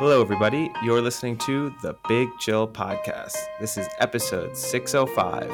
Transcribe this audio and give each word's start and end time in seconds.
Hello, 0.00 0.22
everybody. 0.22 0.72
You're 0.82 1.02
listening 1.02 1.36
to 1.40 1.74
the 1.82 1.94
Big 2.08 2.30
Chill 2.38 2.66
Podcast. 2.66 3.36
This 3.60 3.76
is 3.76 3.86
episode 3.98 4.56
605 4.56 5.44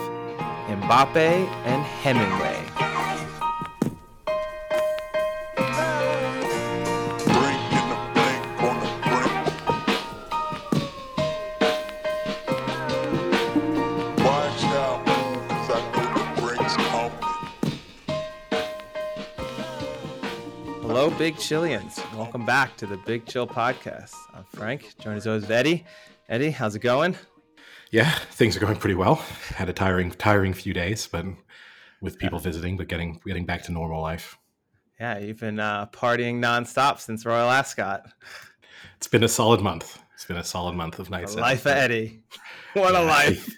Mbappe 0.68 1.16
and 1.16 1.82
Hemingway. 1.82 2.75
Big 21.26 21.34
Chillians. 21.38 21.98
Welcome 22.16 22.46
back 22.46 22.76
to 22.76 22.86
the 22.86 22.98
Big 22.98 23.26
Chill 23.26 23.48
Podcast. 23.48 24.14
I'm 24.32 24.44
Frank, 24.44 24.94
joined 25.00 25.16
as 25.16 25.26
always 25.26 25.42
with 25.42 25.50
Eddie. 25.50 25.84
Eddie, 26.28 26.52
how's 26.52 26.76
it 26.76 26.82
going? 26.82 27.16
Yeah, 27.90 28.08
things 28.30 28.56
are 28.56 28.60
going 28.60 28.76
pretty 28.76 28.94
well. 28.94 29.16
Had 29.48 29.68
a 29.68 29.72
tiring, 29.72 30.12
tiring 30.12 30.54
few 30.54 30.72
days, 30.72 31.08
but 31.08 31.26
with 32.00 32.16
people 32.16 32.38
visiting, 32.38 32.76
but 32.76 32.86
getting 32.86 33.20
getting 33.26 33.44
back 33.44 33.64
to 33.64 33.72
normal 33.72 34.00
life. 34.00 34.38
Yeah, 35.00 35.18
you've 35.18 35.40
been 35.40 35.58
uh, 35.58 35.86
partying 35.86 36.36
nonstop 36.38 37.00
since 37.00 37.26
Royal 37.26 37.50
Ascot. 37.50 38.06
It's 38.98 39.08
been 39.08 39.24
a 39.24 39.28
solid 39.28 39.60
month. 39.60 39.98
It's 40.14 40.26
been 40.26 40.36
a 40.36 40.44
solid 40.44 40.76
month 40.76 41.00
of 41.00 41.10
nights. 41.10 41.34
life 41.34 41.66
of 41.66 41.72
Eddie. 41.72 42.22
What 42.74 42.94
a 42.94 43.02
life. 43.02 43.52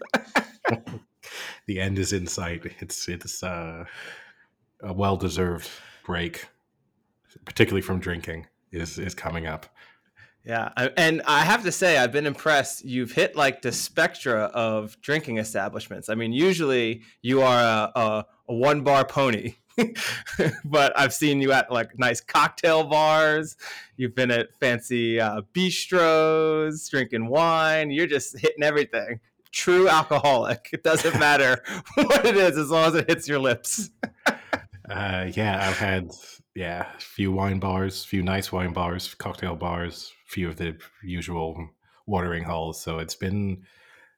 the 1.66 1.80
end 1.80 1.98
is 1.98 2.14
in 2.14 2.28
sight. 2.28 2.62
It's 2.80 3.08
it's 3.08 3.42
uh, 3.42 3.84
a 4.80 4.92
well 4.94 5.18
deserved 5.18 5.68
break, 6.06 6.46
particularly 7.44 7.82
from 7.82 8.00
drinking, 8.00 8.46
is 8.72 8.98
is 8.98 9.14
coming 9.14 9.46
up. 9.46 9.66
Yeah, 10.44 10.70
and 10.96 11.20
I 11.26 11.44
have 11.44 11.62
to 11.64 11.72
say, 11.72 11.98
I've 11.98 12.12
been 12.12 12.24
impressed. 12.24 12.82
You've 12.82 13.12
hit 13.12 13.36
like 13.36 13.60
the 13.60 13.70
spectra 13.70 14.44
of 14.54 14.98
drinking 15.02 15.36
establishments. 15.36 16.08
I 16.08 16.14
mean, 16.14 16.32
usually 16.32 17.02
you 17.20 17.42
are 17.42 17.60
a, 17.60 18.00
a, 18.00 18.26
a 18.48 18.54
one 18.54 18.82
bar 18.82 19.04
pony, 19.04 19.56
but 20.64 20.98
I've 20.98 21.12
seen 21.12 21.42
you 21.42 21.52
at 21.52 21.70
like 21.70 21.98
nice 21.98 22.22
cocktail 22.22 22.84
bars. 22.84 23.56
You've 23.96 24.14
been 24.14 24.30
at 24.30 24.54
fancy 24.54 25.20
uh, 25.20 25.42
bistros, 25.52 26.88
drinking 26.88 27.28
wine. 27.28 27.90
You're 27.90 28.06
just 28.06 28.38
hitting 28.38 28.62
everything. 28.62 29.20
True 29.52 29.88
alcoholic. 29.88 30.70
It 30.72 30.82
doesn't 30.82 31.18
matter 31.18 31.62
what 31.94 32.24
it 32.24 32.36
is 32.36 32.56
as 32.56 32.70
long 32.70 32.86
as 32.86 32.94
it 32.94 33.10
hits 33.10 33.28
your 33.28 33.40
lips. 33.40 33.90
Uh, 34.90 35.30
yeah, 35.34 35.68
I've 35.68 35.76
had 35.76 36.10
yeah 36.58 36.86
a 36.96 37.00
few 37.00 37.30
wine 37.30 37.60
bars, 37.60 38.04
a 38.04 38.08
few 38.08 38.22
nice 38.22 38.50
wine 38.50 38.72
bars, 38.72 39.14
cocktail 39.14 39.54
bars, 39.54 40.12
few 40.26 40.48
of 40.48 40.56
the 40.56 40.76
usual 41.04 41.68
watering 42.04 42.42
holes. 42.42 42.80
So 42.80 42.98
it's 42.98 43.14
been 43.14 43.62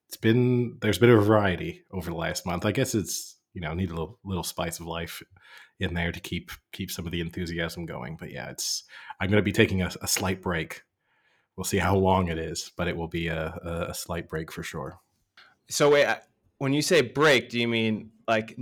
it's 0.09 0.17
been 0.17 0.79
there's 0.81 0.99
been 0.99 1.11
a 1.11 1.21
variety 1.21 1.85
over 1.93 2.09
the 2.09 2.17
last 2.17 2.47
month. 2.47 2.65
I 2.65 2.73
guess 2.73 2.95
it's 2.95 3.37
you 3.53 3.61
know 3.61 3.75
need 3.75 3.91
a 3.91 3.95
little 3.95 4.19
little 4.25 4.43
spice 4.43 4.81
of 4.81 4.87
life 4.87 5.23
in 5.81 5.93
there 5.93 6.13
to 6.13 6.21
keep 6.21 6.51
keep 6.73 6.91
some 6.91 7.05
of 7.05 7.13
the 7.13 7.21
enthusiasm 7.21 7.85
going. 7.85 8.17
But 8.19 8.33
yeah, 8.33 8.49
it's 8.49 8.85
I'm 9.21 9.29
going 9.29 9.43
to 9.43 9.45
be 9.45 9.53
taking 9.53 9.83
a, 9.83 9.91
a 10.01 10.09
slight 10.09 10.41
break. 10.41 10.83
We'll 11.57 11.65
see 11.65 11.79
how 11.79 11.97
long 11.97 12.29
it 12.29 12.39
is, 12.39 12.73
but 12.75 12.89
it 12.89 12.97
will 12.97 13.09
be 13.09 13.29
a, 13.29 13.89
a, 13.91 13.93
slight 13.93 14.31
break 14.31 14.51
for 14.51 14.63
sure. 14.63 14.99
So 15.69 15.91
wait, 15.91 16.07
when 16.57 16.73
you 16.73 16.81
say 16.81 17.03
break, 17.03 17.51
do 17.51 17.61
you 17.61 17.69
mean 17.69 18.13
like 18.27 18.57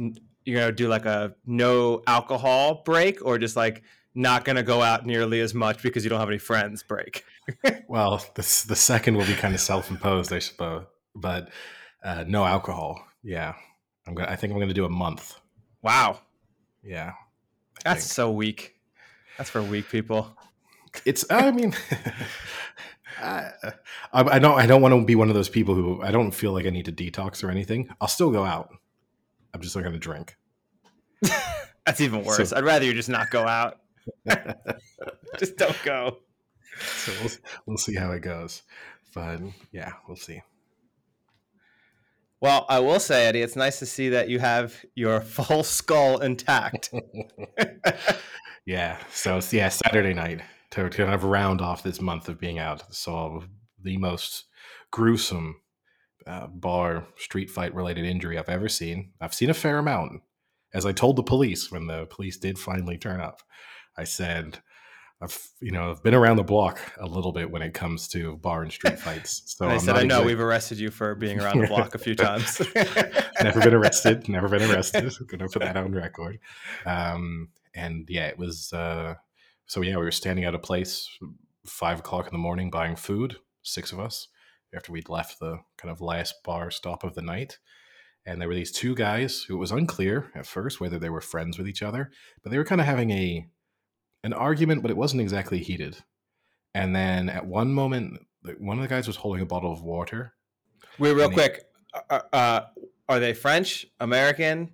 you're 0.48 0.60
gonna 0.60 0.72
do 0.72 0.88
like 0.88 1.04
a 1.04 1.34
no 1.46 2.02
alcohol 2.06 2.82
break, 2.84 3.24
or 3.24 3.38
just 3.38 3.54
like 3.56 3.82
not 4.14 4.44
gonna 4.44 4.62
go 4.62 4.82
out 4.82 5.06
nearly 5.06 5.40
as 5.40 5.54
much 5.54 5.82
because 5.82 6.02
you 6.02 6.10
don't 6.10 6.18
have 6.20 6.28
any 6.28 6.38
friends 6.38 6.82
break? 6.82 7.24
Well, 7.88 8.18
the 8.34 8.42
the 8.68 8.76
second 8.76 9.16
will 9.16 9.24
be 9.24 9.32
kind 9.34 9.54
of 9.54 9.60
self 9.60 9.90
imposed, 9.90 10.32
I 10.32 10.38
suppose, 10.40 10.84
but 11.14 11.48
uh, 12.04 12.24
no 12.26 12.44
alcohol. 12.44 13.02
Yeah, 13.22 13.54
I'm 14.06 14.14
gonna. 14.14 14.30
I 14.30 14.36
think 14.36 14.52
I'm 14.52 14.58
gonna 14.58 14.74
do 14.74 14.84
a 14.84 14.90
month. 14.90 15.34
Wow, 15.82 16.20
Yeah, 16.82 17.12
that's 17.84 18.02
think. 18.02 18.12
so 18.12 18.30
weak. 18.30 18.74
That's 19.38 19.48
for 19.48 19.62
weak 19.62 19.88
people. 19.88 20.36
it's. 21.06 21.24
I 21.30 21.50
mean, 21.50 21.74
I, 23.20 23.50
I 24.12 24.22
I 24.36 24.38
don't. 24.38 24.58
I 24.58 24.66
don't 24.66 24.82
want 24.82 24.94
to 24.94 25.04
be 25.04 25.14
one 25.14 25.28
of 25.28 25.34
those 25.34 25.48
people 25.48 25.74
who. 25.74 26.02
I 26.02 26.10
don't 26.10 26.32
feel 26.32 26.52
like 26.52 26.66
I 26.66 26.70
need 26.70 26.84
to 26.84 26.92
detox 26.92 27.42
or 27.42 27.50
anything. 27.50 27.88
I'll 28.00 28.08
still 28.08 28.30
go 28.30 28.44
out. 28.44 28.70
I'm 29.54 29.60
just 29.60 29.74
not 29.74 29.84
gonna 29.84 29.98
drink. 29.98 30.36
That's 31.86 32.00
even 32.00 32.24
worse. 32.24 32.50
So- 32.50 32.56
I'd 32.56 32.64
rather 32.64 32.84
you 32.84 32.92
just 32.92 33.08
not 33.08 33.30
go 33.30 33.46
out. 33.46 33.78
Just 35.38 35.56
don't 35.58 35.76
go. 35.84 36.18
so 36.80 37.12
we'll, 37.20 37.30
we'll 37.66 37.76
see 37.76 37.94
how 37.94 38.10
it 38.12 38.20
goes. 38.20 38.62
But 39.14 39.40
yeah, 39.70 39.92
we'll 40.06 40.16
see. 40.16 40.40
Well, 42.40 42.64
I 42.68 42.78
will 42.78 43.00
say, 43.00 43.26
Eddie, 43.26 43.42
it's 43.42 43.56
nice 43.56 43.78
to 43.80 43.86
see 43.86 44.08
that 44.10 44.28
you 44.28 44.38
have 44.38 44.74
your 44.94 45.20
full 45.22 45.62
skull 45.62 46.18
intact. 46.20 46.90
Yeah. 48.64 48.98
So 49.12 49.40
yeah, 49.50 49.68
Saturday 49.68 50.14
night 50.14 50.40
to, 50.70 50.88
to 50.88 50.96
kind 50.96 51.14
of 51.14 51.24
round 51.24 51.60
off 51.60 51.82
this 51.82 52.00
month 52.00 52.28
of 52.28 52.38
being 52.38 52.58
out. 52.58 52.94
Saw 52.94 53.40
the 53.82 53.96
most 53.98 54.44
gruesome 54.90 55.56
uh, 56.28 56.46
bar 56.48 57.06
street 57.16 57.50
fight 57.50 57.74
related 57.74 58.04
injury 58.04 58.38
I've 58.38 58.48
ever 58.48 58.68
seen. 58.68 59.12
I've 59.20 59.34
seen 59.34 59.50
a 59.50 59.54
fair 59.54 59.78
amount. 59.78 60.22
As 60.74 60.84
I 60.84 60.92
told 60.92 61.16
the 61.16 61.22
police 61.22 61.72
when 61.72 61.86
the 61.86 62.06
police 62.06 62.36
did 62.36 62.58
finally 62.58 62.98
turn 62.98 63.20
up, 63.20 63.40
I 63.96 64.04
said, 64.04 64.58
"I've 65.22 65.36
you 65.60 65.72
know 65.72 65.90
I've 65.90 66.02
been 66.02 66.14
around 66.14 66.36
the 66.36 66.42
block 66.44 66.78
a 67.00 67.06
little 67.06 67.32
bit 67.32 67.50
when 67.50 67.62
it 67.62 67.72
comes 67.72 68.08
to 68.08 68.36
bar 68.36 68.62
and 68.62 68.70
street 68.70 68.98
fights." 69.06 69.42
So 69.46 69.64
and 69.64 69.72
I 69.72 69.74
I'm 69.76 69.80
said, 69.80 69.96
I 69.96 70.00
know 70.00 70.16
exact- 70.16 70.26
we've 70.26 70.40
arrested 70.40 70.78
you 70.78 70.90
for 70.90 71.14
being 71.14 71.40
around 71.40 71.60
the 71.60 71.66
block 71.66 71.94
a 71.94 71.98
few 71.98 72.14
times. 72.14 72.60
never 73.42 73.60
been 73.60 73.74
arrested. 73.74 74.28
Never 74.28 74.48
been 74.48 74.70
arrested. 74.70 75.10
Gonna 75.26 75.48
put 75.48 75.62
that 75.62 75.78
on 75.78 75.94
record. 75.94 76.38
Um, 76.84 77.48
and 77.74 78.06
yeah, 78.10 78.26
it 78.26 78.38
was. 78.38 78.70
Uh, 78.70 79.14
so 79.64 79.80
yeah, 79.80 79.96
we 79.96 80.04
were 80.04 80.10
standing 80.10 80.44
at 80.44 80.54
a 80.54 80.58
place, 80.58 81.08
five 81.64 82.00
o'clock 82.00 82.26
in 82.26 82.32
the 82.32 82.38
morning, 82.38 82.70
buying 82.70 82.96
food. 82.96 83.36
Six 83.62 83.92
of 83.92 84.00
us 84.00 84.28
after 84.74 84.92
we'd 84.92 85.08
left 85.08 85.38
the 85.40 85.58
kind 85.76 85.90
of 85.90 86.00
last 86.00 86.34
bar 86.44 86.70
stop 86.70 87.04
of 87.04 87.14
the 87.14 87.22
night. 87.22 87.58
And 88.26 88.40
there 88.40 88.48
were 88.48 88.54
these 88.54 88.72
two 88.72 88.94
guys 88.94 89.42
who 89.42 89.54
it 89.56 89.58
was 89.58 89.70
unclear 89.72 90.30
at 90.34 90.46
first 90.46 90.80
whether 90.80 90.98
they 90.98 91.08
were 91.08 91.20
friends 91.22 91.56
with 91.56 91.66
each 91.68 91.82
other, 91.82 92.10
but 92.42 92.50
they 92.50 92.58
were 92.58 92.64
kind 92.64 92.80
of 92.80 92.86
having 92.86 93.10
a 93.10 93.46
an 94.24 94.32
argument, 94.32 94.82
but 94.82 94.90
it 94.90 94.96
wasn't 94.96 95.22
exactly 95.22 95.58
heated. 95.60 95.96
And 96.74 96.94
then 96.94 97.28
at 97.28 97.46
one 97.46 97.72
moment, 97.72 98.18
one 98.58 98.76
of 98.78 98.82
the 98.82 98.88
guys 98.88 99.06
was 99.06 99.16
holding 99.16 99.40
a 99.42 99.46
bottle 99.46 99.72
of 99.72 99.82
water, 99.82 100.34
Wait, 100.98 101.12
real 101.12 101.24
And 101.24 101.32
he- 101.32 101.38
quick. 101.38 101.64
Uh, 102.10 102.20
uh, 102.32 102.60
are 103.08 103.20
they 103.20 103.32
French, 103.32 103.86
American? 104.00 104.72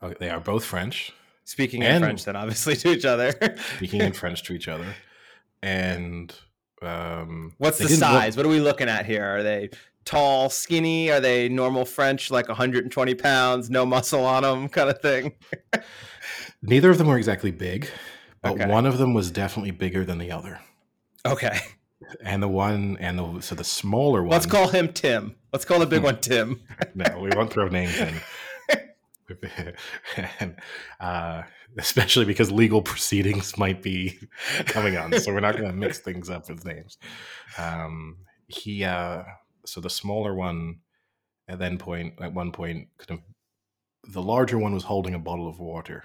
Uh, 0.00 0.12
They 0.20 0.30
are 0.30 0.38
both 0.40 0.64
French, 0.64 1.12
Speaking 1.44 1.82
in 1.82 2.00
French, 2.00 2.24
then 2.24 2.36
obviously 2.36 2.76
to 2.76 2.92
each 2.92 3.04
other. 3.04 3.32
speaking 3.76 4.00
in 4.02 4.12
French 4.22 4.42
to 4.44 4.52
each 4.52 4.68
other. 4.68 4.94
And 5.62 6.32
um, 6.82 7.54
What's 7.58 7.78
the 7.78 7.84
didn't 7.84 8.00
look- 8.00 8.08
size? 8.10 8.36
What 8.36 8.46
are 8.46 8.50
we 8.50 8.60
looking 8.60 8.88
at 8.88 9.06
here? 9.06 9.24
Are 9.24 9.42
they 9.42 9.70
tall, 10.04 10.50
skinny? 10.50 11.10
Are 11.10 11.20
they 11.20 11.48
normal 11.48 11.84
French, 11.84 12.30
like 12.30 12.48
120 12.48 13.14
pounds, 13.14 13.70
no 13.70 13.86
muscle 13.86 14.24
on 14.24 14.42
them, 14.42 14.68
kind 14.68 14.90
of 14.90 15.00
thing? 15.00 15.32
neither 16.62 16.90
of 16.90 16.98
them 16.98 17.06
were 17.06 17.16
exactly 17.18 17.50
big, 17.50 17.88
but 18.42 18.52
Okay. 18.52 18.66
one 18.66 18.86
of 18.86 18.98
them 18.98 19.14
was 19.14 19.30
definitely 19.30 19.70
bigger 19.70 20.04
than 20.04 20.18
the 20.18 20.30
other. 20.32 20.60
Okay, 21.24 21.56
And 22.24 22.42
the 22.42 22.48
one, 22.48 22.96
and 23.00 23.16
the 23.18 23.40
so 23.40 23.54
the 23.54 23.62
smaller 23.64 24.22
one. 24.22 24.30
let's 24.30 24.46
call 24.46 24.68
him 24.68 24.92
Tim. 24.92 25.36
Let's 25.52 25.64
call 25.64 25.78
the 25.78 25.86
big 25.86 26.02
one 26.02 26.20
Tim. 26.20 26.60
no, 26.94 27.20
we 27.20 27.30
won't 27.36 27.52
throw 27.52 27.68
names 27.68 27.96
in. 27.98 28.14
and, 30.40 30.56
uh, 31.00 31.42
especially 31.78 32.24
because 32.24 32.50
legal 32.50 32.82
proceedings 32.82 33.56
might 33.58 33.82
be 33.82 34.18
coming 34.66 34.96
on, 34.96 35.18
so 35.18 35.32
we're 35.32 35.40
not 35.40 35.56
going 35.56 35.70
to 35.70 35.76
mix 35.76 35.98
things 35.98 36.30
up 36.30 36.48
with 36.48 36.64
names. 36.64 36.98
Um, 37.58 38.18
he, 38.46 38.84
uh, 38.84 39.22
so 39.64 39.80
the 39.80 39.90
smaller 39.90 40.34
one, 40.34 40.80
at 41.48 41.58
then 41.58 41.78
point, 41.78 42.14
at 42.20 42.34
one 42.34 42.52
point, 42.52 42.88
kind 42.98 43.18
of, 43.18 44.12
the 44.12 44.22
larger 44.22 44.58
one 44.58 44.74
was 44.74 44.84
holding 44.84 45.14
a 45.14 45.18
bottle 45.18 45.48
of 45.48 45.60
water, 45.60 46.04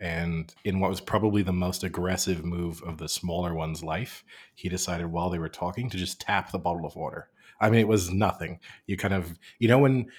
and 0.00 0.52
in 0.64 0.80
what 0.80 0.90
was 0.90 1.00
probably 1.00 1.42
the 1.42 1.52
most 1.52 1.84
aggressive 1.84 2.44
move 2.44 2.82
of 2.82 2.98
the 2.98 3.08
smaller 3.08 3.54
one's 3.54 3.84
life, 3.84 4.24
he 4.54 4.68
decided 4.68 5.06
while 5.06 5.30
they 5.30 5.38
were 5.38 5.48
talking 5.48 5.88
to 5.90 5.96
just 5.96 6.20
tap 6.20 6.50
the 6.50 6.58
bottle 6.58 6.86
of 6.86 6.96
water. 6.96 7.28
I 7.60 7.70
mean, 7.70 7.80
it 7.80 7.88
was 7.88 8.10
nothing. 8.10 8.58
You 8.86 8.96
kind 8.96 9.14
of, 9.14 9.38
you 9.60 9.68
know, 9.68 9.78
when 9.78 10.10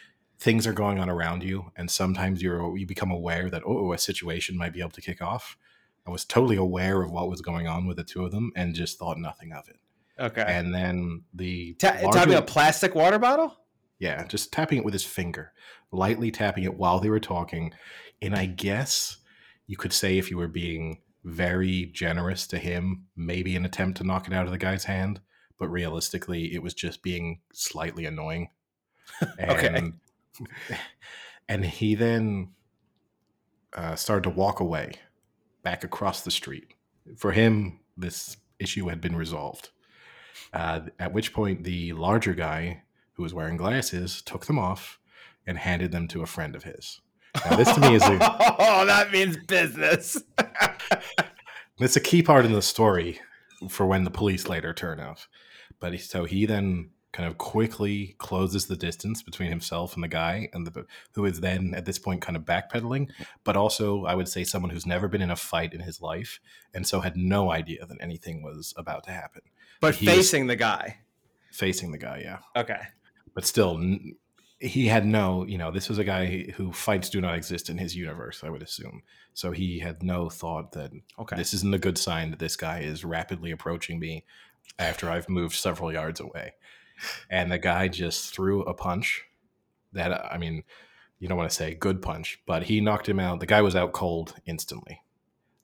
things 0.44 0.68
are 0.68 0.74
going 0.74 1.00
on 1.00 1.10
around 1.10 1.42
you, 1.42 1.72
and 1.78 1.90
sometimes 1.90 2.42
you're 2.42 2.78
you 2.78 2.86
become 2.86 3.12
aware 3.12 3.50
that 3.50 3.63
oh, 3.66 3.94
a 3.94 3.98
situation 3.98 4.57
might 4.57 4.74
be 4.74 4.81
able 4.81 4.92
to 4.92 5.01
kick 5.01 5.22
off. 5.22 5.57
I 6.06 6.12
was 6.12 6.25
totally 6.25 6.57
aware 6.57 7.01
of 7.01 7.12
what 7.12 7.30
was 7.30 7.42
going 7.42 7.66
on 7.66 7.88
with 7.88 7.95
the 7.95 8.04
two 8.04 8.25
of 8.25 8.31
them, 8.31 8.51
and 8.56 8.75
just 8.75 9.00
thought 9.00 9.18
nothing 9.18 9.54
of 9.54 9.69
it. 9.69 9.78
Okay. 10.19 10.44
And 10.45 10.75
then 10.75 11.24
the 11.34 11.74
Ta- 11.75 11.88
uh, 11.88 12.04
larger- 12.04 12.19
tapping 12.19 12.34
a 12.36 12.42
plastic 12.42 12.94
water 12.94 13.18
bottle? 13.18 13.57
yeah, 14.00 14.25
just 14.28 14.51
tapping 14.51 14.80
it 14.80 14.84
with 14.84 14.94
his 14.94 15.06
finger, 15.06 15.54
lightly 15.92 16.30
tapping 16.30 16.66
it 16.66 16.75
while 16.75 17.00
they 17.00 17.10
were 17.10 17.22
talking. 17.22 17.74
And 18.22 18.36
I 18.36 18.45
guess 18.48 19.18
you 19.66 19.78
could 19.78 19.94
say 19.94 20.18
if 20.18 20.30
you 20.30 20.36
were 20.38 20.50
being 20.50 21.01
very 21.24 21.86
generous 21.86 22.45
to 22.48 22.57
him, 22.57 23.06
maybe 23.16 23.56
an 23.56 23.63
attempt 23.63 24.00
to 24.00 24.04
knock 24.04 24.28
it 24.28 24.34
out 24.34 24.45
of 24.45 24.51
the 24.51 24.57
guy's 24.57 24.84
hand, 24.84 25.22
but 25.57 25.69
realistically, 25.69 26.54
it 26.54 26.62
was 26.62 26.74
just 26.74 27.01
being 27.01 27.40
slightly 27.54 28.06
annoying. 28.06 28.50
Okay. 29.40 29.68
And, 29.68 29.94
and 31.50 31.65
he 31.65 31.95
then 31.95 32.50
uh, 33.74 33.95
started 33.95 34.24
to 34.24 34.30
walk 34.30 34.59
away 34.59 34.94
back 35.63 35.83
across 35.83 36.21
the 36.21 36.31
street. 36.31 36.74
For 37.18 37.31
him, 37.31 37.80
this 37.97 38.38
issue 38.59 38.88
had 38.88 39.01
been 39.01 39.15
resolved. 39.15 39.69
Uh, 40.53 40.81
at 41.00 41.13
which 41.13 41.33
point, 41.33 41.63
the 41.63 41.94
larger 41.94 42.33
guy 42.33 42.83
who 43.13 43.24
was 43.24 43.33
wearing 43.33 43.57
glasses 43.57 44.21
took 44.21 44.45
them 44.45 44.59
off 44.59 45.00
and 45.45 45.57
handed 45.57 45.91
them 45.91 46.07
to 46.09 46.21
a 46.21 46.27
friend 46.27 46.56
of 46.56 46.63
his. 46.63 47.01
Now, 47.50 47.56
this 47.56 47.74
to 47.74 47.81
me 47.81 47.95
is 47.95 48.03
a, 48.03 48.18
oh, 48.59 48.85
that 48.85 49.12
means 49.12 49.38
business. 49.38 50.21
it's 51.80 51.95
a 51.95 52.01
key 52.01 52.21
part 52.21 52.45
in 52.45 52.53
the 52.53 52.62
story 52.62 53.19
for 53.69 53.85
when 53.85 54.03
the 54.03 54.12
police 54.12 54.47
later 54.47 54.74
turn 54.74 55.00
up. 55.00 55.19
But 55.80 55.94
he, 55.94 55.97
so 55.97 56.25
he 56.25 56.45
then 56.45 56.91
kind 57.13 57.27
of 57.30 57.38
quickly 57.38 58.15
closes 58.18 58.65
the 58.65 58.75
distance 58.75 59.21
between 59.24 59.50
himself 59.50 59.95
and 59.95 60.04
the 60.04 60.07
guy, 60.10 60.50
and 60.51 60.68
the 60.68 60.86
who 61.13 61.24
is 61.25 61.39
then 61.39 61.74
at 61.75 61.86
this 61.86 61.98
point 62.00 62.21
kind 62.21 62.36
of 62.36 62.44
backpedaling. 62.44 63.10
But 63.45 63.56
also, 63.56 64.04
I 64.06 64.15
would 64.15 64.27
say 64.27 64.44
someone 64.44 64.71
who's 64.71 64.86
never 64.86 65.07
been 65.07 65.21
in 65.21 65.31
a 65.31 65.36
fight 65.38 65.74
in 65.74 65.80
his 65.80 66.01
life, 66.01 66.39
and 66.74 66.86
so 66.86 67.00
had 67.00 67.15
no 67.15 67.51
idea 67.51 67.86
that 67.86 67.98
anything 68.01 68.44
was 68.44 68.74
about 68.75 69.06
to 69.06 69.12
happen. 69.12 69.42
but 69.80 69.95
He 69.95 70.06
facing 70.06 70.48
the 70.48 70.56
guy. 70.57 70.98
Facing 71.51 71.92
the 71.92 71.98
guy, 72.00 72.21
yeah. 72.24 72.39
Okay. 72.60 72.81
but 73.33 73.45
still 73.45 73.80
he 74.59 74.88
had 74.88 75.06
no 75.06 75.45
you 75.45 75.57
know 75.57 75.71
this 75.71 75.89
was 75.89 75.98
a 75.98 76.04
guy 76.06 76.50
who 76.56 76.71
fights 76.71 77.09
do 77.09 77.19
not 77.19 77.36
exist 77.36 77.69
in 77.69 77.77
his 77.77 77.95
universe 77.98 78.44
i 78.45 78.50
would 78.50 78.62
assume 78.63 79.01
so 79.33 79.51
he 79.51 79.80
had 79.80 80.01
no 80.01 80.30
thought 80.30 80.71
that 80.71 80.92
Okay. 81.19 81.36
this 81.36 81.54
isn't 81.54 81.74
a 81.74 81.80
good 81.80 81.98
sign 81.98 82.30
that 82.30 82.39
this 82.39 82.56
guy 82.56 82.80
is 82.80 83.04
rapidly 83.04 83.51
approaching 83.51 84.00
me 84.00 84.24
after 84.80 85.09
i've 85.09 85.27
moved 85.27 85.56
several 85.56 85.92
yards 85.92 86.19
away 86.21 86.54
and 87.29 87.51
the 87.51 87.57
guy 87.59 87.88
just 87.88 88.33
threw 88.33 88.61
a 88.63 88.73
punch 88.73 89.23
that 89.94 90.25
i 90.33 90.38
mean 90.38 90.63
you 91.19 91.27
don't 91.27 91.38
want 91.38 91.50
to 91.50 91.55
say 91.55 91.73
good 91.73 92.01
punch 92.01 92.39
but 92.45 92.63
he 92.63 92.81
knocked 92.81 93.07
him 93.07 93.19
out 93.19 93.39
the 93.39 93.45
guy 93.45 93.61
was 93.61 93.75
out 93.75 93.91
cold 93.94 94.33
instantly 94.45 95.01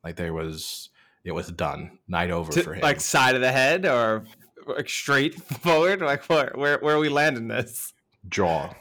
like 0.04 0.16
there 0.16 0.34
was 0.34 0.90
it 1.24 1.32
was 1.32 1.48
done 1.52 2.00
night 2.08 2.32
over 2.32 2.52
To- 2.52 2.64
for 2.64 2.74
him 2.74 2.82
like 2.82 3.02
side 3.02 3.36
of 3.36 3.42
the 3.42 3.52
head 3.52 3.86
or 3.86 4.24
like 4.68 4.88
straight 4.90 5.36
forward? 5.62 6.02
Like 6.02 6.24
where 6.30 6.52
where 6.56 6.78
where 6.80 6.96
are 6.96 7.00
we 7.00 7.10
landing 7.10 7.48
this? 7.48 7.94
jaw 8.28 8.74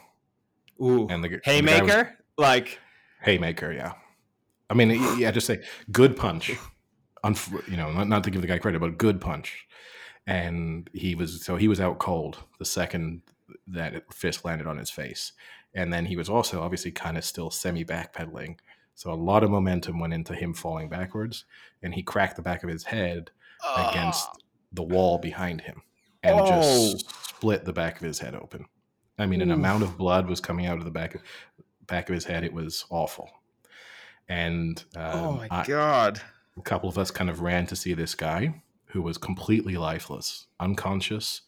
Ooh. 0.82 1.06
and 1.08 1.22
the, 1.24 1.28
the 1.28 1.34
was- 1.36 1.44
Haymaker? 1.44 2.18
Like 2.36 2.78
Haymaker, 3.22 3.72
yeah. 3.72 3.92
I 4.70 4.74
mean, 4.74 4.90
yeah, 5.18 5.30
just 5.30 5.46
say 5.46 5.62
good 5.90 6.16
punch. 6.16 6.52
Unf- 7.24 7.66
you 7.68 7.76
know, 7.76 7.90
not, 7.90 8.06
not 8.06 8.24
to 8.24 8.30
give 8.30 8.42
the 8.42 8.46
guy 8.46 8.58
credit, 8.58 8.80
but 8.80 8.98
good 8.98 9.20
punch. 9.20 9.66
And 10.28 10.88
he 10.92 11.14
was 11.14 11.42
so 11.44 11.56
he 11.56 11.68
was 11.68 11.80
out 11.80 11.98
cold 11.98 12.36
the 12.58 12.64
second 12.66 13.22
that 13.66 14.12
fist 14.12 14.44
landed 14.44 14.66
on 14.66 14.76
his 14.76 14.90
face, 14.90 15.32
and 15.74 15.90
then 15.92 16.04
he 16.04 16.16
was 16.16 16.28
also 16.28 16.60
obviously 16.60 16.90
kind 16.90 17.16
of 17.16 17.24
still 17.24 17.50
semi 17.50 17.82
backpedaling. 17.84 18.58
So 18.94 19.10
a 19.10 19.14
lot 19.14 19.42
of 19.42 19.50
momentum 19.50 19.98
went 19.98 20.12
into 20.12 20.34
him 20.34 20.52
falling 20.52 20.88
backwards, 20.90 21.44
and 21.82 21.94
he 21.94 22.02
cracked 22.02 22.36
the 22.36 22.42
back 22.42 22.62
of 22.62 22.68
his 22.68 22.84
head 22.84 23.30
against 23.76 24.28
the 24.72 24.82
wall 24.82 25.16
behind 25.18 25.62
him, 25.62 25.80
and 26.22 26.38
Oh. 26.38 26.46
just 26.46 27.10
split 27.30 27.64
the 27.64 27.72
back 27.72 27.96
of 27.96 28.06
his 28.06 28.18
head 28.18 28.34
open. 28.34 28.66
I 29.18 29.24
mean, 29.26 29.40
an 29.40 29.50
Oof. 29.50 29.56
amount 29.56 29.82
of 29.82 29.96
blood 29.96 30.28
was 30.28 30.40
coming 30.40 30.66
out 30.66 30.76
of 30.78 30.84
the 30.84 30.90
back 30.90 31.14
of, 31.14 31.22
back 31.86 32.08
of 32.10 32.14
his 32.14 32.24
head. 32.26 32.44
It 32.44 32.52
was 32.52 32.84
awful. 32.90 33.30
And 34.28 34.82
um, 34.94 35.04
oh 35.24 35.32
my 35.32 35.48
I- 35.50 35.64
god. 35.66 36.20
a 36.58 36.60
couple 36.62 36.88
of 36.90 36.98
us 36.98 37.10
kind 37.10 37.30
of 37.30 37.40
ran 37.40 37.66
to 37.68 37.76
see 37.76 37.94
this 37.94 38.14
guy 38.14 38.62
who 38.88 39.02
was 39.02 39.18
completely 39.18 39.76
lifeless, 39.76 40.46
unconscious, 40.60 41.42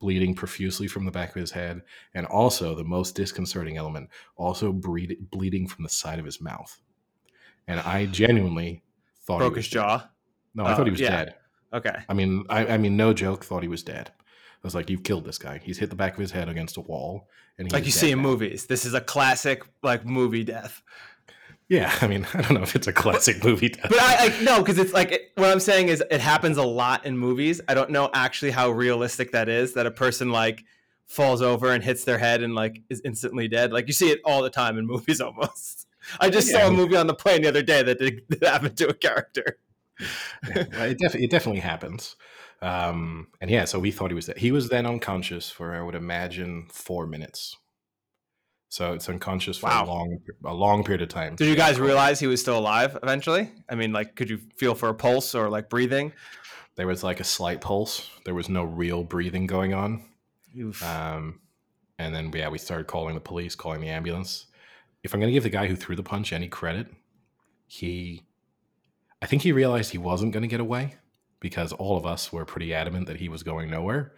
bleeding 0.00 0.34
profusely 0.34 0.86
from 0.88 1.04
the 1.04 1.10
back 1.10 1.28
of 1.30 1.34
his 1.40 1.50
head, 1.50 1.82
and 2.14 2.26
also 2.26 2.74
the 2.74 2.84
most 2.84 3.14
disconcerting 3.14 3.76
element, 3.76 4.08
also 4.36 4.72
bleed, 4.72 5.30
bleeding 5.30 5.66
from 5.68 5.82
the 5.84 5.90
side 5.90 6.18
of 6.18 6.24
his 6.24 6.40
mouth. 6.40 6.80
And 7.68 7.80
I 7.80 8.06
genuinely 8.20 8.82
thought 9.22 9.34
he 9.42 9.48
Broke 9.48 9.56
his 9.56 9.66
dead. 9.68 9.72
jaw. 9.80 10.08
No, 10.54 10.64
I 10.64 10.72
Oh, 10.72 10.76
thought 10.76 10.86
he 10.86 10.90
oh, 10.90 10.92
was 10.92 11.00
yeah. 11.00 11.24
dead. 11.24 11.34
Okay. 11.72 11.96
I 12.08 12.14
mean, 12.14 12.44
I, 12.48 12.66
I 12.66 12.76
mean, 12.78 12.96
no 12.96 13.12
joke. 13.12 13.44
Thought 13.44 13.62
he 13.62 13.68
was 13.68 13.82
dead. 13.84 14.10
I 14.18 14.66
was 14.66 14.74
like, 14.74 14.90
"You've 14.90 15.04
killed 15.04 15.24
this 15.24 15.38
guy. 15.38 15.58
He's 15.62 15.78
hit 15.78 15.88
the 15.88 15.96
back 15.96 16.14
of 16.14 16.18
his 16.18 16.32
head 16.32 16.48
against 16.48 16.76
a 16.76 16.80
wall, 16.80 17.28
and 17.58 17.70
Like 17.70 17.84
you 17.86 17.92
see 17.92 18.10
in 18.10 18.18
now." 18.18 18.22
movies. 18.28 18.66
This 18.66 18.84
is 18.84 18.92
a 18.94 19.00
classic 19.00 19.62
like 19.82 20.04
movie 20.04 20.42
death. 20.44 20.82
Yeah, 21.70 21.96
I 22.02 22.06
mean, 22.08 22.26
I 22.34 22.42
don't 22.42 22.54
know 22.54 22.62
if 22.62 22.76
it's 22.76 22.86
a 22.88 22.92
classic 22.92 23.42
movie. 23.44 23.70
But 23.82 23.94
I, 23.98 24.26
I 24.26 24.42
no, 24.42 24.58
because 24.58 24.76
it's 24.78 24.92
like 24.92 25.12
it, 25.12 25.32
what 25.36 25.48
I'm 25.50 25.60
saying 25.60 25.88
is 25.88 26.02
it 26.10 26.20
happens 26.20 26.58
a 26.58 26.62
lot 26.64 27.06
in 27.06 27.16
movies. 27.16 27.60
I 27.68 27.72
don't 27.74 27.90
know 27.90 28.10
actually 28.12 28.50
how 28.50 28.70
realistic 28.70 29.32
that 29.32 29.48
is. 29.48 29.72
That 29.74 29.86
a 29.86 29.90
person 29.90 30.30
like 30.30 30.64
falls 31.06 31.40
over 31.42 31.72
and 31.72 31.82
hits 31.82 32.04
their 32.04 32.18
head 32.18 32.42
and 32.42 32.54
like 32.54 32.82
is 32.90 33.00
instantly 33.04 33.48
dead. 33.48 33.72
Like 33.72 33.86
you 33.86 33.92
see 33.94 34.10
it 34.10 34.20
all 34.24 34.42
the 34.42 34.50
time 34.50 34.76
in 34.76 34.86
movies 34.86 35.20
almost. 35.22 35.86
I 36.20 36.28
just 36.28 36.50
Yeah. 36.50 36.62
saw 36.62 36.68
a 36.68 36.70
movie 36.72 36.96
on 36.96 37.06
the 37.06 37.14
plane 37.14 37.42
the 37.42 37.48
other 37.48 37.62
day 37.62 37.82
that 37.82 37.98
did 37.98 38.22
that 38.28 38.42
happened 38.44 38.76
to 38.78 38.88
a 38.88 38.94
character. 38.94 39.58
Well, 40.54 40.66
it, 40.82 40.98
def- 40.98 41.14
it 41.14 41.30
definitely 41.30 41.60
happens. 41.60 42.16
Um, 42.62 43.28
and 43.40 43.50
yeah, 43.50 43.64
so 43.64 43.78
we 43.78 43.90
thought 43.90 44.10
he 44.10 44.14
was 44.14 44.26
dead. 44.26 44.38
He 44.38 44.50
was 44.50 44.70
then 44.70 44.86
unconscious 44.86 45.50
for 45.50 45.74
I 45.74 45.82
would 45.82 45.94
imagine 45.94 46.66
four 46.70 47.06
minutes. 47.06 47.56
So 48.70 48.92
it's 48.92 49.08
unconscious 49.08 49.58
for 49.58 49.66
Wow. 49.66 49.84
a 49.84 49.86
long, 49.86 50.18
a 50.44 50.54
long 50.54 50.84
period 50.84 51.02
of 51.02 51.08
time. 51.08 51.34
Did 51.34 51.48
you 51.48 51.56
guys 51.56 51.80
realize 51.80 52.20
he 52.20 52.28
was 52.28 52.40
still 52.40 52.56
alive 52.56 52.96
eventually? 53.02 53.50
I 53.68 53.74
mean, 53.74 53.92
like, 53.92 54.14
could 54.14 54.30
you 54.30 54.38
feel 54.56 54.76
for 54.76 54.88
a 54.88 54.94
pulse 54.94 55.34
or 55.34 55.50
like 55.50 55.68
breathing? 55.68 56.12
There 56.76 56.86
was 56.86 57.02
like 57.02 57.18
a 57.18 57.24
slight 57.24 57.60
pulse. 57.60 58.08
There 58.24 58.32
was 58.34 58.48
no 58.48 58.62
real 58.62 59.02
breathing 59.02 59.48
going 59.48 59.74
on. 59.74 60.04
Oof. 60.56 60.82
Um, 60.84 61.40
and 61.98 62.14
then 62.14 62.30
yeah, 62.32 62.48
we 62.48 62.58
started 62.58 62.86
calling 62.86 63.16
the 63.16 63.20
police, 63.20 63.56
calling 63.56 63.80
the 63.80 63.88
ambulance. 63.88 64.46
If 65.02 65.12
I'm 65.14 65.20
going 65.20 65.30
to 65.30 65.34
give 65.34 65.42
the 65.42 65.50
guy 65.50 65.66
who 65.66 65.74
threw 65.74 65.96
the 65.96 66.04
punch 66.04 66.32
any 66.32 66.46
credit, 66.46 66.86
he, 67.66 68.22
I 69.20 69.26
think 69.26 69.42
he 69.42 69.50
realized 69.50 69.90
he 69.90 69.98
wasn't 69.98 70.32
going 70.32 70.42
to 70.42 70.48
get 70.48 70.60
away 70.60 70.94
because 71.40 71.72
all 71.72 71.96
of 71.96 72.06
us 72.06 72.32
were 72.32 72.44
pretty 72.44 72.72
adamant 72.72 73.08
that 73.08 73.16
he 73.16 73.28
was 73.28 73.42
going 73.42 73.68
nowhere. 73.68 74.12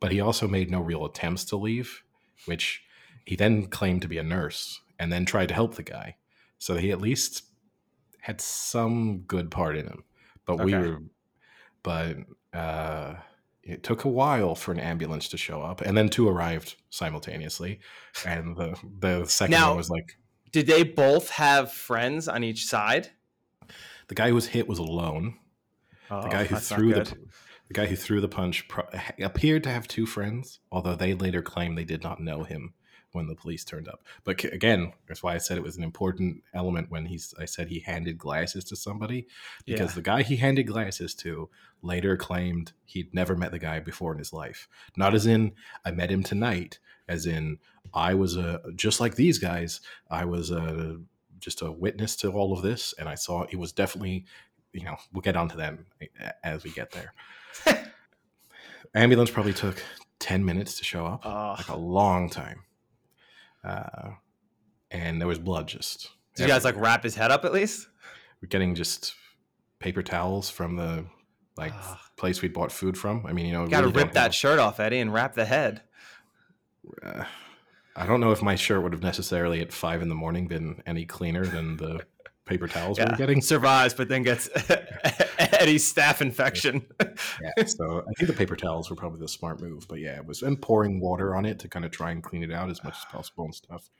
But 0.00 0.12
he 0.12 0.20
also 0.20 0.48
made 0.48 0.70
no 0.70 0.80
real 0.80 1.04
attempts 1.04 1.44
to 1.46 1.56
leave, 1.56 2.04
which 2.46 2.84
he 3.28 3.36
then 3.36 3.66
claimed 3.66 4.00
to 4.00 4.08
be 4.08 4.16
a 4.16 4.22
nurse 4.22 4.80
and 4.98 5.12
then 5.12 5.26
tried 5.26 5.48
to 5.48 5.54
help 5.54 5.74
the 5.74 5.82
guy. 5.82 6.16
So 6.56 6.76
he 6.76 6.90
at 6.90 6.98
least 6.98 7.42
had 8.22 8.40
some 8.40 9.18
good 9.18 9.50
part 9.50 9.76
in 9.76 9.84
him. 9.86 10.04
But 10.46 10.64
we 10.64 10.72
were, 10.72 11.00
but 11.82 12.16
uh, 12.54 13.16
it 13.62 13.82
took 13.82 14.04
a 14.04 14.08
while 14.08 14.54
for 14.54 14.72
an 14.72 14.80
ambulance 14.80 15.28
to 15.28 15.36
show 15.36 15.60
up, 15.60 15.82
and 15.82 15.94
then 15.94 16.08
two 16.08 16.26
arrived 16.26 16.76
simultaneously. 16.88 17.80
And 18.24 18.56
the 18.56 18.78
the 18.98 19.26
second 19.26 19.50
Now- 19.50 19.68
one 19.68 19.76
was 19.76 19.90
like 19.90 20.16
Did 20.50 20.66
they 20.66 20.82
both 20.82 21.28
have 21.28 21.70
friends 21.70 22.28
on 22.28 22.42
each 22.42 22.64
side? 22.64 23.10
the 24.06 24.14
guy 24.14 24.28
who 24.28 24.34
was 24.36 24.46
hit 24.46 24.66
was 24.66 24.78
alone. 24.78 25.36
Oh, 26.10 26.22
The 26.22 26.30
guy 26.30 26.44
who 26.44 26.54
that's 26.54 26.70
threw 26.70 26.94
the 26.94 27.04
the 27.04 27.74
guy 27.74 27.84
who 27.84 27.94
threw 27.96 28.22
the 28.22 28.28
punch 28.28 28.68
pro- 28.68 28.88
appeared 29.22 29.64
to 29.64 29.70
have 29.70 29.86
two 29.86 30.06
friends, 30.06 30.60
although 30.72 30.96
they 30.96 31.12
later 31.12 31.42
claimed 31.42 31.76
they 31.76 31.84
did 31.84 32.02
not 32.02 32.20
know 32.20 32.42
him 32.44 32.72
when 33.12 33.26
the 33.26 33.34
police 33.34 33.64
turned 33.64 33.88
up. 33.88 34.02
But 34.24 34.42
again, 34.44 34.92
that's 35.06 35.22
why 35.22 35.34
I 35.34 35.38
said 35.38 35.56
it 35.56 35.62
was 35.62 35.76
an 35.76 35.82
important 35.84 36.42
element 36.54 36.90
when 36.90 37.06
he's. 37.06 37.34
I 37.38 37.44
said 37.46 37.68
he 37.68 37.80
handed 37.80 38.18
glasses 38.18 38.64
to 38.64 38.76
somebody 38.76 39.26
because 39.64 39.90
Yeah. 39.90 39.94
the 39.94 40.02
guy 40.02 40.22
he 40.22 40.36
handed 40.36 40.64
glasses 40.64 41.14
to 41.16 41.48
later 41.82 42.16
claimed 42.16 42.72
he'd 42.84 43.14
never 43.14 43.36
met 43.36 43.50
the 43.52 43.58
guy 43.58 43.80
before 43.80 44.12
in 44.12 44.18
his 44.18 44.32
life. 44.32 44.68
Not 44.96 45.14
as 45.14 45.26
in 45.26 45.52
I 45.84 45.90
met 45.92 46.10
him 46.10 46.22
tonight, 46.22 46.78
as 47.08 47.24
in 47.26 47.58
I 47.94 48.14
was 48.14 48.36
a 48.36 48.60
just 48.76 49.00
like 49.00 49.14
these 49.14 49.38
guys. 49.38 49.80
I 50.10 50.24
was 50.26 50.50
a 50.50 51.00
just 51.38 51.62
a 51.62 51.70
witness 51.72 52.16
to 52.16 52.32
all 52.32 52.52
of 52.52 52.62
this, 52.62 52.92
and 52.98 53.08
I 53.08 53.14
saw 53.14 53.42
it 53.44 53.56
was 53.56 53.72
definitely. 53.72 54.26
You 54.74 54.84
know, 54.84 54.96
we'll 55.14 55.22
get 55.22 55.34
onto 55.34 55.56
them 55.56 55.86
eh, 56.02 56.06
eh, 56.20 56.30
as 56.44 56.62
we 56.62 56.70
get 56.70 56.90
there. 56.90 57.14
Ambulance 58.94 59.30
probably 59.30 59.54
took 59.54 59.82
ten 60.18 60.44
minutes 60.44 60.76
to 60.78 60.84
show 60.84 61.06
up, 61.06 61.24
Oh. 61.24 61.54
like 61.56 61.68
a 61.68 61.76
long 61.76 62.28
time. 62.28 62.64
Uh, 63.68 64.10
and 64.90 65.20
there 65.20 65.28
was 65.28 65.38
blood 65.38 65.68
just. 65.68 66.10
Did 66.34 66.44
you 66.44 66.48
guys 66.48 66.64
like 66.64 66.76
wrap 66.76 67.02
his 67.02 67.14
head 67.14 67.30
up 67.30 67.44
at 67.44 67.52
least? 67.52 67.86
We're 68.40 68.48
getting 68.48 68.74
just 68.74 69.14
paper 69.80 70.02
towels 70.02 70.48
from 70.48 70.76
the 70.76 71.04
like 71.56 71.72
Ugh. 71.74 71.98
place 72.16 72.40
we 72.40 72.48
bought 72.48 72.70
food 72.72 72.96
from. 72.96 73.26
I 73.26 73.32
mean, 73.32 73.46
you 73.46 73.52
know, 73.52 73.64
you 73.64 73.68
Got 73.70 73.80
to 73.82 73.88
really 73.88 74.04
rip 74.04 74.12
that 74.14 74.22
have- 74.22 74.34
shirt 74.34 74.58
off, 74.58 74.78
Eddie, 74.80 75.00
and 75.00 75.12
wrap 75.12 75.34
the 75.34 75.44
head. 75.44 75.82
uh, 77.02 77.24
I 77.96 78.06
don't 78.06 78.20
know 78.20 78.30
if 78.30 78.40
my 78.42 78.54
shirt 78.54 78.82
would 78.84 78.92
have 78.92 79.02
necessarily 79.02 79.60
at 79.60 79.72
five 79.72 80.00
in 80.02 80.08
the 80.08 80.14
morning 80.14 80.46
been 80.46 80.80
any 80.86 81.04
cleaner 81.04 81.44
than 81.44 81.76
the 81.76 82.00
paper 82.44 82.68
towels 82.68 82.96
we 82.98 83.02
Yeah, 83.04 83.10
were 83.10 83.16
getting. 83.16 83.42
survives, 83.42 83.92
but 83.92 84.08
then 84.08 84.22
gets 84.22 84.48
Eddie's 85.58 85.92
staph 85.92 86.20
infection. 86.20 86.86
Yeah, 87.00 87.64
so 87.66 88.00
I 88.08 88.12
think 88.14 88.28
the 88.30 88.36
paper 88.36 88.56
towels 88.56 88.90
were 88.90 88.96
probably 88.96 89.20
the 89.20 89.28
smart 89.28 89.60
move. 89.60 89.86
But 89.88 90.00
yeah, 90.00 90.16
it 90.16 90.26
was 90.26 90.42
and 90.42 90.60
pouring 90.60 91.00
water 91.00 91.34
on 91.36 91.44
it 91.46 91.58
to 91.60 91.68
kind 91.68 91.84
of 91.84 91.90
try 91.90 92.10
and 92.10 92.22
clean 92.22 92.42
it 92.42 92.52
out 92.52 92.70
as 92.70 92.82
much 92.84 92.96
as 92.96 93.04
possible 93.06 93.44
and 93.44 93.54
stuff. 93.54 93.90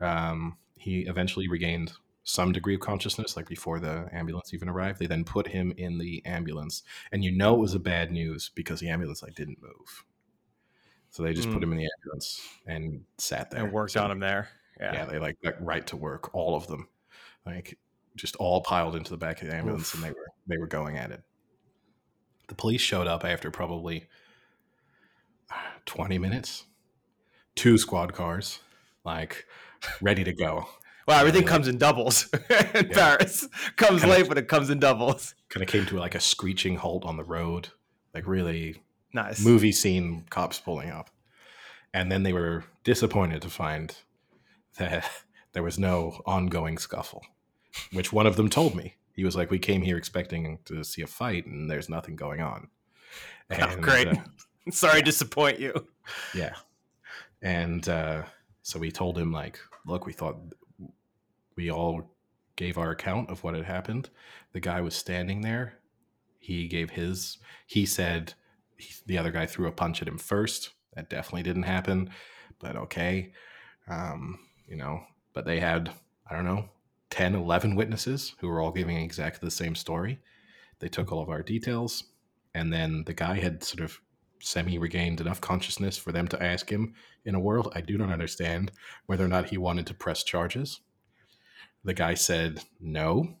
Um, 0.00 0.56
he 0.76 1.00
eventually 1.02 1.48
regained 1.48 1.92
some 2.22 2.52
degree 2.52 2.74
of 2.74 2.80
consciousness, 2.80 3.36
like 3.36 3.48
before 3.48 3.80
the 3.80 4.08
ambulance 4.12 4.52
even 4.54 4.68
arrived. 4.68 4.98
They 4.98 5.06
then 5.06 5.24
put 5.24 5.48
him 5.48 5.72
in 5.76 5.98
the 5.98 6.24
ambulance, 6.26 6.82
and 7.12 7.24
you 7.24 7.32
know 7.32 7.54
it 7.54 7.60
was 7.60 7.74
a 7.74 7.78
bad 7.80 8.12
news 8.12 8.50
because 8.54 8.80
the 8.80 8.88
ambulance 8.88 9.22
like 9.22 9.34
didn't 9.34 9.60
move. 9.62 10.04
So 11.10 11.22
they 11.24 11.32
just 11.34 11.48
Mm. 11.48 11.54
put 11.54 11.62
him 11.62 11.72
in 11.72 11.78
the 11.78 11.88
ambulance 11.98 12.46
and 12.66 13.04
sat 13.18 13.50
there 13.50 13.64
and 13.64 13.72
worked 13.72 13.92
So, 13.92 14.04
on 14.04 14.10
him 14.12 14.20
there. 14.20 14.48
Yeah. 14.78 14.92
Yeah. 14.92 15.04
they 15.06 15.18
like 15.18 15.40
got 15.42 15.62
right 15.64 15.86
to 15.88 15.96
work, 15.96 16.32
all 16.34 16.54
of 16.54 16.66
them, 16.68 16.88
like 17.44 17.78
just 18.16 18.36
all 18.36 18.60
piled 18.62 18.96
into 18.96 19.10
the 19.10 19.16
back 19.16 19.40
of 19.42 19.48
the 19.48 19.54
ambulance, 19.54 19.94
and 19.94 20.02
they 20.02 20.10
were 20.10 20.26
they 20.46 20.58
were 20.58 20.66
going 20.66 20.96
at 20.96 21.10
it. 21.10 21.22
The 22.48 22.54
police 22.54 22.80
showed 22.80 23.06
up 23.06 23.24
after 23.24 23.50
probably 23.50 24.06
uh, 25.50 25.54
twenty 25.86 26.18
minutes, 26.18 26.64
two 27.54 27.78
squad 27.78 28.12
cars, 28.12 28.60
like 29.04 29.46
ready 30.00 30.24
to 30.24 30.32
go. 30.32 30.66
Wow, 31.08 31.18
everything 31.20 31.42
Yeah. 31.42 31.48
comes 31.48 31.68
in 31.68 31.78
doubles 31.78 32.28
in 32.34 32.40
Yeah. 32.50 32.82
Paris. 32.92 33.48
Comes 33.76 34.00
Kinda- 34.02 34.16
late, 34.16 34.28
but 34.28 34.38
it 34.38 34.48
comes 34.48 34.70
in 34.70 34.78
doubles. 34.78 35.34
Kind 35.48 35.62
of 35.62 35.68
came 35.68 35.86
to 35.86 35.98
like 35.98 36.14
a 36.14 36.20
screeching 36.20 36.76
halt 36.76 37.04
on 37.04 37.16
the 37.16 37.24
road, 37.24 37.68
like 38.14 38.26
really 38.26 38.82
Nice. 39.12 39.44
movie 39.44 39.72
scene 39.72 40.24
cops 40.30 40.60
pulling 40.60 40.90
up. 40.90 41.10
And 41.92 42.12
then 42.12 42.22
they 42.22 42.32
were 42.32 42.64
disappointed 42.84 43.42
to 43.42 43.50
find 43.50 43.96
that 44.78 45.10
there 45.52 45.64
was 45.64 45.78
no 45.80 46.20
ongoing 46.26 46.78
scuffle, 46.78 47.24
which 47.92 48.12
one 48.12 48.26
of 48.26 48.36
them 48.36 48.48
told 48.48 48.74
me. 48.74 48.94
He 49.14 49.24
was 49.24 49.36
like, 49.36 49.50
We 49.50 49.58
came 49.58 49.82
here 49.82 49.96
expecting 49.96 50.58
to 50.66 50.82
see 50.84 51.02
a 51.02 51.06
fight, 51.06 51.46
and 51.46 51.70
there's 51.70 51.88
nothing 51.88 52.16
going 52.16 52.40
on. 52.40 52.68
Oh, 53.52 53.76
great. 53.80 54.06
uh, 54.06 54.14
Sorry 54.70 55.00
to 55.00 55.04
disappoint 55.04 55.58
you. 55.58 55.72
yeah. 56.34 56.54
And 57.42 57.88
uh, 57.88 58.22
so 58.62 58.78
we 58.78 58.92
told 58.92 59.18
him, 59.18 59.32
like, 59.32 59.58
look, 59.84 60.06
we 60.06 60.12
thought 60.12 60.36
we 61.56 61.68
all 61.70 62.14
gave 62.54 62.78
our 62.78 62.90
account 62.92 63.28
of 63.28 63.42
what 63.42 63.54
had 63.56 63.64
happened. 63.64 64.08
The 64.52 64.60
guy 64.60 64.80
was 64.80 64.94
standing 64.94 65.40
there. 65.40 65.74
He 66.38 66.68
gave 66.68 66.90
his, 66.90 67.38
he 67.66 67.86
said 67.86 68.34
he, 68.76 68.94
the 69.06 69.18
other 69.18 69.32
guy 69.32 69.46
threw 69.46 69.66
a 69.66 69.72
punch 69.72 70.00
at 70.00 70.06
him 70.08 70.18
first. 70.18 70.70
That 70.94 71.10
definitely 71.10 71.42
didn't 71.42 71.64
happen, 71.64 72.10
but 72.60 72.76
okay. 72.76 73.32
Um, 73.88 74.38
you 74.68 74.76
know, 74.76 75.00
but 75.32 75.44
they 75.44 75.58
had, 75.58 75.90
I 76.30 76.36
don't 76.36 76.44
know, 76.44 76.68
10, 77.10 77.34
11 77.34 77.74
witnesses 77.74 78.34
who 78.38 78.48
were 78.48 78.60
all 78.60 78.72
giving 78.72 78.96
exactly 78.96 79.46
the 79.46 79.50
same 79.50 79.74
story. 79.74 80.20
They 80.78 80.88
took 80.88 81.12
all 81.12 81.22
of 81.22 81.28
our 81.28 81.42
details. 81.42 82.04
And 82.54 82.72
then 82.72 83.04
the 83.06 83.14
guy 83.14 83.38
had 83.38 83.62
sort 83.62 83.84
of 83.84 84.00
semi 84.40 84.78
regained 84.78 85.20
enough 85.20 85.40
consciousness 85.40 85.96
for 85.96 86.12
them 86.12 86.26
to 86.28 86.42
ask 86.42 86.70
him 86.70 86.94
in 87.24 87.34
a 87.34 87.40
world 87.40 87.70
I 87.74 87.80
do 87.80 87.98
not 87.98 88.10
understand 88.10 88.72
whether 89.06 89.24
or 89.24 89.28
not 89.28 89.50
he 89.50 89.58
wanted 89.58 89.86
to 89.88 89.94
press 89.94 90.24
charges. 90.24 90.80
The 91.84 91.94
guy 91.94 92.14
said 92.14 92.64
no, 92.80 93.36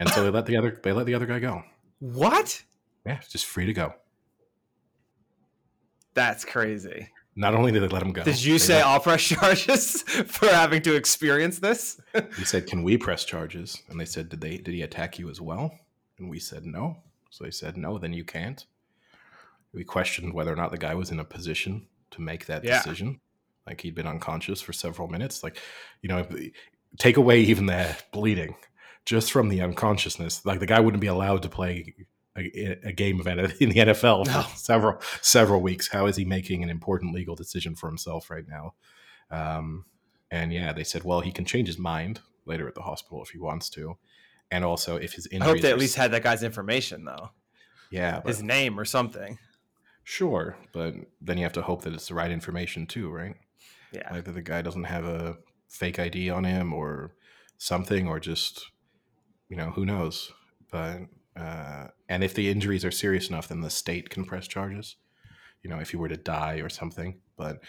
and 0.00 0.08
so 0.08 0.22
they 0.22 0.30
let 0.30 0.46
the 0.46 0.56
other 0.56 0.80
they 0.82 0.92
let 0.92 1.06
the 1.06 1.14
other 1.14 1.26
guy 1.26 1.38
go. 1.38 1.62
What? 2.00 2.62
Yeah, 3.06 3.20
just 3.28 3.46
free 3.46 3.66
to 3.66 3.72
go. 3.72 3.94
That's 6.14 6.44
crazy. 6.44 7.08
Not 7.36 7.54
only 7.54 7.72
did 7.72 7.82
they 7.82 7.88
let 7.88 8.02
him 8.02 8.12
go, 8.12 8.22
Did 8.22 8.42
you 8.44 8.58
say 8.58 8.76
let- 8.76 8.86
I'll 8.86 9.00
press 9.00 9.22
charges 9.28 10.02
for 10.02 10.46
having 10.48 10.82
to 10.82 10.94
experience 10.94 11.58
this? 11.58 12.00
he 12.36 12.44
said, 12.44 12.66
"Can 12.66 12.82
we 12.82 12.96
press 12.96 13.24
charges?" 13.24 13.82
And 13.88 13.98
they 13.98 14.04
said, 14.04 14.28
"Did 14.28 14.40
they 14.40 14.56
did 14.58 14.74
he 14.74 14.82
attack 14.82 15.18
you 15.18 15.28
as 15.30 15.40
well?" 15.40 15.76
And 16.18 16.30
we 16.30 16.38
said, 16.38 16.64
"No." 16.64 16.98
So 17.30 17.42
they 17.44 17.50
said, 17.50 17.76
"No, 17.76 17.98
then 17.98 18.12
you 18.12 18.24
can't." 18.24 18.64
We 19.72 19.82
questioned 19.82 20.32
whether 20.32 20.52
or 20.52 20.56
not 20.56 20.70
the 20.70 20.78
guy 20.78 20.94
was 20.94 21.10
in 21.10 21.18
a 21.18 21.24
position 21.24 21.88
to 22.12 22.20
make 22.20 22.46
that 22.46 22.62
Yeah. 22.62 22.78
decision. 22.82 23.20
Like 23.66 23.80
he'd 23.80 23.94
been 23.96 24.06
unconscious 24.06 24.60
for 24.60 24.72
several 24.72 25.08
minutes. 25.08 25.42
Like, 25.42 25.58
you 26.02 26.08
know, 26.08 26.24
take 26.98 27.16
away 27.16 27.40
even 27.40 27.66
the 27.66 27.96
bleeding, 28.12 28.54
just 29.04 29.32
from 29.32 29.48
the 29.48 29.60
unconsciousness. 29.62 30.44
Like 30.46 30.60
the 30.60 30.66
guy 30.66 30.78
wouldn't 30.78 31.00
be 31.00 31.08
allowed 31.08 31.42
to 31.42 31.48
play 31.48 31.94
a, 32.36 32.78
a 32.88 32.92
game 32.92 33.20
of 33.20 33.26
in 33.28 33.68
the 33.68 33.76
NFL 33.76 34.26
No. 34.26 34.44
several 34.56 35.00
several 35.20 35.60
weeks. 35.60 35.88
How 35.88 36.06
is 36.06 36.16
he 36.16 36.24
making 36.24 36.62
an 36.62 36.70
important 36.70 37.14
legal 37.14 37.34
decision 37.34 37.74
for 37.74 37.88
himself 37.88 38.30
right 38.30 38.46
now? 38.48 38.74
Um, 39.30 39.84
and 40.30 40.52
yeah, 40.52 40.72
they 40.72 40.84
said, 40.84 41.04
well, 41.04 41.20
he 41.20 41.30
can 41.32 41.44
change 41.44 41.68
his 41.68 41.78
mind 41.78 42.20
later 42.46 42.66
at 42.68 42.74
the 42.74 42.82
hospital 42.82 43.22
if 43.22 43.30
he 43.30 43.38
wants 43.38 43.70
to, 43.70 43.96
and 44.50 44.64
also 44.64 44.96
if 44.96 45.12
his 45.14 45.28
I 45.40 45.44
hope 45.44 45.60
they 45.60 45.70
at 45.70 45.78
least 45.78 45.96
had 45.96 46.10
that 46.12 46.22
guy's 46.22 46.42
information 46.42 47.04
though, 47.04 47.30
yeah, 47.90 48.20
but, 48.20 48.28
his 48.28 48.42
name 48.42 48.78
or 48.78 48.84
something. 48.84 49.38
sure, 50.02 50.56
but 50.72 50.94
then 51.20 51.38
you 51.38 51.44
have 51.44 51.52
to 51.54 51.62
hope 51.62 51.82
that 51.82 51.94
it's 51.94 52.08
the 52.08 52.14
right 52.14 52.30
information 52.30 52.86
too, 52.86 53.10
right? 53.10 53.36
Yeah. 53.92 54.12
Like 54.12 54.24
that 54.24 54.32
the 54.32 54.42
guy 54.42 54.60
doesn't 54.60 54.84
have 54.84 55.04
a 55.04 55.38
fake 55.68 55.98
ID 56.00 56.30
on 56.30 56.44
him 56.44 56.72
or 56.72 57.14
something, 57.58 58.08
or 58.08 58.18
just 58.18 58.70
you 59.48 59.56
know 59.56 59.70
who 59.70 59.86
knows. 59.86 60.32
But 60.70 61.02
uh, 61.36 61.88
and 62.08 62.22
if 62.22 62.34
the 62.34 62.50
injuries 62.50 62.84
are 62.84 62.90
serious 62.90 63.28
enough, 63.28 63.48
then 63.48 63.60
the 63.60 63.70
state 63.70 64.10
can 64.10 64.24
press 64.24 64.46
charges. 64.46 64.96
You 65.62 65.70
know, 65.70 65.78
if 65.78 65.92
you 65.92 65.98
were 65.98 66.08
to 66.08 66.16
die 66.16 66.56
or 66.56 66.68
something. 66.68 67.20
But 67.36 67.60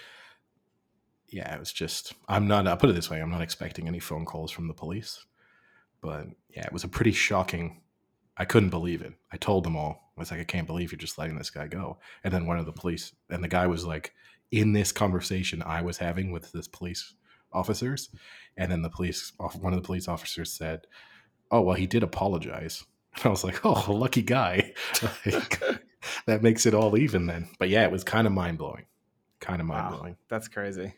yeah, 1.30 1.54
it 1.54 1.60
was 1.60 1.72
just 1.72 2.14
I'm 2.28 2.48
not. 2.48 2.68
I'll 2.68 2.78
put 2.78 2.90
it 2.90 2.94
this 2.94 3.10
way: 3.10 3.22
I'm 3.22 3.32
not 3.32 3.42
expecting 3.42 3.88
any 3.88 4.00
phone 4.00 4.26
calls 4.26 4.52
from 4.52 4.68
the 4.68 4.74
police. 4.74 5.26
But 6.02 6.28
yeah, 6.50 6.66
it 6.66 6.74
was 6.74 6.84
a 6.84 6.90
pretty 6.90 7.12
shocking. 7.12 7.82
I 8.38 8.46
couldn't 8.46 8.70
believe 8.70 9.02
it. 9.02 9.14
I 9.32 9.38
told 9.38 9.64
them 9.64 9.78
all. 9.78 10.12
I 10.18 10.22
was 10.22 10.30
like, 10.30 10.42
I 10.42 10.46
can't 10.46 10.68
believe 10.68 10.92
you're 10.92 11.00
just 11.00 11.18
letting 11.18 11.38
this 11.38 11.50
guy 11.50 11.68
go. 11.68 12.00
And 12.24 12.34
then 12.34 12.46
one 12.46 12.60
of 12.60 12.66
the 12.66 12.72
police, 12.74 13.14
and 13.30 13.44
the 13.44 13.48
guy 13.48 13.66
was 13.66 13.86
like, 13.86 14.14
in 14.52 14.74
this 14.74 14.92
conversation 14.92 15.64
I 15.66 15.82
was 15.82 15.98
having 15.98 16.32
with 16.32 16.52
this 16.52 16.68
police 16.68 17.16
officers, 17.52 18.10
and 18.58 18.72
then 18.72 18.82
the 18.82 18.90
police, 18.90 19.34
one 19.38 19.74
of 19.74 19.82
the 19.82 19.86
police 19.86 20.08
officers 20.08 20.52
said, 20.52 20.86
"Oh 21.52 21.62
well, 21.62 21.76
he 21.76 21.88
did 21.88 22.04
apologize." 22.04 22.86
And 23.16 23.26
I 23.26 23.30
was 23.30 23.44
like, 23.44 23.66
"Oh, 23.66 23.86
lucky 23.92 24.22
guy." 24.22 24.74
Like, 25.26 25.62
that 26.28 26.44
makes 26.44 26.68
it 26.68 26.74
all 26.76 26.96
even 26.98 27.26
then. 27.26 27.50
But 27.58 27.70
yeah, 27.70 27.84
it 27.84 27.92
was 27.92 28.04
kind 28.04 28.28
of 28.28 28.34
mind 28.34 28.60
blowing, 28.60 28.86
kind 29.40 29.60
of 29.60 29.66
mind 29.68 29.90
Wow. 29.92 29.98
blowing. 29.98 30.18
That's 30.30 30.48
crazy. 30.48 30.94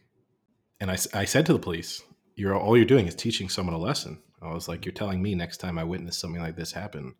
And 0.82 0.92
I, 0.92 0.98
I 1.14 1.24
said 1.26 1.46
to 1.46 1.54
the 1.54 1.60
police, 1.60 2.02
"You're 2.36 2.56
all 2.58 2.76
you're 2.76 2.86
doing 2.86 3.08
is 3.08 3.16
teaching 3.16 3.48
someone 3.50 3.74
a 3.74 3.80
lesson." 3.80 4.22
I 4.42 4.54
was 4.54 4.68
like, 4.68 4.86
"You're 4.86 4.94
telling 4.94 5.22
me 5.22 5.34
next 5.34 5.58
time 5.58 5.78
I 5.80 5.84
witness 5.86 6.18
something 6.18 6.42
like 6.42 6.56
this 6.58 6.74
happen, 6.74 7.16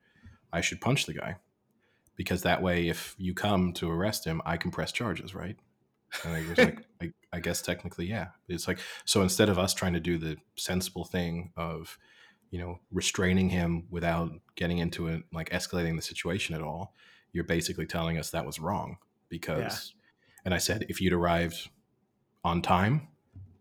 I 0.52 0.62
should 0.62 0.82
punch 0.82 1.06
the 1.06 1.14
guy, 1.14 1.38
because 2.16 2.42
that 2.44 2.62
way, 2.62 2.90
if 2.90 3.16
you 3.18 3.34
come 3.34 3.72
to 3.74 3.90
arrest 3.90 4.26
him, 4.26 4.42
I 4.46 4.58
can 4.58 4.70
press 4.72 4.92
charges, 4.92 5.34
right?" 5.34 5.56
And 6.26 6.34
I 6.34 6.42
was 6.50 6.58
like, 6.58 6.80
I, 7.02 7.12
"I 7.32 7.40
guess 7.40 7.62
technically, 7.62 8.06
yeah." 8.08 8.28
It's 8.50 8.68
like 8.68 8.80
so 9.06 9.22
instead 9.22 9.48
of 9.50 9.58
us 9.58 9.74
trying 9.74 9.94
to 9.94 10.00
do 10.02 10.18
the 10.18 10.36
sensible 10.58 11.06
thing 11.06 11.52
of, 11.56 11.98
you 12.50 12.60
know, 12.60 12.80
restraining 12.92 13.50
him 13.50 13.88
without 13.90 14.32
getting 14.56 14.78
into 14.78 15.08
it, 15.08 15.24
like 15.34 15.50
escalating 15.50 15.96
the 15.96 16.02
situation 16.02 16.56
at 16.56 16.62
all, 16.62 16.94
you're 17.32 17.44
basically 17.44 17.86
telling 17.86 18.18
us 18.18 18.32
that 18.32 18.46
was 18.46 18.60
wrong 18.60 18.98
because. 19.30 19.94
And 20.46 20.54
I 20.54 20.60
said, 20.60 20.86
if 20.88 21.02
you'd 21.02 21.12
arrived 21.12 21.70
on 22.46 22.62
time, 22.62 23.10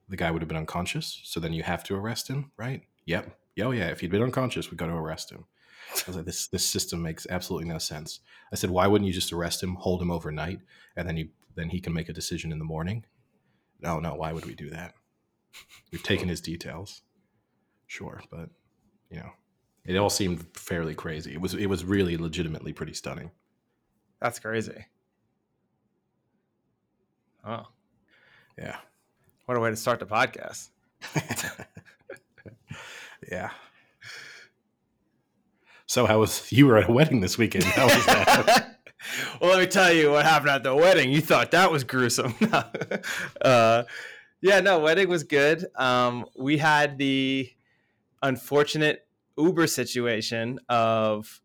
the 0.09 0.17
guy 0.17 0.31
would 0.31 0.41
have 0.41 0.49
been 0.49 0.57
unconscious. 0.57 1.21
So 1.25 1.41
then 1.41 1.53
you 1.53 1.65
have 1.65 1.83
to 1.85 1.97
arrest 1.97 2.29
him, 2.29 2.53
right? 2.57 2.83
Yep. 3.07 3.37
Yeah, 3.57 3.65
Oh 3.65 3.71
yeah. 3.73 3.89
If 3.89 4.01
he'd 4.01 4.11
been 4.11 4.23
unconscious, 4.23 4.71
we 4.71 4.77
got 4.77 4.87
to 4.87 4.93
arrest 4.93 5.33
him. 5.33 5.47
I 5.93 6.03
was 6.07 6.17
like, 6.17 6.27
this 6.27 6.47
this 6.49 6.65
system 6.65 7.03
makes 7.03 7.27
absolutely 7.31 7.69
no 7.69 7.79
sense. 7.79 8.21
I 8.53 8.57
said, 8.57 8.71
why 8.71 8.87
wouldn't 8.87 9.07
you 9.07 9.15
just 9.15 9.33
arrest 9.33 9.63
him, 9.63 9.75
hold 9.77 10.03
him 10.03 10.11
overnight, 10.11 10.61
and 10.97 11.09
then 11.09 11.17
you 11.17 11.29
then 11.55 11.71
he 11.71 11.81
can 11.81 11.93
make 11.93 12.09
a 12.09 12.13
decision 12.13 12.53
in 12.53 12.59
the 12.59 12.65
morning? 12.65 13.05
No, 13.81 13.99
no. 13.99 14.15
Why 14.15 14.33
would 14.33 14.47
we 14.47 14.55
do 14.55 14.71
that? 14.71 14.95
We've 15.93 16.03
taken 16.03 16.29
his 16.29 16.41
details, 16.41 17.03
sure, 17.87 18.23
but 18.31 18.51
you 19.11 19.19
know, 19.19 19.31
it 19.85 19.97
all 19.97 20.11
seemed 20.11 20.45
fairly 20.57 20.95
crazy. 20.95 21.33
It 21.33 21.41
was 21.41 21.55
it 21.55 21.67
was 21.67 21.85
really 21.85 22.17
legitimately 22.17 22.73
pretty 22.73 22.95
stunning. 22.95 23.31
That's 24.21 24.39
crazy. 24.39 24.87
Oh, 27.45 27.67
Yeah. 28.59 28.77
what 29.45 29.57
a 29.57 29.61
way 29.61 29.71
to 29.71 29.77
start 29.77 30.01
the 30.01 30.07
podcast. 30.07 30.71
yeah. 33.31 33.51
So 35.87 36.07
how 36.07 36.19
was 36.19 36.51
you 36.51 36.67
were 36.67 36.79
at 36.79 36.89
a 36.89 36.93
wedding 36.93 37.21
this 37.21 37.39
weekend? 37.39 37.63
How 37.65 37.85
was 37.85 38.07
that? 38.07 38.79
well, 39.41 39.51
let 39.51 39.61
me 39.61 39.67
tell 39.69 39.93
you 39.93 40.11
what 40.11 40.25
happened 40.25 40.51
at 40.51 40.65
the 40.65 40.75
wedding. 40.75 41.13
You 41.13 41.21
thought 41.21 41.53
that 41.53 41.71
was 41.71 41.85
gruesome. 41.85 42.35
uh, 43.41 43.85
yeah, 44.41 44.61
no, 44.61 44.81
wedding 44.81 45.09
was 45.09 45.23
good. 45.23 45.67
Um, 45.77 46.27
we 46.37 46.59
had 46.59 46.99
the 46.99 47.49
unfortunate 48.23 49.07
Uber 49.39 49.67
situation 49.67 50.61
of 50.69 51.41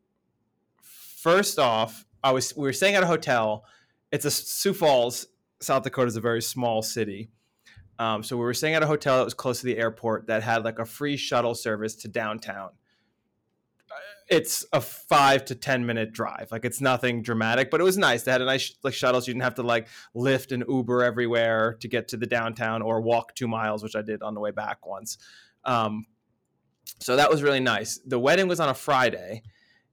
first 0.82 1.60
off, 1.60 2.06
I 2.24 2.32
was 2.32 2.56
we 2.56 2.63
were 2.63 2.74
staying 2.74 2.96
at 2.96 3.04
a 3.04 3.08
hotel. 3.08 3.66
It's 4.12 4.25
a 4.25 4.32
Sioux 4.32 4.74
Falls, 4.74 5.28
South 5.62 5.84
Dakota 5.84 6.08
is 6.08 6.16
a 6.16 6.22
very 6.22 6.42
small 6.42 6.82
city. 6.82 7.32
Um, 8.00 8.24
so 8.24 8.36
we 8.36 8.44
were 8.44 8.54
staying 8.54 8.74
at 8.74 8.84
a 8.84 8.88
hotel 8.88 9.18
that 9.18 9.25
was 9.25 9.34
close 9.34 9.60
to 9.60 9.66
the 9.66 9.78
airport 9.78 10.28
that 10.28 10.42
had 10.42 10.63
like 10.63 10.80
a 10.80 10.86
free 10.86 11.18
shuttle 11.18 11.54
service 11.54 11.96
to 11.98 12.08
downtown 12.08 12.72
it's 14.32 14.66
a 14.72 14.80
five 14.80 15.44
to 15.46 15.56
ten 15.56 15.86
minute 15.86 16.13
drive. 16.13 16.48
Like 16.51 16.63
it's 16.63 16.80
nothing 16.80 17.22
dramatic, 17.22 17.70
but 17.70 17.82
it 17.82 17.84
was 17.84 17.98
nice. 17.98 18.24
They 18.24 18.32
had 18.32 18.42
a 18.42 18.46
nice 18.46 18.74
like 18.82 18.94
shuttles. 18.94 19.28
You 19.28 19.34
didn't 19.34 19.44
have 19.44 19.56
to 19.56 19.63
like 19.63 19.90
lift 20.13 20.54
and 20.54 20.63
Uber 20.68 21.04
everywhere 21.04 21.75
to 21.82 21.88
get 21.90 22.08
to 22.10 22.18
the 22.18 22.25
downtown 22.25 22.82
or 22.82 23.01
walk 23.01 23.36
two 23.36 23.50
miles, 23.50 23.84
which 23.84 23.96
I 23.96 24.01
did 24.01 24.24
on 24.24 24.34
the 24.34 24.40
way 24.40 24.51
back 24.51 24.88
once. 24.88 25.18
Um, 25.66 26.06
So 27.00 27.16
that 27.16 27.30
was 27.30 27.42
really 27.42 27.60
nice. 27.60 28.00
The 28.06 28.20
wedding 28.20 28.48
was 28.48 28.60
on 28.60 28.70
a 28.70 28.74
Friday, 28.74 29.44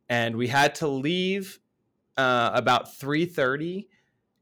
and 0.09 0.37
we 0.37 0.49
had 0.49 0.75
to 0.77 0.89
leave 0.89 1.59
uh, 2.17 2.51
about 2.53 2.95
three 2.97 3.25
thirty 3.25 3.89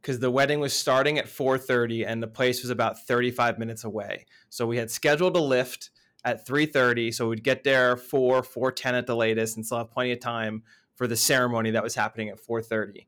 because 0.01 0.21
the 0.21 0.31
wedding 0.31 0.61
was 0.61 0.73
starting 0.73 1.19
at 1.19 1.29
four 1.29 1.59
thirty, 1.59 2.05
and 2.05 2.23
the 2.23 2.29
place 2.29 2.63
was 2.63 2.71
about 2.71 2.99
thirty 3.07 3.31
five 3.31 3.59
minutes 3.59 3.85
away. 3.85 4.27
So 4.49 4.67
we 4.67 4.79
had 4.79 4.91
scheduled 4.91 5.37
a 5.37 5.41
lift 5.41 5.91
at 6.25 6.45
three 6.47 6.67
thirty, 6.67 7.13
so 7.13 7.29
we'd 7.29 7.45
get 7.45 7.63
there 7.63 7.97
four 7.97 8.43
four 8.43 8.73
ten 8.73 8.95
at 8.95 9.07
the 9.07 9.17
latest, 9.17 9.57
and 9.57 9.65
still 9.65 9.79
have 9.79 9.91
plenty 9.91 10.13
of 10.13 10.21
time 10.21 10.63
for 10.95 11.07
the 11.07 11.17
ceremony 11.17 11.71
that 11.71 11.83
was 11.83 11.95
happening 11.95 12.29
at 12.29 12.41
four 12.41 12.63
thirty. 12.63 13.07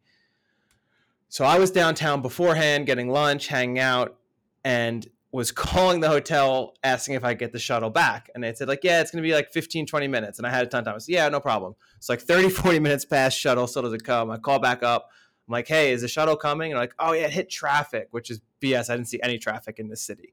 So 1.28 1.44
I 1.44 1.58
was 1.58 1.70
downtown 1.70 2.22
beforehand, 2.22 2.86
getting 2.86 3.08
lunch, 3.08 3.48
hanging 3.48 3.78
out, 3.78 4.18
and 4.64 5.06
was 5.30 5.52
calling 5.52 6.00
the 6.00 6.08
hotel 6.08 6.74
asking 6.82 7.14
if 7.14 7.24
I 7.24 7.34
get 7.34 7.52
the 7.52 7.58
shuttle 7.58 7.90
back. 7.90 8.30
And 8.34 8.42
they 8.42 8.54
said, 8.54 8.68
like, 8.68 8.82
yeah, 8.82 9.00
it's 9.00 9.10
going 9.10 9.22
to 9.22 9.28
be 9.28 9.34
like 9.34 9.50
15, 9.50 9.86
20 9.86 10.08
minutes. 10.08 10.38
And 10.38 10.46
I 10.46 10.50
had 10.50 10.66
a 10.66 10.66
ton 10.66 10.80
of 10.80 10.84
time. 10.86 10.94
I 10.96 11.00
yeah, 11.06 11.28
no 11.28 11.40
problem. 11.40 11.74
It's 11.96 12.08
like 12.08 12.20
30, 12.20 12.48
40 12.50 12.80
minutes 12.80 13.04
past 13.04 13.38
shuttle, 13.38 13.66
still 13.66 13.82
doesn't 13.82 14.04
come. 14.04 14.30
I 14.30 14.38
call 14.38 14.58
back 14.58 14.82
up. 14.82 15.10
I'm 15.46 15.52
like, 15.52 15.68
hey, 15.68 15.92
is 15.92 16.00
the 16.00 16.08
shuttle 16.08 16.36
coming? 16.36 16.72
And 16.72 16.80
like, 16.80 16.94
oh, 16.98 17.12
yeah, 17.12 17.26
it 17.26 17.30
hit 17.30 17.50
traffic, 17.50 18.08
which 18.10 18.30
is 18.30 18.40
BS. 18.62 18.90
I 18.90 18.96
didn't 18.96 19.08
see 19.08 19.20
any 19.22 19.38
traffic 19.38 19.78
in 19.78 19.88
this 19.88 20.00
city. 20.00 20.32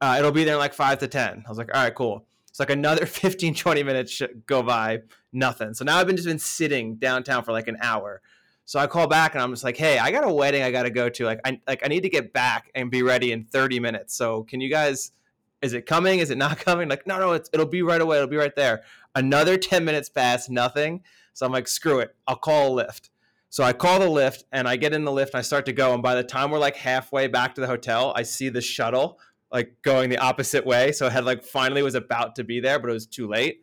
Uh, 0.00 0.16
it'll 0.18 0.32
be 0.32 0.44
there 0.44 0.54
in 0.54 0.60
like 0.60 0.74
five 0.74 0.98
to 0.98 1.08
10. 1.08 1.44
I 1.46 1.48
was 1.48 1.58
like, 1.58 1.74
all 1.74 1.82
right, 1.82 1.94
cool. 1.94 2.26
It's 2.48 2.60
like 2.60 2.70
another 2.70 3.04
15, 3.06 3.54
20 3.54 3.82
minutes 3.82 4.22
go 4.46 4.62
by, 4.62 5.00
nothing. 5.32 5.74
So 5.74 5.84
now 5.84 5.98
I've 5.98 6.06
been 6.06 6.16
just 6.16 6.28
been 6.28 6.38
sitting 6.38 6.96
downtown 6.96 7.44
for 7.44 7.52
like 7.52 7.68
an 7.68 7.76
hour 7.80 8.22
so 8.66 8.78
I 8.78 8.86
call 8.86 9.06
back 9.06 9.34
and 9.34 9.42
I'm 9.42 9.50
just 9.50 9.64
like, 9.64 9.76
hey, 9.76 9.98
I 9.98 10.10
got 10.10 10.24
a 10.24 10.32
wedding 10.32 10.62
I 10.62 10.70
got 10.70 10.84
to 10.84 10.90
go 10.90 11.08
to. 11.08 11.24
Like, 11.24 11.40
I 11.44 11.60
like 11.66 11.84
I 11.84 11.88
need 11.88 12.02
to 12.02 12.08
get 12.08 12.32
back 12.32 12.70
and 12.74 12.90
be 12.90 13.02
ready 13.02 13.32
in 13.32 13.44
30 13.44 13.80
minutes. 13.80 14.14
So 14.14 14.44
can 14.44 14.60
you 14.60 14.70
guys? 14.70 15.12
Is 15.60 15.72
it 15.72 15.86
coming? 15.86 16.18
Is 16.18 16.30
it 16.30 16.38
not 16.38 16.58
coming? 16.64 16.88
Like, 16.88 17.06
no, 17.06 17.18
no, 17.18 17.32
it's, 17.32 17.50
it'll 17.52 17.66
be 17.66 17.82
right 17.82 18.00
away. 18.00 18.16
It'll 18.16 18.28
be 18.28 18.36
right 18.36 18.54
there. 18.54 18.82
Another 19.14 19.56
10 19.56 19.84
minutes 19.84 20.08
pass, 20.08 20.48
nothing. 20.48 21.02
So 21.34 21.46
I'm 21.46 21.52
like, 21.52 21.68
screw 21.68 22.00
it. 22.00 22.14
I'll 22.26 22.36
call 22.36 22.78
a 22.78 22.84
Lyft. 22.84 23.10
So 23.50 23.62
I 23.62 23.72
call 23.72 24.00
the 24.00 24.06
Lyft 24.06 24.44
and 24.50 24.66
I 24.66 24.76
get 24.76 24.92
in 24.92 25.04
the 25.04 25.12
Lyft 25.12 25.28
and 25.28 25.36
I 25.36 25.42
start 25.42 25.66
to 25.66 25.72
go. 25.72 25.94
And 25.94 26.02
by 26.02 26.14
the 26.16 26.24
time 26.24 26.50
we're 26.50 26.58
like 26.58 26.76
halfway 26.76 27.28
back 27.28 27.54
to 27.54 27.60
the 27.60 27.66
hotel, 27.66 28.12
I 28.16 28.22
see 28.22 28.48
the 28.48 28.60
shuttle 28.60 29.20
like 29.52 29.76
going 29.82 30.10
the 30.10 30.18
opposite 30.18 30.66
way. 30.66 30.90
So 30.90 31.06
it 31.06 31.12
had 31.12 31.24
like 31.24 31.44
finally 31.44 31.82
was 31.82 31.94
about 31.94 32.34
to 32.36 32.44
be 32.44 32.60
there, 32.60 32.78
but 32.80 32.90
it 32.90 32.92
was 32.92 33.06
too 33.06 33.28
late. 33.28 33.62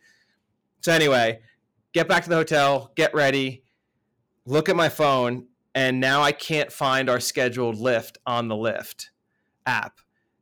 So 0.80 0.94
anyway, 0.94 1.42
get 1.92 2.08
back 2.08 2.24
to 2.24 2.30
the 2.30 2.38
hotel, 2.38 2.92
get 2.96 3.14
ready 3.14 3.64
look 4.46 4.70
at 4.70 4.76
my 4.76 4.90
phone, 4.90 5.48
and 5.74 6.00
now 6.00 6.22
I 6.22 6.32
can't 6.32 6.72
find 6.72 7.10
our 7.10 7.20
scheduled 7.20 7.78
lift 7.78 8.18
on 8.26 8.48
the 8.48 8.56
Lyft 8.56 9.10
app. 9.66 10.00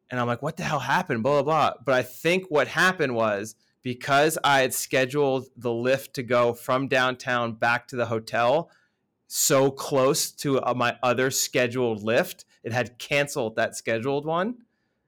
And 0.09 0.19
I'm 0.19 0.27
like, 0.27 0.41
what 0.41 0.57
the 0.57 0.63
hell 0.63 0.79
happened? 0.79 1.23
Blah, 1.23 1.43
blah, 1.43 1.71
blah. 1.71 1.73
But 1.85 1.95
I 1.95 2.01
think 2.01 2.45
what 2.49 2.67
happened 2.67 3.15
was 3.15 3.55
because 3.83 4.37
I 4.43 4.61
had 4.61 4.73
scheduled 4.73 5.47
the 5.55 5.71
lift 5.71 6.15
to 6.15 6.23
go 6.23 6.53
from 6.53 6.87
downtown 6.87 7.53
back 7.53 7.87
to 7.89 7.95
the 7.95 8.07
hotel 8.07 8.71
so 9.31 9.69
close 9.69 10.31
to 10.31 10.59
uh, 10.59 10.73
my 10.73 10.97
other 11.03 11.29
scheduled 11.29 12.01
lift, 12.01 12.45
it 12.63 12.71
had 12.73 12.97
canceled 12.97 13.55
that 13.57 13.75
scheduled 13.75 14.25
one. 14.25 14.55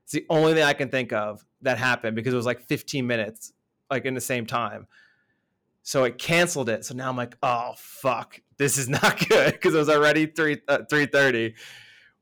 It's 0.04 0.14
the 0.14 0.28
only 0.30 0.54
thing 0.54 0.64
I 0.64 0.74
can 0.74 0.90
think 0.90 1.12
of 1.12 1.44
that 1.64 1.80
happened 1.80 2.16
because 2.16 2.32
it 2.32 2.38
was 2.38 2.46
like 2.46 2.62
15 2.62 3.06
minutes, 3.08 3.52
like 3.90 4.06
in 4.06 4.14
the 4.14 4.22
same 4.22 4.46
time. 4.46 4.86
So 5.82 6.04
it 6.04 6.20
canceled 6.20 6.70
it. 6.70 6.86
So 6.86 6.94
now 6.94 7.10
I'm 7.10 7.18
like, 7.18 7.36
oh 7.42 7.74
fuck, 7.78 8.40
this 8.62 8.78
is 8.78 8.88
not 8.88 9.18
good 9.30 9.54
because 9.54 9.74
it 9.74 9.78
was 9.78 9.90
already 9.90 10.28
three 10.28 10.62
uh, 10.68 10.80
three 10.88 11.08
thirty. 11.08 11.56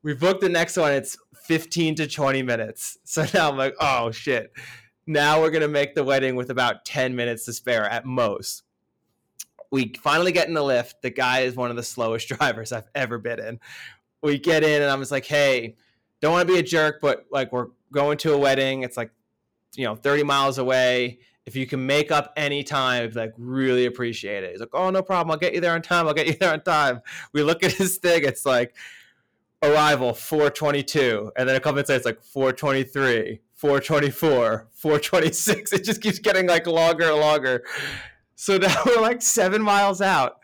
We 0.02 0.14
booked 0.14 0.40
the 0.40 0.48
next 0.48 0.76
one. 0.78 0.92
It's 0.92 1.18
fifteen 1.34 1.94
to 1.96 2.06
twenty 2.06 2.42
minutes. 2.42 2.96
So 3.04 3.26
now 3.34 3.50
I'm 3.50 3.56
like, 3.56 3.74
oh 3.80 4.10
shit. 4.10 4.52
Now 5.06 5.40
we're 5.40 5.50
gonna 5.50 5.68
make 5.68 5.94
the 5.94 6.04
wedding 6.04 6.36
with 6.36 6.50
about 6.50 6.84
ten 6.86 7.14
minutes 7.14 7.44
to 7.44 7.52
spare 7.52 7.84
at 7.84 8.06
most. 8.06 8.62
We 9.70 9.92
finally 10.02 10.32
get 10.32 10.48
in 10.48 10.54
the 10.54 10.62
lift. 10.62 11.02
The 11.02 11.10
guy 11.10 11.40
is 11.40 11.54
one 11.56 11.70
of 11.70 11.76
the 11.76 11.82
slowest 11.82 12.28
drivers 12.38 12.72
I've 12.72 12.88
ever 12.94 13.18
been 13.18 13.38
in. 13.38 13.60
We 14.22 14.38
get 14.38 14.64
in 14.64 14.80
and 14.82 14.90
I'm 14.90 15.00
just 15.00 15.12
like, 15.12 15.26
hey, 15.26 15.76
don't 16.20 16.32
want 16.32 16.48
to 16.48 16.54
be 16.54 16.58
a 16.58 16.62
jerk, 16.62 17.00
but 17.00 17.26
like 17.30 17.52
we're 17.52 17.68
going 17.92 18.16
to 18.18 18.32
a 18.32 18.38
wedding. 18.38 18.82
It's 18.82 18.96
like, 18.96 19.10
you 19.74 19.84
know, 19.84 19.94
30 19.94 20.22
miles 20.24 20.58
away 20.58 21.20
if 21.50 21.56
you 21.56 21.66
can 21.66 21.84
make 21.84 22.12
up 22.12 22.32
any 22.36 22.62
time, 22.62 23.10
like 23.16 23.32
really 23.36 23.86
appreciate 23.86 24.44
it. 24.44 24.52
He's 24.52 24.60
like, 24.60 24.68
oh, 24.72 24.88
no 24.90 25.02
problem. 25.02 25.32
I'll 25.32 25.36
get 25.36 25.52
you 25.52 25.60
there 25.60 25.74
on 25.74 25.82
time. 25.82 26.06
I'll 26.06 26.14
get 26.14 26.28
you 26.28 26.34
there 26.34 26.52
on 26.52 26.62
time. 26.62 27.02
We 27.32 27.42
look 27.42 27.64
at 27.64 27.72
his 27.72 27.96
thing. 27.96 28.22
It's 28.24 28.46
like 28.46 28.76
arrival 29.60 30.14
422. 30.14 31.32
And 31.36 31.48
then 31.48 31.56
a 31.56 31.58
couple 31.58 31.72
minutes 31.72 31.88
later, 31.88 31.96
it's 31.96 32.06
like 32.06 32.22
423, 32.22 33.40
424, 33.54 34.68
426. 34.72 35.72
It 35.72 35.82
just 35.82 36.00
keeps 36.00 36.20
getting 36.20 36.46
like 36.46 36.68
longer 36.68 37.10
and 37.10 37.18
longer. 37.18 37.64
So 38.36 38.56
now 38.58 38.74
we're 38.86 39.00
like 39.00 39.20
seven 39.20 39.60
miles 39.60 40.00
out 40.00 40.38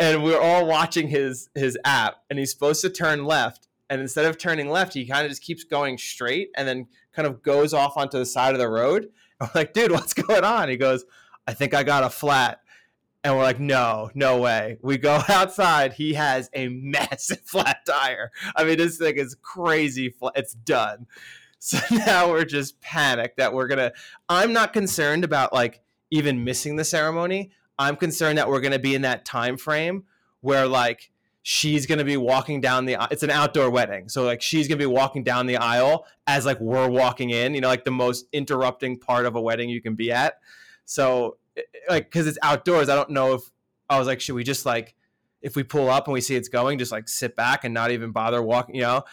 and 0.00 0.24
we're 0.24 0.40
all 0.40 0.66
watching 0.66 1.06
his 1.06 1.48
his 1.54 1.78
app 1.84 2.16
and 2.28 2.40
he's 2.40 2.50
supposed 2.50 2.80
to 2.80 2.90
turn 2.90 3.24
left 3.24 3.68
and 3.88 4.00
instead 4.00 4.26
of 4.26 4.36
turning 4.36 4.68
left 4.68 4.94
he 4.94 5.06
kind 5.06 5.24
of 5.24 5.30
just 5.30 5.42
keeps 5.42 5.62
going 5.62 5.96
straight 5.96 6.50
and 6.56 6.66
then 6.66 6.88
kind 7.14 7.28
of 7.28 7.42
goes 7.44 7.72
off 7.72 7.96
onto 7.96 8.18
the 8.18 8.26
side 8.26 8.52
of 8.52 8.58
the 8.58 8.68
road 8.68 9.10
Like, 9.54 9.72
dude, 9.72 9.92
what's 9.92 10.14
going 10.14 10.44
on? 10.44 10.68
He 10.68 10.76
goes, 10.76 11.04
I 11.46 11.54
think 11.54 11.74
I 11.74 11.82
got 11.82 12.04
a 12.04 12.10
flat. 12.10 12.60
And 13.22 13.34
we're 13.34 13.42
like, 13.42 13.60
no, 13.60 14.10
no 14.14 14.38
way. 14.38 14.78
We 14.82 14.98
go 14.98 15.22
outside. 15.28 15.94
He 15.94 16.14
has 16.14 16.50
a 16.52 16.68
massive 16.68 17.40
flat 17.44 17.84
tire. 17.86 18.30
I 18.54 18.64
mean, 18.64 18.78
this 18.78 18.98
thing 18.98 19.16
is 19.16 19.36
crazy. 19.40 20.10
Flat. 20.10 20.34
It's 20.36 20.54
done. 20.54 21.06
So 21.64 21.78
now 21.90 22.28
we're 22.28 22.44
just 22.44 22.78
panicked 22.82 23.38
that 23.38 23.54
we're 23.54 23.68
going 23.68 23.78
to. 23.78 23.90
I'm 24.28 24.52
not 24.52 24.74
concerned 24.74 25.24
about 25.24 25.54
like 25.54 25.80
even 26.10 26.44
missing 26.44 26.76
the 26.76 26.84
ceremony. 26.84 27.52
I'm 27.78 27.96
concerned 27.96 28.36
that 28.36 28.50
we're 28.50 28.60
going 28.60 28.74
to 28.74 28.78
be 28.78 28.94
in 28.94 29.00
that 29.00 29.24
time 29.24 29.56
frame 29.56 30.04
where 30.42 30.68
like 30.68 31.10
she's 31.46 31.84
gonna 31.84 32.04
be 32.04 32.16
walking 32.16 32.58
down 32.58 32.86
the 32.86 32.96
it's 33.10 33.22
an 33.22 33.30
outdoor 33.30 33.70
wedding. 33.70 34.08
So 34.08 34.24
like 34.24 34.40
she's 34.40 34.66
gonna 34.66 34.78
be 34.78 34.86
walking 34.86 35.22
down 35.22 35.46
the 35.46 35.58
aisle 35.58 36.06
as 36.26 36.46
like 36.46 36.58
we're 36.58 36.88
walking 36.88 37.30
in 37.30 37.54
you 37.54 37.60
know 37.60 37.68
like 37.68 37.84
the 37.84 37.90
most 37.90 38.26
interrupting 38.32 38.98
part 38.98 39.26
of 39.26 39.36
a 39.36 39.40
wedding 39.40 39.68
you 39.68 39.82
can 39.82 39.94
be 39.94 40.10
at. 40.10 40.38
So 40.86 41.36
like 41.88 42.06
because 42.06 42.26
it's 42.26 42.38
outdoors 42.42 42.88
i 42.88 42.94
don't 42.94 43.10
know 43.10 43.34
if 43.34 43.42
i 43.88 43.98
was 43.98 44.08
like 44.08 44.20
should 44.20 44.34
we 44.34 44.42
just 44.42 44.66
like 44.66 44.94
if 45.42 45.54
we 45.54 45.62
pull 45.62 45.88
up 45.90 46.06
and 46.06 46.14
we 46.14 46.20
see 46.20 46.34
it's 46.34 46.48
going 46.48 46.78
just 46.78 46.90
like 46.90 47.08
sit 47.08 47.36
back 47.36 47.64
and 47.64 47.74
not 47.74 47.90
even 47.90 48.10
bother 48.10 48.42
walking 48.42 48.74
you 48.74 48.80
know? 48.80 49.04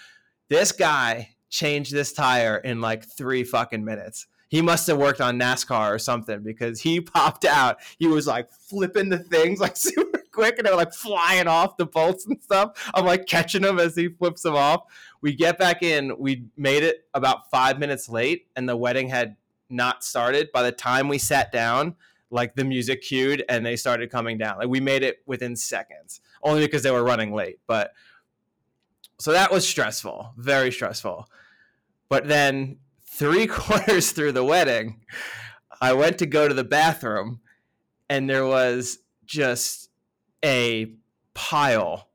This 0.47 0.71
guy 0.71 1.35
changed 1.49 1.93
this 1.93 2.13
tire 2.13 2.57
in 2.57 2.81
like 2.81 3.05
three 3.05 3.43
fucking 3.43 3.83
minutes 3.83 4.27
he 4.51 4.61
must 4.61 4.85
have 4.87 4.97
worked 4.97 5.21
on 5.21 5.39
NASCAR 5.39 5.95
or 5.95 5.97
something 5.97 6.43
because 6.43 6.81
he 6.81 6.99
popped 7.01 7.45
out. 7.45 7.77
He 7.97 8.07
was 8.07 8.27
like 8.27 8.51
flipping 8.51 9.07
the 9.07 9.17
things 9.17 9.61
like 9.61 9.77
super 9.77 10.21
quick 10.31 10.57
and 10.57 10.67
they 10.67 10.71
were 10.71 10.77
like 10.77 10.93
flying 10.93 11.47
off 11.47 11.77
the 11.77 11.85
bolts 11.85 12.25
and 12.25 12.39
stuff. 12.43 12.91
I'm 12.93 13.05
like 13.05 13.27
catching 13.27 13.61
them 13.61 13.79
as 13.79 13.95
he 13.95 14.09
flips 14.09 14.43
them 14.43 14.55
off. 14.55 14.83
We 15.21 15.33
get 15.33 15.57
back 15.57 15.83
in. 15.83 16.17
We 16.19 16.47
made 16.57 16.83
it 16.83 17.07
about 17.13 17.49
five 17.49 17.79
minutes 17.79 18.09
late, 18.09 18.47
and 18.55 18.67
the 18.67 18.75
wedding 18.75 19.07
had 19.07 19.37
not 19.69 20.03
started. 20.03 20.51
By 20.51 20.63
the 20.63 20.71
time 20.71 21.07
we 21.07 21.17
sat 21.17 21.51
down, 21.51 21.95
like 22.29 22.55
the 22.55 22.65
music 22.65 23.03
cued 23.03 23.45
and 23.47 23.65
they 23.65 23.75
started 23.77 24.11
coming 24.11 24.37
down. 24.37 24.57
Like 24.57 24.67
we 24.67 24.81
made 24.81 25.03
it 25.03 25.19
within 25.25 25.55
seconds, 25.55 26.19
only 26.43 26.61
because 26.61 26.83
they 26.83 26.91
were 26.91 27.03
running 27.03 27.33
late. 27.33 27.59
But 27.67 27.93
so 29.19 29.31
that 29.31 29.51
was 29.51 29.65
stressful, 29.65 30.33
very 30.37 30.71
stressful. 30.71 31.29
But 32.09 32.27
then 32.27 32.79
three 33.11 33.45
quarters 33.47 34.11
through 34.11 34.31
the 34.31 34.43
wedding, 34.43 35.01
I 35.79 35.93
went 35.93 36.17
to 36.19 36.25
go 36.25 36.47
to 36.47 36.53
the 36.53 36.63
bathroom 36.63 37.41
and 38.09 38.29
there 38.29 38.45
was 38.45 38.99
just 39.25 39.89
a 40.43 40.93
pile 41.33 42.09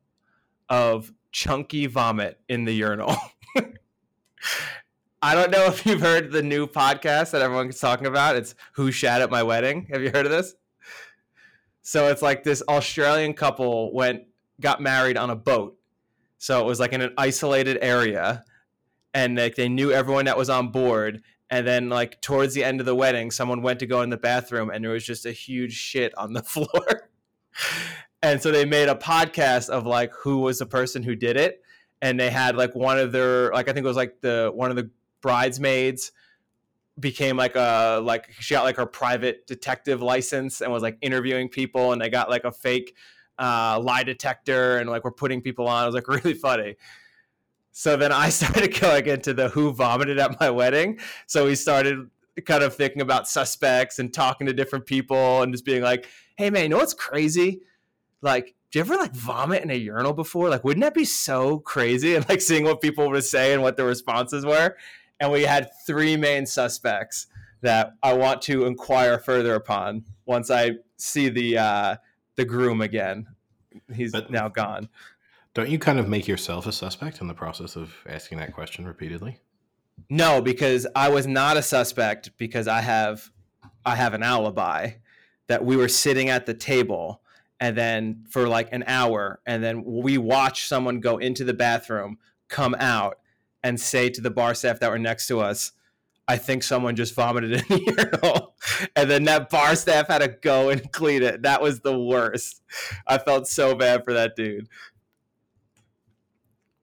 of 0.68 1.12
chunky 1.32 1.86
vomit 1.86 2.40
in 2.48 2.64
the 2.64 2.72
urinal. 2.72 3.14
I 5.22 5.34
don't 5.34 5.50
know 5.50 5.64
if 5.66 5.86
you've 5.86 6.00
heard 6.00 6.30
the 6.30 6.42
new 6.42 6.66
podcast 6.66 7.30
that 7.30 7.42
everyone's 7.42 7.80
talking 7.80 8.06
about. 8.06 8.36
It's 8.36 8.54
Who 8.72 8.92
Shat 8.92 9.22
at 9.22 9.30
My 9.30 9.42
Wedding. 9.42 9.86
Have 9.90 10.02
you 10.02 10.10
heard 10.10 10.26
of 10.26 10.32
this? 10.32 10.54
So 11.82 12.08
it's 12.08 12.22
like 12.22 12.42
this 12.42 12.62
Australian 12.68 13.32
couple 13.32 13.94
went 13.94 14.24
got 14.60 14.80
married 14.80 15.16
on 15.16 15.30
a 15.30 15.36
boat. 15.36 15.78
So 16.38 16.60
it 16.60 16.66
was 16.66 16.78
like 16.78 16.92
in 16.92 17.00
an 17.00 17.14
isolated 17.16 17.78
area 17.80 18.44
and 19.16 19.38
like 19.38 19.54
they 19.54 19.68
knew 19.68 19.90
everyone 19.92 20.26
that 20.26 20.36
was 20.36 20.50
on 20.50 20.68
board 20.68 21.22
and 21.48 21.66
then 21.66 21.88
like 21.88 22.20
towards 22.20 22.52
the 22.52 22.62
end 22.62 22.80
of 22.80 22.86
the 22.86 22.94
wedding 22.94 23.30
someone 23.30 23.62
went 23.62 23.80
to 23.80 23.86
go 23.86 24.02
in 24.02 24.10
the 24.10 24.16
bathroom 24.18 24.68
and 24.68 24.84
there 24.84 24.92
was 24.92 25.06
just 25.06 25.24
a 25.24 25.32
huge 25.32 25.72
shit 25.72 26.16
on 26.18 26.34
the 26.34 26.42
floor. 26.42 27.08
And 28.22 28.42
so 28.42 28.50
they 28.50 28.66
made 28.66 28.90
a 28.90 28.94
podcast 28.94 29.70
of 29.70 29.86
like 29.86 30.12
who 30.12 30.40
was 30.40 30.58
the 30.58 30.66
person 30.66 31.02
who 31.02 31.16
did 31.16 31.38
it 31.38 31.62
and 32.02 32.20
they 32.20 32.28
had 32.28 32.56
like 32.56 32.74
one 32.74 32.98
of 32.98 33.10
their 33.10 33.50
like 33.52 33.70
i 33.70 33.72
think 33.72 33.84
it 33.84 33.88
was 33.88 33.96
like 33.96 34.20
the 34.20 34.52
one 34.54 34.68
of 34.68 34.76
the 34.76 34.90
bridesmaids 35.22 36.12
became 37.00 37.38
like 37.38 37.56
a 37.56 38.02
like 38.04 38.30
she 38.38 38.52
got 38.52 38.64
like 38.64 38.76
her 38.76 38.84
private 38.84 39.46
detective 39.46 40.02
license 40.02 40.60
and 40.60 40.70
was 40.70 40.82
like 40.82 40.98
interviewing 41.00 41.48
people 41.48 41.92
and 41.92 42.02
they 42.02 42.10
got 42.10 42.28
like 42.28 42.44
a 42.44 42.52
fake 42.52 42.94
uh, 43.38 43.78
lie 43.82 44.02
detector 44.02 44.76
and 44.78 44.88
like 44.88 45.04
we're 45.04 45.10
putting 45.10 45.42
people 45.42 45.68
on. 45.68 45.82
It 45.82 45.86
was 45.86 45.94
like 45.94 46.08
really 46.24 46.34
funny 46.34 46.76
so 47.78 47.94
then 47.96 48.10
i 48.10 48.28
started 48.40 48.78
going 48.80 49.06
into 49.06 49.34
the 49.34 49.48
who 49.50 49.70
vomited 49.72 50.18
at 50.18 50.40
my 50.40 50.48
wedding 50.48 50.98
so 51.26 51.44
we 51.44 51.54
started 51.54 52.08
kind 52.44 52.62
of 52.62 52.74
thinking 52.74 53.00
about 53.00 53.26
suspects 53.26 53.98
and 53.98 54.12
talking 54.12 54.46
to 54.46 54.52
different 54.52 54.84
people 54.84 55.40
and 55.40 55.54
just 55.54 55.64
being 55.64 55.82
like, 55.82 56.06
"Hey, 56.36 56.50
man, 56.50 56.64
you 56.64 56.68
know 56.68 56.76
what's 56.76 56.92
crazy? 56.92 57.62
Like, 58.20 58.54
do 58.70 58.78
you 58.78 58.80
ever 58.84 58.94
like 58.96 59.14
vomit 59.14 59.62
in 59.62 59.70
a 59.70 59.74
urinal 59.74 60.12
before? 60.12 60.50
Like, 60.50 60.62
wouldn't 60.62 60.82
that 60.84 60.92
be 60.92 61.06
so 61.06 61.60
crazy?" 61.60 62.14
And 62.16 62.28
like 62.28 62.42
seeing 62.42 62.64
what 62.64 62.82
people 62.82 63.08
would 63.10 63.24
say 63.24 63.54
and 63.54 63.62
what 63.62 63.78
the 63.78 63.84
responses 63.84 64.44
were. 64.44 64.76
And 65.18 65.32
we 65.32 65.44
had 65.44 65.70
three 65.86 66.14
main 66.18 66.44
suspects 66.44 67.26
that 67.62 67.94
I 68.02 68.12
want 68.12 68.42
to 68.42 68.66
inquire 68.66 69.18
further 69.18 69.54
upon 69.54 70.04
once 70.26 70.50
I 70.50 70.72
see 70.98 71.30
the 71.30 71.56
uh, 71.56 71.96
the 72.34 72.44
groom 72.44 72.82
again. 72.82 73.28
He's 73.94 74.12
But- 74.12 74.30
now 74.30 74.48
gone. 74.48 74.90
Don't 75.56 75.70
you 75.70 75.78
kind 75.78 75.98
of 75.98 76.06
make 76.06 76.28
yourself 76.28 76.66
a 76.66 76.72
suspect 76.72 77.22
in 77.22 77.28
the 77.28 77.34
process 77.34 77.76
of 77.76 77.94
asking 78.06 78.36
that 78.36 78.52
question 78.52 78.86
repeatedly? 78.86 79.38
No, 80.10 80.42
because 80.42 80.86
I 80.94 81.08
was 81.08 81.26
not 81.26 81.56
a 81.56 81.62
suspect 81.62 82.36
because 82.36 82.68
I 82.68 82.82
have 82.82 83.30
I 83.82 83.96
have 83.96 84.12
an 84.12 84.22
alibi 84.22 84.90
that 85.46 85.64
we 85.64 85.78
were 85.78 85.88
sitting 85.88 86.28
at 86.28 86.44
the 86.44 86.52
table 86.52 87.22
and 87.58 87.74
then 87.74 88.26
for 88.28 88.46
like 88.46 88.68
an 88.70 88.84
hour 88.86 89.40
and 89.46 89.64
then 89.64 89.82
we 89.82 90.18
watched 90.18 90.68
someone 90.68 91.00
go 91.00 91.16
into 91.16 91.42
the 91.42 91.54
bathroom, 91.54 92.18
come 92.48 92.76
out 92.78 93.18
and 93.62 93.80
say 93.80 94.10
to 94.10 94.20
the 94.20 94.30
bar 94.30 94.54
staff 94.54 94.80
that 94.80 94.90
were 94.90 94.98
next 94.98 95.26
to 95.28 95.40
us, 95.40 95.72
I 96.28 96.36
think 96.36 96.64
someone 96.64 96.96
just 96.96 97.14
vomited 97.14 97.52
in 97.52 97.64
the 97.66 97.82
urinal. 97.96 98.56
And 98.94 99.08
then 99.08 99.24
that 99.24 99.48
bar 99.48 99.74
staff 99.74 100.08
had 100.08 100.18
to 100.18 100.28
go 100.28 100.68
and 100.68 100.92
clean 100.92 101.22
it. 101.22 101.44
That 101.44 101.62
was 101.62 101.80
the 101.80 101.98
worst. 101.98 102.60
I 103.06 103.16
felt 103.16 103.48
so 103.48 103.74
bad 103.74 104.04
for 104.04 104.12
that 104.12 104.36
dude. 104.36 104.68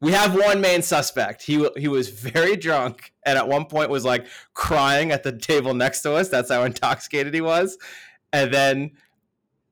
We 0.03 0.11
have 0.11 0.35
one 0.35 0.59
main 0.59 0.81
suspect. 0.81 1.41
He 1.41 1.65
he 1.77 1.87
was 1.87 2.09
very 2.09 2.57
drunk 2.57 3.13
and 3.25 3.37
at 3.37 3.47
one 3.47 3.63
point 3.63 3.89
was 3.89 4.03
like 4.03 4.25
crying 4.53 5.11
at 5.11 5.23
the 5.23 5.31
table 5.31 5.73
next 5.73 6.01
to 6.01 6.13
us. 6.13 6.27
That's 6.27 6.51
how 6.51 6.63
intoxicated 6.63 7.33
he 7.33 7.39
was. 7.39 7.77
And 8.33 8.53
then 8.53 8.91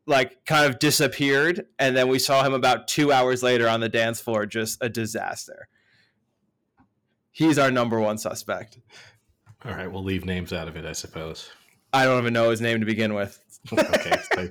like 0.06 0.46
kind 0.46 0.66
of 0.66 0.80
disappeared 0.80 1.66
and 1.80 1.98
then 1.98 2.08
we 2.08 2.18
saw 2.18 2.46
him 2.46 2.54
about 2.54 2.88
2 2.88 3.12
hours 3.12 3.44
later 3.44 3.68
on 3.68 3.82
the 3.82 3.90
dance 3.90 4.22
floor 4.22 4.46
just 4.46 4.82
a 4.82 4.88
disaster. 4.88 5.68
He's 7.32 7.60
our 7.60 7.70
number 7.70 8.00
one 8.00 8.18
suspect. 8.18 8.80
All 9.66 9.74
right, 9.74 9.92
we'll 9.92 10.04
leave 10.04 10.24
names 10.24 10.54
out 10.54 10.70
of 10.70 10.78
it, 10.78 10.86
I 10.86 10.94
suppose. 10.94 11.50
I 11.92 12.06
don't 12.06 12.22
even 12.22 12.32
know 12.32 12.50
his 12.50 12.62
name 12.62 12.80
to 12.80 12.86
begin 12.86 13.14
with. 13.14 13.38
okay, 13.74 14.18
so 14.34 14.48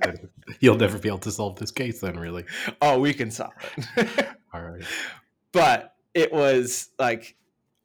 you'll 0.59 0.77
never 0.77 0.99
be 0.99 1.09
able 1.09 1.17
to 1.19 1.31
solve 1.31 1.57
this 1.57 1.71
case, 1.71 1.99
then, 1.99 2.17
really. 2.17 2.45
Oh, 2.81 2.99
we 2.99 3.13
can 3.13 3.29
solve 3.29 3.51
it. 3.97 4.27
All 4.53 4.61
right. 4.61 4.83
But 5.51 5.95
it 6.13 6.31
was 6.31 6.89
like 6.99 7.35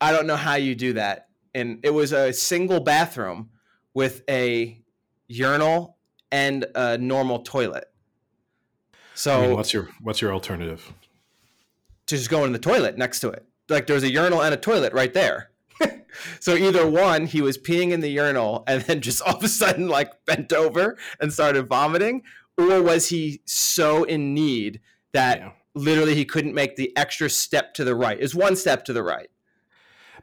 I 0.00 0.12
don't 0.12 0.26
know 0.26 0.36
how 0.36 0.54
you 0.54 0.74
do 0.74 0.94
that. 0.94 1.28
And 1.54 1.80
it 1.82 1.90
was 1.90 2.12
a 2.12 2.32
single 2.32 2.80
bathroom 2.80 3.50
with 3.94 4.22
a 4.28 4.82
urinal 5.28 5.96
and 6.30 6.66
a 6.74 6.98
normal 6.98 7.38
toilet. 7.40 7.90
So 9.14 9.38
I 9.38 9.46
mean, 9.46 9.56
what's 9.56 9.72
your 9.72 9.88
what's 10.02 10.20
your 10.20 10.32
alternative? 10.32 10.92
to 12.06 12.16
just 12.16 12.30
go 12.30 12.44
in 12.44 12.52
the 12.52 12.58
toilet 12.58 12.96
next 12.96 13.20
to 13.20 13.28
it. 13.28 13.44
Like 13.68 13.86
there's 13.86 14.04
a 14.04 14.10
urinal 14.10 14.42
and 14.42 14.54
a 14.54 14.56
toilet 14.56 14.92
right 14.92 15.12
there. 15.12 15.50
so 16.40 16.54
either 16.54 16.88
one, 16.88 17.26
he 17.26 17.42
was 17.42 17.58
peeing 17.58 17.90
in 17.90 18.00
the 18.00 18.08
urinal 18.08 18.64
and 18.66 18.82
then 18.82 19.00
just 19.00 19.22
all 19.22 19.36
of 19.36 19.44
a 19.44 19.48
sudden 19.48 19.88
like 19.88 20.12
bent 20.24 20.52
over 20.52 20.96
and 21.20 21.32
started 21.32 21.68
vomiting, 21.68 22.22
or 22.56 22.80
was 22.82 23.08
he 23.08 23.42
so 23.44 24.04
in 24.04 24.34
need 24.34 24.80
that 25.12 25.38
Yeah. 25.38 25.50
Literally 25.76 26.14
he 26.14 26.24
couldn't 26.24 26.54
make 26.54 26.76
the 26.76 26.96
extra 26.96 27.30
step 27.30 27.74
to 27.74 27.84
the 27.84 27.94
right? 27.94 28.18
Is 28.18 28.34
one 28.34 28.56
step 28.56 28.84
to 28.86 28.92
the 28.92 29.02
right. 29.02 29.28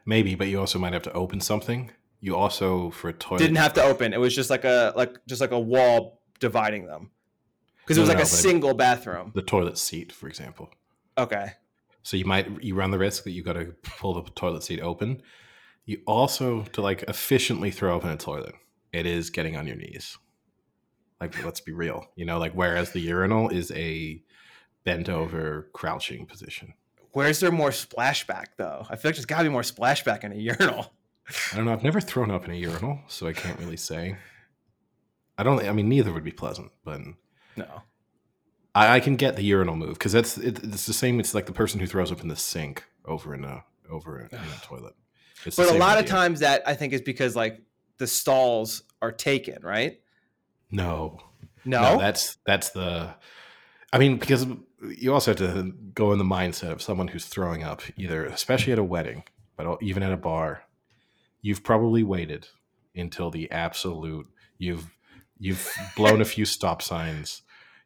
Maybe, 0.04 0.34
but 0.34 0.48
you 0.48 0.60
also 0.60 0.78
might 0.78 0.92
have 0.92 1.02
to 1.04 1.12
open 1.12 1.40
something. 1.40 1.90
You 2.20 2.36
also 2.36 2.90
for 2.90 3.08
a 3.08 3.12
toilet 3.12 3.38
Didn't 3.38 3.56
have 3.56 3.72
to 3.74 3.82
open. 3.82 4.12
It 4.12 4.20
was 4.20 4.34
just 4.34 4.50
like 4.50 4.64
a 4.64 4.92
like 4.96 5.16
just 5.26 5.40
like 5.40 5.52
a 5.52 5.60
wall 5.60 6.20
dividing 6.40 6.86
them. 6.86 7.10
Because 7.82 7.96
it 7.98 8.00
was 8.00 8.08
No, 8.08 8.14
like 8.14 8.18
no, 8.18 8.24
a 8.24 8.26
single 8.26 8.74
bathroom. 8.74 9.32
the 9.34 9.42
toilet 9.42 9.76
seat, 9.78 10.10
for 10.12 10.26
example. 10.26 10.70
Okay. 11.18 11.52
So 12.02 12.16
you 12.16 12.24
might 12.24 12.62
you 12.62 12.74
run 12.74 12.90
the 12.90 12.98
risk 12.98 13.24
that 13.24 13.30
you 13.30 13.42
got 13.42 13.54
to 13.54 13.74
pull 13.98 14.14
the 14.14 14.28
toilet 14.30 14.62
seat 14.62 14.80
open. 14.80 15.22
You 15.86 16.00
also 16.06 16.62
to 16.72 16.80
like 16.80 17.02
efficiently 17.04 17.70
throw 17.70 17.94
open 17.94 18.10
a 18.10 18.16
toilet. 18.16 18.54
It 18.92 19.06
is 19.06 19.30
getting 19.30 19.56
on 19.56 19.66
your 19.66 19.76
knees. 19.76 20.18
Like 21.20 21.44
let's 21.44 21.60
be 21.60 21.72
real, 21.72 22.06
you 22.16 22.24
know. 22.24 22.38
Like 22.38 22.52
whereas 22.52 22.92
the 22.92 23.00
urinal 23.00 23.48
is 23.50 23.70
a 23.72 24.22
bent 24.84 25.08
over 25.08 25.68
crouching 25.72 26.26
position. 26.26 26.74
Where's 27.12 27.40
there 27.40 27.52
more 27.52 27.70
splashback 27.70 28.46
though? 28.56 28.86
I 28.90 28.96
feel 28.96 29.10
like 29.10 29.16
there's 29.16 29.26
got 29.26 29.38
to 29.38 29.44
be 29.44 29.50
more 29.50 29.62
splashback 29.62 30.24
in 30.24 30.32
a 30.32 30.36
urinal. 30.36 30.92
I 31.52 31.56
don't 31.56 31.64
know. 31.64 31.72
I've 31.72 31.84
never 31.84 32.00
thrown 32.00 32.30
up 32.30 32.44
in 32.44 32.50
a 32.50 32.56
urinal, 32.56 32.98
so 33.08 33.26
I 33.26 33.32
can't 33.32 33.58
really 33.58 33.76
say. 33.76 34.16
I 35.38 35.42
don't. 35.42 35.64
I 35.66 35.72
mean, 35.72 35.88
neither 35.88 36.12
would 36.12 36.24
be 36.24 36.32
pleasant, 36.32 36.70
but 36.84 37.00
No. 37.56 37.82
I, 38.74 38.96
I 38.96 39.00
can 39.00 39.16
get 39.16 39.36
the 39.36 39.42
urinal 39.42 39.76
move 39.76 39.94
because 39.94 40.12
that's 40.12 40.36
it, 40.36 40.62
it's 40.64 40.86
the 40.86 40.92
same. 40.92 41.20
It's 41.20 41.34
like 41.34 41.46
the 41.46 41.52
person 41.52 41.80
who 41.80 41.86
throws 41.86 42.10
up 42.12 42.20
in 42.20 42.28
the 42.28 42.36
sink 42.36 42.84
over 43.06 43.34
in 43.34 43.44
a 43.44 43.64
over 43.90 44.20
in 44.20 44.26
a 44.36 44.40
toilet. 44.62 44.94
It's 45.46 45.56
But 45.56 45.70
a 45.70 45.78
lot 45.78 45.98
of 45.98 46.06
times 46.06 46.40
that 46.40 46.62
I 46.66 46.74
think 46.74 46.92
is 46.92 47.00
because 47.00 47.36
like 47.36 47.62
the 47.98 48.06
stalls 48.06 48.82
are 49.00 49.12
taken, 49.12 49.62
right? 49.62 50.00
no, 50.70 51.20
No. 51.64 51.80
no, 51.94 51.98
that's 51.98 52.38
that's 52.44 52.70
the. 52.70 53.14
I 53.94 53.98
mean, 53.98 54.18
because 54.18 54.44
you 54.98 55.14
also 55.14 55.30
have 55.30 55.38
to 55.38 55.72
go 55.94 56.10
in 56.10 56.18
the 56.18 56.24
mindset 56.24 56.72
of 56.72 56.82
someone 56.82 57.06
who's 57.06 57.26
throwing 57.26 57.62
up, 57.62 57.80
either 57.96 58.26
especially 58.26 58.72
at 58.72 58.78
a 58.80 58.82
wedding, 58.82 59.22
but 59.56 59.80
even 59.80 60.02
at 60.02 60.10
a 60.10 60.16
bar. 60.16 60.64
You've 61.42 61.62
probably 61.62 62.02
waited 62.02 62.48
until 62.96 63.30
the 63.30 63.48
absolute. 63.52 64.26
You've 64.58 64.90
you've 65.38 65.72
blown 65.94 66.20
a 66.20 66.24
few 66.24 66.44
stop 66.44 66.82
signs. 66.82 67.42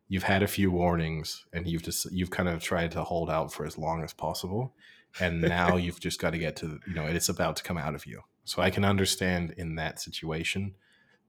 You've 0.09 0.23
had 0.23 0.43
a 0.43 0.49
few 0.49 0.71
warnings, 0.71 1.45
and 1.53 1.67
you've 1.69 1.83
just 1.83 2.11
you've 2.11 2.31
kind 2.31 2.49
of 2.49 2.63
tried 2.63 2.93
to 2.93 3.05
hold 3.05 3.29
out 3.29 3.53
for 3.53 3.67
as 3.67 3.77
long 3.77 4.03
as 4.03 4.15
possible, 4.15 4.75
and 5.21 5.43
now 5.43 5.77
you've 5.85 6.01
just 6.01 6.19
got 6.23 6.31
to 6.31 6.39
get 6.39 6.57
to 6.57 6.81
you 6.87 6.95
know 6.95 7.05
it's 7.05 7.29
about 7.29 7.57
to 7.57 7.63
come 7.63 7.77
out 7.77 7.95
of 7.95 8.07
you. 8.07 8.23
So 8.45 8.63
I 8.63 8.71
can 8.71 8.85
understand 8.87 9.53
in 9.59 9.75
that 9.75 10.01
situation, 10.01 10.75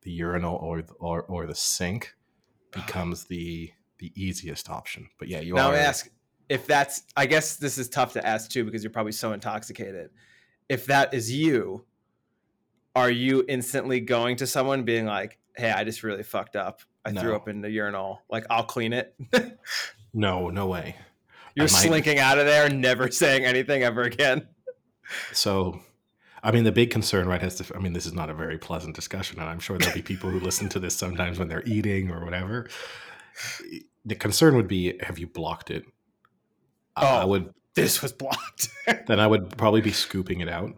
the 0.03 0.11
urinal 0.11 0.55
or 0.55 0.85
or 1.01 1.23
or 1.23 1.47
the 1.47 1.55
sink 1.55 2.15
ah. 2.73 2.85
becomes 2.85 3.25
the 3.25 3.73
the 3.99 4.11
easiest 4.15 4.69
option. 4.69 5.09
But 5.19 5.27
yeah, 5.27 5.39
you 5.39 5.53
are. 5.55 5.57
now 5.57 5.69
are 5.71 5.75
I 5.75 5.79
ask 5.79 6.09
if 6.49 6.65
that's 6.65 7.03
I 7.15 7.25
guess 7.27 7.57
this 7.57 7.77
is 7.77 7.87
tough 7.89 8.13
to 8.13 8.25
ask 8.25 8.49
too 8.49 8.65
because 8.65 8.83
you're 8.83 8.91
probably 8.91 9.11
so 9.11 9.33
intoxicated. 9.33 10.09
If 10.67 10.85
that 10.87 11.13
is 11.13 11.31
you, 11.31 11.85
are 12.95 13.11
you 13.11 13.45
instantly 13.47 13.99
going 13.99 14.35
to 14.37 14.47
someone 14.47 14.83
being 14.83 15.05
like, 15.05 15.37
"Hey, 15.55 15.71
I 15.71 15.83
just 15.83 16.03
really 16.03 16.23
fucked 16.23 16.55
up. 16.55 16.81
I 17.05 17.11
threw 17.11 17.29
No. 17.29 17.35
up 17.35 17.47
in 17.47 17.61
the 17.61 17.69
urinal. 17.69 18.21
Like, 18.29 18.45
I'll 18.49 18.63
clean 18.65 18.93
it." 18.93 19.15
no 20.13 20.49
no 20.49 20.67
way. 20.67 20.95
you're 21.55 21.67
slinking 21.67 22.19
out 22.19 22.39
of 22.39 22.45
there 22.45 22.69
never 22.69 23.09
saying 23.11 23.45
anything 23.45 23.83
ever 23.83 24.03
again. 24.03 24.47
So, 25.33 25.79
I 26.43 26.51
mean, 26.51 26.63
the 26.63 26.71
big 26.71 26.91
concern, 26.91 27.27
right, 27.27 27.41
has 27.41 27.55
to. 27.55 27.75
I 27.75 27.79
mean, 27.79 27.93
this 27.93 28.05
is 28.05 28.13
not 28.13 28.29
a 28.29 28.33
very 28.33 28.57
pleasant 28.57 28.95
discussion, 28.95 29.39
and 29.39 29.49
I'm 29.49 29.59
sure 29.59 29.77
there'll 29.77 29.93
be 29.95 30.01
people 30.01 30.29
who 30.29 30.39
listen 30.39 30.69
to 30.69 30.79
this 30.79 30.95
sometimes 30.95 31.37
when 31.39 31.47
they're 31.47 31.63
eating 31.65 32.11
or 32.11 32.23
whatever. 32.23 32.69
The 34.05 34.15
concern 34.15 34.55
would 34.55 34.67
be: 34.67 34.97
Have 35.01 35.19
you 35.19 35.27
blocked 35.27 35.69
it? 35.71 35.83
I- 36.95 37.05
I 37.05 37.23
Oh. 37.23 37.27
would. 37.27 37.53
This 37.75 38.01
was 38.01 38.11
blocked. 38.13 38.69
Then 39.07 39.19
I 39.19 39.27
would 39.27 39.57
probably 39.57 39.81
be 39.81 39.91
scooping 39.91 40.41
it 40.41 40.49
out. 40.49 40.75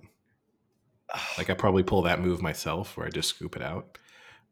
Like 1.37 1.49
I 1.49 1.53
probably 1.55 1.83
pull 1.83 2.03
that 2.03 2.21
move 2.21 2.41
myself, 2.41 2.95
where 2.95 3.05
I 3.07 3.09
just 3.09 3.29
scoop 3.29 3.55
it 3.55 3.61
out. 3.61 3.97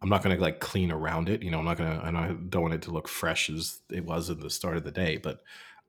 I'm 0.02 0.10
not 0.10 0.24
going 0.24 0.36
to 0.36 0.42
like 0.42 0.60
clean 0.60 0.92
around 0.92 1.28
it. 1.30 1.44
You 1.44 1.52
know, 1.52 1.60
I'm 1.60 1.66
not 1.66 1.78
going 1.78 1.92
to. 2.00 2.06
And 2.06 2.18
I 2.18 2.28
don't 2.34 2.62
want 2.62 2.74
it 2.74 2.82
to 2.84 2.92
look 2.92 3.08
fresh 3.08 3.50
as 3.50 3.80
it 3.92 4.06
was 4.06 4.30
at 4.30 4.40
the 4.40 4.50
start 4.50 4.78
of 4.78 4.84
the 4.86 4.92
day, 4.92 5.18
but 5.18 5.42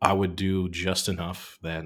I 0.03 0.13
would 0.13 0.35
do 0.37 0.69
just 0.69 1.09
enough 1.09 1.59
that 1.63 1.85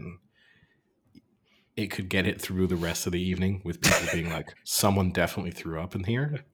it 1.76 1.88
could 1.90 2.08
get 2.08 2.26
it 2.26 2.40
through 2.40 2.66
the 2.68 2.76
rest 2.76 3.06
of 3.06 3.12
the 3.12 3.20
evening 3.20 3.60
with 3.64 3.80
people 3.80 4.06
being 4.12 4.30
like, 4.30 4.54
someone 4.64 5.10
definitely 5.10 5.50
threw 5.50 5.80
up 5.80 5.94
in 5.94 6.04
here, 6.04 6.44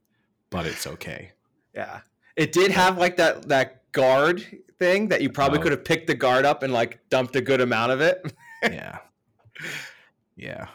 but 0.49 0.65
it's 0.65 0.87
okay. 0.87 1.31
Yeah. 1.75 2.01
It 2.35 2.51
did 2.51 2.71
have 2.71 2.97
like 2.97 3.17
that 3.17 3.47
that 3.49 3.80
guard 3.91 4.45
thing 4.79 5.09
that 5.09 5.21
you 5.21 5.29
probably 5.29 5.59
Oh. 5.59 5.63
could 5.63 5.71
have 5.71 5.83
picked 5.85 6.07
the 6.07 6.15
guard 6.15 6.45
up 6.45 6.63
and 6.63 6.71
like 6.73 6.99
dumped 7.09 7.35
a 7.35 7.41
good 7.41 7.61
amount 7.61 7.91
of 7.91 8.01
it. 8.01 8.33
Yeah. 8.63 8.99
Yeah. 10.35 10.67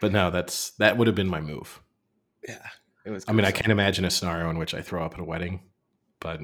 But 0.00 0.12
no, 0.12 0.30
that's 0.30 0.70
that 0.78 0.96
would 0.96 1.08
have 1.08 1.16
been 1.16 1.28
my 1.28 1.40
move. 1.40 1.80
Yeah. 2.46 2.66
It 3.04 3.10
was 3.10 3.24
I 3.26 3.32
mean, 3.32 3.44
I 3.44 3.50
can't 3.50 3.72
imagine 3.72 4.04
a 4.04 4.10
scenario 4.10 4.48
in 4.50 4.58
which 4.58 4.74
I 4.74 4.80
throw 4.80 5.04
up 5.04 5.14
at 5.14 5.20
a 5.20 5.24
wedding, 5.24 5.60
but 6.20 6.40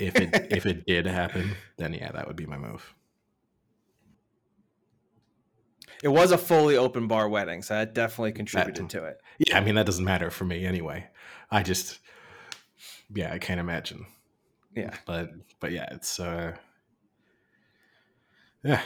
if 0.00 0.14
it 0.16 0.30
if 0.52 0.64
it 0.64 0.86
did 0.86 1.06
happen, 1.06 1.56
then 1.76 1.92
yeah, 1.92 2.12
that 2.12 2.26
would 2.28 2.36
be 2.36 2.46
my 2.46 2.56
move. 2.56 2.94
It 6.02 6.08
was 6.08 6.30
a 6.30 6.38
fully 6.38 6.76
open 6.76 7.08
bar 7.08 7.28
wedding, 7.28 7.62
so 7.62 7.74
that 7.74 7.94
definitely 7.94 8.32
contributed 8.32 8.90
to 8.90 9.04
it. 9.06 9.18
Yeah, 9.38 9.58
I 9.58 9.60
mean 9.64 9.74
that 9.76 9.86
doesn't 9.86 10.04
matter 10.04 10.30
for 10.30 10.44
me 10.44 10.64
anyway. 10.66 11.06
I 11.50 11.62
just 11.62 11.98
yeah, 13.14 13.32
I 13.32 13.38
can't 13.38 13.60
imagine. 13.60 14.06
Yeah. 14.76 14.94
But 15.06 15.30
but 15.58 15.72
yeah, 15.72 15.88
it's 15.92 16.20
uh 16.20 16.54
yeah. 18.62 18.82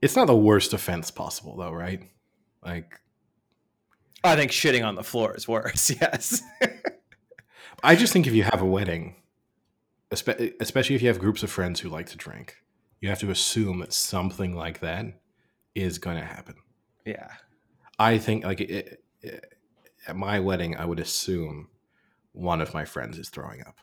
It's 0.00 0.16
not 0.16 0.26
the 0.26 0.36
worst 0.36 0.72
offense 0.72 1.10
possible 1.10 1.56
though, 1.56 1.72
right? 1.72 2.02
Like 2.64 2.98
I 4.24 4.34
think 4.34 4.50
shitting 4.50 4.84
on 4.84 4.94
the 4.94 5.04
floor 5.04 5.36
is 5.36 5.46
worse. 5.46 5.90
Yes. 6.00 6.42
I 7.84 7.94
just 7.94 8.12
think 8.12 8.26
if 8.26 8.34
you 8.34 8.42
have 8.42 8.60
a 8.60 8.66
wedding, 8.66 9.14
especially 10.10 10.96
if 10.96 11.02
you 11.02 11.08
have 11.08 11.20
groups 11.20 11.44
of 11.44 11.50
friends 11.50 11.78
who 11.78 11.88
like 11.88 12.06
to 12.06 12.16
drink, 12.16 12.56
you 13.00 13.08
have 13.08 13.20
to 13.20 13.30
assume 13.30 13.78
that 13.80 13.92
something 13.92 14.56
like 14.56 14.80
that 14.80 15.04
is 15.76 15.98
going 15.98 16.16
to 16.16 16.24
happen. 16.24 16.56
yeah. 17.04 17.28
I 18.00 18.18
think 18.18 18.44
like 18.44 18.60
it, 18.60 19.02
it, 19.22 19.52
at 20.06 20.16
my 20.16 20.40
wedding, 20.40 20.76
I 20.76 20.84
would 20.84 20.98
assume 21.00 21.68
one 22.32 22.60
of 22.60 22.74
my 22.74 22.84
friends 22.84 23.18
is 23.18 23.28
throwing 23.28 23.60
up. 23.60 23.76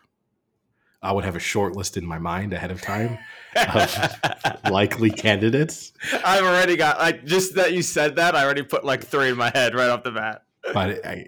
I 1.05 1.11
would 1.11 1.23
have 1.23 1.35
a 1.35 1.39
short 1.39 1.75
list 1.75 1.97
in 1.97 2.05
my 2.05 2.17
mind 2.17 2.51
ahead 2.51 2.71
of 2.71 2.81
time 2.81 3.19
of 3.55 4.15
likely 4.71 5.11
candidates, 5.11 5.93
I've 6.25 6.43
already 6.43 6.75
got 6.75 6.97
like 6.97 7.25
just 7.25 7.53
that 7.55 7.73
you 7.73 7.83
said 7.83 8.15
that. 8.15 8.35
I 8.35 8.43
already 8.43 8.63
put 8.63 8.83
like 8.83 9.05
three 9.05 9.29
in 9.29 9.37
my 9.37 9.51
head 9.53 9.75
right 9.75 9.89
off 9.89 10.01
the 10.01 10.11
bat. 10.11 10.43
but 10.73 11.05
I, 11.05 11.27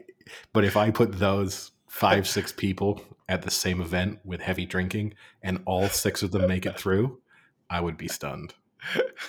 but 0.52 0.64
if 0.64 0.76
I 0.76 0.90
put 0.90 1.20
those 1.20 1.72
five 1.88 2.28
six 2.36 2.52
people 2.52 3.02
at 3.30 3.44
the 3.44 3.52
same 3.52 3.80
event 3.80 4.20
with 4.26 4.42
heavy 4.42 4.66
drinking 4.66 5.14
and 5.44 5.62
all 5.66 5.88
six 5.90 6.24
of 6.24 6.32
them 6.32 6.48
make 6.48 6.66
it 6.66 6.80
through, 6.80 7.20
I 7.70 7.80
would 7.80 7.98
be 7.98 8.08
stunned. 8.08 8.56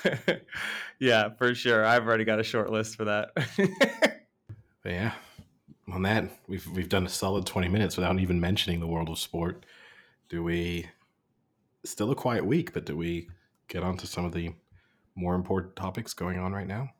yeah, 0.99 1.29
for 1.37 1.55
sure. 1.55 1.85
I've 1.85 2.07
already 2.07 2.25
got 2.25 2.41
a 2.41 2.45
short 2.45 2.71
list 2.71 2.97
for 2.97 3.05
that. 3.05 3.33
Yeah, 4.85 5.13
on 5.93 6.03
that 6.03 6.31
we've 6.47 6.67
we've 6.69 6.89
done 6.89 7.05
a 7.05 7.11
solid 7.11 7.45
twenty 7.45 7.69
minutes 7.69 7.99
without 7.99 8.19
even 8.19 8.41
mentioning 8.41 8.81
the 8.81 8.87
world 8.87 9.11
of 9.11 9.19
sport. 9.19 9.67
Do 10.29 10.43
we? 10.43 10.87
Still 11.85 12.11
a 12.11 12.15
quiet 12.15 12.45
week, 12.45 12.73
but 12.73 12.85
do 12.87 12.97
we 12.97 13.29
get 13.69 13.83
on 13.83 13.97
to 13.99 14.07
some 14.07 14.25
of 14.25 14.33
the 14.33 14.53
more 15.15 15.35
important 15.35 15.77
topics 15.77 16.13
going 16.13 16.39
on 16.39 16.53
right 16.53 16.67
now? 16.67 16.91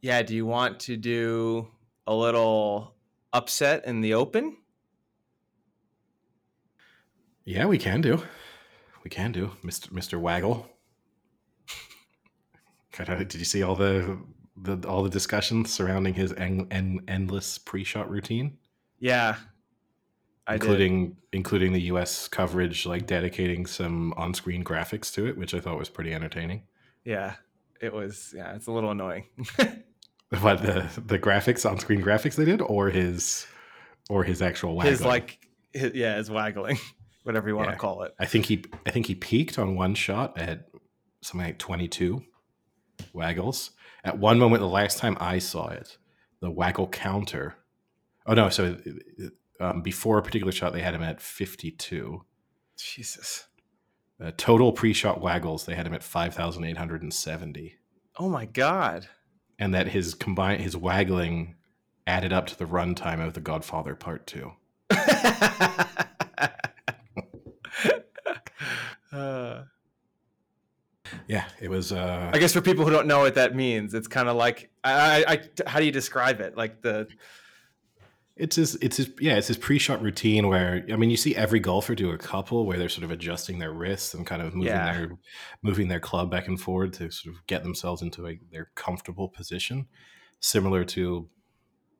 yeah. 0.00 0.22
Do 0.22 0.34
you 0.34 0.46
want 0.46 0.78
to 0.80 0.96
do 0.96 1.68
a 2.06 2.14
little 2.14 2.94
upset 3.32 3.84
in 3.84 4.00
the 4.00 4.14
open? 4.14 4.56
Yeah, 7.44 7.66
we 7.66 7.78
can 7.78 8.00
do. 8.00 8.22
We 9.04 9.10
can 9.10 9.32
do, 9.32 9.52
Mister 9.62 9.92
Mister 9.92 10.18
Waggle. 10.18 10.66
Did 13.06 13.34
you 13.34 13.44
see 13.44 13.62
all 13.62 13.76
the, 13.76 14.18
the 14.56 14.88
all 14.88 15.02
the 15.04 15.10
discussions 15.10 15.72
surrounding 15.72 16.14
his 16.14 16.32
en- 16.32 16.66
en- 16.72 17.00
endless 17.06 17.56
pre-shot 17.58 18.10
routine, 18.10 18.58
Yeah. 18.98 19.36
Including 20.54 21.16
including 21.32 21.72
the 21.72 21.82
U.S. 21.82 22.26
coverage, 22.28 22.86
like 22.86 23.06
dedicating 23.06 23.66
some 23.66 24.12
on-screen 24.16 24.64
graphics 24.64 25.12
to 25.14 25.26
it, 25.26 25.36
which 25.36 25.52
I 25.54 25.60
thought 25.60 25.78
was 25.78 25.88
pretty 25.90 26.14
entertaining. 26.14 26.62
Yeah. 27.04 27.34
It 27.80 27.92
was, 27.92 28.32
yeah, 28.36 28.54
it's 28.54 28.66
a 28.66 28.72
little 28.72 28.90
annoying. 28.90 29.24
What 30.40 30.60
the 30.60 30.86
the 31.06 31.18
graphics 31.18 31.64
on-screen 31.68 32.02
graphics 32.02 32.34
they 32.34 32.44
did, 32.44 32.60
or 32.60 32.90
his 32.90 33.46
or 34.10 34.24
his 34.24 34.42
actual 34.42 34.76
waggling? 34.76 34.92
his 34.92 35.02
like, 35.04 35.38
his, 35.72 35.94
yeah, 35.94 36.16
his 36.16 36.30
waggling, 36.30 36.76
whatever 37.22 37.48
you 37.48 37.56
want 37.56 37.68
Yeah. 37.68 37.72
to 37.72 37.78
call 37.78 38.02
it. 38.02 38.12
I 38.20 38.26
think 38.26 38.44
he 38.44 38.62
I 38.86 38.90
think 38.90 39.06
he 39.06 39.14
peaked 39.14 39.58
on 39.58 39.74
one 39.74 39.94
shot 39.94 40.36
at 40.38 40.68
something 41.22 41.46
like 41.46 41.58
22 41.58 42.22
waggles. 43.14 43.70
At 44.04 44.18
one 44.18 44.38
moment, 44.38 44.60
the 44.60 44.68
last 44.68 44.98
time 44.98 45.16
I 45.18 45.38
saw 45.38 45.68
it, 45.68 45.96
the 46.40 46.50
waggle 46.50 46.88
counter. 46.88 47.54
Oh 48.26 48.34
no! 48.34 48.50
So 48.50 48.76
um, 49.60 49.82
before 49.82 50.18
a 50.18 50.22
particular 50.22 50.52
shot, 50.52 50.72
they 50.72 50.80
had 50.82 50.94
him 50.94 51.02
at 51.02 51.20
52. 51.20 52.24
Jesus. 52.76 53.46
Uh, 54.22 54.32
total 54.36 54.72
pre-shot 54.72 55.20
waggles, 55.20 55.64
they 55.66 55.74
had 55.74 55.86
him 55.86 55.94
at 55.94 56.02
5,870, 56.02 57.76
Oh 58.18 58.28
my 58.28 58.46
God. 58.46 59.08
and 59.58 59.72
that 59.74 59.88
his 59.88 60.14
combined 60.14 60.60
his 60.60 60.76
waggling 60.76 61.54
added 62.06 62.32
up 62.32 62.46
to 62.48 62.58
the 62.58 62.64
runtime 62.64 63.24
of 63.24 63.34
The 63.34 63.40
Godfather 63.40 63.94
Part 63.94 64.26
Two. 64.26 64.52
Uh, 69.12 69.62
Yeah, 71.26 71.44
it 71.60 71.70
was. 71.70 71.92
Uh, 71.92 72.30
I 72.32 72.38
guess 72.38 72.52
for 72.52 72.60
people 72.60 72.84
who 72.84 72.90
don't 72.90 73.06
know 73.06 73.20
what 73.20 73.34
that 73.36 73.54
means, 73.56 73.94
it's 73.94 74.08
kind 74.08 74.28
of 74.28 74.36
like 74.36 74.70
I, 74.84 74.92
I, 75.24 75.32
I, 75.32 75.40
how 75.66 75.78
do 75.78 75.86
you 75.86 75.92
describe 75.92 76.40
it? 76.40 76.56
Like 76.56 76.82
the 76.82 77.08
It's 78.38 78.56
his, 78.56 78.76
it's 78.76 78.96
his, 78.98 79.10
yeah, 79.20 79.36
it's 79.36 79.48
his 79.48 79.56
pre-shot 79.58 80.00
routine 80.00 80.46
where 80.48 80.84
I 80.92 80.96
mean, 80.96 81.10
you 81.10 81.16
see 81.16 81.34
every 81.34 81.58
golfer 81.60 81.94
do 81.94 82.12
a 82.12 82.18
couple 82.18 82.64
where 82.66 82.78
they're 82.78 82.88
sort 82.88 83.04
of 83.04 83.10
adjusting 83.10 83.58
their 83.58 83.72
wrists 83.72 84.14
and 84.14 84.24
kind 84.26 84.40
of 84.40 84.54
moving 84.54 84.72
Yeah. 84.72 84.92
their, 84.92 85.10
moving 85.62 85.88
their 85.88 86.00
club 86.00 86.30
back 86.30 86.46
and 86.46 86.60
forward 86.60 86.92
to 86.94 87.10
sort 87.10 87.34
of 87.34 87.46
get 87.46 87.64
themselves 87.64 88.00
into 88.00 88.26
a, 88.28 88.38
their 88.52 88.70
comfortable 88.76 89.28
position, 89.28 89.88
similar 90.40 90.84
to 90.84 91.28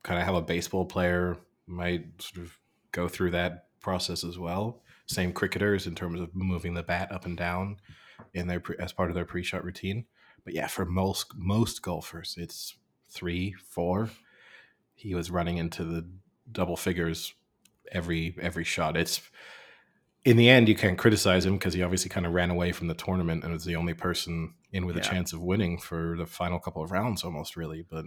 kind 0.04 0.20
of 0.20 0.26
how 0.26 0.36
a 0.36 0.42
baseball 0.42 0.84
player 0.86 1.36
might 1.66 2.04
sort 2.22 2.46
of 2.46 2.56
go 2.92 3.08
through 3.08 3.32
that 3.32 3.66
process 3.80 4.22
as 4.24 4.38
well. 4.38 4.82
Same 5.06 5.32
cricketers 5.32 5.86
in 5.86 5.94
terms 5.94 6.20
of 6.20 6.34
moving 6.34 6.74
the 6.74 6.82
bat 6.82 7.10
up 7.10 7.26
and 7.26 7.36
down 7.36 7.78
in 8.34 8.46
their 8.46 8.60
pre, 8.60 8.76
as 8.78 8.92
part 8.92 9.10
of 9.10 9.14
their 9.14 9.24
pre-shot 9.24 9.64
routine. 9.64 10.04
But 10.44 10.54
yeah, 10.54 10.66
for 10.68 10.84
most 10.84 11.32
most 11.36 11.82
golfers, 11.82 12.36
it's 12.38 12.76
three, 13.10 13.54
four. 13.70 14.10
He 14.94 15.14
was 15.14 15.30
running 15.30 15.58
into 15.58 15.84
the 15.84 16.08
double 16.50 16.76
figures 16.76 17.34
every 17.92 18.36
every 18.40 18.64
shot. 18.64 18.96
It's 18.96 19.20
in 20.24 20.36
the 20.36 20.48
end 20.48 20.68
you 20.68 20.74
can't 20.74 20.98
criticize 20.98 21.46
him 21.46 21.54
because 21.54 21.74
he 21.74 21.82
obviously 21.82 22.10
kind 22.10 22.26
of 22.26 22.32
ran 22.32 22.50
away 22.50 22.72
from 22.72 22.88
the 22.88 22.94
tournament 22.94 23.44
and 23.44 23.52
was 23.52 23.64
the 23.64 23.76
only 23.76 23.94
person 23.94 24.54
in 24.72 24.84
with 24.84 24.96
a 24.96 25.00
chance 25.00 25.32
of 25.32 25.40
winning 25.40 25.78
for 25.78 26.16
the 26.18 26.26
final 26.26 26.58
couple 26.58 26.82
of 26.82 26.90
rounds 26.90 27.24
almost 27.24 27.56
really, 27.56 27.82
but 27.88 28.04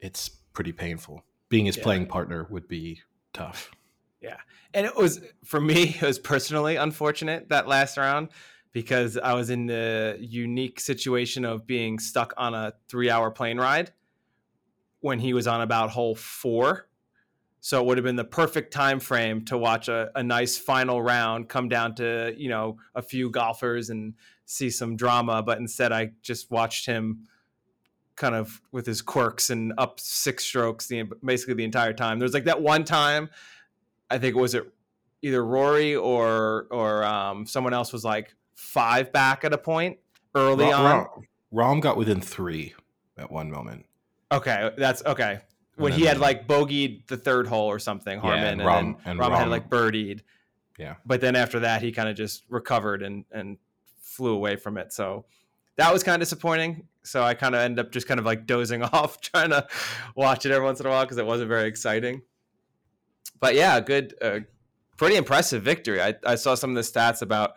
it's 0.00 0.28
pretty 0.52 0.72
painful. 0.72 1.22
Being 1.48 1.66
his 1.66 1.76
Yeah. 1.76 1.82
playing 1.82 2.06
partner 2.06 2.46
would 2.50 2.68
be 2.68 3.02
tough. 3.32 3.70
Yeah. 4.20 4.38
And 4.72 4.86
it 4.86 4.96
was 4.96 5.20
for 5.44 5.60
me 5.60 5.82
it 6.00 6.02
was 6.02 6.18
personally 6.18 6.76
unfortunate 6.76 7.48
that 7.50 7.68
last 7.68 7.96
round 7.98 8.28
because 8.72 9.16
i 9.18 9.34
was 9.34 9.50
in 9.50 9.66
the 9.66 10.16
unique 10.20 10.80
situation 10.80 11.44
of 11.44 11.66
being 11.66 11.98
stuck 11.98 12.32
on 12.36 12.54
a 12.54 12.72
three 12.88 13.08
hour 13.10 13.30
plane 13.30 13.58
ride 13.58 13.92
when 15.00 15.18
he 15.20 15.32
was 15.34 15.46
on 15.46 15.60
about 15.60 15.90
hole 15.90 16.14
four 16.14 16.88
so 17.64 17.80
it 17.80 17.86
would 17.86 17.96
have 17.96 18.04
been 18.04 18.16
the 18.16 18.24
perfect 18.24 18.74
time 18.74 19.00
frame 19.00 19.42
to 19.46 19.56
watch 19.56 19.88
a, 19.88 20.10
a 20.14 20.22
nice 20.22 20.58
final 20.58 21.00
round 21.00 21.48
come 21.48 21.68
down 21.68 21.94
to 21.94 22.34
you 22.36 22.48
know 22.48 22.76
a 22.94 23.00
few 23.00 23.30
golfers 23.30 23.90
and 23.90 24.14
see 24.44 24.68
some 24.68 24.96
drama 24.96 25.42
but 25.42 25.58
instead 25.58 25.92
i 25.92 26.10
just 26.22 26.50
watched 26.50 26.84
him 26.84 27.26
kind 28.16 28.34
of 28.34 28.60
with 28.70 28.86
his 28.86 29.00
quirks 29.02 29.50
and 29.50 29.72
up 29.78 29.98
six 29.98 30.44
strokes 30.44 30.86
the 30.86 31.04
basically 31.24 31.54
the 31.54 31.64
entire 31.64 31.92
time 31.92 32.18
there's 32.18 32.34
like 32.34 32.44
that 32.44 32.60
one 32.60 32.84
time 32.84 33.28
I 34.10 34.18
think 34.18 34.36
was 34.36 34.54
it 34.54 34.64
either 35.22 35.44
Rory 35.44 35.96
or 35.96 36.66
or 36.70 37.04
um, 37.04 37.46
someone 37.46 37.74
else 37.74 37.92
was 37.92 38.04
like 38.04 38.34
five 38.54 39.12
back 39.12 39.44
at 39.44 39.52
a 39.52 39.58
point 39.58 39.98
early 40.34 40.66
Rahm, 40.66 40.78
on. 40.78 40.84
Rahm, 40.84 41.22
Rahm 41.52 41.80
got 41.80 41.96
within 41.96 42.20
three 42.20 42.74
at 43.16 43.30
one 43.30 43.50
moment. 43.50 43.86
Okay, 44.30 44.70
that's 44.76 45.04
okay. 45.04 45.40
When 45.76 45.92
he 45.92 46.04
had 46.04 46.18
like 46.18 46.46
bogeyed 46.46 47.06
the 47.08 47.16
third 47.16 47.46
hole 47.46 47.66
or 47.66 47.78
something, 47.78 48.18
Harman, 48.18 48.60
and 48.60 48.60
and, 48.60 48.68
Rahm- 48.68 48.96
and 49.04 49.18
Rahm, 49.18 49.36
had 49.36 49.48
like 49.48 49.68
birdied. 49.68 50.20
Yeah. 50.78 50.94
But 51.04 51.20
then 51.20 51.36
after 51.36 51.60
that, 51.60 51.82
he 51.82 51.92
kind 51.92 52.08
of 52.08 52.16
just 52.16 52.44
recovered 52.48 53.02
and 53.02 53.24
and 53.32 53.58
flew 54.00 54.34
away 54.34 54.56
from 54.56 54.78
it. 54.78 54.92
So 54.92 55.24
that 55.76 55.92
was 55.92 56.02
kind 56.02 56.14
of 56.14 56.20
disappointing. 56.20 56.86
So 57.02 57.22
I 57.22 57.34
kind 57.34 57.54
of 57.54 57.60
ended 57.60 57.84
up 57.84 57.92
just 57.92 58.06
kind 58.06 58.20
of 58.20 58.26
like 58.26 58.46
dozing 58.46 58.82
off, 58.92 59.20
trying 59.20 59.50
to 59.50 59.66
watch 60.14 60.46
it 60.46 60.52
every 60.52 60.64
once 60.64 60.80
in 60.80 60.86
a 60.86 60.90
while 60.90 61.04
because 61.04 61.18
it 61.18 61.26
wasn't 61.26 61.48
very 61.48 61.68
exciting. 61.68 62.22
But 63.40 63.54
yeah, 63.54 63.80
good, 63.80 64.14
uh, 64.22 64.40
pretty 64.96 65.16
impressive 65.16 65.62
victory. 65.62 66.00
I, 66.00 66.14
I 66.24 66.36
saw 66.36 66.54
some 66.54 66.70
of 66.70 66.76
the 66.76 66.82
stats 66.82 67.20
about, 67.20 67.52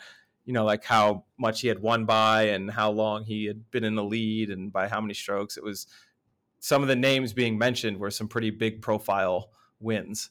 you 0.46 0.54
know, 0.54 0.66
like 0.66 0.84
how 0.84 1.26
much 1.38 1.62
he 1.62 1.68
had 1.68 1.80
won 1.80 2.06
by 2.06 2.44
and 2.44 2.72
how 2.72 2.92
long 2.92 3.24
he 3.24 3.46
had 3.46 3.70
been 3.72 3.84
in 3.84 3.96
the 3.96 4.04
lead 4.04 4.50
and 4.50 4.72
by 4.72 4.88
how 4.88 5.00
many 5.00 5.14
strokes. 5.14 5.56
It 5.56 5.64
was 5.64 5.88
some 6.60 6.82
of 6.82 6.88
the 6.88 6.96
names 6.96 7.34
being 7.34 7.58
mentioned 7.58 7.98
were 7.98 8.12
some 8.12 8.28
pretty 8.28 8.50
big 8.50 8.82
profile 8.82 9.50
wins. 9.80 10.30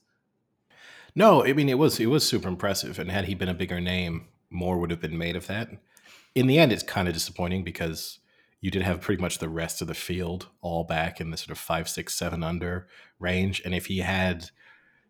No, 1.14 1.44
I 1.44 1.52
mean 1.52 1.68
it 1.68 1.78
was 1.78 1.98
it 1.98 2.06
was 2.06 2.26
super 2.26 2.48
impressive, 2.48 2.98
and 2.98 3.10
had 3.10 3.24
he 3.24 3.34
been 3.34 3.48
a 3.48 3.54
bigger 3.54 3.80
name, 3.80 4.28
more 4.50 4.78
would 4.78 4.90
have 4.90 5.00
been 5.00 5.18
made 5.18 5.36
of 5.36 5.46
that. 5.46 5.70
In 6.34 6.46
the 6.46 6.58
end, 6.58 6.72
it's 6.72 6.82
kind 6.82 7.08
of 7.08 7.14
disappointing 7.14 7.64
because 7.64 8.18
you 8.60 8.70
did 8.70 8.82
have 8.82 9.00
pretty 9.00 9.22
much 9.22 9.38
the 9.38 9.48
rest 9.48 9.80
of 9.80 9.88
the 9.88 9.94
field 9.94 10.48
all 10.60 10.84
back 10.84 11.20
in 11.20 11.30
the 11.30 11.36
sort 11.36 11.50
of 11.50 11.58
five, 11.58 11.88
six, 11.88 12.14
seven 12.14 12.42
under 12.42 12.86
range, 13.18 13.62
and 13.64 13.74
if 13.74 13.86
he 13.86 13.98
had, 13.98 14.50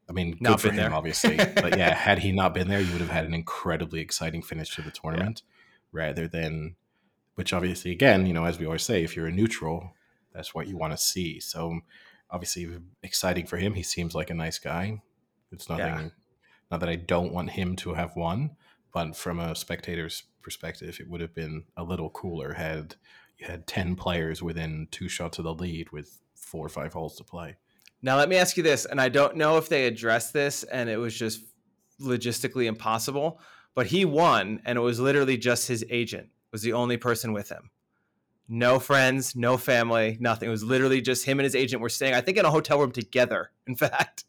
I 0.08 0.12
mean, 0.12 0.32
good 0.32 0.42
Not 0.42 0.60
for 0.60 0.68
him, 0.68 0.76
there. 0.76 0.92
obviously, 0.92 1.36
but 1.36 1.76
yeah, 1.76 1.94
had 2.06 2.20
he 2.20 2.30
not 2.32 2.54
been 2.54 2.68
there, 2.68 2.80
you 2.80 2.92
would 2.92 3.00
have 3.00 3.10
had 3.10 3.24
an 3.24 3.34
incredibly 3.34 4.00
exciting 4.00 4.42
finish 4.42 4.74
to 4.76 4.82
the 4.82 4.90
tournament, 4.92 5.42
rather 5.90 6.28
than, 6.28 6.76
which 7.34 7.52
obviously, 7.52 7.90
again, 7.90 8.26
you 8.26 8.32
know, 8.32 8.44
as 8.44 8.58
we 8.60 8.66
always 8.66 8.82
say, 8.82 9.02
if 9.02 9.16
you're 9.16 9.26
a 9.26 9.32
neutral, 9.32 9.92
that's 10.36 10.54
what 10.54 10.68
you 10.68 10.76
want 10.76 10.92
to 10.92 10.98
see. 10.98 11.40
So, 11.40 11.80
obviously, 12.30 12.68
exciting 13.02 13.46
for 13.46 13.56
him. 13.56 13.74
He 13.74 13.82
seems 13.82 14.14
like 14.14 14.30
a 14.30 14.34
nice 14.34 14.58
guy. 14.58 15.02
It's 15.50 15.68
nothing. 15.68 15.84
Yeah. 15.86 16.08
Not 16.70 16.80
that 16.80 16.88
I 16.88 16.96
don't 16.96 17.32
want 17.32 17.50
him 17.50 17.76
to 17.76 17.94
have 17.94 18.16
won, 18.16 18.56
but 18.92 19.16
from 19.16 19.38
a 19.38 19.54
spectator's 19.54 20.24
perspective, 20.42 20.98
it 21.00 21.08
would 21.08 21.20
have 21.20 21.34
been 21.34 21.64
a 21.76 21.84
little 21.84 22.10
cooler 22.10 22.54
had 22.54 22.96
you 23.38 23.46
had 23.46 23.66
ten 23.66 23.96
players 23.96 24.42
within 24.42 24.88
two 24.90 25.08
shots 25.08 25.38
of 25.38 25.44
the 25.44 25.54
lead 25.54 25.90
with 25.92 26.20
four 26.34 26.64
or 26.64 26.70
five 26.70 26.92
holes 26.92 27.16
to 27.16 27.24
play. 27.24 27.56
Now 28.02 28.16
let 28.16 28.28
me 28.28 28.36
ask 28.36 28.56
you 28.56 28.62
this, 28.62 28.84
and 28.84 29.00
I 29.00 29.08
don't 29.08 29.36
know 29.36 29.56
if 29.58 29.68
they 29.68 29.86
addressed 29.86 30.32
this 30.32 30.62
and 30.64 30.88
it 30.88 30.96
was 30.96 31.16
just 31.16 31.42
logistically 32.00 32.66
impossible, 32.66 33.40
but 33.74 33.86
he 33.86 34.04
won 34.04 34.60
and 34.64 34.78
it 34.78 34.82
was 34.82 35.00
literally 35.00 35.36
just 35.36 35.68
his 35.68 35.84
agent 35.90 36.28
was 36.52 36.62
the 36.62 36.72
only 36.72 36.96
person 36.96 37.32
with 37.32 37.48
him. 37.48 37.70
No 38.48 38.78
friends, 38.78 39.34
no 39.34 39.56
family, 39.56 40.16
nothing. 40.20 40.48
It 40.48 40.50
was 40.50 40.62
literally 40.62 41.00
just 41.00 41.24
him 41.24 41.38
and 41.38 41.44
his 41.44 41.56
agent 41.56 41.82
were 41.82 41.88
staying, 41.88 42.14
I 42.14 42.20
think, 42.20 42.38
in 42.38 42.44
a 42.44 42.50
hotel 42.50 42.78
room 42.78 42.92
together. 42.92 43.50
In 43.66 43.74
fact, 43.76 44.24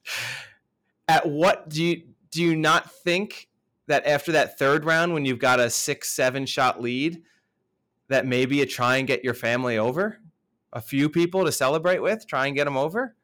at 1.07 1.27
what 1.27 1.69
do 1.69 1.83
you 1.83 2.03
do 2.31 2.43
you 2.43 2.55
not 2.55 2.91
think 2.91 3.47
that 3.87 4.05
after 4.05 4.33
that 4.33 4.57
third 4.59 4.85
round, 4.85 5.13
when 5.13 5.25
you've 5.25 5.39
got 5.39 5.59
a 5.59 5.69
six, 5.69 6.09
seven 6.09 6.45
shot 6.45 6.81
lead, 6.81 7.21
that 8.09 8.25
maybe 8.25 8.57
you 8.57 8.65
try 8.65 8.97
and 8.97 9.07
get 9.07 9.23
your 9.23 9.33
family 9.33 9.77
over? 9.77 10.19
A 10.73 10.81
few 10.81 11.09
people 11.09 11.45
to 11.45 11.51
celebrate 11.51 11.99
with, 11.99 12.27
try 12.27 12.47
and 12.47 12.55
get 12.55 12.65
them 12.65 12.75
over? 12.75 13.15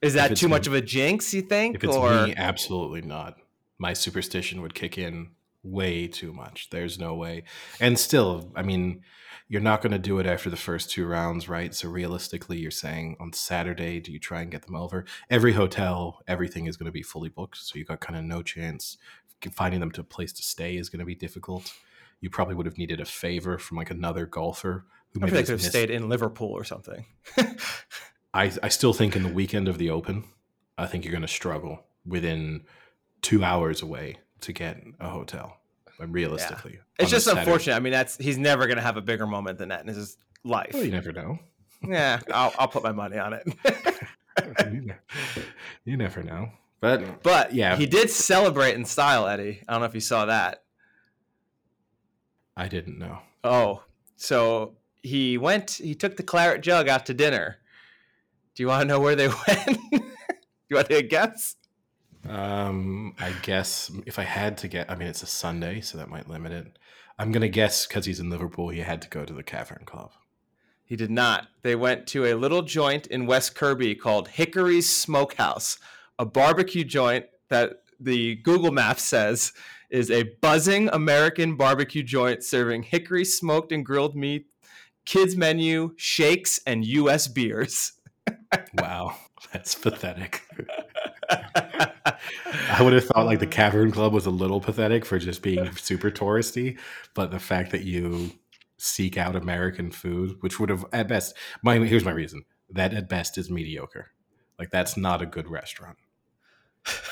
Is 0.00 0.14
that 0.14 0.36
too 0.36 0.48
much 0.48 0.66
of 0.66 0.74
a 0.74 0.80
jinx, 0.80 1.34
you 1.34 1.42
think? 1.42 1.76
If 1.76 1.84
it's 1.84 1.96
or... 1.96 2.26
me, 2.26 2.34
absolutely 2.36 3.02
not. 3.02 3.36
My 3.78 3.92
superstition 3.92 4.62
would 4.62 4.74
kick 4.74 4.96
in 4.96 5.30
way 5.62 6.06
too 6.06 6.32
much. 6.32 6.70
There's 6.70 6.98
no 6.98 7.14
way. 7.14 7.44
And 7.80 7.98
still, 7.98 8.52
I 8.54 8.62
mean, 8.62 9.02
you're 9.48 9.62
not 9.62 9.80
going 9.80 9.92
to 9.92 9.98
do 9.98 10.18
it 10.18 10.26
after 10.26 10.50
the 10.50 10.56
first 10.56 10.90
two 10.90 11.06
rounds, 11.06 11.48
right? 11.48 11.74
So 11.74 11.88
realistically, 11.88 12.58
you're 12.58 12.70
saying 12.70 13.16
on 13.18 13.32
Saturday, 13.32 13.98
do 13.98 14.12
you 14.12 14.18
try 14.18 14.42
and 14.42 14.50
get 14.50 14.66
them 14.66 14.76
over? 14.76 15.04
Every 15.30 15.54
hotel, 15.54 16.20
everything 16.28 16.66
is 16.66 16.76
going 16.76 16.86
to 16.86 16.92
be 16.92 17.02
fully 17.02 17.30
booked, 17.30 17.56
so 17.56 17.78
you 17.78 17.84
got 17.84 18.00
kind 18.00 18.18
of 18.18 18.24
no 18.24 18.42
chance. 18.42 18.98
Finding 19.52 19.80
them 19.80 19.92
to 19.92 20.00
a 20.00 20.04
place 20.04 20.32
to 20.32 20.42
stay 20.42 20.76
is 20.76 20.88
going 20.88 20.98
to 20.98 21.04
be 21.04 21.14
difficult. 21.14 21.72
You 22.20 22.28
probably 22.28 22.56
would 22.56 22.66
have 22.66 22.76
needed 22.76 23.00
a 23.00 23.04
favor 23.04 23.56
from 23.56 23.76
like 23.76 23.90
another 23.90 24.26
golfer 24.26 24.84
who 25.12 25.20
maybe 25.20 25.32
could 25.32 25.48
have 25.48 25.62
stayed 25.62 25.90
in 25.90 26.08
Liverpool 26.08 26.50
or 26.50 26.64
something. 26.64 27.06
I 28.34 28.52
I 28.62 28.68
still 28.68 28.92
think 28.92 29.14
in 29.14 29.22
the 29.22 29.32
weekend 29.32 29.68
of 29.68 29.78
the 29.78 29.90
Open, 29.90 30.24
I 30.76 30.86
think 30.86 31.04
you're 31.04 31.12
going 31.12 31.22
to 31.22 31.28
struggle 31.28 31.84
within 32.04 32.64
two 33.22 33.44
hours 33.44 33.80
away 33.80 34.16
to 34.40 34.52
get 34.52 34.82
a 35.00 35.08
hotel 35.08 35.58
realistically. 35.98 36.74
Yeah. 36.74 36.80
It's 36.98 37.10
just 37.10 37.26
unfortunate. 37.26 37.76
I 37.76 37.80
mean, 37.80 37.92
that's 37.92 38.16
he's 38.16 38.38
never 38.38 38.66
going 38.66 38.76
to 38.76 38.82
have 38.82 38.96
a 38.96 39.02
bigger 39.02 39.26
moment 39.26 39.58
than 39.58 39.70
that 39.70 39.80
in 39.80 39.88
his 39.88 40.16
life. 40.44 40.70
Well, 40.72 40.84
you 40.84 40.90
never 40.90 41.12
know. 41.12 41.38
yeah, 41.86 42.20
I'll, 42.32 42.52
I'll 42.58 42.68
put 42.68 42.82
my 42.82 42.92
money 42.92 43.18
on 43.18 43.32
it. 43.32 43.46
you 45.84 45.96
never 45.96 46.22
know. 46.22 46.50
But 46.80 47.22
but 47.22 47.54
yeah, 47.54 47.76
he 47.76 47.86
did 47.86 48.10
celebrate 48.10 48.74
in 48.74 48.84
style, 48.84 49.26
Eddie. 49.26 49.62
I 49.68 49.72
don't 49.72 49.80
know 49.80 49.86
if 49.86 49.94
you 49.94 50.00
saw 50.00 50.26
that. 50.26 50.62
I 52.56 52.68
didn't 52.68 52.98
know. 52.98 53.18
Oh, 53.42 53.82
so 54.16 54.76
he 55.02 55.38
went. 55.38 55.72
He 55.72 55.94
took 55.94 56.16
the 56.16 56.22
claret 56.22 56.62
jug 56.62 56.88
out 56.88 57.06
to 57.06 57.14
dinner. 57.14 57.56
Do 58.54 58.62
you 58.62 58.68
want 58.68 58.82
to 58.82 58.88
know 58.88 59.00
where 59.00 59.16
they 59.16 59.28
went? 59.48 59.78
Do 59.90 60.00
you 60.68 60.76
want 60.76 60.88
to 60.88 61.02
guess? 61.02 61.56
Um, 62.26 63.14
I 63.18 63.32
guess 63.42 63.90
if 64.06 64.18
I 64.18 64.22
had 64.22 64.58
to 64.58 64.68
get, 64.68 64.90
I 64.90 64.94
mean, 64.94 65.08
it's 65.08 65.22
a 65.22 65.26
Sunday, 65.26 65.80
so 65.80 65.98
that 65.98 66.08
might 66.08 66.28
limit 66.28 66.52
it. 66.52 66.78
I'm 67.18 67.32
gonna 67.32 67.48
guess 67.48 67.86
because 67.86 68.06
he's 68.06 68.20
in 68.20 68.30
Liverpool, 68.30 68.68
he 68.68 68.80
had 68.80 69.02
to 69.02 69.08
go 69.08 69.24
to 69.24 69.32
the 69.32 69.42
Cavern 69.42 69.82
Club. 69.84 70.12
He 70.84 70.96
did 70.96 71.10
not. 71.10 71.48
They 71.62 71.74
went 71.74 72.06
to 72.08 72.24
a 72.24 72.34
little 72.34 72.62
joint 72.62 73.06
in 73.08 73.26
West 73.26 73.54
Kirby 73.54 73.94
called 73.94 74.28
Hickory's 74.28 74.88
Smokehouse, 74.88 75.78
a 76.18 76.24
barbecue 76.24 76.84
joint 76.84 77.26
that 77.48 77.82
the 78.00 78.36
Google 78.36 78.72
Maps 78.72 79.02
says 79.02 79.52
is 79.90 80.10
a 80.10 80.22
buzzing 80.40 80.88
American 80.88 81.56
barbecue 81.56 82.02
joint 82.02 82.44
serving 82.44 82.84
hickory 82.84 83.24
smoked 83.24 83.72
and 83.72 83.84
grilled 83.84 84.14
meat, 84.14 84.46
kids 85.04 85.36
menu, 85.36 85.94
shakes, 85.96 86.60
and 86.66 86.84
U.S. 86.84 87.28
beers. 87.28 87.92
wow, 88.74 89.16
that's 89.52 89.74
pathetic. 89.74 90.42
I 91.30 92.80
would 92.80 92.92
have 92.92 93.04
thought 93.04 93.26
like 93.26 93.40
the 93.40 93.46
Cavern 93.46 93.90
Club 93.90 94.12
was 94.12 94.26
a 94.26 94.30
little 94.30 94.60
pathetic 94.60 95.04
for 95.04 95.18
just 95.18 95.42
being 95.42 95.74
super 95.76 96.10
touristy, 96.10 96.78
but 97.14 97.30
the 97.30 97.38
fact 97.38 97.72
that 97.72 97.82
you 97.82 98.30
seek 98.78 99.18
out 99.18 99.36
American 99.36 99.90
food, 99.90 100.36
which 100.40 100.58
would 100.58 100.70
have 100.70 100.84
at 100.92 101.08
best, 101.08 101.34
my 101.62 101.78
here's 101.78 102.04
my 102.04 102.10
reason 102.10 102.44
that 102.70 102.94
at 102.94 103.08
best 103.08 103.38
is 103.38 103.50
mediocre. 103.50 104.10
Like 104.58 104.70
that's 104.70 104.96
not 104.96 105.22
a 105.22 105.26
good 105.26 105.48
restaurant. 105.48 105.98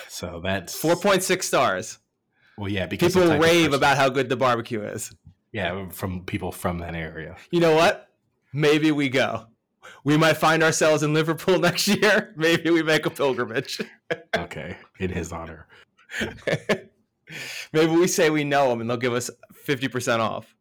So 0.09 0.40
that's 0.42 0.74
four 0.74 0.96
point 0.96 1.22
six 1.22 1.46
stars. 1.46 1.98
Well, 2.57 2.70
yeah, 2.70 2.87
because 2.87 3.14
people 3.14 3.38
rave 3.38 3.74
about 3.74 3.98
how 3.98 4.09
good 4.09 4.29
the 4.29 4.37
barbecue 4.37 4.83
is. 4.83 5.14
Yeah, 5.52 5.90
from 5.90 6.24
people 6.24 6.52
from 6.52 6.79
that 6.79 6.94
area. 6.94 7.37
You 7.50 7.61
know 7.61 7.74
what? 7.74 8.09
Maybe 8.52 8.90
we 8.90 9.11
go 9.11 9.46
we 10.06 10.16
might 10.16 10.36
find 10.36 10.62
ourselves 10.62 11.02
in 11.02 11.12
Liverpool 11.12 11.58
next 11.68 11.88
year. 11.88 12.32
Maybe 12.36 12.70
we 12.70 12.82
make 12.84 13.06
a 13.06 13.10
pilgrimage. 13.10 13.80
okay, 14.36 14.76
in 15.00 15.10
his 15.10 15.32
honor. 15.32 15.66
Maybe 17.72 17.92
we 17.92 18.06
say 18.06 18.30
we 18.30 18.44
know 18.44 18.70
him 18.70 18.80
and 18.80 18.88
they'll 18.88 18.96
give 18.96 19.12
us 19.12 19.32
50% 19.66 20.20
off. 20.20 20.54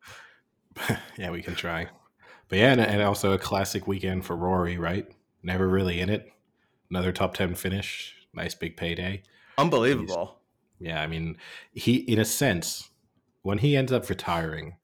yeah, 1.15 1.29
we 1.29 1.43
can 1.43 1.53
try. 1.53 1.87
But 2.49 2.57
yeah, 2.57 2.71
and, 2.71 2.81
and 2.81 3.03
also 3.03 3.33
a 3.33 3.37
classic 3.37 3.85
weekend 3.85 4.25
for 4.25 4.35
Rory, 4.35 4.79
right? 4.79 5.07
Never 5.43 5.67
really 5.67 6.01
in 6.01 6.09
it. 6.09 6.27
Another 6.89 7.11
top 7.11 7.35
10 7.35 7.53
finish. 7.53 8.15
Nice 8.33 8.55
big 8.55 8.75
payday. 8.75 9.21
Unbelievable. 9.59 10.39
He's, 10.79 10.87
yeah, 10.87 11.01
I 11.01 11.05
mean, 11.05 11.37
he, 11.71 11.97
in 11.97 12.17
a 12.17 12.25
sense, 12.25 12.89
when 13.43 13.59
he 13.59 13.77
ends 13.77 13.91
up 13.91 14.09
retiring, 14.09 14.77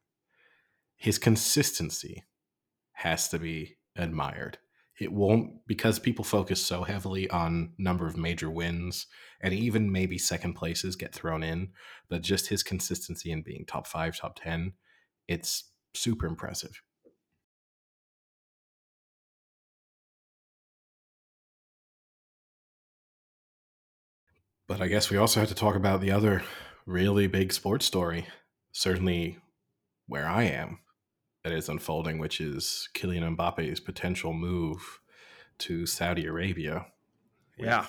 his 0.95 1.17
consistency 1.17 2.25
has 2.93 3.27
to 3.29 3.39
be 3.39 3.77
admired. 3.95 4.57
It 4.99 5.11
won't 5.11 5.65
because 5.67 5.97
people 5.97 6.23
focus 6.23 6.63
so 6.63 6.83
heavily 6.83 7.29
on 7.29 7.73
number 7.77 8.05
of 8.05 8.17
major 8.17 8.49
wins 8.51 9.07
and 9.41 9.53
even 9.53 9.91
maybe 9.91 10.17
second 10.17 10.53
places 10.53 10.95
get 10.95 11.13
thrown 11.13 11.41
in, 11.41 11.69
but 12.09 12.21
just 12.21 12.47
his 12.47 12.61
consistency 12.61 13.31
in 13.31 13.41
being 13.41 13.65
top 13.65 13.87
5, 13.87 14.17
top 14.17 14.39
10, 14.39 14.73
it's 15.27 15.71
super 15.95 16.27
impressive. 16.27 16.81
But 24.67 24.81
I 24.81 24.87
guess 24.87 25.09
we 25.09 25.17
also 25.17 25.39
have 25.39 25.49
to 25.49 25.55
talk 25.55 25.75
about 25.75 26.01
the 26.01 26.11
other 26.11 26.43
really 26.85 27.27
big 27.27 27.51
sports 27.51 27.85
story, 27.85 28.27
certainly 28.71 29.39
where 30.07 30.27
I 30.27 30.43
am 30.43 30.79
that 31.43 31.53
is 31.53 31.69
unfolding, 31.69 32.19
which 32.19 32.39
is 32.39 32.89
Kylian 32.93 33.35
Mbappe's 33.35 33.79
potential 33.79 34.33
move 34.33 34.99
to 35.59 35.85
Saudi 35.85 36.25
Arabia. 36.25 36.87
Yeah. 37.57 37.85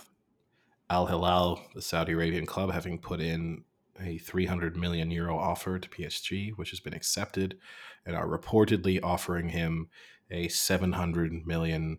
Al 0.91 1.07
Hilal, 1.07 1.61
the 1.75 1.83
Saudi 1.83 2.12
Arabian 2.12 2.47
club, 2.47 2.71
having 2.71 2.99
put 2.99 3.21
in 3.21 3.65
a 4.01 4.19
300 4.19 4.77
million 4.77 5.11
euro 5.11 5.38
offer 5.38 5.79
to 5.79 5.88
PSG, 5.88 6.53
which 6.57 6.71
has 6.71 6.81
been 6.81 6.95
accepted, 6.95 7.59
and 8.05 8.17
are 8.17 8.27
reportedly 8.27 9.01
offering 9.03 9.51
him 9.51 9.88
a 10.31 10.49
700 10.49 11.47
million, 11.47 11.99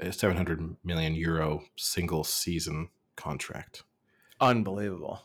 a 0.00 0.12
700 0.12 0.76
million 0.84 1.14
euro 1.14 1.64
single 1.76 2.24
season 2.24 2.90
contract. 3.16 3.84
Unbelievable. 4.40 5.22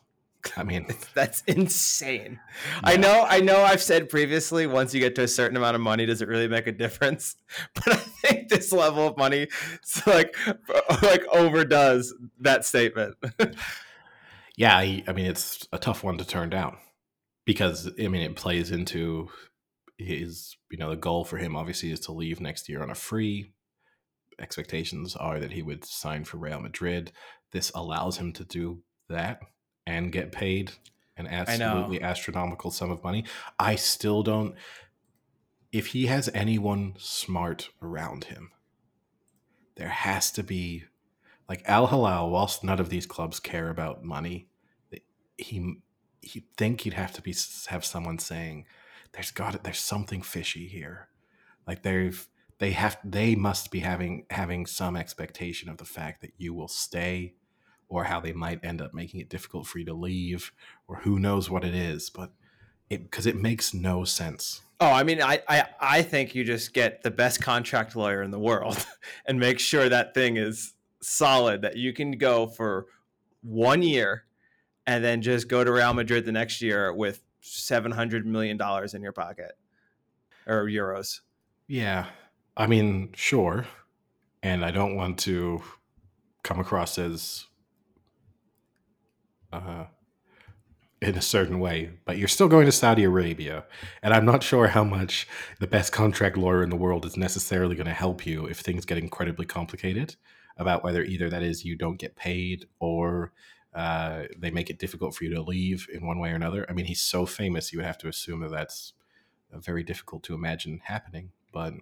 I 0.57 0.63
mean, 0.63 0.87
that's 1.13 1.41
insane. 1.47 2.39
Yeah. 2.65 2.79
I 2.83 2.97
know, 2.97 3.25
I 3.27 3.39
know. 3.39 3.61
I've 3.61 3.81
said 3.81 4.09
previously, 4.09 4.67
once 4.67 4.93
you 4.93 4.99
get 4.99 5.15
to 5.15 5.23
a 5.23 5.27
certain 5.27 5.57
amount 5.57 5.75
of 5.75 5.81
money, 5.81 6.05
does 6.05 6.21
it 6.21 6.27
really 6.27 6.47
make 6.47 6.67
a 6.67 6.71
difference? 6.71 7.35
But 7.73 7.93
I 7.93 7.95
think 7.95 8.49
this 8.49 8.71
level 8.71 9.07
of 9.07 9.17
money, 9.17 9.47
like, 10.05 10.35
like 11.01 11.23
overdoes 11.31 12.13
that 12.41 12.65
statement. 12.65 13.15
yeah, 14.55 14.75
I, 14.77 15.03
I 15.07 15.13
mean, 15.13 15.25
it's 15.25 15.67
a 15.71 15.77
tough 15.77 16.03
one 16.03 16.17
to 16.17 16.25
turn 16.25 16.49
down 16.49 16.77
because 17.45 17.89
I 17.99 18.07
mean, 18.09 18.21
it 18.21 18.35
plays 18.35 18.71
into 18.71 19.29
his, 19.97 20.57
you 20.69 20.77
know, 20.77 20.89
the 20.89 20.97
goal 20.97 21.23
for 21.23 21.37
him 21.37 21.55
obviously 21.55 21.91
is 21.91 22.01
to 22.01 22.11
leave 22.11 22.41
next 22.41 22.67
year 22.67 22.83
on 22.83 22.89
a 22.89 22.95
free. 22.95 23.53
Expectations 24.39 25.15
are 25.15 25.39
that 25.39 25.53
he 25.53 25.61
would 25.61 25.85
sign 25.85 26.25
for 26.25 26.37
Real 26.37 26.59
Madrid. 26.59 27.11
This 27.53 27.71
allows 27.73 28.17
him 28.17 28.33
to 28.33 28.43
do 28.43 28.83
that 29.09 29.39
and 29.87 30.11
get 30.11 30.33
paid 30.33 30.73
an 31.15 31.27
absolutely 31.27 32.01
astronomical 32.01 32.69
sum 32.69 32.91
of 32.91 33.03
money. 33.03 33.23
I 33.57 33.75
still 33.75 34.21
don't. 34.21 34.53
If 35.71 35.87
he 35.87 36.07
has 36.07 36.29
anyone 36.33 36.95
smart 36.99 37.69
around 37.81 38.25
him, 38.25 38.51
there 39.77 39.87
has 39.87 40.29
to 40.33 40.43
be 40.43 40.83
like 41.49 41.63
Al 41.65 41.87
Hilal. 41.87 42.29
Whilst 42.29 42.63
none 42.63 42.79
of 42.79 42.89
these 42.89 43.05
clubs 43.05 43.39
care 43.39 43.69
about 43.69 44.03
money, 44.03 44.49
he 45.37 45.77
he 46.21 46.45
think 46.57 46.81
he'd 46.81 46.93
have 46.93 47.13
to 47.13 47.21
be 47.21 47.33
have 47.67 47.85
someone 47.85 48.19
saying, 48.19 48.65
"There's 49.13 49.31
got 49.31 49.63
there's 49.63 49.79
something 49.79 50.21
fishy 50.21 50.67
here." 50.67 51.07
Like 51.65 51.81
they've 51.83 52.27
they 52.59 52.71
have 52.71 52.97
they 53.03 53.35
must 53.35 53.71
be 53.71 53.79
having 53.79 54.25
having 54.31 54.65
some 54.65 54.97
expectation 54.97 55.69
of 55.69 55.77
the 55.77 55.85
fact 55.85 56.21
that 56.21 56.33
you 56.37 56.53
will 56.53 56.67
stay 56.67 57.35
or 57.89 58.05
how 58.05 58.19
they 58.19 58.33
might 58.33 58.63
end 58.63 58.81
up 58.81 58.93
making 58.93 59.19
it 59.19 59.29
difficult 59.29 59.65
for 59.65 59.79
you 59.79 59.85
to 59.85 59.93
leave 59.93 60.51
or 60.87 60.97
who 60.97 61.19
knows 61.19 61.49
what 61.49 61.63
it 61.63 61.73
is 61.73 62.09
but 62.09 62.31
because 62.89 63.25
it, 63.25 63.35
makes 63.35 63.73
no 63.73 64.03
sense. 64.03 64.61
Oh, 64.79 64.91
I 64.91 65.03
mean, 65.03 65.21
I, 65.21 65.41
I 65.47 65.65
I 65.79 66.01
think 66.01 66.35
you 66.35 66.43
just 66.43 66.73
get 66.73 67.03
the 67.03 67.11
best 67.11 67.41
contract 67.41 67.95
lawyer 67.95 68.21
in 68.21 68.31
the 68.31 68.39
world 68.39 68.85
and 69.25 69.39
make 69.39 69.59
sure 69.59 69.89
that 69.89 70.13
thing 70.13 70.37
is 70.37 70.73
solid 71.01 71.61
that 71.63 71.77
you 71.77 71.93
can 71.93 72.11
go 72.11 72.47
for 72.47 72.85
one 73.41 73.81
year 73.81 74.25
and 74.85 75.03
then 75.03 75.21
just 75.21 75.47
go 75.47 75.63
to 75.63 75.71
Real 75.71 75.93
Madrid 75.93 76.25
the 76.25 76.31
next 76.31 76.61
year 76.61 76.93
with 76.93 77.21
seven 77.41 77.91
hundred 77.91 78.25
million 78.25 78.57
dollars 78.57 78.93
in 78.93 79.01
your 79.01 79.13
pocket 79.13 79.53
or 80.45 80.65
euros. 80.65 81.21
Yeah, 81.67 82.05
I 82.55 82.67
mean, 82.67 83.09
sure, 83.15 83.65
and 84.43 84.63
I 84.63 84.71
don't 84.71 84.95
want 84.95 85.17
to 85.19 85.61
come 86.43 86.59
across 86.59 86.97
as 86.97 87.47
uh, 89.51 89.85
in 91.01 91.15
a 91.15 91.21
certain 91.21 91.59
way, 91.59 91.91
but 92.05 92.17
you're 92.17 92.27
still 92.27 92.47
going 92.47 92.65
to 92.65 92.71
Saudi 92.71 93.03
Arabia. 93.03 93.65
And 94.01 94.13
I'm 94.13 94.25
not 94.25 94.41
sure 94.41 94.67
how 94.67 94.83
much 94.83 95.27
the 95.59 95.67
best 95.67 95.91
contract 95.91 96.37
lawyer 96.37 96.63
in 96.63 96.69
the 96.69 96.75
world 96.75 97.05
is 97.05 97.15
necessarily 97.15 97.75
going 97.75 97.87
to 97.87 97.93
help 97.93 98.25
you 98.25 98.45
if 98.47 98.59
things 98.59 98.85
get 98.85 98.97
incredibly 98.97 99.45
complicated 99.45 100.15
about 100.57 100.83
whether 100.83 101.03
either 101.03 101.29
that 101.29 101.43
is 101.43 101.63
you 101.63 101.75
don't 101.75 101.99
get 101.99 102.15
paid 102.15 102.65
or 102.79 103.31
uh, 103.75 104.23
they 104.35 104.49
make 104.49 104.71
it 104.71 104.79
difficult 104.79 105.13
for 105.13 105.23
you 105.23 105.35
to 105.35 105.41
leave 105.41 105.87
in 105.93 106.05
one 106.05 106.17
way 106.19 106.31
or 106.31 106.35
another. 106.35 106.65
I 106.67 106.73
mean, 106.73 106.85
he's 106.85 107.01
so 107.01 107.27
famous, 107.27 107.71
you 107.71 107.77
would 107.77 107.85
have 107.85 107.99
to 107.99 108.07
assume 108.07 108.39
that 108.39 108.51
that's 108.51 108.93
very 109.53 109.83
difficult 109.83 110.23
to 110.23 110.33
imagine 110.33 110.81
happening. 110.83 111.31
But 111.53 111.75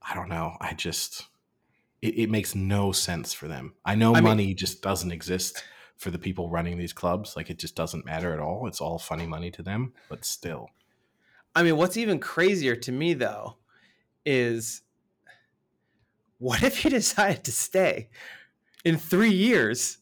I 0.00 0.14
don't 0.14 0.28
know. 0.28 0.56
I 0.60 0.74
just, 0.74 1.26
it, 2.00 2.16
it 2.16 2.30
makes 2.30 2.54
no 2.54 2.92
sense 2.92 3.32
for 3.32 3.48
them. 3.48 3.74
I 3.84 3.96
know 3.96 4.14
I 4.14 4.20
money 4.20 4.46
mean, 4.46 4.56
just 4.56 4.82
doesn't 4.82 5.10
exist 5.10 5.64
for 6.04 6.10
the 6.10 6.18
people 6.18 6.50
running 6.50 6.76
these 6.76 6.92
clubs. 6.92 7.34
Like 7.34 7.48
it 7.48 7.58
just 7.58 7.74
doesn't 7.74 8.04
matter 8.04 8.34
at 8.34 8.38
all. 8.38 8.66
It's 8.68 8.80
all 8.80 8.98
funny 8.98 9.26
money 9.26 9.50
to 9.52 9.62
them, 9.62 9.94
but 10.10 10.24
still. 10.24 10.68
I 11.56 11.62
mean, 11.62 11.78
what's 11.78 11.96
even 11.96 12.20
crazier 12.20 12.76
to 12.76 12.92
me 12.92 13.14
though 13.14 13.56
is 14.26 14.82
what 16.38 16.62
if 16.62 16.78
he 16.82 16.88
decided 17.00 17.42
to 17.44 17.52
stay 17.52 18.10
in 18.84 18.98
three 18.98 19.32
years? 19.32 19.98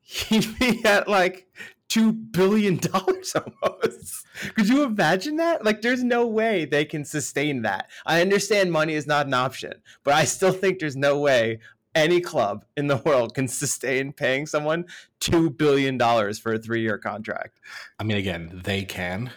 He'd 0.00 0.58
be 0.58 0.84
at 0.84 1.06
like 1.06 1.46
two 1.88 2.12
billion 2.12 2.78
dollars 2.78 3.36
almost. 3.62 4.26
Could 4.56 4.68
you 4.68 4.82
imagine 4.82 5.36
that? 5.36 5.64
Like, 5.64 5.82
there's 5.82 6.02
no 6.02 6.26
way 6.26 6.64
they 6.64 6.84
can 6.84 7.04
sustain 7.04 7.62
that. 7.62 7.88
I 8.06 8.20
understand 8.20 8.72
money 8.72 8.94
is 8.94 9.06
not 9.06 9.26
an 9.26 9.34
option, 9.34 9.74
but 10.02 10.14
I 10.14 10.24
still 10.24 10.52
think 10.52 10.80
there's 10.80 10.96
no 10.96 11.20
way 11.20 11.60
any 11.94 12.20
club 12.20 12.64
in 12.76 12.86
the 12.86 12.96
world 12.98 13.34
can 13.34 13.48
sustain 13.48 14.12
paying 14.12 14.46
someone 14.46 14.86
two 15.18 15.50
billion 15.50 15.98
dollars 15.98 16.38
for 16.38 16.54
a 16.54 16.58
three-year 16.58 16.98
contract. 16.98 17.60
I 17.98 18.04
mean, 18.04 18.16
again, 18.16 18.60
they 18.64 18.84
can 18.84 19.30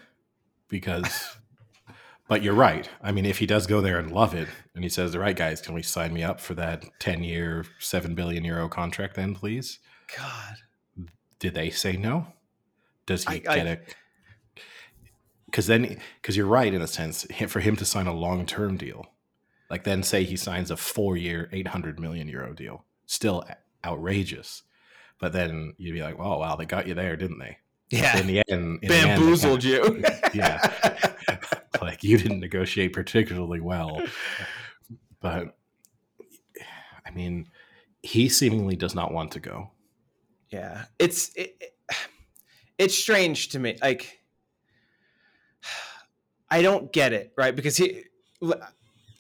because. 0.68 1.38
but 2.28 2.42
you're 2.42 2.54
right. 2.54 2.90
I 3.02 3.12
mean, 3.12 3.26
if 3.26 3.40
he 3.40 3.46
does 3.46 3.68
go 3.68 3.82
there 3.82 4.00
and 4.00 4.12
love 4.12 4.34
it, 4.34 4.48
and 4.76 4.84
he 4.84 4.90
says, 4.90 5.14
"All 5.16 5.22
right, 5.22 5.36
guys, 5.36 5.62
can 5.62 5.76
we 5.76 5.84
sign 5.84 6.14
me 6.14 6.24
up 6.24 6.40
for 6.40 6.54
that 6.56 6.86
ten-year, 7.00 7.66
seven 7.80 8.16
billion 8.16 8.44
euro 8.44 8.70
contract, 8.70 9.16
then, 9.16 9.36
please?" 9.36 9.80
God, 10.18 10.58
did 11.40 11.54
they 11.54 11.70
say 11.70 11.98
no? 11.98 12.28
Does 13.06 13.26
he 13.26 13.36
I, 13.36 13.56
get 13.56 13.68
I, 13.68 13.72
a? 13.72 13.78
Because 15.46 15.68
then, 15.68 16.00
because 16.22 16.36
you're 16.36 16.48
right 16.48 16.74
in 16.74 16.82
a 16.82 16.88
sense, 16.88 17.28
for 17.48 17.60
him 17.60 17.76
to 17.76 17.86
sign 17.86 18.08
a 18.08 18.14
long-term 18.14 18.78
deal, 18.78 19.13
like 19.70 19.84
then 19.84 20.04
say 20.04 20.24
he 20.24 20.36
signs 20.36 20.72
a 20.72 20.78
four 20.78 21.18
year, 21.18 21.50
800 21.52 22.00
million 22.00 22.28
euro 22.28 22.54
deal. 22.54 22.86
Still 23.06 23.44
outrageous. 23.86 24.64
But 25.20 25.34
then 25.34 25.74
you'd 25.78 25.94
be 25.94 26.02
like, 26.02 26.16
oh, 26.20 26.40
wow, 26.40 26.56
they 26.56 26.66
got 26.66 26.88
you 26.88 26.94
there, 26.94 27.16
didn't 27.16 27.40
they? 27.40 27.58
Yeah. 27.90 28.18
in 28.18 28.28
the 28.28 28.42
end, 28.50 28.80
in 28.82 28.90
bamboozled 28.90 29.62
the 29.62 29.82
end, 29.82 29.96
you. 29.98 30.06
yeah. 30.34 31.38
like 31.82 32.04
you 32.04 32.18
didn't 32.18 32.40
negotiate 32.40 32.94
particularly 32.94 33.60
well. 33.60 34.02
But 35.20 35.56
I 37.06 37.12
mean, 37.12 37.50
he 38.02 38.30
seemingly 38.30 38.76
does 38.76 38.96
not 38.96 39.14
want 39.14 39.32
to 39.34 39.40
go. 39.40 39.72
Yeah. 40.50 40.86
It's, 41.00 41.34
it, 41.36 41.56
it, 41.60 41.76
it's 42.78 42.98
strange 42.98 43.50
to 43.50 43.60
me. 43.60 43.78
Like, 43.82 44.20
I 46.50 46.62
don't 46.62 46.92
get 46.92 47.14
it, 47.14 47.34
right? 47.38 47.56
Because 47.56 47.78
he, 47.78 48.04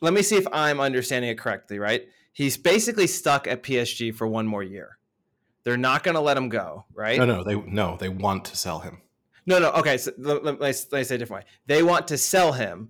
let 0.04 0.14
me 0.14 0.22
see 0.22 0.36
if 0.36 0.46
I'm 0.52 0.82
understanding 0.82 1.32
it 1.32 1.38
correctly, 1.38 1.80
right? 1.80 2.10
He's 2.34 2.58
basically 2.58 3.08
stuck 3.08 3.48
at 3.48 3.64
PSG 3.64 4.14
for 4.14 4.28
one 4.28 4.46
more 4.46 4.62
year. 4.62 4.98
They're 5.64 5.78
not 5.78 6.04
going 6.04 6.16
to 6.16 6.22
let 6.22 6.36
him 6.36 6.50
go, 6.50 6.84
right? 6.94 7.18
No, 7.18 7.26
no, 7.26 7.44
they 7.44 7.56
no, 7.56 7.96
they 7.98 8.10
want 8.10 8.44
to 8.46 8.58
sell 8.58 8.80
him. 8.80 9.02
No, 9.46 9.60
no, 9.60 9.72
okay. 9.72 9.98
So 9.98 10.12
let, 10.18 10.44
let, 10.44 10.60
let, 10.60 10.92
me, 10.92 11.04
say 11.04 11.16
a 11.16 11.18
different 11.18 11.46
way. 11.46 11.52
They 11.68 11.84
want 11.84 12.10
to 12.10 12.18
sell 12.18 12.52
him, 12.52 12.90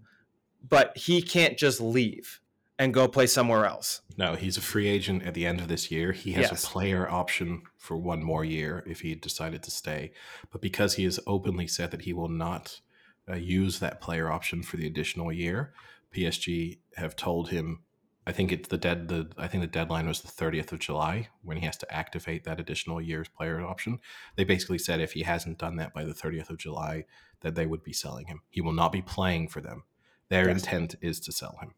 but 0.68 0.97
he 0.97 1.22
can't 1.22 1.55
just 1.55 1.80
leave 1.80 2.41
and 2.80 2.91
go 2.91 3.07
play 3.07 3.28
somewhere 3.28 3.66
else. 3.68 4.01
No, 4.18 4.34
he's 4.34 4.57
a 4.57 4.61
free 4.61 4.88
agent 4.88 5.22
at 5.22 5.36
the 5.36 5.45
end 5.45 5.61
of 5.61 5.68
this 5.68 5.91
year. 5.91 6.14
He 6.14 6.32
has 6.32 6.49
yes. 6.49 6.64
a 6.64 6.68
player 6.68 7.07
option 7.07 7.61
for 7.78 7.95
one 7.95 8.24
more 8.24 8.43
year 8.43 8.84
if 8.88 9.01
he 9.01 9.14
decided 9.14 9.61
to 9.64 9.72
stay. 9.72 10.14
But 10.51 10.61
because 10.61 10.95
he 10.95 11.03
has 11.03 11.20
openly 11.28 11.68
said 11.68 11.91
that 11.91 12.01
he 12.01 12.14
will 12.14 12.30
not 12.30 12.82
uh, 13.30 13.36
use 13.36 13.78
that 13.80 14.01
player 14.01 14.32
option 14.32 14.64
for 14.64 14.78
the 14.78 14.88
additional 14.88 15.32
year, 15.32 15.74
PSG 16.14 16.80
have 16.95 17.16
told 17.16 17.49
him. 17.49 17.84
I 18.26 18.32
think 18.32 18.53
it's 18.53 18.70
the 18.70 18.78
dead. 18.78 19.09
The 19.09 19.30
I 19.38 19.47
think 19.47 19.61
the 19.61 19.68
deadline 19.68 20.07
was 20.07 20.22
the 20.22 20.30
30th 20.30 20.72
of 20.72 20.80
July 20.80 21.28
when 21.41 21.57
he 21.57 21.66
has 21.66 21.78
to 21.78 21.93
activate 21.93 22.45
that 22.45 22.59
additional 22.59 23.01
year's 23.01 23.28
player 23.28 23.61
option. 23.61 23.99
They 24.38 24.45
basically 24.45 24.78
said 24.78 25.01
if 25.01 25.11
he 25.11 25.24
hasn't 25.24 25.57
done 25.57 25.76
that 25.78 25.93
by 25.93 26.05
the 26.05 26.14
30th 26.14 26.49
of 26.49 26.57
July, 26.57 27.05
that 27.41 27.55
they 27.55 27.66
would 27.66 27.84
be 27.84 27.93
selling 27.93 28.28
him. 28.28 28.41
He 28.49 28.61
will 28.61 28.72
not 28.72 28.91
be 28.91 29.01
playing 29.01 29.49
for 29.49 29.59
them. 29.59 29.84
Their 30.30 30.47
yes. 30.47 30.64
intent 30.64 30.95
is 31.01 31.20
to 31.22 31.32
sell 31.32 31.57
him. 31.61 31.74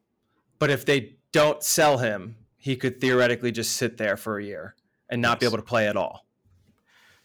But 0.60 0.70
if 0.70 0.86
they 0.86 1.16
don't 1.32 1.62
sell 1.64 1.98
him, 1.98 2.38
he 2.58 2.76
could 2.76 3.02
theoretically 3.02 3.52
just 3.52 3.76
sit 3.76 3.98
there 3.98 4.16
for 4.16 4.38
a 4.38 4.44
year 4.44 4.76
and 5.10 5.22
not 5.22 5.36
yes. 5.36 5.40
be 5.40 5.46
able 5.48 5.58
to 5.58 5.68
play 5.68 5.88
at 5.88 5.98
all. 5.98 6.26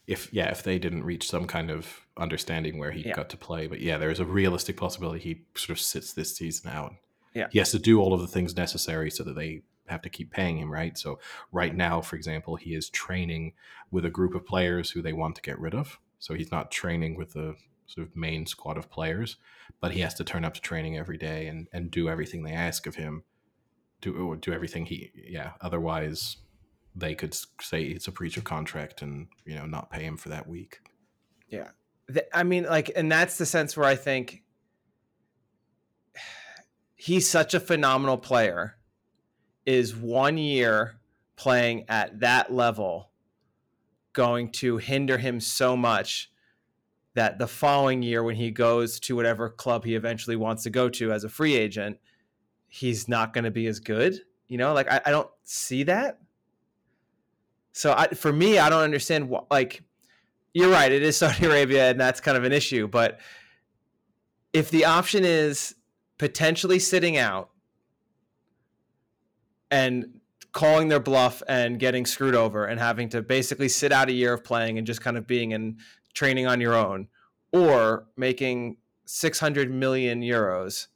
If 0.06 0.32
yeah, 0.32 0.50
if 0.50 0.62
they 0.62 0.78
didn't 0.78 1.04
reach 1.04 1.28
some 1.28 1.46
kind 1.46 1.70
of 1.70 2.06
understanding 2.20 2.78
where 2.78 2.92
he 2.92 3.02
yeah. 3.02 3.14
got 3.14 3.30
to 3.30 3.36
play. 3.36 3.66
But 3.66 3.80
yeah, 3.80 3.98
there 3.98 4.10
is 4.10 4.20
a 4.20 4.24
realistic 4.24 4.76
possibility 4.76 5.20
he 5.20 5.42
sort 5.56 5.70
of 5.70 5.80
sits 5.80 6.12
this 6.12 6.36
season 6.36 6.70
out. 6.70 6.94
Yeah. 7.34 7.48
He 7.50 7.58
has 7.58 7.70
to 7.72 7.78
do 7.78 8.00
all 8.00 8.12
of 8.12 8.20
the 8.20 8.26
things 8.26 8.56
necessary 8.56 9.10
so 9.10 9.24
that 9.24 9.34
they 9.34 9.62
have 9.88 10.02
to 10.02 10.08
keep 10.08 10.30
paying 10.30 10.58
him, 10.58 10.70
right? 10.70 10.96
So 10.96 11.18
right 11.52 11.74
now, 11.74 12.00
for 12.00 12.16
example, 12.16 12.56
he 12.56 12.74
is 12.74 12.88
training 12.88 13.54
with 13.90 14.04
a 14.04 14.10
group 14.10 14.34
of 14.34 14.46
players 14.46 14.90
who 14.90 15.02
they 15.02 15.12
want 15.12 15.36
to 15.36 15.42
get 15.42 15.58
rid 15.58 15.74
of. 15.74 15.98
So 16.18 16.34
he's 16.34 16.50
not 16.50 16.70
training 16.70 17.16
with 17.16 17.32
the 17.32 17.56
sort 17.86 18.06
of 18.06 18.16
main 18.16 18.46
squad 18.46 18.76
of 18.78 18.90
players, 18.90 19.36
but 19.80 19.92
he 19.92 20.00
has 20.00 20.14
to 20.14 20.24
turn 20.24 20.44
up 20.44 20.54
to 20.54 20.60
training 20.60 20.96
every 20.96 21.18
day 21.18 21.46
and, 21.48 21.68
and 21.72 21.90
do 21.90 22.08
everything 22.08 22.42
they 22.42 22.52
ask 22.52 22.86
of 22.86 22.94
him. 22.94 23.24
Do 24.00 24.38
do 24.40 24.52
everything 24.52 24.86
he 24.86 25.10
yeah. 25.14 25.52
Otherwise, 25.60 26.38
they 26.94 27.14
could 27.14 27.34
say 27.60 27.82
it's 27.82 28.08
a 28.08 28.12
breach 28.12 28.38
of 28.38 28.44
contract 28.44 29.02
and 29.02 29.28
you 29.44 29.54
know 29.54 29.66
not 29.66 29.90
pay 29.90 30.04
him 30.04 30.16
for 30.16 30.30
that 30.30 30.48
week. 30.48 30.78
Yeah, 31.48 31.68
I 32.32 32.42
mean, 32.42 32.64
like, 32.64 32.90
and 32.94 33.10
that's 33.10 33.38
the 33.38 33.46
sense 33.46 33.76
where 33.76 33.86
I 33.86 33.96
think 33.96 34.42
he's 36.94 37.28
such 37.28 37.54
a 37.54 37.60
phenomenal 37.60 38.18
player. 38.18 38.76
Is 39.66 39.94
one 39.94 40.38
year 40.38 41.00
playing 41.36 41.84
at 41.88 42.20
that 42.20 42.52
level 42.52 43.10
going 44.14 44.50
to 44.50 44.78
hinder 44.78 45.18
him 45.18 45.38
so 45.38 45.76
much 45.76 46.32
that 47.14 47.38
the 47.38 47.46
following 47.46 48.02
year, 48.02 48.22
when 48.24 48.36
he 48.36 48.50
goes 48.50 48.98
to 49.00 49.14
whatever 49.14 49.48
club 49.48 49.84
he 49.84 49.94
eventually 49.94 50.34
wants 50.34 50.62
to 50.62 50.70
go 50.70 50.88
to 50.88 51.12
as 51.12 51.24
a 51.24 51.28
free 51.28 51.54
agent, 51.54 51.98
he's 52.68 53.06
not 53.06 53.32
going 53.32 53.44
to 53.44 53.50
be 53.50 53.66
as 53.66 53.80
good? 53.80 54.18
You 54.48 54.58
know, 54.58 54.72
like, 54.72 54.90
I, 54.90 55.00
I 55.06 55.10
don't 55.10 55.30
see 55.44 55.84
that. 55.84 56.18
So 57.72 57.92
I, 57.92 58.08
for 58.08 58.32
me, 58.32 58.58
I 58.58 58.70
don't 58.70 58.82
understand 58.82 59.28
what, 59.28 59.50
like, 59.50 59.84
you're 60.54 60.70
right. 60.70 60.90
It 60.90 61.02
is 61.02 61.16
Saudi 61.18 61.46
Arabia, 61.46 61.90
and 61.90 62.00
that's 62.00 62.20
kind 62.20 62.36
of 62.36 62.44
an 62.44 62.52
issue. 62.52 62.88
But 62.88 63.20
if 64.52 64.70
the 64.70 64.84
option 64.84 65.24
is 65.24 65.74
potentially 66.18 66.78
sitting 66.78 67.16
out 67.16 67.50
and 69.70 70.20
calling 70.52 70.88
their 70.88 71.00
bluff 71.00 71.42
and 71.48 71.78
getting 71.78 72.04
screwed 72.04 72.34
over 72.34 72.64
and 72.64 72.80
having 72.80 73.08
to 73.08 73.22
basically 73.22 73.68
sit 73.68 73.92
out 73.92 74.08
a 74.08 74.12
year 74.12 74.32
of 74.32 74.42
playing 74.42 74.78
and 74.78 74.86
just 74.86 75.00
kind 75.00 75.16
of 75.16 75.26
being 75.26 75.52
in 75.52 75.78
training 76.12 76.46
on 76.46 76.60
your 76.60 76.74
own, 76.74 77.06
or 77.52 78.06
making 78.16 78.76
600 79.06 79.70
million 79.70 80.22
euros 80.22 80.88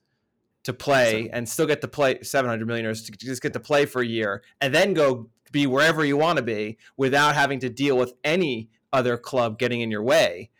to 0.64 0.72
play 0.72 1.28
and 1.32 1.48
still 1.48 1.66
get 1.66 1.80
to 1.82 1.88
play 1.88 2.18
700 2.22 2.66
million 2.66 2.86
euros 2.86 3.04
to 3.04 3.12
just 3.12 3.42
get 3.42 3.52
to 3.52 3.60
play 3.60 3.84
for 3.84 4.02
a 4.02 4.06
year 4.06 4.42
and 4.60 4.74
then 4.74 4.94
go 4.94 5.28
be 5.52 5.66
wherever 5.66 6.04
you 6.04 6.16
want 6.16 6.36
to 6.38 6.42
be 6.42 6.78
without 6.96 7.34
having 7.34 7.60
to 7.60 7.68
deal 7.68 7.96
with 7.96 8.14
any 8.24 8.70
other 8.94 9.18
club 9.18 9.58
getting 9.58 9.80
in 9.80 9.90
your 9.90 10.02
way. 10.02 10.50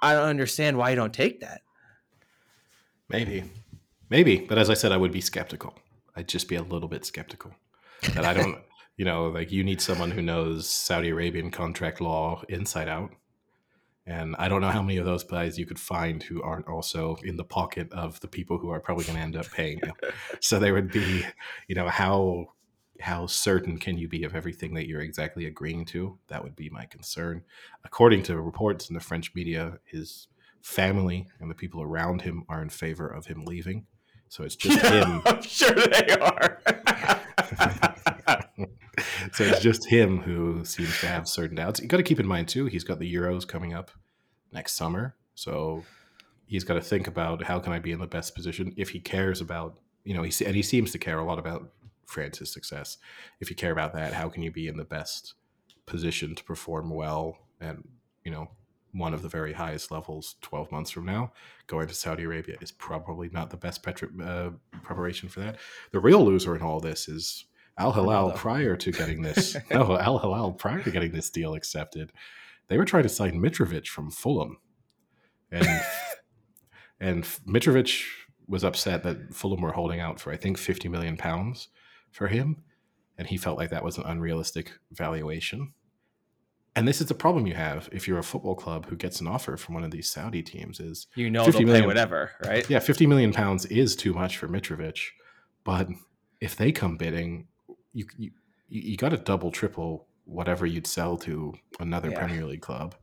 I 0.00 0.14
don't 0.14 0.28
understand 0.28 0.78
why 0.78 0.90
you 0.90 0.96
don't 0.96 1.12
take 1.12 1.40
that. 1.40 1.62
Maybe, 3.08 3.44
maybe, 4.08 4.38
but 4.38 4.56
as 4.56 4.70
I 4.70 4.74
said, 4.74 4.92
I 4.92 4.96
would 4.96 5.12
be 5.12 5.20
skeptical. 5.20 5.74
I'd 6.16 6.28
just 6.28 6.48
be 6.48 6.56
a 6.56 6.62
little 6.62 6.88
bit 6.88 7.04
skeptical 7.04 7.52
that 8.14 8.24
I 8.24 8.32
don't, 8.32 8.58
you 8.96 9.04
know, 9.04 9.26
like 9.26 9.50
you 9.50 9.64
need 9.64 9.80
someone 9.80 10.12
who 10.12 10.22
knows 10.22 10.68
Saudi 10.68 11.10
Arabian 11.10 11.50
contract 11.50 12.00
law 12.00 12.42
inside 12.48 12.88
out, 12.88 13.10
And 14.06 14.36
I 14.38 14.48
don't 14.48 14.60
know 14.60 14.70
how 14.70 14.82
many 14.82 14.98
of 14.98 15.04
those 15.04 15.24
guys 15.24 15.58
you 15.58 15.66
could 15.66 15.80
find 15.80 16.22
who 16.22 16.42
aren't 16.42 16.68
also 16.68 17.16
in 17.24 17.36
the 17.36 17.44
pocket 17.44 17.92
of 17.92 18.20
the 18.20 18.28
people 18.28 18.58
who 18.58 18.70
are 18.70 18.80
probably 18.80 19.04
going 19.04 19.16
to 19.16 19.22
end 19.22 19.36
up 19.36 19.50
paying 19.50 19.80
you. 19.82 19.92
so 20.40 20.58
there 20.58 20.74
would 20.74 20.92
be, 20.92 21.24
you 21.66 21.74
know, 21.74 21.88
how 21.88 22.53
how 23.04 23.26
certain 23.26 23.76
can 23.76 23.98
you 23.98 24.08
be 24.08 24.24
of 24.24 24.34
everything 24.34 24.72
that 24.72 24.86
you're 24.86 25.02
exactly 25.02 25.44
agreeing 25.44 25.84
to? 25.84 26.18
That 26.28 26.42
would 26.42 26.56
be 26.56 26.70
my 26.70 26.86
concern. 26.86 27.42
According 27.84 28.22
to 28.24 28.40
reports 28.40 28.88
in 28.88 28.94
the 28.94 29.00
French 29.00 29.34
media, 29.34 29.78
his 29.84 30.28
family 30.62 31.28
and 31.38 31.50
the 31.50 31.54
people 31.54 31.82
around 31.82 32.22
him 32.22 32.44
are 32.48 32.62
in 32.62 32.70
favor 32.70 33.06
of 33.06 33.26
him 33.26 33.44
leaving. 33.44 33.84
So 34.30 34.42
it's 34.42 34.56
just 34.56 34.80
him. 34.86 35.20
I'm 35.26 35.42
sure 35.42 35.74
they 35.74 36.16
are. 36.18 36.62
so 39.34 39.44
it's 39.44 39.60
just 39.60 39.86
him 39.86 40.22
who 40.22 40.64
seems 40.64 40.98
to 41.00 41.06
have 41.06 41.28
certain 41.28 41.56
doubts. 41.56 41.80
You 41.80 41.88
got 41.88 41.98
to 41.98 42.02
keep 42.02 42.20
in 42.20 42.26
mind 42.26 42.48
too, 42.48 42.64
he's 42.64 42.84
got 42.84 43.00
the 43.00 43.14
Euros 43.14 43.46
coming 43.46 43.74
up 43.74 43.90
next 44.50 44.76
summer, 44.76 45.14
so 45.34 45.84
he's 46.46 46.64
got 46.64 46.74
to 46.74 46.80
think 46.80 47.06
about 47.06 47.44
how 47.44 47.58
can 47.58 47.74
I 47.74 47.80
be 47.80 47.92
in 47.92 48.00
the 48.00 48.06
best 48.06 48.34
position 48.34 48.72
if 48.78 48.88
he 48.90 49.00
cares 49.00 49.42
about 49.42 49.78
you 50.04 50.14
know 50.14 50.22
he 50.22 50.32
and 50.44 50.56
he 50.56 50.62
seems 50.62 50.90
to 50.92 50.98
care 50.98 51.18
a 51.18 51.24
lot 51.24 51.38
about 51.38 51.68
France's 52.06 52.52
success. 52.52 52.98
If 53.40 53.50
you 53.50 53.56
care 53.56 53.72
about 53.72 53.92
that, 53.94 54.12
how 54.12 54.28
can 54.28 54.42
you 54.42 54.50
be 54.50 54.68
in 54.68 54.76
the 54.76 54.84
best 54.84 55.34
position 55.86 56.34
to 56.34 56.44
perform 56.44 56.88
well 56.90 57.36
and 57.60 57.86
you 58.24 58.30
know 58.30 58.48
one 58.92 59.12
of 59.12 59.22
the 59.22 59.28
very 59.28 59.52
highest 59.52 59.90
levels 59.90 60.36
12 60.42 60.70
months 60.72 60.90
from 60.90 61.04
now? 61.04 61.32
Going 61.66 61.88
to 61.88 61.94
saudi 61.94 62.24
arabia 62.24 62.56
is 62.60 62.72
probably 62.72 63.28
not 63.30 63.50
the 63.50 63.56
best 63.56 63.82
petri- 63.82 64.08
uh, 64.22 64.50
preparation 64.82 65.28
for 65.28 65.40
that. 65.40 65.56
The 65.92 66.00
real 66.00 66.24
loser 66.24 66.54
in 66.56 66.62
all 66.62 66.80
this 66.80 67.08
is 67.08 67.44
Al 67.76 67.92
Hilal 67.92 68.32
prior 68.32 68.76
to 68.76 68.92
getting 68.92 69.22
this 69.22 69.56
no 69.70 69.98
Al 69.98 70.18
Hilal 70.18 70.52
prior 70.52 70.82
to 70.82 70.90
getting 70.90 71.12
this 71.12 71.30
deal 71.30 71.54
accepted, 71.54 72.12
they 72.68 72.78
were 72.78 72.84
trying 72.84 73.02
to 73.02 73.08
sign 73.08 73.40
Mitrovic 73.40 73.88
from 73.88 74.10
Fulham, 74.10 74.58
and 75.50 75.66
and 77.00 77.24
Mitrovic 77.46 78.04
was 78.46 78.64
upset 78.64 79.02
that 79.02 79.34
Fulham 79.34 79.62
were 79.62 79.72
holding 79.72 80.00
out 80.00 80.20
for 80.20 80.32
I 80.32 80.36
think 80.36 80.58
fifty 80.58 80.88
million 80.88 81.16
pounds 81.16 81.68
for 82.14 82.28
him, 82.28 82.62
and 83.18 83.26
he 83.28 83.36
felt 83.36 83.58
like 83.58 83.70
that 83.70 83.84
was 83.84 83.98
an 83.98 84.04
unrealistic 84.06 84.72
valuation. 84.92 85.74
And 86.76 86.88
this 86.88 87.00
is 87.00 87.06
the 87.08 87.14
problem 87.14 87.46
you 87.46 87.54
have 87.54 87.88
if 87.92 88.08
you're 88.08 88.18
a 88.18 88.24
football 88.24 88.54
club 88.54 88.86
who 88.86 88.96
gets 88.96 89.20
an 89.20 89.26
offer 89.26 89.56
from 89.56 89.74
one 89.74 89.84
of 89.84 89.90
these 89.90 90.08
Saudi 90.08 90.42
teams 90.42 90.80
is 90.80 91.06
You 91.14 91.30
know 91.30 91.44
50 91.44 91.64
million, 91.64 91.82
pay 91.82 91.86
whatever, 91.86 92.30
right? 92.44 92.68
yeah, 92.70 92.78
50 92.80 93.06
million 93.06 93.32
pounds 93.32 93.66
is 93.66 93.94
too 93.94 94.12
much 94.14 94.38
for 94.38 94.48
Mitrovic, 94.48 94.98
but 95.64 95.88
if 96.40 96.56
they 96.56 96.72
come 96.72 96.96
bidding, 96.96 97.48
you 97.92 98.06
you, 98.16 98.30
you 98.68 98.96
got 98.96 99.10
to 99.10 99.16
double 99.16 99.50
triple 99.50 100.08
whatever 100.24 100.66
you'd 100.66 100.86
sell 100.86 101.16
to 101.18 101.54
another 101.80 102.10
Yeah. 102.10 102.18
Premier 102.20 102.44
League 102.46 102.62
club. 102.62 102.94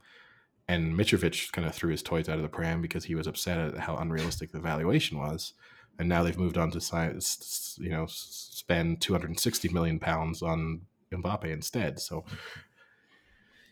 And 0.68 0.93
Mitrovic 0.97 1.51
kind 1.51 1.68
of 1.68 1.76
threw 1.76 1.91
his 1.91 2.01
toys 2.01 2.30
out 2.30 2.38
of 2.38 2.43
the 2.43 2.49
pram 2.49 2.82
because 2.82 3.03
he 3.05 3.16
was 3.16 3.28
upset 3.28 3.57
at 3.59 3.78
how 3.78 3.95
unrealistic 3.97 4.51
the 4.51 4.59
valuation 4.59 5.18
was. 5.18 5.53
And 6.00 6.10
now 6.10 6.24
they've 6.24 6.38
moved 6.38 6.58
on 6.58 6.72
to 6.72 6.82
si- 6.82 6.96
s- 6.96 7.78
you 7.80 7.89
know 7.89 8.06
spend 8.08 9.02
260 9.02 9.70
million 9.70 10.00
pounds 10.00 10.42
on 10.42 10.82
Mbappe 11.14 11.46
instead. 11.46 12.00
So 12.00 12.26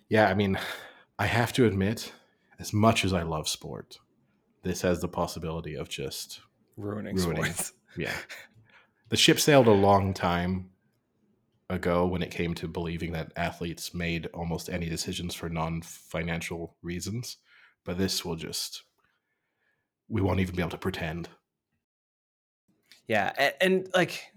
yeah, 0.10 0.28
I 0.28 0.34
mean, 0.34 0.58
I 1.18 1.26
have 1.26 1.54
to 1.54 1.66
admit, 1.66 2.12
as 2.60 2.74
much 2.74 3.06
as 3.06 3.14
I 3.14 3.24
love 3.24 3.48
sport, 3.48 4.00
this 4.64 4.82
has 4.82 5.00
the 5.02 5.08
possibility 5.08 5.76
of 5.76 5.90
just 5.90 6.42
Ruining, 6.78 7.16
Ruining. 7.16 7.46
sports. 7.46 7.74
yeah. 7.98 8.14
The 9.10 9.18
ship 9.18 9.40
sailed 9.40 9.68
a 9.68 9.72
long 9.72 10.14
time 10.14 10.70
ago 11.70 12.06
when 12.08 12.24
it 12.24 12.32
came 12.32 12.54
to 12.56 12.68
believing 12.68 13.12
that 13.12 13.32
athletes 13.36 13.94
made 13.94 14.26
almost 14.34 14.70
any 14.70 14.90
decisions 14.90 15.36
for 15.36 15.50
non-financial 15.50 16.76
reasons, 16.82 17.38
but 17.86 17.98
this 17.98 18.26
will 18.26 18.36
just 18.36 18.84
we 20.08 20.22
won't 20.22 20.40
even 20.40 20.56
be 20.56 20.62
able 20.62 20.72
to 20.72 20.78
pretend. 20.78 21.30
Yeah, 23.10 23.34
and, 23.38 23.54
and 23.60 23.90
like 23.96 24.32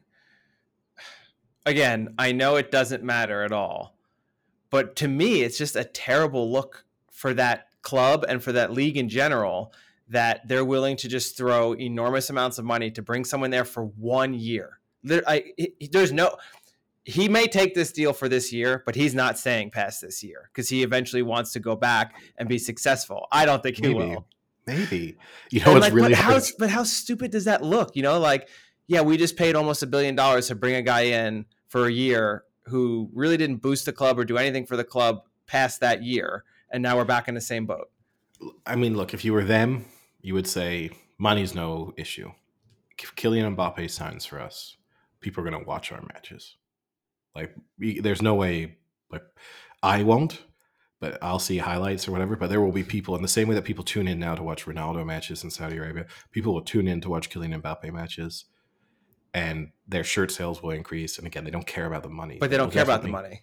again, 1.67 2.15
I 2.19 2.33
know 2.33 2.57
it 2.57 2.71
doesn't 2.71 3.05
matter 3.05 3.45
at 3.45 3.53
all, 3.53 3.99
but 4.71 4.97
to 4.97 5.09
me, 5.09 5.43
it's 5.43 5.59
just 5.59 5.77
a 5.77 5.85
terrible 5.85 6.51
look 6.51 6.87
for 7.13 7.35
that 7.35 7.67
club 7.83 8.25
and 8.27 8.43
for 8.43 8.51
that 8.53 8.73
league 8.73 8.97
in 8.97 9.11
general 9.11 9.75
that 10.09 10.49
they're 10.49 10.65
willing 10.65 10.97
to 10.97 11.09
just 11.09 11.37
throw 11.37 11.75
enormous 11.75 12.31
amounts 12.31 12.59
of 12.59 12.65
money 12.65 12.91
to 12.91 13.03
bring 13.03 13.27
someone 13.27 13.51
there 13.51 13.67
for 13.67 13.85
one 13.85 14.33
year. 14.33 14.79
There, 15.05 15.23
I, 15.27 15.53
there's 15.93 16.13
no. 16.13 16.37
He 17.05 17.29
may 17.29 17.49
take 17.49 17.75
this 17.75 17.93
deal 17.93 18.15
for 18.15 18.29
this 18.29 18.55
year, 18.55 18.83
but 18.87 18.95
he's 18.95 19.15
not 19.15 19.39
staying 19.39 19.71
past 19.71 20.01
this 20.01 20.23
year 20.25 20.49
because 20.51 20.71
he 20.71 20.83
eventually 20.83 21.23
wants 21.23 21.53
to 21.53 21.61
go 21.61 21.77
back 21.77 22.15
and 22.39 22.49
be 22.49 22.59
successful. 22.59 23.27
I 23.31 23.45
don't 23.45 23.63
think 23.63 23.77
he 23.77 23.83
Maybe. 23.83 23.95
will. 23.95 24.27
Maybe. 24.67 25.17
You 25.51 25.61
know 25.61 25.67
And, 25.67 25.75
what's 25.75 25.87
like, 25.87 25.93
really 25.93 26.11
but 26.11 26.19
how 26.19 26.41
but 26.59 26.71
how 26.71 26.85
stupid 26.85 27.31
does 27.31 27.45
that 27.47 27.63
look? 27.63 27.97
You 27.97 28.03
know, 28.03 28.19
like 28.19 28.49
yeah, 28.87 29.01
we 29.01 29.17
just 29.17 29.37
paid 29.37 29.55
almost 29.55 29.83
a 29.83 29.87
billion 29.87 30.15
dollars 30.15 30.49
to 30.49 30.55
bring 30.55 30.75
a 30.75 30.83
guy 30.83 31.03
in 31.03 31.47
for 31.69 31.87
a 31.87 31.93
year 31.93 32.45
who 32.67 33.11
really 33.13 33.37
didn't 33.37 33.57
boost 33.57 33.87
the 33.87 33.93
club 33.93 34.19
or 34.19 34.25
do 34.25 34.37
anything 34.37 34.67
for 34.67 34.77
the 34.77 34.85
club 34.85 35.23
past 35.47 35.81
that 35.81 36.03
year, 36.03 36.45
and 36.71 36.83
now 36.83 36.97
we're 36.97 37.05
back 37.05 37.29
in 37.29 37.35
the 37.35 37.41
same 37.41 37.67
boat. 37.67 37.91
I 38.67 38.77
mean, 38.77 38.97
look, 38.97 39.15
if 39.15 39.25
you 39.25 39.33
were 39.33 39.45
them, 39.45 39.85
you 40.21 40.35
would 40.35 40.47
say 40.47 40.91
money's 41.19 41.55
no 41.55 41.93
issue. 41.97 42.31
If 42.99 43.15
Kylian 43.17 43.57
Mbappe 43.57 43.91
signs 43.91 44.25
for 44.25 44.41
us, 44.41 44.77
people 45.21 45.43
are 45.43 45.51
going 45.51 45.61
to 45.61 45.69
watch 45.69 45.91
our 45.91 46.03
matches. 46.13 46.57
Like, 47.35 47.55
there's 47.79 48.23
no 48.23 48.35
way, 48.35 48.77
like, 49.11 49.23
I 49.83 50.03
won't, 50.03 50.43
but 51.03 51.19
I'll 51.21 51.41
see 51.41 51.59
highlights 51.59 52.07
or 52.07 52.13
whatever. 52.13 52.37
But 52.37 52.49
there 52.49 52.61
will 52.61 52.71
be 52.71 52.85
people 52.85 53.17
in 53.17 53.23
the 53.23 53.29
same 53.29 53.49
way 53.49 53.57
that 53.57 53.65
people 53.65 53.83
tune 53.83 54.07
in 54.07 54.21
now 54.21 54.37
to 54.37 54.43
watch 54.45 54.67
Ronaldo 54.67 55.05
matches 55.05 55.43
in 55.43 55.51
Saudi 55.51 55.77
Arabia. 55.77 56.07
People 56.31 56.55
will 56.55 56.63
tune 56.63 56.87
in 56.87 57.01
to 57.01 57.11
watch 57.11 57.29
Kylian 57.29 57.61
Mbappe 57.61 57.93
matches, 57.93 58.45
and 59.35 59.73
their 59.89 60.05
shirt 60.05 60.31
sales 60.31 60.63
will 60.63 60.71
increase. 60.71 61.19
And 61.19 61.27
again, 61.27 61.43
they 61.43 61.51
don't 61.51 61.67
care 61.67 61.87
about 61.87 62.05
the 62.05 62.09
money, 62.09 62.39
But 62.39 62.51
they 62.51 62.57
don't 62.57 62.73
care 62.73 62.85
about 62.85 63.03
the 63.03 63.09
money. 63.09 63.43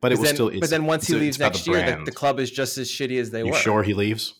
But 0.00 0.12
it 0.12 0.18
will 0.18 0.24
then, 0.26 0.34
still. 0.36 0.60
but 0.60 0.70
then 0.70 0.86
once 0.86 1.08
he 1.08 1.14
leaves 1.16 1.40
next 1.40 1.64
the 1.64 1.72
year, 1.72 1.96
the, 1.96 2.04
the 2.04 2.12
club 2.12 2.38
is 2.38 2.48
just 2.48 2.78
as 2.78 2.88
shitty 2.88 3.20
as 3.20 3.32
they 3.32 3.40
you 3.40 3.50
were. 3.50 3.58
sure 3.58 3.82
he 3.82 3.92
leaves? 3.92 4.34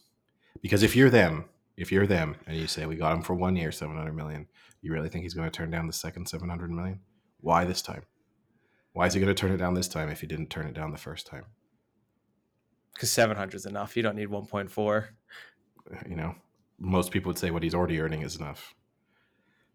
Because 0.62 0.84
if 0.84 0.94
you're 0.94 1.10
them, 1.10 1.46
if 1.76 1.90
you're 1.90 2.06
them, 2.06 2.36
and 2.46 2.56
you 2.56 2.68
say 2.68 2.86
we 2.86 2.94
got 2.94 3.16
him 3.16 3.22
for 3.22 3.34
one 3.34 3.56
year, 3.56 3.72
seven 3.72 3.96
hundred 3.96 4.14
million, 4.14 4.46
you 4.80 4.92
really 4.92 5.08
think 5.08 5.24
he's 5.24 5.34
going 5.34 5.50
to 5.50 5.54
turn 5.54 5.72
down 5.72 5.88
the 5.88 5.92
second 5.92 6.28
seven 6.28 6.48
hundred 6.48 6.70
million? 6.70 7.00
Why 7.40 7.64
this 7.64 7.82
time? 7.82 8.04
Why 8.92 9.06
is 9.06 9.14
he 9.14 9.20
going 9.20 9.34
to 9.34 9.38
turn 9.38 9.50
it 9.50 9.56
down 9.56 9.74
this 9.74 9.88
time 9.88 10.08
if 10.08 10.20
he 10.20 10.28
didn't 10.28 10.50
turn 10.50 10.68
it 10.68 10.74
down 10.74 10.92
the 10.92 10.98
first 10.98 11.26
time? 11.26 11.46
Because 12.95 13.11
seven 13.11 13.36
hundred 13.36 13.57
is 13.57 13.66
enough. 13.66 13.97
You 13.97 14.03
don't 14.03 14.16
need 14.16 14.28
one 14.28 14.47
point 14.47 14.70
four. 14.70 15.11
You 16.09 16.16
know, 16.16 16.34
most 16.78 17.11
people 17.11 17.30
would 17.30 17.38
say 17.38 17.51
what 17.51 17.62
he's 17.62 17.74
already 17.74 18.01
earning 18.01 18.22
is 18.22 18.36
enough. 18.36 18.74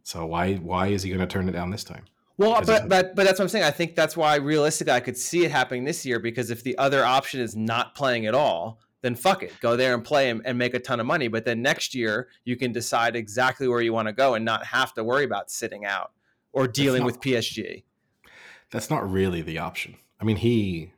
So 0.03 0.26
why 0.26 0.55
why 0.55 0.88
is 0.88 1.03
he 1.03 1.09
going 1.09 1.20
to 1.20 1.28
turn 1.28 1.49
it 1.49 1.53
down 1.53 1.72
this 1.72 1.84
time? 1.84 2.05
Well, 2.38 2.61
but, 2.66 2.89
but 2.89 3.16
but 3.16 3.26
that's 3.26 3.39
what 3.39 3.45
I'm 3.45 3.49
saying. 3.49 3.63
I 3.63 3.72
think 3.72 3.95
that's 3.95 4.18
why 4.18 4.36
realistically 4.36 4.93
I 4.93 4.99
could 4.99 5.18
see 5.18 5.45
it 5.45 5.51
happening 5.51 5.86
this 5.86 6.05
year 6.05 6.20
because 6.20 6.51
if 6.51 6.63
the 6.63 6.78
other 6.78 7.03
option 7.03 7.39
is 7.39 7.55
not 7.55 7.95
playing 7.95 8.26
at 8.26 8.36
all, 8.36 8.80
then 9.01 9.16
fuck 9.16 9.41
it, 9.41 9.53
go 9.61 9.78
there 9.78 9.93
and 9.93 10.03
play 10.03 10.30
and, 10.30 10.41
and 10.45 10.57
make 10.57 10.74
a 10.74 10.80
ton 10.80 10.99
of 10.99 11.05
money. 11.05 11.28
But 11.28 11.45
then 11.45 11.61
next 11.61 11.95
year 11.95 12.28
you 12.43 12.57
can 12.57 12.72
decide 12.72 13.16
exactly 13.16 13.68
where 13.68 13.82
you 13.82 13.93
want 13.93 14.07
to 14.07 14.13
go 14.13 14.34
and 14.34 14.43
not 14.43 14.66
have 14.66 14.93
to 14.95 15.03
worry 15.03 15.24
about 15.24 15.49
sitting 15.49 15.86
out 15.86 16.11
or 16.51 16.68
dealing 16.68 17.01
not- 17.01 17.05
with 17.05 17.22
PSG. 17.22 17.84
That's 18.72 18.89
not 18.89 19.09
really 19.09 19.41
the 19.41 19.59
option. 19.59 19.95
I 20.20 20.24
mean, 20.24 20.38
he 20.38 20.91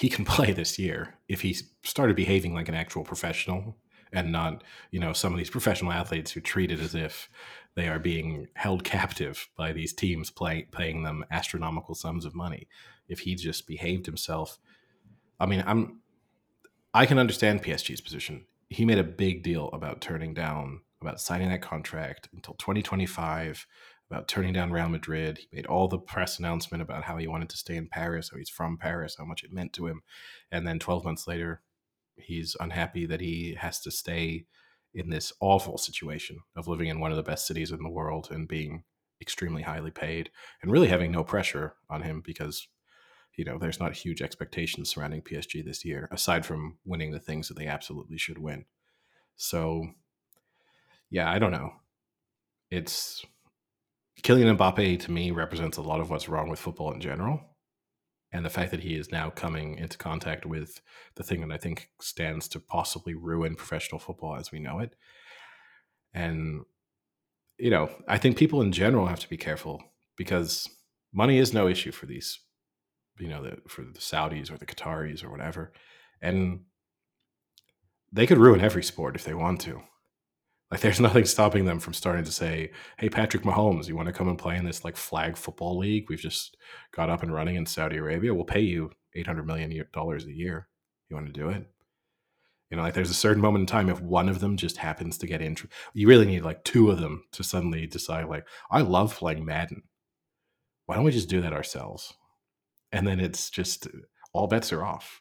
he 0.00 0.08
can 0.08 0.24
play 0.36 0.52
this 0.52 0.78
year 0.78 1.14
if 1.28 1.42
he 1.42 1.56
started 1.82 2.16
behaving 2.16 2.54
like 2.54 2.68
an 2.68 2.74
actual 2.74 3.04
professional 3.04 3.76
and 4.12 4.32
not, 4.32 4.64
you 4.90 4.98
know, 4.98 5.12
some 5.12 5.32
of 5.32 5.38
these 5.38 5.50
professional 5.50 5.92
athletes 5.92 6.32
who 6.32 6.40
treat 6.40 6.72
it 6.72 6.80
as 6.80 6.94
if 6.94 7.28
they 7.76 7.86
are 7.86 8.00
being 8.00 8.48
held 8.54 8.82
captive 8.82 9.48
by 9.56 9.72
these 9.72 9.92
teams 9.92 10.30
play, 10.30 10.66
paying 10.72 11.04
them 11.04 11.24
astronomical 11.30 11.94
sums 11.94 12.24
of 12.24 12.34
money. 12.34 12.66
If 13.08 13.20
he 13.20 13.36
just 13.36 13.66
behaved 13.66 14.06
himself, 14.06 14.58
I 15.38 15.46
mean, 15.46 15.62
I'm 15.66 16.00
I 16.92 17.06
can 17.06 17.18
understand 17.18 17.62
PSG's 17.62 18.00
position. 18.00 18.46
He 18.68 18.84
made 18.84 18.98
a 18.98 19.04
big 19.04 19.44
deal 19.44 19.68
about 19.72 20.00
turning 20.00 20.34
down 20.34 20.80
about 21.00 21.20
signing 21.20 21.48
that 21.48 21.62
contract 21.62 22.28
until 22.34 22.54
2025 22.54 23.66
about 24.10 24.28
turning 24.28 24.52
down 24.52 24.72
Real 24.72 24.88
Madrid. 24.88 25.38
He 25.38 25.48
made 25.52 25.66
all 25.66 25.86
the 25.86 25.98
press 25.98 26.38
announcement 26.38 26.82
about 26.82 27.04
how 27.04 27.16
he 27.16 27.28
wanted 27.28 27.48
to 27.50 27.56
stay 27.56 27.76
in 27.76 27.88
Paris, 27.88 28.30
how 28.30 28.38
he's 28.38 28.50
from 28.50 28.76
Paris, 28.76 29.16
how 29.18 29.24
much 29.24 29.44
it 29.44 29.52
meant 29.52 29.72
to 29.74 29.86
him. 29.86 30.02
And 30.50 30.66
then 30.66 30.78
12 30.78 31.04
months 31.04 31.26
later, 31.28 31.62
he's 32.16 32.56
unhappy 32.58 33.06
that 33.06 33.20
he 33.20 33.56
has 33.58 33.80
to 33.80 33.90
stay 33.90 34.46
in 34.92 35.10
this 35.10 35.32
awful 35.40 35.78
situation 35.78 36.40
of 36.56 36.66
living 36.66 36.88
in 36.88 36.98
one 36.98 37.12
of 37.12 37.16
the 37.16 37.22
best 37.22 37.46
cities 37.46 37.70
in 37.70 37.82
the 37.82 37.88
world 37.88 38.28
and 38.30 38.48
being 38.48 38.82
extremely 39.20 39.62
highly 39.62 39.90
paid 39.90 40.30
and 40.62 40.72
really 40.72 40.88
having 40.88 41.12
no 41.12 41.22
pressure 41.22 41.74
on 41.88 42.02
him 42.02 42.22
because 42.24 42.66
you 43.36 43.44
know 43.44 43.58
there's 43.58 43.78
not 43.78 43.94
huge 43.94 44.22
expectations 44.22 44.90
surrounding 44.90 45.22
PSG 45.22 45.64
this 45.64 45.84
year 45.84 46.08
aside 46.10 46.44
from 46.44 46.78
winning 46.84 47.12
the 47.12 47.20
things 47.20 47.46
that 47.46 47.56
they 47.56 47.66
absolutely 47.66 48.18
should 48.18 48.38
win. 48.38 48.64
So 49.36 49.86
yeah, 51.10 51.30
I 51.30 51.38
don't 51.38 51.52
know. 51.52 51.74
It's 52.70 53.24
Kylian 54.22 54.56
Mbappe 54.56 55.00
to 55.00 55.10
me 55.10 55.30
represents 55.30 55.78
a 55.78 55.82
lot 55.82 56.00
of 56.00 56.10
what's 56.10 56.28
wrong 56.28 56.48
with 56.48 56.58
football 56.58 56.92
in 56.92 57.00
general. 57.00 57.40
and 58.32 58.44
the 58.44 58.50
fact 58.50 58.70
that 58.70 58.80
he 58.80 58.94
is 58.94 59.10
now 59.10 59.30
coming 59.30 59.76
into 59.76 59.98
contact 59.98 60.46
with 60.46 60.80
the 61.16 61.22
thing 61.24 61.40
that 61.40 61.52
I 61.52 61.58
think 61.58 61.88
stands 62.00 62.46
to 62.48 62.60
possibly 62.60 63.14
ruin 63.14 63.56
professional 63.56 63.98
football 63.98 64.36
as 64.36 64.52
we 64.52 64.60
know 64.60 64.78
it. 64.78 64.94
And 66.14 66.62
you 67.58 67.70
know, 67.70 67.90
I 68.08 68.18
think 68.18 68.36
people 68.38 68.62
in 68.62 68.72
general 68.72 69.06
have 69.06 69.20
to 69.20 69.28
be 69.28 69.36
careful 69.36 69.82
because 70.16 70.68
money 71.12 71.38
is 71.38 71.52
no 71.52 71.68
issue 71.68 71.92
for 71.92 72.06
these, 72.06 72.38
you 73.18 73.28
know, 73.28 73.42
the, 73.42 73.58
for 73.68 73.82
the 73.82 73.98
Saudis 73.98 74.50
or 74.50 74.56
the 74.56 74.66
Qataris 74.66 75.22
or 75.22 75.30
whatever, 75.30 75.72
and 76.22 76.60
they 78.12 78.26
could 78.26 78.38
ruin 78.38 78.60
every 78.60 78.82
sport 78.82 79.14
if 79.14 79.24
they 79.24 79.34
want 79.34 79.60
to. 79.62 79.82
Like, 80.70 80.80
there's 80.80 81.00
nothing 81.00 81.24
stopping 81.24 81.64
them 81.64 81.80
from 81.80 81.94
starting 81.94 82.24
to 82.24 82.32
say, 82.32 82.70
"Hey, 82.98 83.08
Patrick 83.08 83.42
Mahomes, 83.42 83.88
you 83.88 83.96
want 83.96 84.06
to 84.06 84.12
come 84.12 84.28
and 84.28 84.38
play 84.38 84.56
in 84.56 84.64
this 84.64 84.84
like 84.84 84.96
flag 84.96 85.36
football 85.36 85.78
league? 85.78 86.08
We've 86.08 86.18
just 86.20 86.56
got 86.92 87.10
up 87.10 87.22
and 87.22 87.34
running 87.34 87.56
in 87.56 87.66
Saudi 87.66 87.96
Arabia. 87.96 88.34
We'll 88.34 88.44
pay 88.44 88.60
you 88.60 88.90
eight 89.14 89.26
hundred 89.26 89.46
million 89.46 89.84
dollars 89.92 90.26
a 90.26 90.32
year. 90.32 90.68
You 91.08 91.16
want 91.16 91.26
to 91.26 91.32
do 91.32 91.48
it?" 91.48 91.66
You 92.70 92.76
know, 92.76 92.84
like 92.84 92.94
there's 92.94 93.10
a 93.10 93.14
certain 93.14 93.42
moment 93.42 93.62
in 93.62 93.66
time 93.66 93.88
if 93.88 94.00
one 94.00 94.28
of 94.28 94.38
them 94.38 94.56
just 94.56 94.76
happens 94.76 95.18
to 95.18 95.26
get 95.26 95.42
into, 95.42 95.68
you 95.92 96.06
really 96.06 96.26
need 96.26 96.44
like 96.44 96.62
two 96.62 96.90
of 96.90 97.00
them 97.00 97.24
to 97.32 97.42
suddenly 97.42 97.86
decide, 97.86 98.26
like, 98.26 98.46
I 98.70 98.82
love 98.82 99.16
playing 99.16 99.44
Madden. 99.44 99.82
Why 100.86 100.94
don't 100.94 101.04
we 101.04 101.10
just 101.10 101.28
do 101.28 101.40
that 101.40 101.52
ourselves? 101.52 102.14
And 102.92 103.06
then 103.08 103.18
it's 103.18 103.50
just 103.50 103.88
all 104.32 104.46
bets 104.46 104.72
are 104.72 104.84
off 104.84 105.20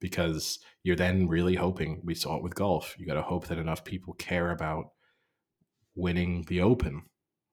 because 0.00 0.58
you're 0.82 0.96
then 0.96 1.28
really 1.28 1.54
hoping. 1.54 2.00
We 2.04 2.14
saw 2.14 2.36
it 2.36 2.42
with 2.42 2.54
golf. 2.54 2.94
You 2.98 3.06
got 3.06 3.14
to 3.14 3.22
hope 3.22 3.46
that 3.48 3.58
enough 3.58 3.84
people 3.84 4.14
care 4.14 4.50
about 4.50 4.90
winning 5.94 6.44
the 6.48 6.60
Open 6.60 7.02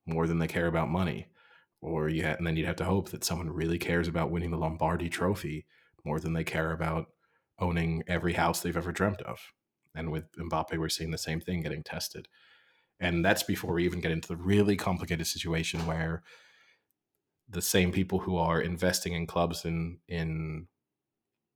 more 0.05 0.27
than 0.27 0.39
they 0.39 0.47
care 0.47 0.67
about 0.67 0.89
money, 0.89 1.27
or 1.81 2.09
you 2.09 2.23
ha- 2.23 2.35
and 2.37 2.45
then 2.45 2.57
you'd 2.57 2.65
have 2.65 2.75
to 2.77 2.85
hope 2.85 3.09
that 3.09 3.23
someone 3.23 3.49
really 3.49 3.77
cares 3.77 4.07
about 4.07 4.31
winning 4.31 4.51
the 4.51 4.57
Lombardi 4.57 5.09
Trophy 5.09 5.65
more 6.03 6.19
than 6.19 6.33
they 6.33 6.43
care 6.43 6.71
about 6.71 7.07
owning 7.59 8.03
every 8.07 8.33
house 8.33 8.59
they've 8.61 8.75
ever 8.75 8.91
dreamt 8.91 9.21
of. 9.21 9.39
And 9.93 10.11
with 10.11 10.31
Mbappe, 10.37 10.77
we're 10.77 10.89
seeing 10.89 11.11
the 11.11 11.17
same 11.17 11.39
thing 11.39 11.61
getting 11.61 11.83
tested. 11.83 12.27
And 12.99 13.23
that's 13.23 13.43
before 13.43 13.73
we 13.73 13.85
even 13.85 13.99
get 13.99 14.11
into 14.11 14.27
the 14.27 14.37
really 14.37 14.75
complicated 14.75 15.27
situation 15.27 15.85
where 15.85 16.23
the 17.49 17.61
same 17.61 17.91
people 17.91 18.19
who 18.19 18.37
are 18.37 18.61
investing 18.61 19.13
in 19.13 19.27
clubs 19.27 19.65
in 19.65 19.99
in 20.07 20.67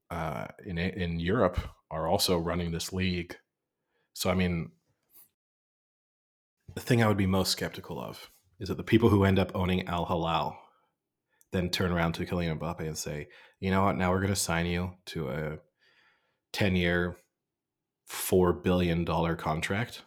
uh, 0.09 0.47
in 0.65 0.77
in 0.77 1.19
Europe 1.19 1.59
are 1.91 2.07
also 2.07 2.37
running 2.37 2.71
this 2.71 2.93
league. 2.93 3.37
So 4.13 4.29
I 4.29 4.35
mean, 4.35 4.71
the 6.73 6.81
thing 6.81 7.03
I 7.03 7.07
would 7.07 7.17
be 7.17 7.25
most 7.25 7.51
skeptical 7.51 7.99
of 7.99 8.29
is 8.59 8.69
that 8.69 8.77
the 8.77 8.83
people 8.83 9.09
who 9.09 9.23
end 9.23 9.39
up 9.39 9.51
owning 9.55 9.87
Al 9.87 10.05
Hilal 10.05 10.57
then 11.51 11.69
turn 11.69 11.91
around 11.91 12.13
to 12.13 12.25
Kylian 12.25 12.59
Mbappe 12.59 12.81
and 12.81 12.97
say, 12.97 13.27
"You 13.59 13.71
know 13.71 13.83
what? 13.83 13.97
Now 13.97 14.11
we're 14.11 14.21
going 14.21 14.33
to 14.33 14.35
sign 14.35 14.65
you 14.65 14.91
to 15.07 15.29
a 15.29 15.57
ten-year, 16.53 17.17
four 18.05 18.53
billion 18.53 19.05
dollar 19.05 19.35
contract, 19.35 20.03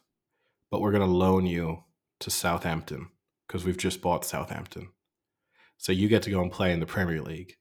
but 0.70 0.80
we're 0.80 0.92
going 0.92 1.08
to 1.08 1.14
loan 1.14 1.46
you 1.46 1.84
to 2.20 2.30
Southampton 2.30 3.08
because 3.46 3.64
we've 3.64 3.78
just 3.78 4.02
bought 4.02 4.24
Southampton. 4.24 4.88
So 5.76 5.92
you 5.92 6.08
get 6.08 6.22
to 6.24 6.30
go 6.30 6.42
and 6.42 6.52
play 6.52 6.72
in 6.72 6.80
the 6.80 6.86
Premier 6.86 7.22
League." 7.22 7.57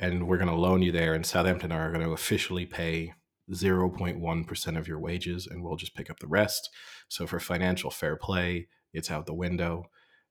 And 0.00 0.26
we're 0.26 0.38
going 0.38 0.48
to 0.48 0.54
loan 0.56 0.82
you 0.82 0.90
there 0.90 1.14
and 1.14 1.24
southampton 1.24 1.70
are 1.70 1.92
going 1.92 2.04
to 2.04 2.12
officially 2.12 2.66
pay 2.66 3.12
0.1% 3.52 4.78
of 4.78 4.88
your 4.88 4.98
wages 4.98 5.46
and 5.46 5.62
we'll 5.62 5.76
just 5.76 5.94
pick 5.94 6.08
up 6.10 6.18
the 6.20 6.26
rest. 6.26 6.70
So 7.08 7.26
for 7.26 7.38
financial 7.38 7.90
fair 7.90 8.16
play 8.16 8.68
it's 8.92 9.10
out 9.10 9.26
the 9.26 9.34
window. 9.34 9.84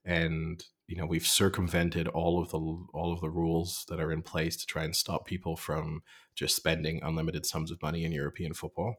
And 0.04 0.64
you 0.88 0.96
know 0.96 1.06
we've 1.06 1.28
circumvented 1.28 2.08
all 2.08 2.42
of 2.42 2.50
the 2.50 2.58
all 2.58 3.14
of 3.14 3.22
the 3.22 3.30
rules 3.30 3.86
that 3.90 4.00
are 4.00 4.12
in 4.12 4.24
place 4.24 4.58
to 4.58 4.66
try 4.66 4.84
and 4.84 4.96
stop 4.96 5.26
people 5.26 5.56
from 5.56 6.02
just 6.36 6.56
spending 6.56 7.02
unlimited 7.04 7.46
sums 7.46 7.70
of 7.70 7.82
money 7.82 8.04
in 8.06 8.12
European 8.12 8.54
football. 8.54 8.96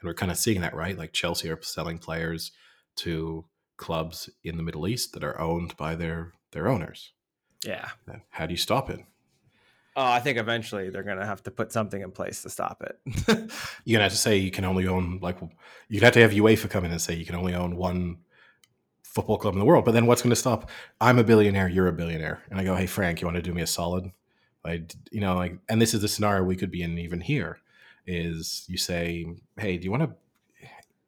And 0.00 0.06
we're 0.06 0.14
kind 0.14 0.30
of 0.30 0.38
seeing 0.38 0.60
that 0.60 0.76
right? 0.76 0.96
Like 0.96 1.12
Chelsea 1.12 1.50
are 1.50 1.60
selling 1.60 1.98
players 1.98 2.52
to 2.96 3.46
clubs 3.76 4.30
in 4.44 4.56
the 4.56 4.62
Middle 4.62 4.86
East 4.86 5.12
that 5.14 5.24
are 5.24 5.40
owned 5.40 5.76
by 5.76 5.96
their 5.96 6.34
their 6.52 6.68
owners. 6.68 7.12
Yeah. 7.64 7.88
Uh, 8.08 8.18
how 8.30 8.46
do 8.46 8.52
you 8.52 8.58
stop 8.58 8.88
it 8.88 9.00
Oh, 9.98 10.12
I 10.12 10.20
think 10.20 10.38
eventually 10.38 10.90
they're 10.90 11.02
gonna 11.02 11.26
have 11.26 11.42
to 11.42 11.50
put 11.50 11.72
something 11.72 12.00
in 12.00 12.12
place 12.12 12.42
to 12.42 12.50
stop 12.50 12.84
it. 12.84 13.00
you're 13.84 13.96
gonna 13.96 14.04
have 14.04 14.12
to 14.12 14.18
say 14.18 14.36
you 14.36 14.52
can 14.52 14.64
only 14.64 14.86
own 14.86 15.18
like 15.20 15.38
you'd 15.88 16.04
have 16.04 16.12
to 16.12 16.20
have 16.20 16.30
UEFA 16.30 16.70
come 16.70 16.84
in 16.84 16.92
and 16.92 17.00
say 17.00 17.14
you 17.14 17.26
can 17.26 17.34
only 17.34 17.54
own 17.54 17.74
one 17.74 18.18
football 19.02 19.38
club 19.38 19.54
in 19.54 19.58
the 19.58 19.64
world. 19.64 19.84
But 19.84 19.92
then 19.92 20.06
what's 20.06 20.22
going 20.22 20.30
to 20.30 20.36
stop? 20.36 20.70
I'm 21.00 21.18
a 21.18 21.24
billionaire, 21.24 21.68
you're 21.68 21.88
a 21.88 21.92
billionaire, 21.92 22.42
and 22.50 22.60
I 22.60 22.64
go, 22.64 22.76
hey 22.76 22.86
Frank, 22.86 23.20
you 23.20 23.26
want 23.26 23.36
to 23.36 23.42
do 23.42 23.52
me 23.52 23.62
a 23.62 23.66
solid? 23.66 24.12
I, 24.64 24.84
you 25.10 25.20
know, 25.20 25.34
like, 25.34 25.58
and 25.68 25.82
this 25.82 25.94
is 25.94 26.02
the 26.02 26.08
scenario 26.08 26.44
we 26.44 26.54
could 26.54 26.70
be 26.70 26.82
in 26.82 26.98
even 26.98 27.20
here. 27.20 27.58
Is 28.06 28.64
you 28.68 28.78
say, 28.78 29.26
hey, 29.58 29.76
do 29.76 29.84
you 29.84 29.90
want 29.90 30.04
to 30.04 30.10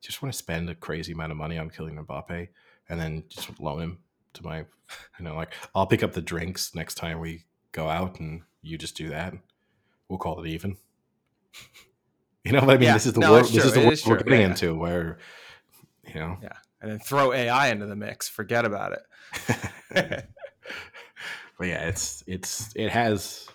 just 0.00 0.22
want 0.22 0.32
to 0.32 0.38
spend 0.38 0.68
a 0.68 0.74
crazy 0.74 1.12
amount 1.12 1.30
of 1.30 1.38
money 1.38 1.58
on 1.58 1.70
Kylian 1.70 2.04
Mbappe, 2.04 2.48
and 2.88 3.00
then 3.00 3.22
just 3.28 3.60
loan 3.60 3.80
him 3.80 3.98
to 4.32 4.42
my, 4.42 4.58
you 5.18 5.24
know, 5.24 5.36
like 5.36 5.54
I'll 5.74 5.86
pick 5.86 6.02
up 6.02 6.12
the 6.12 6.22
drinks 6.22 6.74
next 6.74 6.96
time 6.96 7.20
we 7.20 7.44
go 7.72 7.88
out, 7.88 8.18
and 8.18 8.42
you 8.62 8.78
just 8.78 8.96
do 8.96 9.08
that. 9.10 9.34
We'll 10.08 10.18
call 10.18 10.42
it 10.42 10.48
even. 10.48 10.76
You 12.42 12.52
know 12.52 12.60
what 12.60 12.70
I 12.70 12.74
mean? 12.78 12.84
Yeah. 12.84 12.94
This 12.94 13.04
is 13.04 13.12
the 13.12 13.20
No, 13.20 13.32
world. 13.32 13.44
This 13.52 13.66
is 13.66 13.74
the 13.74 13.80
It 13.80 13.82
world 13.82 13.92
is 13.92 14.06
we're 14.06 14.16
getting 14.16 14.40
Yeah. 14.40 14.46
into, 14.46 14.74
where 14.74 15.18
you 16.08 16.14
know, 16.14 16.38
yeah, 16.42 16.54
and 16.80 16.90
then 16.90 16.98
throw 16.98 17.34
AI 17.34 17.68
into 17.68 17.84
the 17.84 17.94
mix. 17.94 18.30
Forget 18.30 18.64
about 18.64 18.92
it. 18.94 19.02
but 21.58 21.66
yeah, 21.68 21.86
it's 21.88 22.24
it's 22.26 22.72
it 22.74 22.88
has 22.88 23.46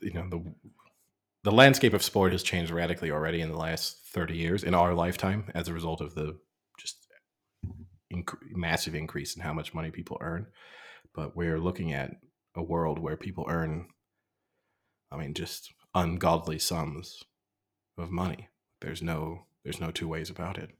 you 0.00 0.14
know 0.14 0.26
the 0.30 0.42
the 1.42 1.52
landscape 1.52 1.92
of 1.92 2.02
sport 2.02 2.32
has 2.32 2.42
changed 2.42 2.70
radically 2.72 3.10
already 3.10 3.42
in 3.42 3.50
the 3.50 3.58
last 3.58 3.98
30 4.14 4.34
years 4.34 4.64
in 4.64 4.74
our 4.74 4.94
lifetime 4.94 5.50
as 5.54 5.68
a 5.68 5.74
result 5.74 6.00
of 6.00 6.14
the 6.14 6.38
just 6.78 7.06
inc- 8.12 8.38
massive 8.50 8.94
increase 8.94 9.36
in 9.36 9.42
how 9.42 9.52
much 9.52 9.74
money 9.74 9.90
people 9.90 10.16
earn 10.22 10.46
but 11.14 11.36
we're 11.36 11.58
looking 11.58 11.92
at 11.92 12.12
a 12.56 12.62
world 12.62 12.98
where 12.98 13.18
people 13.18 13.44
earn 13.48 13.88
i 15.14 15.16
mean 15.16 15.32
just 15.32 15.72
ungodly 15.94 16.58
sums 16.58 17.22
of 17.96 18.10
money 18.10 18.48
there's 18.80 19.00
no 19.00 19.46
there's 19.62 19.80
no 19.80 19.90
two 19.90 20.08
ways 20.08 20.28
about 20.28 20.58
it 20.58 20.70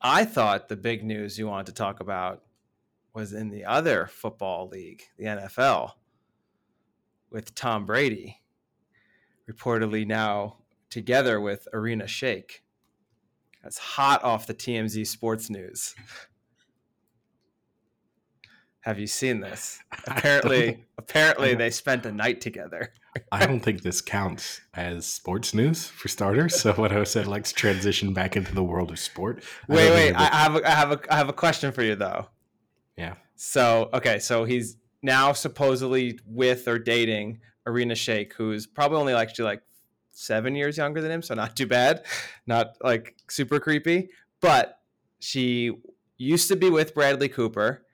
I 0.00 0.24
thought 0.24 0.68
the 0.68 0.76
big 0.76 1.02
news 1.02 1.38
you 1.38 1.48
wanted 1.48 1.66
to 1.66 1.72
talk 1.72 2.00
about 2.00 2.42
was 3.14 3.32
in 3.32 3.48
the 3.48 3.64
other 3.64 4.06
football 4.06 4.68
league, 4.68 5.02
the 5.16 5.24
NFL, 5.24 5.92
with 7.30 7.54
Tom 7.54 7.86
Brady 7.86 8.42
reportedly 9.50 10.06
now 10.06 10.58
together 10.90 11.40
with 11.40 11.66
Irina 11.72 12.04
Shayk. 12.04 12.60
That's 13.62 13.78
hot 13.78 14.22
off 14.22 14.46
the 14.46 14.54
TMZ 14.54 15.06
Sports 15.06 15.48
News. 15.48 15.94
Have 18.86 19.00
you 19.00 19.08
seen 19.08 19.40
this? 19.40 19.80
Apparently, 20.06 20.84
apparently 20.96 21.56
they 21.56 21.70
spent 21.70 22.06
a 22.06 22.12
night 22.12 22.40
together. 22.40 22.92
I 23.32 23.44
don't 23.44 23.58
think 23.58 23.82
this 23.82 24.00
counts 24.00 24.60
as 24.74 25.06
sports 25.06 25.52
news 25.52 25.88
for 25.88 26.06
starters. 26.06 26.60
So 26.60 26.72
what 26.74 26.92
I 26.92 27.02
said, 27.02 27.26
let's 27.26 27.52
transition 27.52 28.12
back 28.12 28.36
into 28.36 28.54
the 28.54 28.62
world 28.62 28.92
of 28.92 29.00
sport. 29.00 29.42
Wait, 29.68 29.90
wait. 29.90 30.14
I, 30.14 30.26
have 30.26 30.54
a, 30.54 30.68
I 30.68 30.70
have 30.70 30.92
a, 30.92 31.00
I 31.10 31.16
have 31.16 31.28
a 31.28 31.32
question 31.32 31.72
for 31.72 31.82
you 31.82 31.96
though. 31.96 32.28
Yeah. 32.96 33.14
So 33.34 33.90
okay, 33.92 34.20
so 34.20 34.44
he's 34.44 34.76
now 35.02 35.32
supposedly 35.32 36.20
with 36.24 36.68
or 36.68 36.78
dating 36.78 37.40
Irina 37.66 37.94
Shayk, 37.94 38.34
who's 38.34 38.68
probably 38.68 38.98
only 38.98 39.14
like 39.14 39.30
actually 39.30 39.46
like 39.46 39.62
seven 40.10 40.54
years 40.54 40.76
younger 40.76 41.00
than 41.00 41.10
him, 41.10 41.22
so 41.22 41.34
not 41.34 41.56
too 41.56 41.66
bad, 41.66 42.04
not 42.46 42.76
like 42.80 43.16
super 43.28 43.58
creepy. 43.58 44.10
But 44.40 44.78
she 45.18 45.72
used 46.18 46.46
to 46.48 46.56
be 46.56 46.70
with 46.70 46.94
Bradley 46.94 47.28
Cooper, 47.28 47.85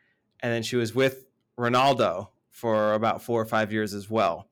and 0.43 0.53
then 0.53 0.63
she 0.63 0.77
was 0.77 0.95
with 0.95 1.25
Ronaldo 1.59 2.29
for 2.51 2.95
about 2.95 3.23
four 3.23 3.41
or 3.41 3.47
five 3.47 3.73
years 3.73 3.95
as 3.95 4.11
well. 4.11 4.49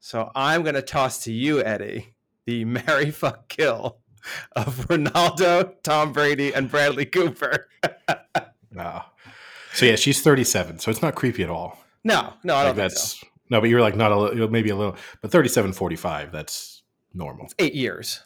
So 0.00 0.30
I'm 0.34 0.62
gonna 0.62 0.82
toss 0.82 1.24
to 1.24 1.32
you, 1.32 1.62
Eddie, 1.62 2.14
the 2.44 2.64
marry 2.66 3.10
fuck 3.10 3.48
kill 3.48 3.98
of 4.52 4.86
Ronaldo, 4.88 5.74
Tom 5.82 6.12
Brady, 6.12 6.52
and 6.54 6.70
Bradley 6.70 7.06
Cooper. 7.06 7.68
Ah. 8.78 9.10
so 9.72 9.86
yeah, 9.86 9.96
she's 9.96 10.20
37, 10.20 10.80
so 10.80 10.90
it's 10.90 11.00
not 11.00 11.14
creepy 11.14 11.42
at 11.42 11.48
all. 11.48 11.78
No, 12.04 12.34
no, 12.44 12.54
I 12.54 12.58
Like, 12.58 12.66
don't 12.66 12.76
think 12.76 12.90
that's 12.90 13.20
so. 13.20 13.26
no, 13.48 13.58
but 13.62 13.70
you're 13.70 13.80
like 13.80 13.96
not 13.96 14.12
a 14.12 14.18
little, 14.18 14.50
maybe 14.50 14.68
a 14.68 14.76
little, 14.76 14.96
but 15.22 15.30
37, 15.30 15.72
45, 15.72 16.30
that's 16.30 16.82
normal. 17.14 17.48
Eight 17.58 17.74
years. 17.74 18.20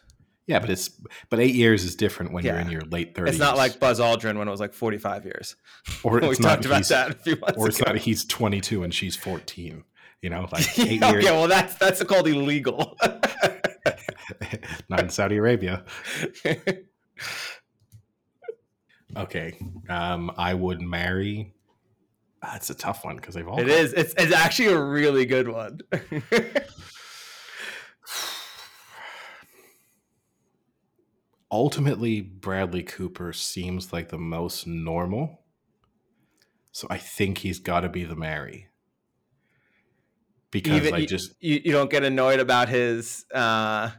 Yeah, 0.47 0.59
but 0.59 0.69
it's 0.71 0.91
but 1.29 1.39
eight 1.39 1.55
years 1.55 1.85
is 1.85 1.95
different 1.95 2.33
when 2.33 2.45
you're 2.45 2.57
in 2.59 2.71
your 2.71 2.81
late 2.83 3.15
30s. 3.15 3.29
It's 3.29 3.39
not 3.39 3.57
like 3.57 3.79
Buzz 3.79 4.01
Aldrin 4.01 4.37
when 4.37 4.49
it 4.49 4.51
was 4.51 4.59
like 4.61 4.73
45 4.75 5.25
years. 5.25 5.55
or 6.03 6.19
we 6.21 6.29
it's 6.29 6.41
not 6.41 6.55
talked 6.63 6.67
about 6.67 6.85
that 6.89 7.11
a 7.11 7.15
few 7.15 7.37
months 7.37 7.53
ago. 7.53 7.61
or 7.63 7.69
it's 7.69 7.81
ago. 7.81 7.93
not 7.93 8.01
he's 8.01 8.25
22 8.25 8.83
and 8.83 8.93
she's 8.93 9.15
14. 9.15 9.85
You 10.23 10.31
know, 10.31 10.49
like 10.53 10.79
eight 10.81 11.03
okay, 11.03 11.11
years, 11.13 11.25
Yeah, 11.25 11.33
well 11.33 11.47
that's 11.49 11.75
that's 11.77 12.03
called 12.05 12.27
illegal. 12.27 12.97
not 14.89 15.01
in 15.01 15.09
Saudi 15.11 15.37
Arabia. 15.37 15.85
Okay, 19.17 19.57
um, 19.89 20.31
I 20.37 20.55
would 20.55 20.81
marry 20.81 21.53
That's 22.43 22.71
a 22.71 22.75
tough 22.75 23.05
one 23.05 23.17
because 23.17 23.35
they've 23.35 23.47
all. 23.49 23.59
It 23.61 23.67
got- 23.67 23.71
is. 23.77 23.93
It's 23.93 24.15
it's 24.19 24.33
actually 24.35 24.69
a 24.69 24.79
really 24.83 25.27
good 25.27 25.49
one. 25.49 25.81
Ultimately, 31.53 32.21
Bradley 32.21 32.83
Cooper 32.83 33.33
seems 33.33 33.93
like 33.93 34.09
the 34.09 34.19
most 34.19 34.67
normal. 34.67 35.41
So 36.73 36.87
I 36.89 36.99
think 36.99 37.39
he's 37.39 37.59
got 37.59 37.81
to 37.81 37.89
be 37.89 38.05
the 38.05 38.15
marry. 38.15 38.69
Because 40.53 40.75
Even 40.75 40.95
I 40.95 40.99
you, 40.99 41.07
just 41.07 41.33
you, 41.41 41.61
you 41.65 41.73
don't 41.73 41.91
get 41.91 42.03
annoyed 42.05 42.41
about 42.41 42.69
his 42.69 43.25
uh, 43.35 43.91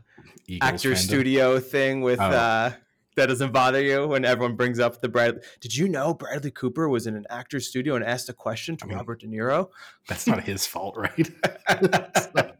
Eagles 0.48 0.70
actor 0.70 0.92
fandom. 0.92 0.98
studio 0.98 1.60
thing 1.60 2.02
with 2.02 2.20
Oh. 2.20 2.26
uh, 2.26 2.72
that 3.18 3.26
doesn't 3.28 3.52
bother 3.52 3.82
you 3.82 4.08
when 4.08 4.24
everyone 4.24 4.56
brings 4.56 4.80
up 4.80 5.02
the 5.02 5.10
Brad. 5.10 5.42
Did 5.60 5.76
you 5.76 5.90
know 5.90 6.14
Bradley 6.14 6.52
Cooper 6.52 6.88
was 6.88 7.08
in 7.08 7.16
an 7.16 7.26
actor 7.30 7.60
studio 7.60 7.96
and 7.96 8.06
asked 8.06 8.30
a 8.30 8.34
question 8.34 8.78
to 8.78 8.86
I 8.86 8.88
mean- 8.88 8.98
Robert 8.98 9.20
De 9.22 9.28
Niro? 9.28 9.70
That's 10.08 10.28
not 10.28 10.44
his 10.44 10.66
fault, 10.66 10.96
right? 10.98 11.14
it's, 11.70 12.34
not, 12.34 12.56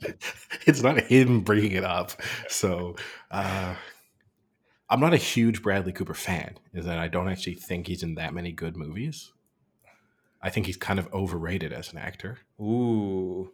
it's 0.68 0.82
not 0.84 1.00
him 1.02 1.42
bringing 1.42 1.72
it 1.74 1.86
up. 1.86 2.12
So 2.50 2.96
uh, 3.30 3.76
I'm 4.92 5.00
not 5.00 5.14
a 5.14 5.18
huge 5.18 5.64
Bradley 5.64 5.94
Cooper 5.94 6.14
fan. 6.14 6.60
Is 6.74 6.86
that 6.86 7.00
I 7.00 7.08
don't 7.08 7.30
actually 7.30 7.56
think 7.56 7.88
he's 7.88 8.04
in 8.04 8.16
that 8.16 8.34
many 8.34 8.52
good 8.52 8.76
movies. 8.76 9.32
I 10.42 10.50
think 10.50 10.66
he's 10.66 10.76
kind 10.78 11.00
of 11.00 11.12
overrated 11.14 11.72
as 11.72 11.94
an 11.94 11.98
actor. 11.98 12.40
Ooh, 12.60 13.54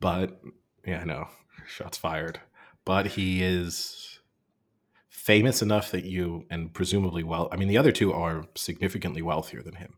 But 0.00 0.40
yeah, 0.86 1.00
I 1.00 1.04
know. 1.04 1.28
Shots 1.66 1.98
fired. 1.98 2.40
But 2.86 3.06
he 3.06 3.42
is 3.42 4.18
famous 5.10 5.60
enough 5.60 5.90
that 5.92 6.04
you 6.04 6.46
and 6.50 6.74
presumably 6.74 7.22
well 7.22 7.48
I 7.52 7.56
mean 7.56 7.68
the 7.68 7.78
other 7.78 7.92
two 7.92 8.12
are 8.12 8.44
significantly 8.56 9.22
wealthier 9.22 9.62
than 9.62 9.74
him. 9.76 9.94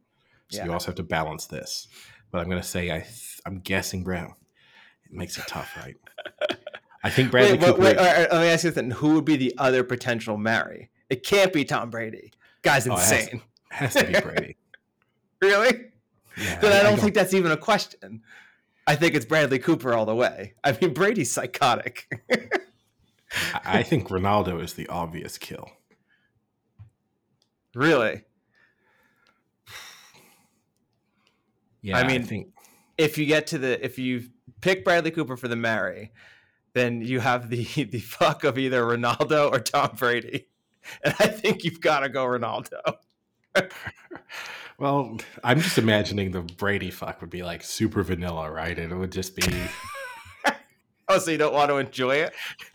So 0.50 0.64
you 0.64 0.72
also 0.72 0.86
have 0.88 0.96
to 0.96 1.02
balance 1.02 1.46
this. 1.46 1.88
But 2.30 2.40
I'm 2.40 2.48
gonna 2.48 2.62
say 2.64 2.90
I 2.90 2.98
th- 3.00 3.40
I'm 3.46 3.60
guessing 3.60 4.02
Brown. 4.02 4.34
It 5.06 5.12
makes 5.12 5.38
it 5.38 5.46
tough, 5.46 5.76
right? 5.76 5.96
I 7.04 7.10
think 7.10 7.30
Bradley 7.30 7.52
wait, 7.52 7.60
wait, 7.60 7.66
Cooper 7.68 7.82
wait, 7.82 7.96
right, 7.98 8.32
let 8.32 8.40
me 8.40 8.48
ask 8.48 8.64
you 8.64 8.70
something. 8.70 8.90
Who 8.92 9.14
would 9.14 9.24
be 9.26 9.36
the 9.36 9.54
other 9.58 9.84
potential 9.84 10.36
marry? 10.38 10.90
It 11.10 11.22
can't 11.24 11.52
be 11.52 11.64
Tom 11.64 11.90
Brady. 11.90 12.32
Guy's 12.62 12.88
Oh, 12.88 12.94
it 12.94 12.98
has- 13.00 13.12
insane. 13.12 13.42
has 13.70 13.94
to 13.94 14.04
be 14.06 14.20
Brady. 14.20 14.56
really? 15.42 15.84
Yeah, 16.36 16.58
Then 16.60 16.72
I, 16.72 16.82
don't 16.82 16.98
think 16.98 17.14
that's 17.14 17.34
even 17.34 17.52
a 17.52 17.56
question. 17.56 18.22
I 18.86 18.96
think 18.96 19.14
it's 19.14 19.26
Bradley 19.26 19.58
Cooper 19.60 19.92
all 19.94 20.06
the 20.06 20.14
way. 20.14 20.54
I 20.64 20.76
mean, 20.80 20.92
Brady's 20.94 21.30
psychotic. 21.30 22.08
I 22.32 23.78
I 23.80 23.82
think 23.82 24.08
Ronaldo 24.08 24.62
is 24.62 24.72
the 24.74 24.86
obvious 24.88 25.36
kill. 25.38 25.70
really? 27.74 28.22
Yeah, 31.82 31.98
I 31.98 32.00
I 32.02 32.06
mean, 32.06 32.22
think 32.24 32.48
if 32.96 33.18
you 33.18 33.26
get 33.26 33.46
to 33.48 33.58
the 33.58 33.84
if 33.84 33.98
you 33.98 34.24
pick 34.60 34.84
Bradley 34.84 35.10
Cooper 35.10 35.36
for 35.36 35.48
the 35.48 35.56
marry, 35.56 36.12
then 36.74 37.00
you 37.02 37.20
have 37.20 37.50
the 37.50 37.64
the 37.84 38.00
fuck 38.00 38.44
of 38.44 38.58
either 38.58 38.82
Ronaldo 38.82 39.50
or 39.50 39.60
Tom 39.60 39.96
Brady. 39.96 40.46
And 41.02 41.14
I 41.18 41.28
think 41.28 41.64
you've 41.64 41.80
got 41.80 42.00
to 42.00 42.10
go 42.10 42.26
Ronaldo. 42.26 42.96
well, 44.78 45.16
I'm 45.42 45.60
just 45.60 45.78
imagining 45.78 46.32
the 46.32 46.42
Brady 46.42 46.90
fuck 46.90 47.22
would 47.22 47.30
be 47.30 47.42
like 47.42 47.64
super 47.64 48.02
vanilla, 48.02 48.50
right? 48.50 48.78
And 48.78 48.92
it 48.92 48.96
would 48.96 49.12
just 49.12 49.34
be 49.34 49.42
Oh, 51.08 51.18
so 51.18 51.30
you 51.30 51.38
don't 51.38 51.52
want 51.52 51.70
to 51.70 51.76
enjoy 51.76 52.16
it? 52.16 52.34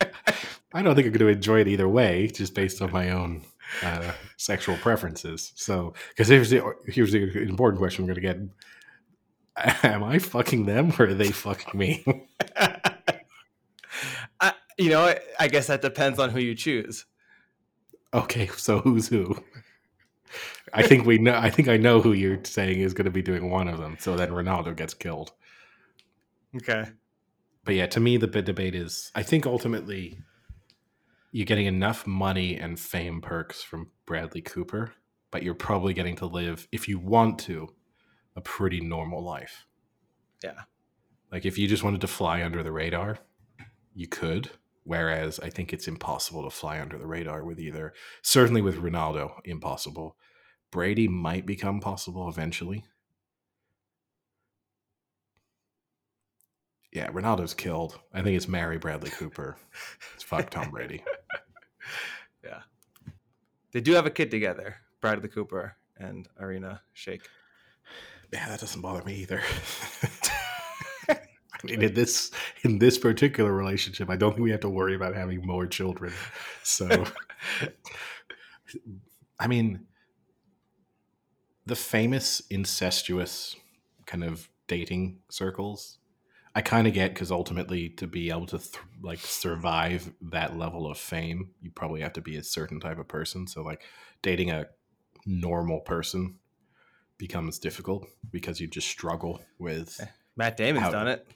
I 0.72 0.82
don't 0.82 0.94
think 0.94 1.06
I'm 1.06 1.12
going 1.12 1.18
to 1.18 1.28
enjoy 1.28 1.60
it 1.60 1.68
either 1.68 1.88
way, 1.88 2.28
just 2.28 2.54
based 2.54 2.80
on 2.80 2.92
my 2.92 3.10
own 3.10 3.42
uh, 3.82 4.12
sexual 4.36 4.76
preferences. 4.76 5.52
So, 5.56 5.94
because 6.10 6.28
here's 6.28 6.50
the 6.50 6.62
here's 6.86 7.12
the 7.12 7.42
important 7.42 7.80
question 7.80 8.06
we're 8.06 8.14
going 8.14 8.36
to 8.36 8.50
get: 9.56 9.84
Am 9.84 10.04
I 10.04 10.18
fucking 10.20 10.66
them 10.66 10.92
or 10.98 11.06
are 11.06 11.14
they 11.14 11.32
fucking 11.32 11.78
me? 11.78 12.04
You 14.80 14.88
know, 14.88 15.14
I 15.38 15.48
guess 15.48 15.66
that 15.66 15.82
depends 15.82 16.18
on 16.18 16.30
who 16.30 16.40
you 16.40 16.54
choose. 16.54 17.04
okay, 18.14 18.46
so 18.56 18.78
who's 18.80 19.08
who? 19.08 19.36
I 20.72 20.82
think 20.82 21.04
we 21.04 21.18
know. 21.18 21.34
I 21.34 21.50
think 21.50 21.68
I 21.68 21.76
know 21.76 22.00
who 22.00 22.12
you're 22.14 22.42
saying 22.44 22.80
is 22.80 22.94
going 22.94 23.04
to 23.04 23.10
be 23.10 23.20
doing 23.20 23.50
one 23.50 23.68
of 23.68 23.76
them. 23.76 23.98
So 24.00 24.16
then 24.16 24.30
Ronaldo 24.30 24.74
gets 24.74 24.94
killed. 24.94 25.32
Okay. 26.56 26.86
But 27.64 27.74
yeah, 27.74 27.88
to 27.88 28.00
me, 28.00 28.16
the 28.16 28.26
big 28.26 28.46
debate 28.46 28.74
is: 28.74 29.12
I 29.14 29.22
think 29.22 29.44
ultimately 29.44 30.18
you're 31.30 31.44
getting 31.44 31.66
enough 31.66 32.06
money 32.06 32.56
and 32.56 32.80
fame 32.80 33.20
perks 33.20 33.62
from 33.62 33.90
Bradley 34.06 34.40
Cooper, 34.40 34.94
but 35.30 35.42
you're 35.42 35.52
probably 35.52 35.92
getting 35.92 36.16
to 36.16 36.26
live, 36.26 36.66
if 36.72 36.88
you 36.88 36.98
want 36.98 37.38
to, 37.40 37.68
a 38.34 38.40
pretty 38.40 38.80
normal 38.80 39.22
life. 39.22 39.66
Yeah. 40.42 40.62
Like 41.30 41.44
if 41.44 41.58
you 41.58 41.68
just 41.68 41.84
wanted 41.84 42.00
to 42.00 42.06
fly 42.08 42.42
under 42.42 42.62
the 42.62 42.72
radar, 42.72 43.18
you 43.94 44.08
could. 44.08 44.50
Whereas 44.84 45.38
I 45.40 45.50
think 45.50 45.72
it's 45.72 45.88
impossible 45.88 46.42
to 46.44 46.50
fly 46.50 46.80
under 46.80 46.98
the 46.98 47.06
radar 47.06 47.44
with 47.44 47.60
either. 47.60 47.92
Certainly 48.22 48.62
with 48.62 48.82
Ronaldo, 48.82 49.32
impossible. 49.44 50.16
Brady 50.70 51.06
might 51.08 51.46
become 51.46 51.80
possible 51.80 52.28
eventually. 52.28 52.84
Yeah, 56.92 57.08
Ronaldo's 57.10 57.54
killed. 57.54 57.98
I 58.12 58.22
think 58.22 58.36
it's 58.36 58.48
marry 58.48 58.78
Bradley 58.78 59.10
Cooper. 59.10 59.56
It's 60.14 60.24
fuck 60.24 60.50
Tom 60.50 60.70
Brady. 60.70 61.04
Yeah. 62.44 62.60
They 63.72 63.80
do 63.80 63.92
have 63.92 64.06
a 64.06 64.10
kid 64.10 64.30
together, 64.30 64.76
Bradley 65.00 65.28
Cooper 65.28 65.76
and 65.98 66.26
Irina 66.40 66.80
Shayk. 66.96 67.22
Yeah, 68.32 68.48
that 68.48 68.60
doesn't 68.60 68.80
bother 68.80 69.04
me 69.04 69.16
either. 69.16 69.42
I 71.64 71.66
mean, 71.66 71.82
in 71.82 71.94
this 71.94 72.30
in 72.62 72.78
this 72.78 72.98
particular 72.98 73.52
relationship, 73.52 74.10
I 74.10 74.16
don't 74.16 74.32
think 74.32 74.42
we 74.42 74.50
have 74.50 74.60
to 74.60 74.68
worry 74.68 74.94
about 74.94 75.14
having 75.14 75.44
more 75.46 75.66
children. 75.66 76.12
So, 76.62 77.04
I 79.38 79.46
mean, 79.46 79.86
the 81.66 81.76
famous 81.76 82.42
incestuous 82.50 83.56
kind 84.06 84.24
of 84.24 84.48
dating 84.66 85.18
circles, 85.30 85.98
I 86.54 86.62
kind 86.62 86.86
of 86.86 86.94
get 86.94 87.14
because 87.14 87.30
ultimately, 87.30 87.88
to 87.90 88.06
be 88.06 88.30
able 88.30 88.46
to 88.46 88.58
th- 88.58 88.78
like 89.02 89.18
survive 89.20 90.12
that 90.30 90.56
level 90.56 90.90
of 90.90 90.98
fame, 90.98 91.50
you 91.60 91.70
probably 91.70 92.00
have 92.00 92.12
to 92.14 92.20
be 92.20 92.36
a 92.36 92.42
certain 92.42 92.80
type 92.80 92.98
of 92.98 93.08
person. 93.08 93.46
So, 93.46 93.62
like 93.62 93.82
dating 94.22 94.50
a 94.50 94.66
normal 95.26 95.80
person 95.80 96.36
becomes 97.18 97.58
difficult 97.58 98.06
because 98.30 98.60
you 98.60 98.66
just 98.66 98.88
struggle 98.88 99.40
with 99.58 100.00
eh, 100.00 100.06
Matt 100.36 100.56
Damon's 100.56 100.84
How- 100.84 100.90
done 100.90 101.08
it. 101.08 101.26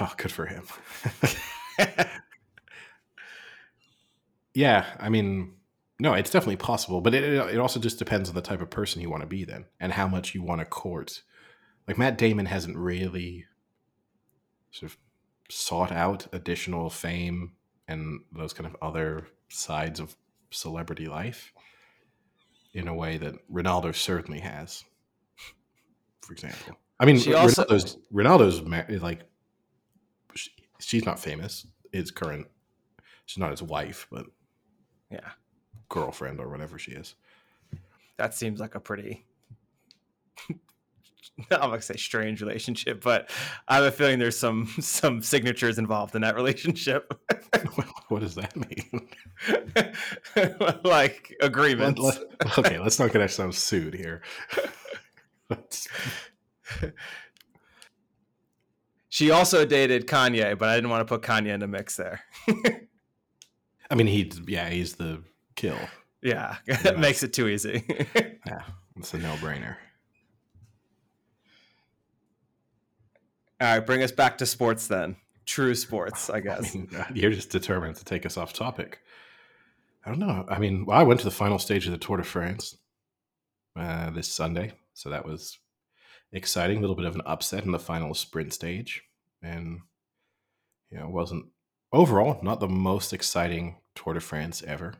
Oh 0.00 0.12
good 0.16 0.32
for 0.32 0.46
him. 0.46 0.64
Yeah 4.54 4.86
i 4.98 5.08
mean 5.08 5.54
no 6.00 6.14
it's 6.14 6.30
definitely 6.30 6.56
possible 6.56 7.00
but 7.00 7.14
it, 7.14 7.22
it 7.24 7.58
also 7.58 7.78
just 7.78 7.98
depends 7.98 8.28
on 8.28 8.34
the 8.34 8.40
type 8.42 8.60
of 8.60 8.70
person 8.70 9.00
you 9.00 9.10
want 9.10 9.22
to 9.22 9.26
be 9.28 9.44
then 9.44 9.66
and 9.78 9.92
how 9.92 10.08
much 10.08 10.34
you 10.34 10.42
want 10.42 10.60
to 10.60 10.64
court. 10.64 11.22
Like 11.86 11.98
matt 11.98 12.18
damon 12.18 12.46
hasn't 12.46 12.76
really 12.76 13.44
sort 14.70 14.90
of 14.92 14.98
sought 15.50 15.92
out 15.92 16.26
additional 16.32 16.90
fame 16.90 17.52
and 17.86 18.20
those 18.32 18.52
kind 18.52 18.66
of 18.66 18.76
other 18.82 19.26
sides 19.48 20.00
of 20.00 20.16
celebrity 20.50 21.06
life 21.06 21.52
in 22.74 22.88
a 22.88 22.94
way 22.94 23.16
that 23.18 23.34
ronaldo 23.50 23.94
certainly 23.94 24.40
has 24.40 24.84
for 26.22 26.32
example. 26.32 26.76
I 27.00 27.06
mean 27.06 27.18
She 27.18 27.32
also- 27.34 27.64
ronaldo's 27.64 27.96
ronaldo's 28.12 29.00
like 29.02 29.20
she's 30.80 31.04
not 31.04 31.18
famous 31.18 31.66
his 31.92 32.10
current 32.10 32.46
she's 33.26 33.38
not 33.38 33.50
his 33.50 33.62
wife 33.62 34.06
but 34.10 34.26
yeah. 35.10 35.30
girlfriend 35.88 36.40
or 36.40 36.48
whatever 36.48 36.78
she 36.78 36.92
is 36.92 37.14
That 38.16 38.34
seems 38.34 38.60
like 38.60 38.74
a 38.74 38.80
pretty 38.80 39.24
I'm 41.50 41.70
gonna 41.70 41.80
say 41.80 41.96
strange 41.96 42.40
relationship, 42.40 43.02
but 43.02 43.30
I 43.68 43.76
have 43.76 43.84
a 43.84 43.92
feeling 43.92 44.18
there's 44.18 44.38
some 44.38 44.66
some 44.80 45.22
signatures 45.22 45.78
involved 45.78 46.14
in 46.14 46.22
that 46.22 46.34
relationship. 46.34 47.12
what 48.08 48.20
does 48.20 48.34
that 48.34 48.56
mean 48.56 49.08
like 50.84 51.34
agreements. 51.40 52.00
Let- 52.00 52.18
let- 52.44 52.58
okay 52.58 52.78
let's 52.78 52.98
not 52.98 53.12
get 53.12 53.22
ourselves 53.22 53.58
sued 53.58 53.94
here 53.94 54.22
She 59.18 59.32
also 59.32 59.64
dated 59.64 60.06
Kanye, 60.06 60.56
but 60.56 60.68
I 60.68 60.76
didn't 60.76 60.90
want 60.90 61.00
to 61.00 61.12
put 61.12 61.22
Kanye 61.22 61.48
in 61.48 61.58
the 61.58 61.66
mix 61.66 61.96
there. 61.96 62.20
i 63.90 63.94
mean 63.96 64.06
he's 64.06 64.40
yeah 64.46 64.68
he's 64.68 64.94
the 64.94 65.20
kill 65.56 65.78
Yeah, 66.22 66.56
that 66.84 67.00
makes 67.00 67.24
it 67.24 67.32
too 67.32 67.48
easy. 67.48 67.82
yeah 68.46 68.62
it's 68.96 69.12
a 69.14 69.18
no-brainer 69.18 69.74
All 73.60 73.66
right, 73.74 73.84
bring 73.84 74.04
us 74.04 74.12
back 74.12 74.38
to 74.38 74.46
sports 74.46 74.86
then. 74.86 75.16
True 75.44 75.74
sports, 75.74 76.30
I 76.30 76.36
I 76.36 76.40
guess. 76.40 76.74
mean, 76.76 76.88
uh, 76.96 77.04
you're 77.12 77.32
just 77.32 77.50
determined 77.50 77.96
to 77.96 78.04
take 78.04 78.24
us 78.24 78.36
off 78.36 78.52
topic. 78.52 79.00
I 80.06 80.10
don't 80.10 80.20
know. 80.20 80.44
I 80.48 80.60
mean, 80.60 80.86
well, 80.86 80.96
I 80.96 81.02
went 81.02 81.18
to 81.20 81.24
the 81.24 81.32
final 81.32 81.58
stage 81.58 81.86
of 81.86 81.90
the 81.90 81.98
Tour 81.98 82.18
de 82.18 82.22
France 82.22 82.76
uh, 83.74 84.10
this 84.10 84.28
Sunday, 84.28 84.74
So 84.94 85.10
that 85.10 85.24
was 85.26 85.58
exciting. 86.32 86.78
A 86.78 86.80
little 86.82 86.94
bit 86.94 87.04
of 87.06 87.16
an 87.16 87.22
upset 87.26 87.64
in 87.64 87.72
the 87.72 87.80
final 87.80 88.14
sprint 88.14 88.52
stage, 88.52 89.02
and 89.42 89.80
you 90.90 90.98
know, 90.98 91.06
it 91.06 91.12
wasn't 91.12 91.46
overall 91.92 92.40
not 92.42 92.60
the 92.60 92.68
most 92.68 93.12
exciting 93.12 93.76
Tour 93.94 94.14
de 94.14 94.20
France 94.20 94.62
ever. 94.66 94.94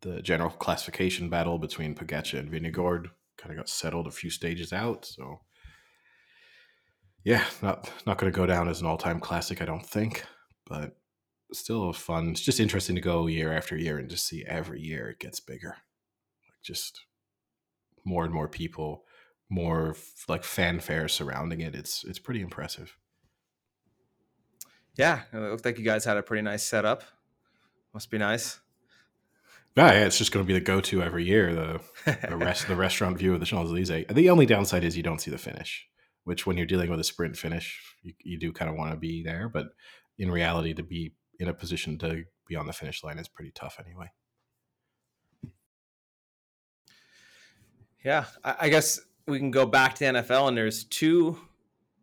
The 0.00 0.22
general 0.22 0.50
classification 0.50 1.28
battle 1.28 1.58
between 1.58 1.94
Pogacar 1.94 2.38
and 2.38 2.50
Vingegaard 2.50 3.10
kind 3.36 3.50
of 3.50 3.56
got 3.56 3.68
settled 3.68 4.06
a 4.06 4.10
few 4.10 4.30
stages 4.30 4.72
out, 4.72 5.04
so 5.04 5.40
yeah, 7.24 7.44
not 7.62 7.90
not 8.06 8.18
going 8.18 8.32
to 8.32 8.36
go 8.36 8.46
down 8.46 8.68
as 8.68 8.80
an 8.80 8.86
all 8.86 8.98
time 8.98 9.20
classic, 9.20 9.62
I 9.62 9.64
don't 9.64 9.86
think, 9.86 10.24
but 10.66 10.96
still 11.52 11.92
fun. 11.92 12.30
It's 12.30 12.40
just 12.40 12.60
interesting 12.60 12.96
to 12.96 13.02
go 13.02 13.26
year 13.26 13.52
after 13.52 13.76
year 13.76 13.98
and 13.98 14.08
just 14.08 14.26
see 14.26 14.44
every 14.46 14.80
year 14.80 15.10
it 15.10 15.18
gets 15.20 15.40
bigger. 15.40 15.68
Like 15.68 16.62
just 16.64 17.00
more 18.04 18.24
and 18.24 18.34
more 18.34 18.48
people, 18.48 19.04
more 19.50 19.94
like 20.28 20.44
fanfare 20.44 21.08
surrounding 21.08 21.60
it. 21.60 21.74
It's 21.74 22.04
it's 22.04 22.18
pretty 22.18 22.40
impressive. 22.40 22.96
Yeah, 24.96 25.22
it 25.32 25.38
looked 25.38 25.64
like 25.64 25.78
you 25.78 25.84
guys 25.84 26.04
had 26.04 26.16
a 26.16 26.22
pretty 26.22 26.42
nice 26.42 26.62
setup. 26.62 27.02
Must 27.94 28.10
be 28.10 28.18
nice. 28.18 28.60
Yeah, 29.76 29.92
yeah, 29.92 30.04
it's 30.04 30.18
just 30.18 30.32
going 30.32 30.44
to 30.44 30.46
be 30.46 30.52
the 30.52 30.64
go-to 30.64 31.02
every 31.02 31.24
year. 31.24 31.54
The 31.54 31.80
the 32.28 32.36
rest 32.36 32.68
the 32.68 32.76
restaurant 32.76 33.16
view 33.16 33.32
of 33.32 33.40
the 33.40 33.46
Champs 33.46 33.70
Elysees. 33.70 34.06
The 34.10 34.30
only 34.30 34.44
downside 34.44 34.84
is 34.84 34.96
you 34.96 35.02
don't 35.02 35.20
see 35.20 35.30
the 35.30 35.38
finish, 35.38 35.88
which 36.24 36.46
when 36.46 36.58
you're 36.58 36.66
dealing 36.66 36.90
with 36.90 37.00
a 37.00 37.04
sprint 37.04 37.38
finish, 37.38 37.80
you, 38.02 38.12
you 38.22 38.38
do 38.38 38.52
kind 38.52 38.70
of 38.70 38.76
want 38.76 38.90
to 38.92 38.98
be 38.98 39.22
there. 39.22 39.48
But 39.48 39.68
in 40.18 40.30
reality, 40.30 40.74
to 40.74 40.82
be 40.82 41.14
in 41.38 41.48
a 41.48 41.54
position 41.54 41.98
to 41.98 42.24
be 42.46 42.54
on 42.54 42.66
the 42.66 42.72
finish 42.74 43.02
line 43.02 43.18
is 43.18 43.28
pretty 43.28 43.50
tough 43.54 43.78
anyway. 43.84 44.10
Yeah, 48.04 48.26
I, 48.44 48.56
I 48.60 48.68
guess 48.68 49.00
we 49.26 49.38
can 49.38 49.50
go 49.50 49.64
back 49.64 49.94
to 49.96 50.04
NFL, 50.04 50.48
and 50.48 50.56
there's 50.56 50.84
two 50.84 51.38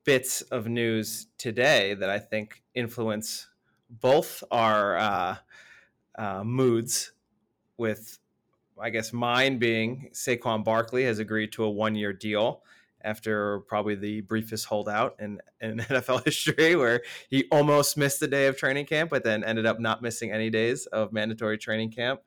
bits 0.10 0.42
of 0.42 0.68
news 0.68 1.28
today 1.38 1.94
that 1.94 2.10
I 2.10 2.18
think 2.18 2.64
influence 2.74 3.48
both 3.92 4.44
our 4.50 4.98
uh, 4.98 5.36
uh, 6.18 6.44
moods. 6.44 7.12
With, 7.78 8.18
I 8.82 8.90
guess, 8.90 9.14
mine 9.14 9.60
being 9.60 10.10
Saquon 10.12 10.64
Barkley 10.64 11.04
has 11.04 11.20
agreed 11.20 11.52
to 11.52 11.64
a 11.64 11.70
one-year 11.70 12.14
deal 12.14 12.64
after 13.04 13.60
probably 13.68 13.94
the 13.94 14.22
briefest 14.22 14.66
holdout 14.66 15.16
in, 15.20 15.40
in 15.62 15.78
NFL 15.78 16.26
history, 16.26 16.76
where 16.76 17.04
he 17.30 17.46
almost 17.52 17.96
missed 17.96 18.20
a 18.24 18.28
day 18.28 18.48
of 18.48 18.58
training 18.58 18.88
camp, 18.88 19.12
but 19.12 19.24
then 19.24 19.44
ended 19.44 19.68
up 19.68 19.80
not 19.80 20.02
missing 20.02 20.32
any 20.32 20.50
days 20.50 20.88
of 20.88 21.14
mandatory 21.14 21.60
training 21.60 21.92
camp, 21.92 22.22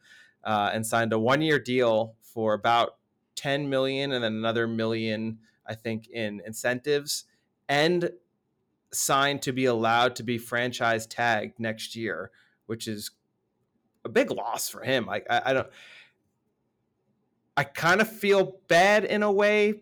uh, 0.44 0.70
and 0.72 0.86
signed 0.86 1.12
a 1.12 1.18
one-year 1.18 1.58
deal 1.58 2.14
for 2.22 2.54
about 2.54 2.98
10 3.34 3.68
million 3.68 4.12
and 4.12 4.22
then 4.22 4.34
another 4.34 4.68
million, 4.68 5.40
I 5.66 5.74
think, 5.74 6.08
in 6.10 6.40
incentives, 6.46 7.24
and 7.72 8.10
signed 8.92 9.40
to 9.42 9.52
be 9.52 9.64
allowed 9.64 10.16
to 10.16 10.22
be 10.22 10.36
franchise 10.36 11.06
tagged 11.06 11.58
next 11.58 11.96
year, 11.96 12.30
which 12.66 12.86
is 12.86 13.10
a 14.04 14.08
big 14.08 14.30
loss 14.30 14.68
for 14.68 14.82
him. 14.82 15.08
I, 15.08 15.22
I 15.28 15.52
don't. 15.52 15.68
I 17.56 17.64
kind 17.64 18.00
of 18.00 18.10
feel 18.10 18.58
bad 18.68 19.04
in 19.04 19.22
a 19.22 19.30
way 19.30 19.80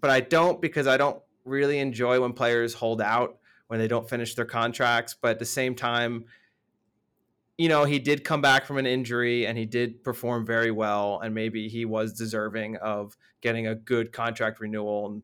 but 0.00 0.10
I 0.10 0.20
don't 0.20 0.60
because 0.60 0.86
I 0.86 0.96
don't 0.96 1.20
really 1.44 1.78
enjoy 1.78 2.20
when 2.20 2.32
players 2.32 2.74
hold 2.74 3.00
out 3.00 3.38
when 3.68 3.78
they 3.80 3.88
don't 3.88 4.08
finish 4.08 4.34
their 4.34 4.44
contracts. 4.44 5.14
But 5.20 5.32
at 5.32 5.38
the 5.38 5.44
same 5.44 5.74
time, 5.74 6.24
you 7.56 7.68
know, 7.68 7.84
he 7.84 7.98
did 7.98 8.24
come 8.24 8.40
back 8.40 8.64
from 8.64 8.78
an 8.78 8.86
injury 8.86 9.46
and 9.46 9.58
he 9.58 9.66
did 9.66 10.04
perform 10.04 10.46
very 10.46 10.70
well. 10.70 11.20
And 11.20 11.34
maybe 11.34 11.68
he 11.68 11.84
was 11.84 12.12
deserving 12.12 12.76
of 12.76 13.16
getting 13.40 13.66
a 13.66 13.74
good 13.74 14.12
contract 14.12 14.60
renewal. 14.60 15.06
And 15.06 15.22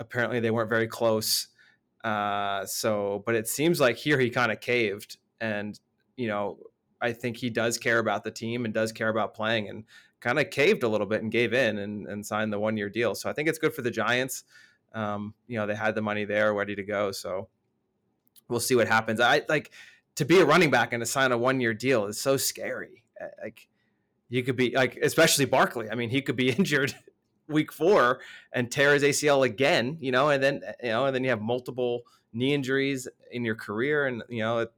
apparently 0.00 0.40
they 0.40 0.50
weren't 0.50 0.68
very 0.68 0.88
close. 0.88 1.46
Uh, 2.02 2.66
so, 2.66 3.22
but 3.24 3.36
it 3.36 3.46
seems 3.46 3.78
like 3.78 3.96
here 3.96 4.18
he 4.18 4.30
kind 4.30 4.50
of 4.50 4.60
caved. 4.60 5.18
And, 5.40 5.78
you 6.16 6.26
know, 6.26 6.58
I 7.00 7.12
think 7.12 7.36
he 7.36 7.50
does 7.50 7.78
care 7.78 7.98
about 7.98 8.24
the 8.24 8.30
team 8.30 8.64
and 8.64 8.74
does 8.74 8.90
care 8.90 9.08
about 9.08 9.34
playing. 9.34 9.68
And 9.68 9.84
kind 10.20 10.38
of 10.38 10.50
caved 10.50 10.82
a 10.82 10.88
little 10.88 11.06
bit 11.06 11.22
and 11.22 11.32
gave 11.32 11.52
in 11.52 11.78
and, 11.78 12.06
and 12.06 12.24
signed 12.24 12.52
the 12.52 12.58
one 12.58 12.76
year 12.76 12.88
deal. 12.88 13.14
So 13.14 13.28
I 13.28 13.32
think 13.32 13.48
it's 13.48 13.58
good 13.58 13.74
for 13.74 13.82
the 13.82 13.90
Giants. 13.90 14.44
Um, 14.92 15.34
you 15.46 15.58
know, 15.58 15.66
they 15.66 15.74
had 15.74 15.94
the 15.94 16.02
money 16.02 16.24
there 16.24 16.52
ready 16.52 16.74
to 16.74 16.82
go. 16.82 17.10
So 17.10 17.48
we'll 18.48 18.60
see 18.60 18.74
what 18.74 18.88
happens. 18.88 19.20
I 19.20 19.42
like 19.48 19.70
to 20.16 20.24
be 20.24 20.40
a 20.40 20.44
running 20.44 20.70
back 20.70 20.92
and 20.92 21.00
to 21.00 21.06
sign 21.06 21.32
a 21.32 21.38
one 21.38 21.60
year 21.60 21.74
deal 21.74 22.06
is 22.06 22.20
so 22.20 22.36
scary. 22.36 23.02
Like 23.42 23.68
you 24.28 24.42
could 24.42 24.56
be 24.56 24.72
like, 24.74 24.96
especially 24.96 25.46
Barkley. 25.46 25.88
I 25.90 25.94
mean, 25.94 26.10
he 26.10 26.22
could 26.22 26.36
be 26.36 26.50
injured 26.58 26.94
week 27.50 27.72
four 27.72 28.20
and 28.52 28.70
tear 28.70 28.94
his 28.94 29.02
ACL 29.02 29.44
again, 29.44 29.98
you 30.00 30.12
know, 30.12 30.30
and 30.30 30.42
then, 30.42 30.62
you 30.82 30.90
know, 30.90 31.06
and 31.06 31.14
then 31.14 31.24
you 31.24 31.30
have 31.30 31.42
multiple 31.42 32.02
knee 32.32 32.54
injuries 32.54 33.08
in 33.30 33.44
your 33.44 33.56
career. 33.56 34.06
And, 34.06 34.22
you 34.28 34.40
know, 34.40 34.60
it, 34.60 34.72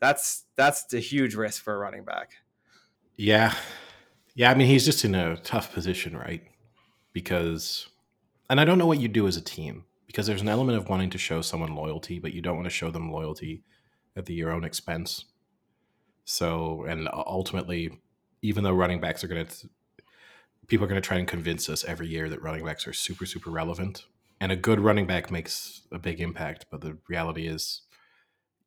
that's, 0.00 0.44
that's 0.56 0.92
a 0.94 1.00
huge 1.00 1.34
risk 1.34 1.62
for 1.62 1.74
a 1.74 1.78
running 1.78 2.04
back. 2.04 2.32
Yeah. 3.16 3.54
Yeah, 4.34 4.50
I 4.50 4.54
mean, 4.54 4.66
he's 4.66 4.84
just 4.84 5.04
in 5.04 5.14
a 5.14 5.36
tough 5.36 5.72
position, 5.72 6.16
right? 6.16 6.42
Because, 7.12 7.88
and 8.50 8.60
I 8.60 8.64
don't 8.64 8.78
know 8.78 8.86
what 8.86 9.00
you 9.00 9.08
do 9.08 9.26
as 9.28 9.36
a 9.36 9.40
team 9.40 9.84
because 10.06 10.26
there's 10.26 10.42
an 10.42 10.48
element 10.48 10.78
of 10.78 10.88
wanting 10.88 11.10
to 11.10 11.18
show 11.18 11.40
someone 11.40 11.74
loyalty, 11.74 12.18
but 12.18 12.32
you 12.32 12.42
don't 12.42 12.56
want 12.56 12.66
to 12.66 12.70
show 12.70 12.90
them 12.90 13.12
loyalty 13.12 13.62
at 14.16 14.26
the, 14.26 14.34
your 14.34 14.50
own 14.50 14.64
expense. 14.64 15.24
So, 16.24 16.84
and 16.88 17.08
ultimately, 17.12 18.00
even 18.42 18.64
though 18.64 18.72
running 18.72 19.00
backs 19.00 19.22
are 19.22 19.28
going 19.28 19.46
to, 19.46 19.68
people 20.68 20.84
are 20.84 20.88
going 20.88 21.00
to 21.00 21.06
try 21.06 21.18
and 21.18 21.28
convince 21.28 21.68
us 21.68 21.84
every 21.84 22.08
year 22.08 22.28
that 22.28 22.42
running 22.42 22.64
backs 22.64 22.86
are 22.86 22.92
super, 22.92 23.26
super 23.26 23.50
relevant. 23.50 24.04
And 24.40 24.50
a 24.52 24.56
good 24.56 24.80
running 24.80 25.06
back 25.06 25.30
makes 25.30 25.82
a 25.92 25.98
big 25.98 26.20
impact. 26.20 26.66
But 26.70 26.80
the 26.80 26.98
reality 27.08 27.46
is, 27.46 27.82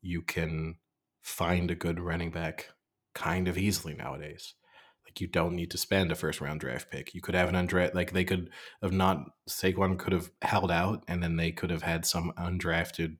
you 0.01 0.21
can 0.21 0.75
find 1.21 1.69
a 1.69 1.75
good 1.75 1.99
running 1.99 2.31
back 2.31 2.69
kind 3.13 3.47
of 3.47 3.57
easily 3.57 3.93
nowadays 3.93 4.53
Like 5.05 5.19
you 5.19 5.27
don't 5.27 5.55
need 5.55 5.71
to 5.71 5.77
spend 5.77 6.11
a 6.11 6.15
first 6.15 6.39
round 6.39 6.59
draft 6.61 6.89
pick. 6.91 7.13
You 7.13 7.21
could 7.21 7.35
have 7.35 7.49
an 7.49 7.55
undrafted, 7.55 7.95
like 7.95 8.11
they 8.13 8.23
could 8.23 8.49
have 8.81 8.93
not, 8.93 9.25
Saquon 9.49 9.97
could 9.97 10.13
have 10.13 10.31
held 10.41 10.71
out 10.71 11.03
and 11.07 11.21
then 11.21 11.35
they 11.35 11.51
could 11.51 11.69
have 11.71 11.83
had 11.83 12.05
some 12.05 12.31
undrafted 12.37 13.17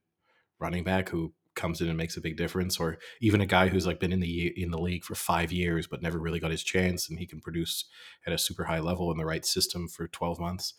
running 0.59 0.83
back 0.83 1.09
who 1.09 1.33
comes 1.57 1.81
in 1.81 1.89
and 1.89 1.97
makes 1.97 2.15
a 2.15 2.21
big 2.21 2.37
difference, 2.37 2.79
or 2.79 2.97
even 3.19 3.41
a 3.41 3.45
guy 3.45 3.67
who's 3.67 3.85
like 3.85 3.99
been 3.99 4.13
in 4.13 4.21
the 4.21 4.53
in 4.55 4.71
the 4.71 4.79
league 4.79 5.03
for 5.03 5.15
five 5.15 5.51
years 5.51 5.87
but 5.87 6.01
never 6.01 6.17
really 6.17 6.39
got 6.39 6.51
his 6.51 6.63
chance, 6.63 7.09
and 7.09 7.19
he 7.19 7.25
can 7.25 7.41
produce 7.41 7.83
at 8.25 8.31
a 8.31 8.37
super 8.37 8.63
high 8.63 8.79
level 8.79 9.11
in 9.11 9.17
the 9.17 9.25
right 9.25 9.45
system 9.45 9.89
for 9.89 10.07
twelve 10.07 10.39
months. 10.39 10.73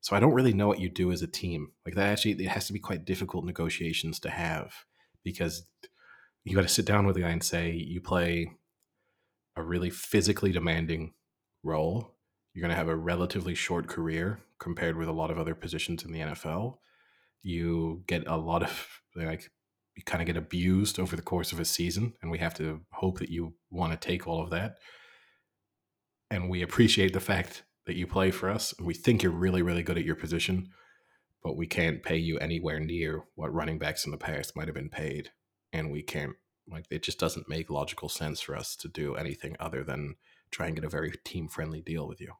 So 0.00 0.16
I 0.16 0.20
don't 0.20 0.34
really 0.34 0.52
know 0.52 0.66
what 0.66 0.80
you 0.80 0.88
do 0.88 1.12
as 1.12 1.22
a 1.22 1.26
team. 1.26 1.72
Like 1.84 1.94
that 1.94 2.08
actually, 2.08 2.32
it 2.32 2.48
has 2.48 2.66
to 2.66 2.72
be 2.72 2.78
quite 2.78 3.04
difficult 3.04 3.44
negotiations 3.44 4.18
to 4.20 4.30
have 4.30 4.72
because 5.22 5.66
you 6.44 6.54
got 6.54 6.62
to 6.62 6.68
sit 6.68 6.86
down 6.86 7.06
with 7.06 7.16
the 7.16 7.22
guy 7.22 7.30
and 7.30 7.42
say 7.42 7.72
you 7.72 8.00
play 8.00 8.52
a 9.56 9.62
really 9.62 9.90
physically 9.90 10.52
demanding 10.52 11.14
role. 11.64 12.14
You're 12.54 12.62
going 12.62 12.70
to 12.70 12.76
have 12.76 12.88
a 12.88 12.96
relatively 12.96 13.54
short 13.54 13.88
career 13.88 14.38
compared 14.58 14.96
with 14.96 15.08
a 15.08 15.12
lot 15.12 15.30
of 15.30 15.38
other 15.38 15.54
positions 15.54 16.04
in 16.04 16.12
the 16.12 16.20
NFL. 16.20 16.78
You 17.42 18.04
get 18.06 18.26
a 18.26 18.36
lot 18.36 18.62
of 18.62 19.00
like 19.16 19.50
kind 20.02 20.22
of 20.22 20.26
get 20.26 20.36
abused 20.36 20.98
over 20.98 21.16
the 21.16 21.22
course 21.22 21.52
of 21.52 21.60
a 21.60 21.64
season, 21.64 22.14
and 22.20 22.30
we 22.30 22.38
have 22.38 22.54
to 22.54 22.82
hope 22.92 23.18
that 23.18 23.30
you 23.30 23.54
want 23.70 23.92
to 23.92 24.08
take 24.08 24.26
all 24.26 24.42
of 24.42 24.50
that. 24.50 24.76
And 26.30 26.50
we 26.50 26.62
appreciate 26.62 27.12
the 27.12 27.20
fact 27.20 27.62
that 27.86 27.96
you 27.96 28.06
play 28.06 28.30
for 28.30 28.50
us. 28.50 28.74
And 28.76 28.86
we 28.86 28.94
think 28.94 29.22
you're 29.22 29.32
really, 29.32 29.62
really 29.62 29.82
good 29.82 29.96
at 29.96 30.04
your 30.04 30.16
position, 30.16 30.68
but 31.42 31.56
we 31.56 31.66
can't 31.66 32.02
pay 32.02 32.16
you 32.16 32.38
anywhere 32.38 32.80
near 32.80 33.24
what 33.36 33.54
running 33.54 33.78
backs 33.78 34.04
in 34.04 34.10
the 34.10 34.18
past 34.18 34.56
might 34.56 34.68
have 34.68 34.74
been 34.74 34.90
paid. 34.90 35.30
And 35.72 35.90
we 35.90 36.02
can't 36.02 36.32
like 36.68 36.86
it 36.90 37.02
just 37.02 37.20
doesn't 37.20 37.48
make 37.48 37.70
logical 37.70 38.08
sense 38.08 38.40
for 38.40 38.56
us 38.56 38.74
to 38.76 38.88
do 38.88 39.14
anything 39.14 39.56
other 39.60 39.84
than 39.84 40.16
try 40.50 40.66
and 40.66 40.74
get 40.74 40.84
a 40.84 40.88
very 40.88 41.12
team 41.24 41.48
friendly 41.48 41.80
deal 41.80 42.08
with 42.08 42.20
you. 42.20 42.32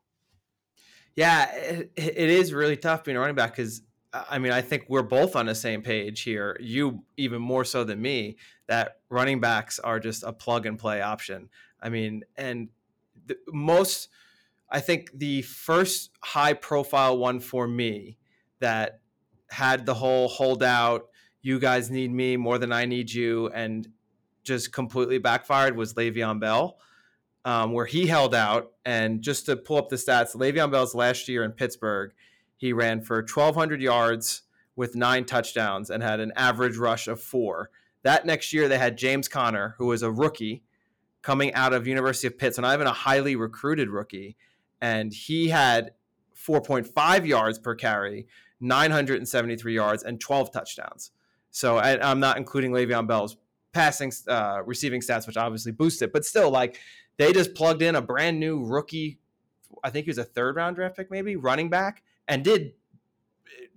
Yeah, 1.15 1.51
it, 1.55 1.93
it 1.97 2.29
is 2.29 2.53
really 2.53 2.77
tough 2.77 3.05
being 3.05 3.17
a 3.17 3.21
running 3.21 3.37
back 3.37 3.57
because 3.57 3.83
I 4.13 4.39
mean 4.39 4.53
I 4.53 4.63
think 4.63 4.87
we're 4.89 5.03
both 5.03 5.37
on 5.37 5.47
the 5.47 5.55
same 5.55 5.83
page 5.83 6.23
here. 6.23 6.57
You 6.61 7.05
even 7.17 7.41
more 7.43 7.65
so 7.65 7.85
than 7.85 8.01
me 8.01 8.37
that 8.67 8.99
running 9.09 9.41
backs 9.41 9.79
are 9.79 10.01
just 10.01 10.23
a 10.23 10.33
plug 10.33 10.67
and 10.67 10.79
play 10.79 11.01
option. 11.01 11.49
I 11.81 11.89
mean, 11.89 12.25
and 12.37 12.69
the, 13.27 13.37
most 13.49 14.09
I 14.71 14.81
think 14.81 15.11
the 15.15 15.43
first 15.43 16.11
high 16.21 16.55
profile 16.55 17.19
one 17.19 17.41
for 17.41 17.69
me 17.69 18.19
that 18.61 19.01
had 19.51 19.87
the 19.87 19.95
whole 19.95 20.29
holdout 20.29 21.07
you 21.47 21.61
guys 21.61 21.91
need 21.91 22.11
me 22.11 22.37
more 22.37 22.59
than 22.59 22.73
I 22.73 22.87
need 22.87 23.13
you 23.13 23.49
and 23.51 23.87
just 24.43 24.73
completely 24.73 25.19
backfired 25.19 25.77
was 25.77 25.95
Le'Veon 25.95 26.41
Bell, 26.41 26.79
um, 27.45 27.73
where 27.73 27.87
he 27.87 28.07
held 28.07 28.35
out. 28.35 28.73
And 28.85 29.23
just 29.23 29.47
to 29.47 29.57
pull 29.57 29.77
up 29.77 29.89
the 29.89 29.95
stats, 29.95 30.35
Le'Veon 30.35 30.73
Bell's 30.73 30.95
last 30.95 31.29
year 31.29 31.45
in 31.45 31.53
Pittsburgh, 31.53 32.13
he 32.57 32.73
ran 32.73 33.03
for 33.03 33.17
1,200 33.17 33.81
yards 33.81 34.43
with 34.75 34.95
nine 34.95 35.25
touchdowns 35.25 35.91
and 35.91 36.03
had 36.03 36.21
an 36.21 36.33
average 36.37 36.77
rush 36.77 37.09
of 37.09 37.21
four. 37.21 37.71
That 38.03 38.27
next 38.27 38.53
year, 38.53 38.69
they 38.69 38.79
had 38.79 38.99
James 38.99 39.29
Conner, 39.29 39.75
who 39.79 39.87
was 39.87 40.03
a 40.03 40.11
rookie 40.11 40.63
coming 41.23 41.53
out 41.55 41.73
of 41.73 41.87
University 41.87 42.29
of 42.29 42.39
Pitt, 42.39 42.55
so 42.55 42.63
not 42.63 42.75
even 42.75 42.87
a 42.87 42.93
highly 42.93 43.35
recruited 43.35 43.89
rookie, 43.89 44.37
and 44.81 45.13
he 45.13 45.49
had 45.49 45.93
4.5 46.37 47.27
yards 47.27 47.59
per 47.59 47.75
carry, 47.75 48.29
973 48.61 49.75
yards, 49.75 50.03
and 50.03 50.21
12 50.21 50.53
touchdowns. 50.53 51.11
So 51.51 51.79
I, 51.79 51.99
I'm 52.09 52.21
not 52.21 52.37
including 52.37 52.71
Le'Veon 52.71 53.09
Bell's 53.09 53.37
passing, 53.73 54.13
uh, 54.29 54.63
receiving 54.65 55.01
stats, 55.01 55.27
which 55.27 55.37
obviously 55.37 55.73
boost 55.73 56.03
it, 56.03 56.13
but 56.13 56.25
still, 56.25 56.51
like 56.51 56.79
they 57.17 57.33
just 57.33 57.55
plugged 57.55 57.83
in 57.83 57.97
a 57.97 58.03
brand 58.03 58.39
new 58.39 58.65
rookie. 58.65 59.19
I 59.83 59.91
think 59.91 60.05
he 60.05 60.11
was 60.11 60.19
a 60.19 60.25
third 60.25 60.57
round 60.57 60.77
draft 60.77 60.97
pick, 60.97 61.11
maybe 61.11 61.35
running 61.37 61.71
back, 61.71 62.03
and 62.29 62.45
did 62.45 62.73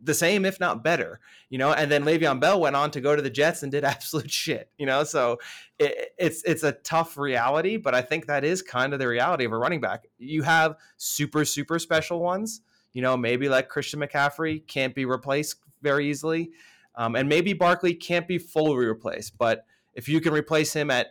the 0.01 0.13
same, 0.13 0.45
if 0.45 0.59
not 0.59 0.83
better, 0.83 1.19
you 1.49 1.57
know. 1.57 1.73
And 1.73 1.91
then 1.91 2.03
Le'Veon 2.03 2.39
Bell 2.39 2.59
went 2.59 2.75
on 2.75 2.91
to 2.91 3.01
go 3.01 3.15
to 3.15 3.21
the 3.21 3.29
Jets 3.29 3.63
and 3.63 3.71
did 3.71 3.83
absolute 3.85 4.31
shit, 4.31 4.69
you 4.77 4.85
know. 4.85 5.03
So 5.03 5.37
it, 5.77 6.13
it's 6.17 6.43
it's 6.43 6.63
a 6.63 6.71
tough 6.71 7.17
reality, 7.17 7.77
but 7.77 7.93
I 7.93 8.01
think 8.01 8.27
that 8.27 8.43
is 8.43 8.61
kind 8.61 8.93
of 8.93 8.99
the 8.99 9.07
reality 9.07 9.45
of 9.45 9.51
a 9.51 9.57
running 9.57 9.81
back. 9.81 10.07
You 10.17 10.43
have 10.43 10.75
super 10.97 11.45
super 11.45 11.79
special 11.79 12.19
ones, 12.19 12.61
you 12.93 13.01
know, 13.01 13.17
maybe 13.17 13.49
like 13.49 13.69
Christian 13.69 13.99
McCaffrey 13.99 14.65
can't 14.67 14.95
be 14.95 15.05
replaced 15.05 15.57
very 15.81 16.09
easily, 16.09 16.51
um, 16.95 17.15
and 17.15 17.27
maybe 17.27 17.53
Barkley 17.53 17.93
can't 17.93 18.27
be 18.27 18.37
fully 18.37 18.85
replaced. 18.85 19.37
But 19.37 19.65
if 19.93 20.07
you 20.07 20.21
can 20.21 20.33
replace 20.33 20.73
him 20.73 20.91
at 20.91 21.07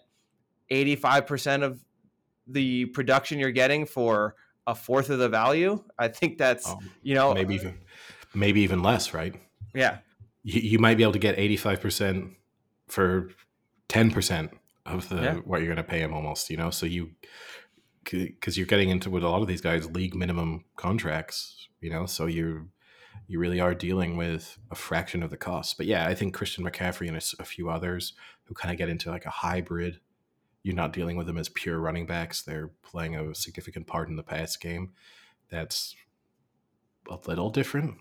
eighty 0.71 0.97
five 0.97 1.27
percent 1.27 1.63
of 1.63 1.85
the 2.47 2.87
production 2.87 3.39
you're 3.39 3.51
getting 3.51 3.85
for 3.85 4.35
a 4.69 4.75
fourth 4.75 5.09
of 5.11 5.19
the 5.19 5.29
value, 5.29 5.83
I 5.99 6.09
think 6.09 6.39
that's 6.39 6.69
Um, 6.69 6.79
you 7.03 7.15
know 7.15 7.33
maybe 7.35 7.55
even 7.55 7.75
maybe 8.35 8.61
even 8.61 8.83
less, 8.83 9.15
right? 9.15 9.35
yeah 9.75 9.99
You, 10.43 10.61
you 10.73 10.79
might 10.79 10.97
be 10.97 11.03
able 11.03 11.15
to 11.21 11.25
get 11.29 11.39
eighty 11.39 11.57
five 11.57 11.81
percent 11.81 12.35
for 12.87 13.31
ten 13.89 14.11
percent 14.11 14.53
of 14.85 15.09
the 15.09 15.17
Yeah. 15.23 15.35
what 15.49 15.59
you're 15.61 15.75
going 15.75 15.85
to 15.87 15.91
pay 15.95 16.01
him, 16.01 16.13
almost. 16.15 16.51
You 16.51 16.57
know, 16.57 16.71
so 16.71 16.87
you 16.87 17.11
because 18.05 18.57
you're 18.57 18.67
getting 18.75 18.89
into 18.89 19.11
with 19.11 19.23
a 19.23 19.29
lot 19.29 19.43
of 19.43 19.49
these 19.49 19.61
guys 19.61 19.91
league 19.91 20.15
minimum 20.15 20.65
contracts. 20.77 21.69
You 21.81 21.91
know, 21.91 22.07
so 22.07 22.27
you 22.27 22.69
you 23.27 23.39
really 23.39 23.61
are 23.61 23.75
dealing 23.75 24.17
with 24.17 24.59
a 24.71 24.75
fraction 24.75 25.23
of 25.23 25.31
the 25.31 25.37
cost. 25.37 25.77
But 25.77 25.87
yeah, 25.87 26.07
I 26.11 26.15
think 26.15 26.35
Christian 26.35 26.65
McCaffrey 26.65 27.09
and 27.09 27.17
a 27.17 27.45
few 27.45 27.69
others 27.69 28.15
who 28.45 28.55
kind 28.55 28.73
of 28.73 28.79
get 28.79 28.89
into 28.89 29.11
like 29.11 29.27
a 29.27 29.31
hybrid. 29.31 30.01
You're 30.69 30.77
not 30.77 30.93
dealing 30.93 31.17
with 31.17 31.27
them 31.27 31.39
as 31.39 31.49
pure 31.49 31.79
running 31.81 32.07
backs; 32.07 32.43
they're 32.43 32.69
playing 32.83 33.17
a 33.17 33.35
significant 33.35 33.87
part 33.87 34.09
in 34.09 34.17
the 34.17 34.23
pass 34.23 34.57
game. 34.57 34.93
That's 35.51 35.97
a 37.11 37.19
little 37.27 37.49
different 37.51 37.97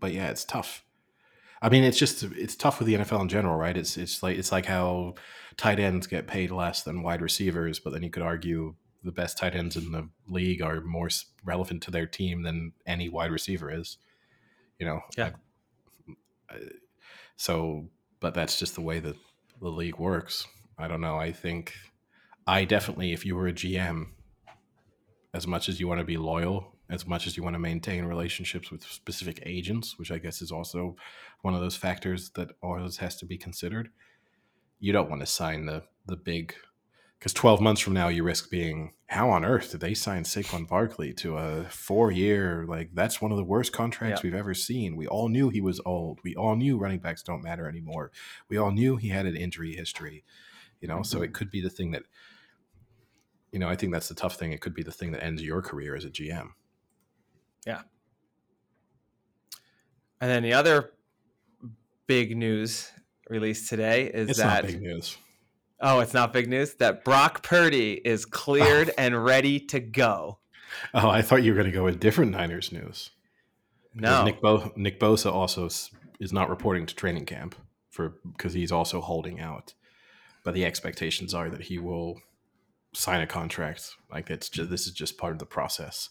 but 0.00 0.12
yeah, 0.12 0.30
it's 0.30 0.44
tough. 0.44 0.84
I 1.62 1.68
mean, 1.68 1.84
it's 1.84 1.98
just 1.98 2.22
it's 2.22 2.56
tough 2.56 2.78
with 2.78 2.86
the 2.86 2.94
NFL 2.94 3.20
in 3.20 3.28
general, 3.28 3.56
right? 3.56 3.76
It's 3.76 3.98
it's 3.98 4.22
like 4.22 4.38
it's 4.38 4.50
like 4.50 4.64
how 4.66 5.14
tight 5.58 5.78
ends 5.78 6.06
get 6.06 6.26
paid 6.26 6.50
less 6.50 6.82
than 6.82 7.02
wide 7.02 7.20
receivers, 7.20 7.78
but 7.78 7.92
then 7.92 8.02
you 8.02 8.08
could 8.10 8.22
argue 8.22 8.74
the 9.04 9.12
best 9.12 9.36
tight 9.36 9.54
ends 9.54 9.76
in 9.76 9.92
the 9.92 10.08
league 10.26 10.62
are 10.62 10.80
more 10.80 11.08
relevant 11.44 11.82
to 11.82 11.90
their 11.90 12.06
team 12.06 12.42
than 12.42 12.72
any 12.86 13.08
wide 13.08 13.30
receiver 13.30 13.70
is. 13.70 13.98
You 14.78 14.86
know. 14.86 15.00
Yeah. 15.16 15.32
I- 16.48 16.54
I- 16.54 16.58
so, 17.36 17.88
but 18.20 18.34
that's 18.34 18.58
just 18.58 18.74
the 18.74 18.82
way 18.82 18.98
that 19.00 19.16
the 19.60 19.68
league 19.68 19.98
works. 19.98 20.46
I 20.80 20.88
don't 20.88 21.00
know. 21.00 21.16
I 21.18 21.32
think 21.32 21.74
I 22.46 22.64
definitely, 22.64 23.12
if 23.12 23.24
you 23.26 23.36
were 23.36 23.46
a 23.46 23.52
GM, 23.52 24.06
as 25.32 25.46
much 25.46 25.68
as 25.68 25.78
you 25.78 25.86
want 25.86 26.00
to 26.00 26.04
be 26.04 26.16
loyal, 26.16 26.76
as 26.88 27.06
much 27.06 27.26
as 27.26 27.36
you 27.36 27.42
want 27.42 27.54
to 27.54 27.60
maintain 27.60 28.04
relationships 28.04 28.70
with 28.70 28.82
specific 28.82 29.40
agents, 29.46 29.98
which 29.98 30.10
I 30.10 30.18
guess 30.18 30.42
is 30.42 30.50
also 30.50 30.96
one 31.42 31.54
of 31.54 31.60
those 31.60 31.76
factors 31.76 32.30
that 32.30 32.48
always 32.62 32.96
has 32.96 33.16
to 33.16 33.26
be 33.26 33.38
considered, 33.38 33.90
you 34.80 34.92
don't 34.92 35.10
want 35.10 35.20
to 35.22 35.26
sign 35.26 35.66
the 35.66 35.84
the 36.06 36.16
big 36.16 36.54
because 37.18 37.34
12 37.34 37.60
months 37.60 37.82
from 37.82 37.92
now 37.92 38.08
you 38.08 38.24
risk 38.24 38.50
being 38.50 38.94
how 39.08 39.28
on 39.28 39.44
earth 39.44 39.70
did 39.72 39.80
they 39.80 39.92
sign 39.92 40.24
Saquon 40.24 40.66
Barkley 40.66 41.12
to 41.14 41.36
a 41.36 41.64
four 41.64 42.10
year 42.10 42.64
like 42.66 42.90
that's 42.94 43.20
one 43.20 43.30
of 43.30 43.36
the 43.36 43.44
worst 43.44 43.72
contracts 43.72 44.24
Yeah. 44.24 44.30
we've 44.30 44.38
ever 44.38 44.54
seen. 44.54 44.96
We 44.96 45.06
all 45.06 45.28
knew 45.28 45.50
he 45.50 45.60
was 45.60 45.80
old. 45.84 46.20
We 46.24 46.34
all 46.34 46.56
knew 46.56 46.78
running 46.78 46.98
backs 47.00 47.22
don't 47.22 47.44
matter 47.44 47.68
anymore. 47.68 48.10
We 48.48 48.56
all 48.56 48.70
knew 48.72 48.96
he 48.96 49.08
had 49.08 49.26
an 49.26 49.36
injury 49.36 49.76
history. 49.76 50.24
You 50.80 50.88
know, 50.88 51.02
so 51.02 51.18
it 51.22 51.26
mm-hmm. 51.26 51.32
could 51.34 51.50
be 51.50 51.60
the 51.60 51.70
thing 51.70 51.90
that 51.92 52.02
you 53.52 53.58
know, 53.58 53.68
I 53.68 53.74
think 53.74 53.92
that's 53.92 54.08
the 54.08 54.14
tough 54.14 54.36
thing. 54.36 54.52
It 54.52 54.60
could 54.60 54.74
be 54.74 54.84
the 54.84 54.92
thing 54.92 55.10
that 55.12 55.24
ends 55.24 55.42
your 55.42 55.60
career 55.60 55.96
as 55.96 56.04
a 56.04 56.10
GM. 56.10 56.50
Yeah 57.66 57.82
and 60.20 60.30
then 60.30 60.42
the 60.42 60.52
other 60.52 60.90
big 62.06 62.36
news 62.36 62.90
released 63.28 63.68
today 63.68 64.04
is 64.06 64.30
It's 64.30 64.38
that 64.38 64.64
not 64.64 64.66
big 64.66 64.82
news. 64.82 65.16
oh, 65.80 66.00
it's 66.00 66.14
not 66.14 66.32
big 66.32 66.48
news 66.48 66.74
that 66.74 67.04
Brock 67.04 67.42
Purdy 67.42 67.94
is 68.04 68.24
cleared 68.24 68.90
Oh. 68.90 68.94
and 68.98 69.24
ready 69.24 69.58
to 69.66 69.80
go. 69.80 70.38
Oh, 70.94 71.08
I 71.08 71.22
thought 71.22 71.42
you 71.42 71.52
were 71.52 71.56
going 71.56 71.70
to 71.70 71.76
go 71.76 71.84
with 71.84 71.98
different 71.98 72.32
Niners 72.32 72.70
news. 72.70 73.10
No, 73.94 74.24
Nick, 74.24 74.40
Bo- 74.40 74.72
Nick 74.76 75.00
Bosa 75.00 75.32
also 75.32 75.68
is 76.20 76.32
not 76.32 76.48
reporting 76.48 76.86
to 76.86 76.94
training 76.94 77.26
camp 77.26 77.56
for 77.88 78.14
because 78.24 78.52
he's 78.52 78.70
also 78.70 79.00
holding 79.00 79.40
out. 79.40 79.74
But 80.42 80.54
the 80.54 80.64
expectations 80.64 81.34
are 81.34 81.50
that 81.50 81.62
he 81.62 81.78
will 81.78 82.20
sign 82.92 83.20
a 83.20 83.26
contract. 83.26 83.94
Like 84.10 84.30
it's 84.30 84.48
just 84.48 84.70
this 84.70 84.86
is 84.86 84.92
just 84.92 85.18
part 85.18 85.32
of 85.32 85.38
the 85.38 85.46
process. 85.46 86.10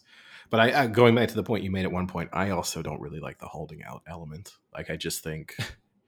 But 0.49 0.59
I, 0.59 0.83
I 0.83 0.87
going 0.87 1.15
back 1.15 1.29
to 1.29 1.35
the 1.35 1.43
point 1.43 1.63
you 1.63 1.71
made 1.71 1.85
at 1.85 1.91
one 1.91 2.07
point, 2.07 2.29
I 2.33 2.49
also 2.49 2.81
don't 2.81 3.01
really 3.01 3.19
like 3.19 3.39
the 3.39 3.47
holding 3.47 3.83
out 3.83 4.01
element. 4.07 4.53
Like 4.73 4.89
I 4.89 4.95
just 4.95 5.23
think, 5.23 5.55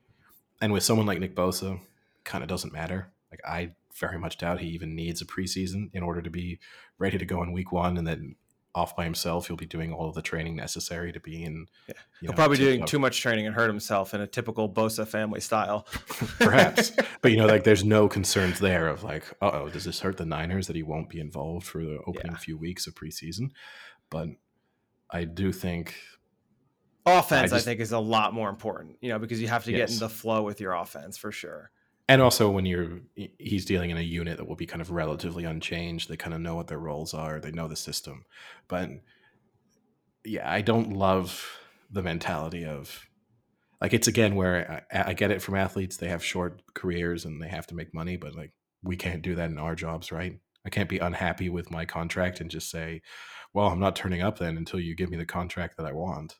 and 0.61 0.73
with 0.73 0.83
someone 0.83 1.05
like 1.05 1.19
Nick 1.19 1.35
Bosa, 1.35 1.79
kind 2.23 2.43
of 2.43 2.49
doesn't 2.49 2.73
matter. 2.73 3.11
Like 3.29 3.41
I 3.47 3.71
very 3.95 4.17
much 4.17 4.37
doubt 4.37 4.59
he 4.59 4.69
even 4.69 4.95
needs 4.95 5.21
a 5.21 5.25
preseason 5.25 5.89
in 5.93 6.03
order 6.03 6.21
to 6.21 6.29
be 6.29 6.59
ready 6.97 7.17
to 7.17 7.25
go 7.25 7.43
in 7.43 7.51
week 7.51 7.71
one, 7.71 7.97
and 7.97 8.07
then 8.07 8.35
off 8.73 8.95
by 8.95 9.03
himself, 9.03 9.47
he'll 9.47 9.57
be 9.57 9.65
doing 9.65 9.91
all 9.91 10.07
of 10.07 10.15
the 10.15 10.21
training 10.21 10.55
necessary 10.55 11.11
to 11.11 11.19
be 11.19 11.43
in. 11.43 11.65
Yeah. 11.87 11.93
he'll 12.21 12.29
know, 12.31 12.35
probably 12.35 12.57
doing 12.57 12.85
too 12.85 12.99
much 12.99 13.19
training 13.19 13.45
and 13.45 13.53
hurt 13.53 13.67
himself 13.67 14.13
in 14.13 14.21
a 14.21 14.27
typical 14.27 14.69
Bosa 14.71 15.05
family 15.05 15.41
style. 15.41 15.85
perhaps. 16.39 16.91
but 17.21 17.31
you 17.31 17.37
know, 17.37 17.47
like 17.47 17.63
there's 17.65 17.83
no 17.83 18.07
concerns 18.07 18.59
there 18.59 18.87
of 18.87 19.03
like, 19.03 19.25
uh 19.41 19.51
oh, 19.53 19.69
does 19.69 19.83
this 19.83 19.99
hurt 19.99 20.17
the 20.17 20.25
Niners 20.25 20.67
that 20.67 20.75
he 20.75 20.83
won't 20.83 21.09
be 21.09 21.19
involved 21.19 21.65
for 21.65 21.79
the 21.79 21.99
opening 22.07 22.31
Yeah. 22.31 22.37
few 22.37 22.57
weeks 22.57 22.87
of 22.87 22.95
preseason? 22.95 23.51
But 24.09 24.29
I 25.09 25.25
do 25.25 25.51
think 25.51 25.95
Offense, 27.05 27.51
I, 27.51 27.55
just- 27.55 27.65
think, 27.65 27.79
is 27.79 27.91
a 27.91 27.99
lot 27.99 28.33
more 28.33 28.49
important, 28.49 28.97
you 29.01 29.09
know, 29.09 29.19
because 29.19 29.41
you 29.41 29.47
have 29.47 29.63
to 29.65 29.71
get 29.71 29.79
Yes. 29.79 29.93
in 29.93 29.99
the 29.99 30.09
flow 30.09 30.43
with 30.43 30.61
your 30.61 30.73
offense 30.73 31.17
for 31.17 31.31
sure. 31.31 31.71
And 32.09 32.21
also 32.21 32.49
when 32.49 32.65
you're 32.65 32.99
he's 33.37 33.65
dealing 33.65 33.89
in 33.89 33.97
a 33.97 34.01
unit 34.01 34.37
that 34.37 34.47
will 34.47 34.55
be 34.55 34.65
kind 34.65 34.81
of 34.81 34.91
relatively 34.91 35.43
unchanged 35.45 36.09
they 36.09 36.17
kind 36.17 36.33
of 36.33 36.41
know 36.41 36.55
what 36.55 36.67
their 36.67 36.79
roles 36.79 37.13
are 37.13 37.39
they 37.39 37.51
know 37.51 37.67
the 37.67 37.75
system. 37.75 38.25
But 38.67 38.89
yeah 40.23 40.49
i 40.49 40.61
don't 40.61 40.93
love 40.93 41.59
the 41.89 42.03
mentality 42.03 42.63
of 42.65 43.07
like 43.81 43.93
it's 43.93 44.07
again 44.07 44.35
where 44.35 44.85
I, 44.93 45.09
I 45.09 45.13
get 45.13 45.31
it 45.31 45.41
from 45.41 45.55
athletes 45.55 45.97
they 45.97 46.09
have 46.09 46.23
short 46.23 46.61
careers 46.75 47.25
and 47.25 47.41
they 47.41 47.47
have 47.47 47.65
to 47.67 47.75
make 47.75 47.93
money 47.93 48.17
but 48.17 48.35
like 48.35 48.51
we 48.83 48.95
can't 48.95 49.21
do 49.23 49.35
that 49.35 49.49
in 49.49 49.57
our 49.57 49.75
jobs 49.75 50.11
right? 50.11 50.39
I 50.65 50.69
can't 50.69 50.89
be 50.89 50.99
unhappy 50.99 51.49
with 51.49 51.71
my 51.71 51.85
contract 51.85 52.39
and 52.39 52.51
just 52.51 52.69
say 52.69 53.01
well 53.53 53.67
i'm 53.67 53.79
not 53.79 53.95
turning 53.95 54.21
up 54.21 54.37
then 54.37 54.57
until 54.57 54.79
you 54.79 54.95
give 54.95 55.09
me 55.09 55.17
the 55.17 55.25
contract 55.25 55.77
that 55.77 55.85
i 55.87 55.91
want. 55.93 56.37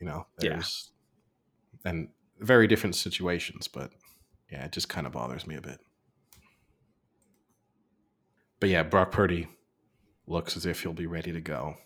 You 0.00 0.06
know 0.08 0.26
Yeah. 0.40 0.60
and 1.84 2.08
very 2.40 2.66
different 2.66 2.96
situations 2.96 3.68
but 3.68 3.92
yeah, 4.50 4.64
it 4.64 4.72
just 4.72 4.88
kind 4.88 5.06
of 5.06 5.12
bothers 5.12 5.46
me 5.46 5.56
a 5.56 5.60
bit. 5.60 5.80
But 8.60 8.70
yeah, 8.70 8.82
Brock 8.82 9.12
Purdy 9.12 9.46
looks 10.26 10.56
as 10.56 10.66
if 10.66 10.82
he'll 10.82 10.92
be 10.92 11.06
ready 11.06 11.32
to 11.32 11.40
go. 11.40 11.76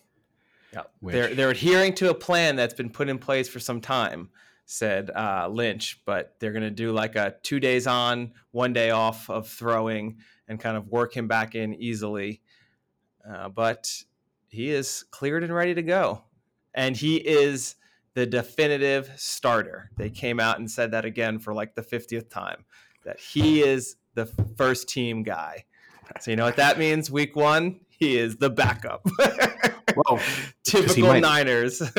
Yeah, 0.72 0.82
Which- 1.00 1.12
they're 1.12 1.34
they're 1.34 1.50
adhering 1.50 1.94
to 1.96 2.10
a 2.10 2.14
plan 2.14 2.56
that's 2.56 2.74
been 2.74 2.90
put 2.90 3.08
in 3.08 3.18
place 3.18 3.48
for 3.48 3.60
some 3.60 3.80
time, 3.80 4.30
said 4.64 5.10
uh, 5.10 5.48
Lynch. 5.50 6.00
But 6.06 6.36
they're 6.38 6.52
going 6.52 6.62
to 6.62 6.70
do 6.70 6.92
like 6.92 7.16
a 7.16 7.34
two 7.42 7.60
days 7.60 7.86
on, 7.86 8.32
one 8.52 8.72
day 8.72 8.90
off 8.90 9.28
of 9.28 9.48
throwing, 9.48 10.18
and 10.48 10.58
kind 10.58 10.76
of 10.76 10.88
work 10.88 11.14
him 11.14 11.28
back 11.28 11.54
in 11.54 11.74
easily. 11.74 12.40
Uh, 13.28 13.48
but 13.48 13.92
he 14.48 14.70
is 14.70 15.04
cleared 15.10 15.44
and 15.44 15.54
ready 15.54 15.74
to 15.74 15.82
go, 15.82 16.22
and 16.74 16.96
he 16.96 17.16
is 17.16 17.74
the 18.14 18.26
definitive 18.26 19.10
starter. 19.16 19.90
They 19.96 20.10
came 20.10 20.38
out 20.40 20.58
and 20.58 20.70
said 20.70 20.90
that 20.92 21.04
again 21.04 21.38
for 21.38 21.54
like 21.54 21.74
the 21.74 21.82
fiftieth 21.82 22.28
time 22.28 22.64
that 23.04 23.18
he 23.18 23.62
is 23.62 23.96
the 24.14 24.26
first 24.56 24.88
team 24.88 25.22
guy. 25.22 25.64
So 26.20 26.30
you 26.30 26.36
know 26.36 26.44
what 26.44 26.56
that 26.56 26.78
means? 26.78 27.10
Week 27.10 27.34
one, 27.34 27.80
he 27.88 28.18
is 28.18 28.36
the 28.36 28.50
backup. 28.50 29.06
Well, 29.94 30.20
typical 30.64 31.08
might- 31.08 31.20
Niners. 31.20 31.82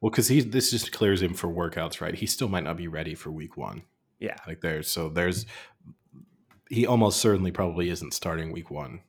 well, 0.00 0.10
because 0.10 0.28
he 0.28 0.40
this 0.40 0.70
just 0.70 0.92
clears 0.92 1.20
him 1.20 1.34
for 1.34 1.48
workouts, 1.48 2.00
right? 2.00 2.14
He 2.14 2.26
still 2.26 2.48
might 2.48 2.62
not 2.62 2.76
be 2.76 2.86
ready 2.86 3.16
for 3.16 3.32
week 3.32 3.56
one. 3.56 3.82
yeah, 4.20 4.36
Like 4.46 4.60
there's 4.60 4.86
so 4.88 5.08
there's 5.08 5.44
he 6.70 6.86
almost 6.86 7.18
certainly 7.20 7.50
probably 7.50 7.88
isn't 7.90 8.14
starting 8.14 8.52
week 8.52 8.70
one. 8.70 9.00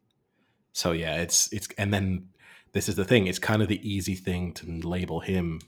So 0.73 0.91
yeah, 0.91 1.17
it's 1.21 1.53
it's 1.53 1.67
and 1.77 1.93
then 1.93 2.30
this 2.73 2.89
is 2.89 2.95
the 2.95 3.05
thing. 3.05 3.27
It's 3.27 3.38
kind 3.38 3.61
of 3.61 3.67
the 3.67 3.88
easy 3.88 4.15
thing 4.15 4.53
to 4.53 4.65
label 4.88 5.19
him 5.19 5.59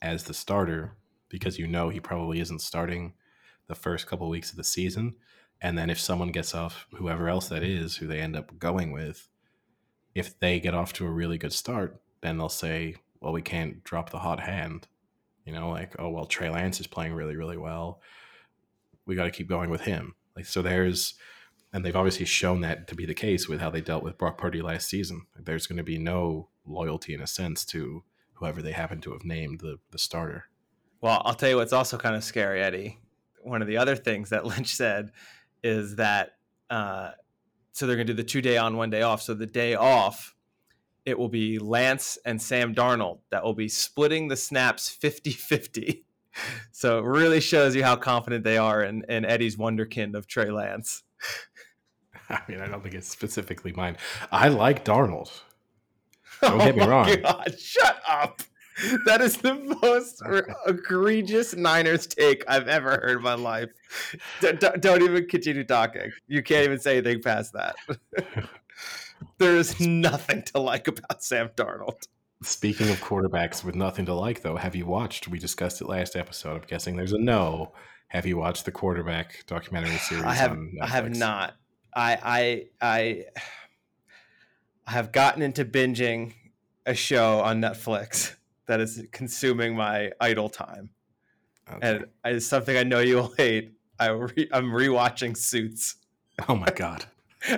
as 0.00 0.24
the 0.24 0.34
starter 0.34 0.96
because 1.28 1.58
you 1.58 1.66
know 1.66 1.88
he 1.88 2.00
probably 2.00 2.40
isn't 2.40 2.60
starting 2.60 3.14
the 3.66 3.74
first 3.74 4.06
couple 4.06 4.28
weeks 4.28 4.50
of 4.50 4.56
the 4.56 4.64
season. 4.64 5.14
And 5.60 5.76
then 5.76 5.90
if 5.90 6.00
someone 6.00 6.32
gets 6.32 6.54
off, 6.54 6.86
whoever 6.94 7.28
else 7.28 7.48
that 7.48 7.62
is, 7.62 7.96
who 7.96 8.06
they 8.06 8.20
end 8.20 8.36
up 8.36 8.58
going 8.58 8.92
with, 8.92 9.28
if 10.14 10.38
they 10.38 10.60
get 10.60 10.74
off 10.74 10.92
to 10.94 11.06
a 11.06 11.10
really 11.10 11.38
good 11.38 11.52
start, 11.52 12.00
then 12.22 12.38
they'll 12.38 12.48
say, 12.48 12.96
well, 13.20 13.32
we 13.32 13.42
can't 13.42 13.84
drop 13.84 14.10
the 14.10 14.20
hot 14.20 14.40
hand. 14.40 14.86
You 15.44 15.52
know, 15.52 15.70
like, 15.70 15.96
oh, 15.98 16.10
well, 16.10 16.26
Trey 16.26 16.50
Lance 16.50 16.80
is 16.80 16.86
playing 16.86 17.14
really, 17.14 17.36
really 17.36 17.56
well. 17.56 18.00
We 19.06 19.16
got 19.16 19.24
to 19.24 19.30
keep 19.30 19.48
going 19.48 19.70
with 19.70 19.82
him. 19.82 20.14
Like, 20.36 20.46
so 20.46 20.62
there's, 20.62 21.14
and 21.72 21.84
they've 21.84 21.96
obviously 21.96 22.26
shown 22.26 22.60
that 22.60 22.86
to 22.88 22.94
be 22.94 23.06
the 23.06 23.14
case 23.14 23.48
with 23.48 23.60
how 23.60 23.70
they 23.70 23.80
dealt 23.80 24.04
with 24.04 24.18
Brock 24.18 24.38
Purdy 24.38 24.62
last 24.62 24.88
season. 24.88 25.26
There's 25.36 25.66
going 25.66 25.78
to 25.78 25.84
be 25.84 25.98
no 25.98 26.48
loyalty 26.66 27.14
in 27.14 27.20
a 27.20 27.26
sense 27.26 27.64
to 27.66 28.04
whoever 28.38 28.62
they 28.62 28.72
happen 28.72 29.00
to 29.02 29.12
have 29.12 29.24
named 29.24 29.60
the, 29.60 29.78
the 29.90 29.98
starter. 29.98 30.44
Well, 31.00 31.22
I'll 31.24 31.34
tell 31.34 31.48
you 31.48 31.56
what's 31.56 31.72
also 31.72 31.96
kind 31.96 32.16
of 32.16 32.24
scary, 32.24 32.62
Eddie. 32.62 32.98
One 33.42 33.62
of 33.62 33.68
the 33.68 33.76
other 33.76 33.96
things 33.96 34.30
that 34.30 34.44
Lynch 34.46 34.74
said 34.74 35.12
is 35.62 35.96
that 35.96 36.36
uh, 36.70 37.10
so 37.72 37.86
they're 37.86 37.96
going 37.96 38.08
to 38.08 38.12
do 38.12 38.16
the 38.16 38.28
two 38.28 38.42
day 38.42 38.56
on, 38.56 38.76
one 38.76 38.90
day 38.90 39.02
off. 39.02 39.22
So 39.22 39.34
the 39.34 39.46
day 39.46 39.74
off, 39.74 40.34
it 41.06 41.16
will 41.18 41.28
be 41.28 41.58
Lance 41.58 42.18
and 42.24 42.42
Sam 42.42 42.74
Darnold 42.74 43.20
that 43.30 43.44
will 43.44 43.54
be 43.54 43.68
splitting 43.68 44.28
the 44.28 44.36
snaps 44.36 44.88
50 44.88 45.30
50. 45.30 46.04
So 46.70 47.00
it 47.00 47.04
really 47.04 47.40
shows 47.40 47.74
you 47.74 47.82
how 47.82 47.96
confident 47.96 48.44
they 48.44 48.58
are 48.58 48.84
in, 48.84 49.04
in 49.08 49.24
Eddie's 49.24 49.56
wonderkind 49.56 50.14
of 50.14 50.28
Trey 50.28 50.52
Lance. 50.52 51.02
I 52.30 52.40
mean, 52.46 52.60
I 52.60 52.68
don't 52.68 52.80
think 52.80 52.94
it's 52.94 53.08
specifically 53.08 53.72
mine. 53.72 53.96
I 54.30 54.46
like 54.46 54.84
Darnold. 54.84 55.32
Oh 56.42 56.50
don't 56.50 56.58
get 56.58 56.76
me 56.76 56.82
oh 56.82 56.88
wrong. 56.88 57.16
God, 57.22 57.54
shut 57.58 58.00
up. 58.08 58.42
That 59.06 59.20
is 59.20 59.36
the 59.38 59.54
most 59.82 60.22
egregious 60.66 61.56
Niners 61.56 62.06
take 62.06 62.44
I've 62.46 62.68
ever 62.68 62.90
heard 62.90 63.16
in 63.16 63.22
my 63.22 63.34
life. 63.34 63.70
D- 64.40 64.52
don't 64.78 65.02
even 65.02 65.26
continue 65.26 65.64
talking. 65.64 66.12
You 66.28 66.42
can't 66.42 66.64
even 66.64 66.78
say 66.78 66.98
anything 66.98 67.22
past 67.22 67.54
that. 67.54 67.74
there 69.38 69.56
is 69.56 69.80
nothing 69.80 70.42
to 70.54 70.60
like 70.60 70.86
about 70.86 71.24
Sam 71.24 71.50
Darnold. 71.56 72.06
Speaking 72.42 72.88
of 72.90 73.00
quarterbacks 73.00 73.64
with 73.64 73.74
nothing 73.74 74.06
to 74.06 74.14
like, 74.14 74.42
though, 74.42 74.56
have 74.56 74.76
you 74.76 74.86
watched? 74.86 75.26
We 75.26 75.40
discussed 75.40 75.80
it 75.80 75.88
last 75.88 76.14
episode. 76.14 76.62
I'm 76.62 76.68
guessing 76.68 76.96
there's 76.96 77.12
a 77.12 77.18
no. 77.18 77.72
Have 78.08 78.26
you 78.26 78.36
watched 78.36 78.64
the 78.64 78.70
quarterback 78.70 79.44
documentary 79.46 79.96
series? 79.96 80.24
I 80.24 80.34
have. 80.34 80.56
I 80.80 80.86
have 80.86 81.16
not. 81.16 81.56
I. 81.94 82.16
I. 82.22 82.64
I. 82.80 83.24
I 84.88 84.92
have 84.92 85.12
gotten 85.12 85.42
into 85.42 85.64
binging 85.66 86.32
a 86.86 86.94
show 86.94 87.40
on 87.40 87.60
Netflix 87.60 88.34
that 88.66 88.80
is 88.80 89.04
consuming 89.12 89.76
my 89.76 90.12
idle 90.18 90.48
time, 90.48 90.88
Okay. 91.70 91.78
and 91.82 92.06
it's 92.24 92.46
something 92.46 92.74
I 92.76 92.84
know 92.84 93.00
you'll 93.00 93.34
hate. 93.36 93.74
I 94.00 94.08
re- 94.08 94.48
I'm 94.52 94.70
rewatching 94.72 95.36
Suits. 95.36 95.96
Oh 96.48 96.54
my 96.54 96.70
god, 96.74 97.04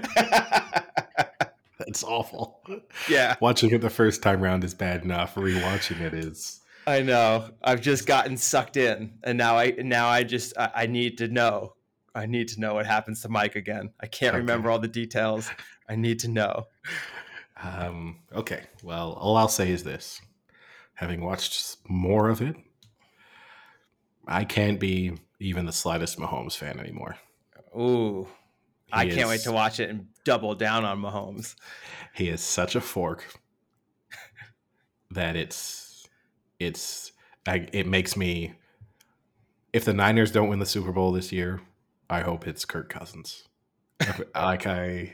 that's 1.79 2.03
awful. 2.03 2.61
yeah, 3.09 3.37
Watching 3.41 3.71
it 3.71 3.81
the 3.81 3.91
first 3.91 4.23
time 4.23 4.41
round 4.43 4.65
is 4.65 4.75
bad 4.75 5.05
enough. 5.05 5.35
Rewatching 5.37 6.01
it 6.01 6.15
is. 6.15 6.61
I 6.87 7.03
know. 7.03 7.51
I've 7.63 7.81
just 7.81 8.07
gotten 8.07 8.37
sucked 8.37 8.77
in, 8.77 9.13
and 9.23 9.39
now 9.39 9.57
I 9.57 9.71
now 9.79 10.09
I 10.09 10.25
just 10.25 10.57
I, 10.59 10.71
I 10.75 10.87
need 10.87 11.19
to 11.19 11.29
know. 11.29 11.75
I 12.13 12.27
need 12.27 12.49
to 12.49 12.61
know 12.61 12.75
what 12.75 12.87
happens 12.87 13.23
to 13.23 13.29
Mike 13.29 13.55
again. 13.55 13.91
I 14.01 14.07
can't 14.07 14.31
Okay. 14.35 14.41
remember 14.41 14.69
all 14.71 14.81
the 14.81 14.89
details. 14.89 15.49
I 15.89 15.95
need 15.95 16.19
to 16.21 16.29
know. 16.29 16.67
Um, 17.63 18.19
okay. 18.35 18.65
Well, 18.83 19.13
all 19.13 19.37
I'll 19.37 19.49
say 19.49 19.71
is 19.71 19.85
this: 19.85 20.21
having 20.95 21.21
watched 21.21 21.77
more 21.89 22.29
of 22.29 22.41
it, 22.43 22.57
I 24.27 24.45
can't 24.45 24.81
be 24.81 25.13
even 25.39 25.67
the 25.67 25.73
slightest 25.73 26.19
Mahomes 26.19 26.57
fan 26.57 26.79
anymore. 26.79 27.17
Ooh, 27.77 28.29
I 28.93 29.07
He 29.07 29.13
can't 29.13 29.29
wait 29.29 29.43
to 29.43 29.53
watch 29.53 29.81
it 29.81 29.91
and 29.91 30.07
double 30.25 30.55
down 30.55 30.85
on 30.85 31.01
Mahomes. 31.01 31.55
He 32.15 32.29
is 32.29 32.41
such 32.41 32.75
a 32.75 32.81
fork 32.81 33.25
that 35.11 35.37
it's 35.37 36.09
it's 36.59 37.13
I, 37.47 37.67
it 37.73 37.87
makes 37.87 38.17
me. 38.17 38.55
If 39.73 39.85
the 39.85 39.95
Niners 39.95 40.33
don't 40.33 40.49
win 40.49 40.59
the 40.59 40.67
Super 40.67 40.91
Bowl 40.91 41.13
this 41.13 41.31
year, 41.31 41.61
I 42.09 42.21
hope 42.21 42.47
it's 42.47 42.65
Kirk 42.65 42.89
Cousins. 42.89 43.45
like 44.35 44.67
I, 44.67 45.13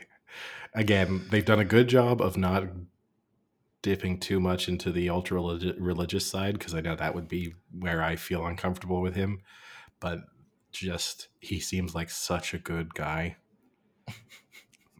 again, 0.77 1.25
they've 1.29 1.43
done 1.43 1.59
a 1.59 1.65
good 1.65 1.89
job 1.89 2.21
of 2.21 2.37
not 2.37 2.63
dipping 3.81 4.19
too 4.19 4.39
much 4.39 4.69
into 4.69 4.91
the 4.91 5.09
ultra 5.09 5.39
religi- 5.39 5.75
religious 5.79 6.25
side 6.25 6.57
because 6.57 6.73
I 6.73 6.81
know 6.81 6.95
that 6.95 7.15
would 7.15 7.27
be 7.27 7.53
where 7.77 8.01
I 8.01 8.15
feel 8.15 8.45
uncomfortable 8.45 9.01
with 9.01 9.15
him. 9.15 9.41
But 9.99 10.19
just 10.71 11.29
he 11.39 11.59
seems 11.59 11.95
like 11.95 12.09
such 12.09 12.53
a 12.53 12.59
good 12.59 12.93
guy. 12.93 13.37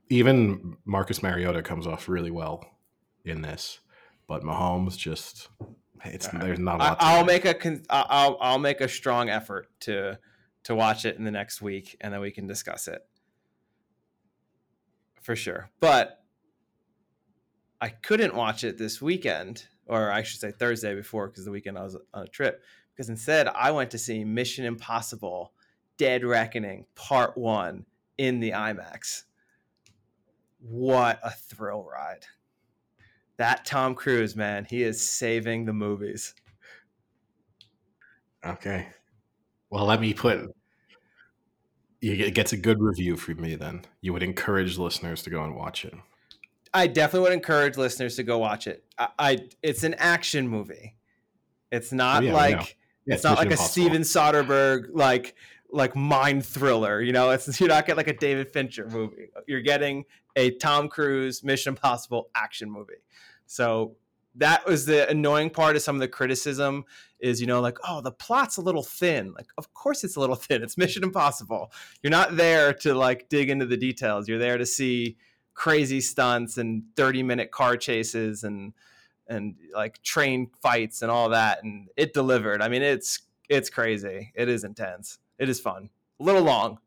Even 0.10 0.78
Marcus 0.86 1.22
Mariota 1.22 1.62
comes 1.62 1.86
off 1.86 2.10
really 2.10 2.32
well 2.32 2.66
in 3.26 3.42
this, 3.42 3.80
but 4.28 4.42
Mahomes 4.42 4.98
just 4.98 5.50
it's 6.06 6.28
uh, 6.28 6.40
there's 6.40 6.60
not 6.60 6.76
a 6.76 6.84
lot. 6.84 7.00
to 7.00 7.06
I'll 7.06 7.26
make 7.26 7.46
a 7.46 7.80
I'll 7.90 8.38
I'll 8.40 8.60
make 8.60 8.80
a 8.80 8.88
strong 8.88 9.30
effort 9.30 9.68
to 9.82 10.18
to 10.64 10.76
watch 10.76 11.06
it 11.06 11.18
in 11.18 11.26
the 11.26 11.32
next 11.32 11.62
week, 11.62 11.98
and 12.00 12.14
then 12.14 12.22
we 12.22 12.32
can 12.32 12.48
discuss 12.48 12.88
it 12.88 13.02
for 15.28 15.36
sure. 15.36 15.70
But 15.82 16.24
I 17.82 17.90
couldn't 17.90 18.34
watch 18.34 18.64
it 18.64 18.78
this 18.78 19.02
weekend, 19.02 19.68
or 19.86 20.10
I 20.10 20.24
should 20.24 20.40
say 20.40 20.54
Thursday 20.54 20.96
before, 20.96 21.28
because 21.28 21.44
the 21.44 21.52
weekend 21.52 21.78
I 21.78 21.84
was 21.84 21.98
on 22.14 22.24
a 22.24 22.28
trip. 22.28 22.64
Because 22.94 23.10
instead, 23.10 23.50
I 23.50 23.72
went 23.72 23.92
to 23.92 23.98
see 23.98 24.24
Mission 24.24 24.64
Impossible: 24.64 25.52
Dead 25.98 26.24
Reckoning 26.24 26.86
Part 26.96 27.38
One 27.38 27.86
in 28.18 28.40
the 28.40 28.52
IMAX. 28.52 29.24
What 30.62 31.20
a 31.22 31.32
thrill 31.32 31.84
ride! 31.84 32.26
That 33.36 33.66
Tom 33.66 33.96
Cruise 33.96 34.34
man, 34.34 34.64
he 34.64 34.82
is 34.82 35.10
saving 35.10 35.66
the 35.66 35.74
movies. 35.74 36.36
Okay. 38.46 38.88
Well, 39.70 39.86
let 39.86 40.00
me 40.00 40.14
put. 40.14 40.56
You- 42.02 42.14
It 42.26 42.34
gets 42.36 42.54
a 42.54 42.58
good 42.58 42.80
review 42.82 43.18
from 43.18 43.42
me. 43.42 43.56
Then 43.56 43.86
you 44.02 44.14
would 44.14 44.24
encourage 44.24 44.78
listeners 44.78 45.24
to 45.24 45.30
go 45.30 45.44
and 45.44 45.56
watch 45.56 45.84
it. 45.86 45.94
I 46.74 46.88
definitely 46.88 47.30
would 47.30 47.34
encourage 47.34 47.78
listeners 47.78 48.16
to 48.18 48.24
go 48.24 48.38
watch 48.38 48.68
it. 48.68 48.84
I, 48.98 49.08
I 49.18 49.38
it's 49.64 49.84
an 49.84 49.96
action 49.96 50.48
movie. 50.48 50.96
It's 51.72 51.92
not 51.92 52.24
Oh, 52.24 52.28
yeah, 52.28 52.34
like. 52.34 52.78
Yeah, 53.06 53.16
it's 53.16 53.24
not 53.24 53.38
like 53.38 53.50
Mission 53.50 53.64
a 53.66 53.68
Steven 53.68 54.02
Soderbergh 54.02 54.88
like 54.94 55.36
like 55.72 55.96
mind 55.96 56.46
thriller. 56.46 57.02
You 57.02 57.14
know, 57.14 57.32
it's 57.32 57.60
you're 57.60 57.70
not 57.70 57.86
getting 57.86 57.98
like 57.98 58.08
a 58.08 58.18
David 58.18 58.52
Fincher 58.52 58.88
movie. 58.90 59.30
You're 59.48 59.62
getting 59.62 60.04
a 60.36 60.52
Tom 60.52 60.90
Cruise 60.90 61.44
Mission 61.44 61.72
Impossible 61.72 62.30
action 62.36 62.70
movie. 62.70 63.02
So 63.46 63.96
that 64.36 64.66
was 64.68 64.86
the 64.86 65.10
annoying 65.10 65.50
part 65.50 65.76
of 65.76 65.82
some 65.82 65.96
of 65.96 66.02
the 66.02 66.08
criticism 66.08 66.84
is 67.20 67.42
you 67.42 67.48
know 67.48 67.62
like 67.62 67.78
oh 67.88 68.02
the 68.02 68.12
plot's 68.12 68.58
a 68.58 68.62
little 68.62 68.84
thin. 68.84 69.34
Like 69.34 69.48
of 69.58 69.74
course 69.74 70.04
it's 70.04 70.16
a 70.16 70.20
little 70.20 70.36
thin. 70.48 70.64
It's 70.64 70.78
mission 70.78 71.04
impossible. 71.04 71.72
You're 72.02 72.12
not 72.12 72.38
there 72.38 72.74
to 72.74 72.94
like 72.94 73.30
dig 73.30 73.50
into 73.50 73.66
the 73.66 73.78
details. 73.78 74.28
You're 74.28 74.40
there 74.40 74.58
to 74.58 74.66
see 74.66 75.18
crazy 75.54 76.02
stunts 76.02 76.58
and 76.58 76.84
30 76.96 77.24
minute 77.24 77.52
car 77.52 77.78
chases 77.78 78.44
and 78.44 78.74
and 79.28 79.56
like 79.74 80.02
train 80.04 80.50
fights 80.62 81.02
and 81.02 81.12
all 81.12 81.30
that 81.30 81.64
and 81.64 81.90
it 81.98 82.14
delivered. 82.14 82.62
I 82.62 82.70
mean 82.70 82.82
it's 82.82 83.22
it's 83.50 83.70
crazy. 83.70 84.32
It 84.36 84.50
is 84.50 84.64
intense. 84.64 85.20
It 85.40 85.50
is 85.50 85.60
fun. 85.60 85.90
A 86.20 86.24
little 86.24 86.44
long 86.44 86.80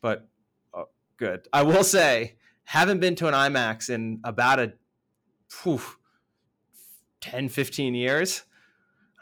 but 0.00 0.28
uh, 0.72 0.84
good. 1.16 1.46
I 1.52 1.62
will 1.62 1.84
say 1.84 2.36
haven't 2.64 3.00
been 3.00 3.16
to 3.16 3.26
an 3.26 3.34
imax 3.34 3.90
in 3.90 4.20
about 4.24 4.60
a 4.60 4.74
phew, 5.48 5.80
10 7.20 7.48
15 7.48 7.94
years 7.94 8.44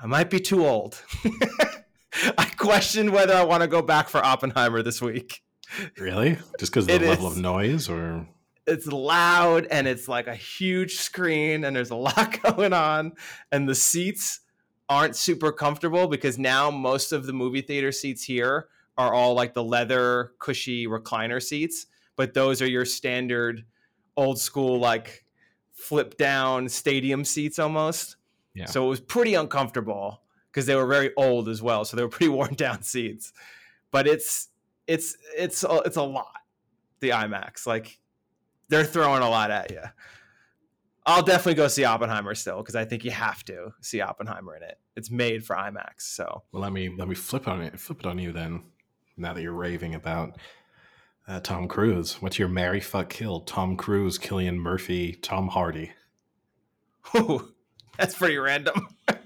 i 0.02 0.06
might 0.06 0.30
be 0.30 0.40
too 0.40 0.66
old 0.66 1.02
i 2.38 2.44
question 2.56 3.12
whether 3.12 3.34
i 3.34 3.42
want 3.42 3.62
to 3.62 3.68
go 3.68 3.82
back 3.82 4.08
for 4.08 4.24
oppenheimer 4.24 4.82
this 4.82 5.00
week 5.02 5.42
Really? 5.98 6.38
Just 6.58 6.72
because 6.72 6.84
of 6.84 6.90
It 6.90 7.00
the 7.00 7.08
level 7.08 7.26
is. 7.26 7.36
of 7.36 7.42
noise, 7.42 7.88
or 7.88 8.26
it's 8.66 8.86
loud 8.86 9.66
and 9.70 9.86
it's 9.86 10.08
like 10.08 10.26
a 10.26 10.34
huge 10.34 10.96
screen 10.96 11.64
and 11.64 11.74
there's 11.74 11.90
a 11.90 11.94
lot 12.08 12.40
going 12.42 12.72
on 12.72 13.12
and 13.50 13.68
the 13.68 13.74
seats 13.74 14.40
aren't 14.90 15.16
super 15.16 15.52
comfortable 15.52 16.06
because 16.06 16.38
now 16.38 16.70
most 16.70 17.12
of 17.12 17.26
the 17.26 17.32
movie 17.32 17.62
theater 17.62 17.92
seats 17.92 18.22
here 18.24 18.68
are 18.98 19.14
all 19.14 19.34
like 19.34 19.54
the 19.54 19.64
leather 19.64 20.32
cushy 20.38 20.86
recliner 20.86 21.42
seats 21.42 21.86
but 22.16 22.34
those 22.34 22.60
are 22.60 22.68
your 22.68 22.84
standard 22.84 23.64
old 24.18 24.38
school 24.38 24.78
like 24.78 25.24
flip 25.72 26.18
down 26.18 26.68
stadium 26.68 27.24
seats 27.24 27.58
almost 27.58 28.16
Yeah. 28.54 28.66
so 28.66 28.84
it 28.84 28.88
was 28.88 29.00
pretty 29.00 29.34
uncomfortable 29.34 30.22
because 30.50 30.66
they 30.66 30.74
were 30.74 30.86
very 30.86 31.12
old 31.16 31.48
as 31.48 31.62
well 31.62 31.84
so 31.84 31.96
they 31.96 32.02
were 32.02 32.08
pretty 32.16 32.28
worn 32.30 32.54
down 32.54 32.82
seats 32.82 33.32
but 33.90 34.06
it's 34.06 34.48
it's 34.86 35.16
it's 35.36 35.62
a- 35.64 35.82
it's 35.84 35.96
a 35.96 36.02
lot 36.02 36.32
the 37.00 37.10
imax 37.10 37.66
like 37.66 37.98
they're 38.68 38.84
throwing 38.84 39.22
a 39.22 39.30
lot 39.30 39.50
at 39.50 39.70
you. 39.70 39.80
I'll 41.06 41.22
definitely 41.22 41.54
go 41.54 41.68
see 41.68 41.84
Oppenheimer 41.86 42.34
still 42.34 42.58
because 42.58 42.76
I 42.76 42.84
think 42.84 43.02
you 43.02 43.10
have 43.12 43.42
to 43.46 43.72
see 43.80 44.02
Oppenheimer 44.02 44.54
in 44.56 44.62
it. 44.62 44.78
It's 44.94 45.10
made 45.10 45.42
for 45.42 45.56
IMAX, 45.56 46.00
so 46.02 46.42
well, 46.52 46.60
let 46.60 46.72
me 46.72 46.90
let 46.94 47.08
me 47.08 47.14
flip 47.14 47.48
on 47.48 47.62
it. 47.62 47.80
Flip 47.80 48.00
it 48.00 48.06
on 48.06 48.18
you 48.18 48.30
then. 48.30 48.64
Now 49.16 49.32
that 49.32 49.40
you're 49.40 49.54
raving 49.54 49.94
about 49.94 50.36
uh, 51.26 51.40
Tom 51.40 51.66
Cruise, 51.66 52.20
what's 52.20 52.38
your 52.38 52.48
marry 52.48 52.80
fuck 52.80 53.08
kill? 53.08 53.40
Tom 53.40 53.74
Cruise, 53.74 54.18
Cillian 54.18 54.56
Murphy, 54.56 55.14
Tom 55.14 55.48
Hardy. 55.48 55.92
Ooh, 57.16 57.54
that's 57.98 58.14
pretty 58.16 58.38
random. 58.38 58.88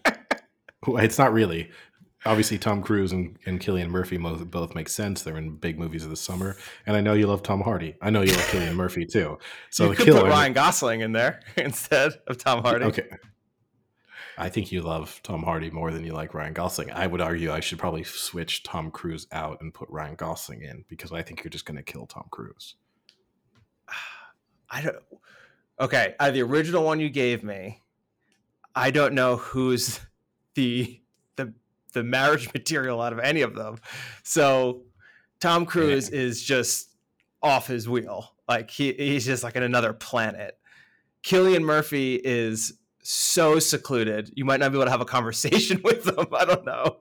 Well, 0.84 1.04
It's 1.04 1.16
not 1.16 1.32
really. 1.32 1.70
Obviously, 2.24 2.58
Tom 2.58 2.82
Cruise 2.82 3.12
and, 3.12 3.38
and 3.46 3.60
Cillian 3.60 3.88
Murphy 3.88 4.16
both 4.16 4.74
make 4.74 4.88
sense. 4.88 5.22
They're 5.22 5.36
in 5.36 5.56
big 5.56 5.78
movies 5.78 6.02
of 6.04 6.10
the 6.10 6.16
summer, 6.16 6.56
and 6.86 6.96
I 6.96 7.00
know 7.00 7.14
you 7.14 7.28
love 7.28 7.42
Tom 7.42 7.60
Hardy. 7.60 7.96
I 8.00 8.10
know 8.10 8.22
you 8.22 8.32
love 8.32 8.46
Cillian 8.46 8.74
Murphy 8.74 9.06
too. 9.06 9.38
So 9.70 9.90
you 9.90 9.96
could 9.96 10.06
killer. 10.06 10.20
put 10.22 10.30
Ryan 10.30 10.52
Gosling 10.52 11.00
in 11.00 11.12
there 11.12 11.40
instead 11.56 12.12
of 12.26 12.38
Tom 12.38 12.62
Hardy. 12.62 12.86
Okay. 12.86 13.08
I 14.38 14.48
think 14.48 14.72
you 14.72 14.82
love 14.82 15.20
Tom 15.22 15.42
Hardy 15.42 15.70
more 15.70 15.90
than 15.92 16.04
you 16.04 16.14
like 16.14 16.32
Ryan 16.32 16.52
Gosling. 16.52 16.90
I 16.90 17.06
would 17.06 17.20
argue 17.20 17.52
I 17.52 17.60
should 17.60 17.78
probably 17.78 18.02
switch 18.04 18.62
Tom 18.62 18.90
Cruise 18.90 19.26
out 19.30 19.60
and 19.60 19.74
put 19.74 19.88
Ryan 19.90 20.14
Gosling 20.14 20.62
in 20.62 20.84
because 20.88 21.12
I 21.12 21.22
think 21.22 21.44
you're 21.44 21.50
just 21.50 21.66
going 21.66 21.76
to 21.76 21.82
kill 21.82 22.06
Tom 22.06 22.26
Cruise. 22.30 22.76
I 24.70 24.80
don't. 24.80 24.96
Okay, 25.80 26.14
of 26.20 26.34
the 26.34 26.42
original 26.42 26.84
one 26.84 27.00
you 27.00 27.10
gave 27.10 27.42
me, 27.42 27.81
I 28.74 28.90
don't 28.90 29.14
know 29.14 29.36
who's 29.36 30.00
the 30.54 31.00
the 31.36 31.52
the 31.92 32.02
marriage 32.02 32.52
material 32.54 33.00
out 33.00 33.12
of 33.12 33.18
any 33.18 33.42
of 33.42 33.54
them. 33.54 33.78
So 34.22 34.82
Tom 35.40 35.66
Cruise 35.66 36.08
is 36.08 36.42
just 36.42 36.90
off 37.42 37.66
his 37.66 37.88
wheel. 37.88 38.34
Like 38.48 38.70
he 38.70 38.92
he's 38.92 39.24
just 39.24 39.42
like 39.42 39.56
in 39.56 39.62
another 39.62 39.92
planet. 39.92 40.58
Cillian 41.22 41.62
Murphy 41.62 42.16
is 42.16 42.74
so 43.02 43.58
secluded. 43.58 44.32
You 44.34 44.44
might 44.44 44.60
not 44.60 44.72
be 44.72 44.78
able 44.78 44.86
to 44.86 44.90
have 44.90 45.00
a 45.00 45.06
conversation 45.06 45.80
with 45.84 46.06
him. 46.06 46.26
I 46.32 46.44
don't 46.44 46.64
know. 46.64 46.98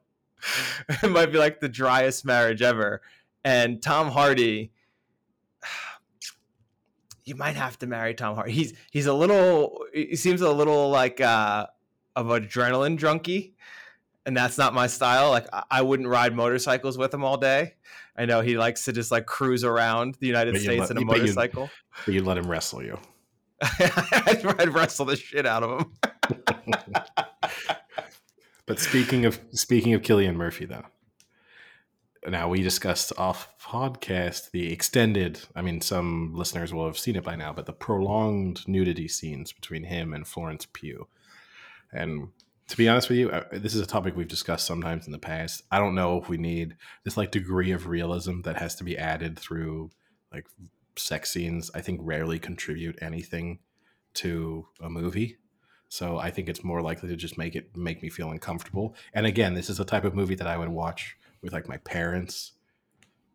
It 1.04 1.12
might 1.12 1.32
be 1.32 1.38
like 1.38 1.60
the 1.60 1.70
driest 1.70 2.26
marriage 2.26 2.62
ever. 2.62 3.02
And 3.44 3.82
Tom 3.82 4.10
Hardy, 4.10 4.72
you 7.26 7.36
might 7.36 7.56
have 7.56 7.78
to 7.80 7.88
marry 7.88 8.14
Tom 8.14 8.36
Hardy. 8.36 8.52
He's 8.52 8.74
he's 8.92 9.06
a 9.06 9.14
little 9.14 9.86
he 9.94 10.16
seems 10.16 10.42
a 10.42 10.52
little 10.52 10.90
like 10.90 11.20
uh 11.22 11.68
of 12.16 12.28
adrenaline 12.28 12.98
junkie. 12.98 13.56
And 14.26 14.38
that's 14.38 14.58
not 14.58 14.74
my 14.76 14.86
style. 14.88 15.32
Like 15.32 15.48
I, 15.52 15.64
I 15.72 15.82
wouldn't 15.82 16.08
ride 16.08 16.36
motorcycles 16.36 16.98
with 16.98 17.14
him 17.14 17.24
all 17.24 17.38
day. 17.38 17.74
I 18.16 18.26
know 18.26 18.42
he 18.42 18.56
likes 18.58 18.86
to 18.86 18.94
just 18.94 19.12
like 19.12 19.26
cruise 19.26 19.64
around 19.64 20.16
the 20.20 20.28
United 20.28 20.54
But 20.54 20.62
States 20.62 20.80
let- 20.82 20.92
in 20.92 20.98
a 20.98 21.06
but 21.06 21.16
you- 21.18 21.22
motorcycle. 21.24 21.70
But 22.06 22.14
you'd 22.14 22.26
let 22.26 22.38
him 22.38 22.50
wrestle 22.50 22.84
you. 22.84 23.00
I'd, 23.62 24.46
I'd 24.60 24.74
wrestle 24.74 25.06
the 25.06 25.16
shit 25.16 25.46
out 25.46 25.64
of 25.64 25.80
him. 25.80 25.92
But 28.68 28.80
speaking 28.80 29.26
of 29.26 29.40
speaking 29.52 29.94
of 29.94 30.02
Cillian 30.02 30.36
Murphy, 30.36 30.66
though, 30.66 30.86
now 32.28 32.48
we 32.48 32.62
discussed 32.62 33.14
off 33.18 33.54
podcast 33.60 34.52
the 34.52 34.72
extended. 34.72 35.40
I 35.56 35.62
mean, 35.62 35.82
some 35.82 36.34
listeners 36.36 36.74
will 36.74 36.86
have 36.86 36.98
seen 36.98 37.16
it 37.16 37.24
by 37.24 37.36
now, 37.36 37.54
but 37.54 37.66
the 37.66 37.74
prolonged 37.74 38.68
nudity 38.68 39.08
scenes 39.08 39.52
between 39.52 39.84
him 39.84 40.14
and 40.14 40.28
Florence 40.28 40.68
Pugh. 40.72 41.08
And 41.92 42.30
to 42.68 42.78
be 42.78 42.88
honest 42.88 43.10
with 43.10 43.18
you, 43.18 43.30
uh, 43.30 43.44
this 43.52 43.76
is 43.76 43.82
a 43.82 43.88
topic 43.88 44.16
we've 44.16 44.28
discussed 44.28 44.66
sometimes 44.66 45.06
in 45.06 45.12
the 45.12 45.20
past. 45.20 45.64
I 45.72 45.80
don't 45.80 45.96
know 45.96 46.18
if 46.18 46.30
we 46.30 46.38
need 46.38 46.76
this 47.04 47.18
like 47.18 47.32
degree 47.32 47.72
of 47.72 47.88
realism 47.88 48.42
that 48.42 48.58
has 48.58 48.76
to 48.76 48.84
be 48.84 48.98
added 48.98 49.38
through 49.38 49.90
like 50.32 50.46
sex 50.96 51.32
scenes. 51.32 51.72
I 51.74 51.82
think 51.82 52.00
rarely 52.04 52.40
contribute 52.40 53.00
anything 53.02 53.60
to 54.16 54.68
a 54.80 54.90
movie. 54.90 55.38
So 55.90 56.18
I 56.18 56.32
think 56.32 56.48
it's 56.48 56.64
more 56.64 56.82
likely 56.82 57.10
to 57.10 57.18
just 57.18 57.38
make 57.38 57.56
it 57.56 57.76
make 57.76 58.02
me 58.02 58.10
feel 58.10 58.30
uncomfortable. 58.30 58.96
And 59.14 59.26
again, 59.26 59.56
this 59.56 59.70
is 59.70 59.80
a 59.80 59.86
type 59.86 60.06
of 60.06 60.16
movie 60.16 60.36
that 60.36 60.48
I 60.48 60.58
would 60.58 60.70
watch 60.70 61.18
with 61.42 61.54
like 61.54 61.68
my 61.68 61.78
parents. 61.78 62.54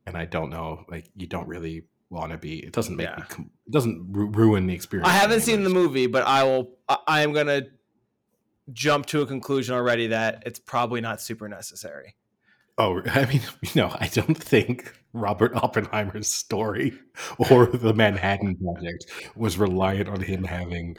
And 0.06 0.16
I 0.16 0.24
don't 0.24 0.50
know, 0.50 0.84
like 0.88 1.10
you 1.16 1.26
don't 1.26 1.48
really 1.48 1.84
want 2.10 2.32
to 2.32 2.38
be. 2.38 2.58
It 2.58 2.72
doesn't 2.72 2.96
make 2.96 3.08
me. 3.08 3.14
Yeah. 3.18 3.24
Com- 3.24 3.50
it 3.66 3.72
doesn't 3.72 4.06
ru- 4.10 4.30
ruin 4.30 4.66
the 4.66 4.74
experience. 4.74 5.08
I 5.08 5.12
haven't 5.12 5.40
seen 5.40 5.64
the 5.64 5.70
movie, 5.70 6.06
but 6.06 6.24
I 6.26 6.44
will. 6.44 6.76
I, 6.88 6.98
I 7.06 7.20
am 7.22 7.32
gonna 7.32 7.62
jump 8.72 9.06
to 9.06 9.22
a 9.22 9.26
conclusion 9.26 9.74
already 9.74 10.08
that 10.08 10.42
it's 10.46 10.58
probably 10.58 11.00
not 11.00 11.20
super 11.20 11.48
necessary. 11.48 12.14
Oh, 12.78 13.02
I 13.06 13.26
mean, 13.26 13.42
you 13.62 13.70
know, 13.74 13.94
I 14.00 14.08
don't 14.08 14.36
think 14.36 14.92
Robert 15.12 15.54
Oppenheimer's 15.56 16.28
story 16.28 16.94
or 17.50 17.66
the 17.66 17.94
Manhattan 17.94 18.56
Project 18.56 19.06
was 19.34 19.58
reliant 19.58 20.08
on 20.08 20.20
him 20.20 20.44
having. 20.44 20.96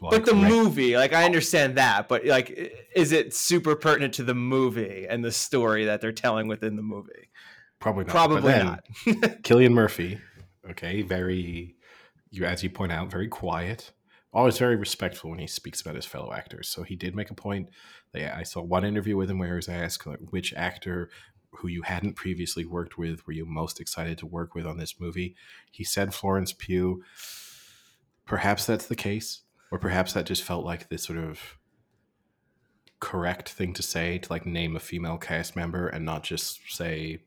Like, 0.00 0.10
but 0.10 0.26
the 0.26 0.34
rec- 0.34 0.50
movie, 0.50 0.96
like 0.96 1.12
I 1.12 1.22
oh. 1.22 1.26
understand 1.26 1.76
that, 1.76 2.08
but 2.08 2.26
like, 2.26 2.88
is 2.94 3.12
it 3.12 3.34
super 3.34 3.74
pertinent 3.74 4.14
to 4.14 4.24
the 4.24 4.34
movie 4.34 5.06
and 5.08 5.24
the 5.24 5.32
story 5.32 5.86
that 5.86 6.00
they're 6.00 6.12
telling 6.12 6.48
within 6.48 6.76
the 6.76 6.82
movie? 6.82 7.30
probably 7.78 8.04
not. 8.04 8.12
Probably 8.12 8.52
not. 8.52 8.84
Cillian 9.42 9.72
Murphy, 9.72 10.18
okay, 10.70 11.02
very, 11.02 11.76
you 12.30 12.44
as 12.44 12.62
you 12.62 12.70
point 12.70 12.92
out, 12.92 13.10
very 13.10 13.28
quiet, 13.28 13.92
always 14.32 14.58
very 14.58 14.76
respectful 14.76 15.30
when 15.30 15.38
he 15.38 15.46
speaks 15.46 15.80
about 15.80 15.94
his 15.94 16.04
fellow 16.04 16.32
actors. 16.32 16.68
So 16.68 16.82
he 16.82 16.96
did 16.96 17.14
make 17.14 17.30
a 17.30 17.34
point. 17.34 17.68
I 18.14 18.44
saw 18.44 18.62
one 18.62 18.84
interview 18.84 19.16
with 19.16 19.30
him 19.30 19.38
where 19.38 19.50
he 19.50 19.56
was 19.56 19.68
asked 19.68 20.06
like, 20.06 20.18
which 20.30 20.54
actor 20.54 21.10
who 21.50 21.68
you 21.68 21.82
hadn't 21.82 22.14
previously 22.14 22.64
worked 22.64 22.98
with 22.98 23.26
were 23.26 23.32
you 23.32 23.46
most 23.46 23.80
excited 23.80 24.18
to 24.18 24.26
work 24.26 24.54
with 24.54 24.66
on 24.66 24.78
this 24.78 25.00
movie. 25.00 25.34
He 25.70 25.84
said 25.84 26.14
Florence 26.14 26.52
Pugh. 26.52 27.02
Perhaps 28.26 28.66
that's 28.66 28.86
the 28.86 28.96
case, 28.96 29.42
or 29.70 29.78
perhaps 29.78 30.12
that 30.12 30.26
just 30.26 30.42
felt 30.42 30.64
like 30.64 30.88
this 30.88 31.04
sort 31.04 31.18
of 31.18 31.58
correct 33.00 33.50
thing 33.50 33.72
to 33.74 33.82
say 33.82 34.18
to 34.18 34.32
like 34.32 34.46
name 34.46 34.74
a 34.74 34.80
female 34.80 35.18
cast 35.18 35.54
member 35.54 35.86
and 35.86 36.04
not 36.04 36.22
just 36.22 36.60
say 36.68 37.20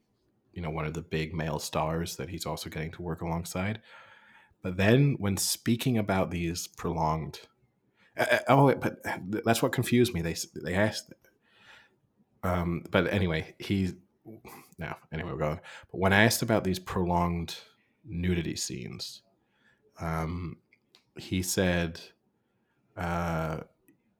you 0.53 0.61
know 0.61 0.69
one 0.69 0.85
of 0.85 0.93
the 0.93 1.01
big 1.01 1.33
male 1.33 1.59
stars 1.59 2.15
that 2.15 2.29
he's 2.29 2.45
also 2.45 2.69
getting 2.69 2.91
to 2.91 3.01
work 3.01 3.21
alongside. 3.21 3.81
But 4.61 4.77
then 4.77 5.15
when 5.19 5.37
speaking 5.37 5.97
about 5.97 6.31
these 6.31 6.67
prolonged 6.67 7.41
uh, 8.17 8.25
uh, 8.31 8.39
oh 8.47 8.75
but 8.75 8.97
that's 9.43 9.61
what 9.61 9.71
confused 9.71 10.13
me. 10.13 10.21
They 10.21 10.35
they 10.55 10.73
asked 10.73 11.13
um 12.43 12.83
but 12.89 13.11
anyway 13.13 13.53
he 13.59 13.93
no 14.77 14.95
anyway 15.11 15.31
we're 15.31 15.37
going. 15.37 15.59
But 15.91 15.99
when 15.99 16.13
i 16.13 16.23
asked 16.23 16.41
about 16.41 16.63
these 16.63 16.79
prolonged 16.79 17.55
nudity 18.05 18.55
scenes 18.55 19.21
um 19.99 20.57
he 21.17 21.43
said 21.43 22.01
uh 22.97 23.57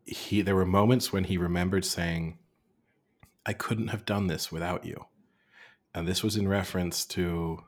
he 0.05 0.41
there 0.41 0.55
were 0.55 0.65
moments 0.65 1.13
when 1.13 1.25
he 1.25 1.37
remembered 1.37 1.85
saying 1.85 2.37
i 3.45 3.53
couldn't 3.53 3.89
have 3.89 4.05
done 4.05 4.27
this 4.27 4.51
without 4.51 4.85
you 4.85 5.05
and 5.93 6.07
this 6.07 6.23
was 6.23 6.35
in 6.35 6.47
reference 6.47 7.05
to 7.05 7.59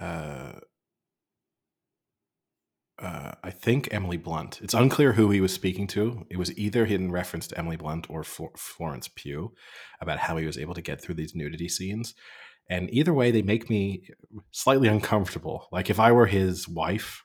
uh, 0.00 0.52
uh, 2.98 3.32
I 3.42 3.50
think 3.50 3.88
Emily 3.90 4.16
Blunt. 4.16 4.60
It's 4.62 4.74
unclear 4.74 5.12
who 5.12 5.30
he 5.30 5.40
was 5.40 5.52
speaking 5.52 5.86
to. 5.88 6.24
It 6.30 6.36
was 6.36 6.56
either 6.56 6.84
in 6.84 7.10
reference 7.10 7.48
to 7.48 7.58
Emily 7.58 7.76
Blunt 7.76 8.08
or 8.08 8.22
Flo- 8.22 8.52
Florence 8.56 9.08
Pugh 9.08 9.52
about 10.00 10.20
how 10.20 10.36
he 10.36 10.46
was 10.46 10.56
able 10.56 10.74
to 10.74 10.82
get 10.82 11.00
through 11.00 11.16
these 11.16 11.34
nudity 11.34 11.68
scenes. 11.68 12.14
And 12.70 12.88
either 12.92 13.12
way, 13.12 13.30
they 13.30 13.42
make 13.42 13.68
me 13.68 14.04
slightly 14.52 14.88
uncomfortable. 14.88 15.68
Like 15.72 15.90
if 15.90 15.98
I 15.98 16.12
were 16.12 16.26
his 16.26 16.68
wife, 16.68 17.24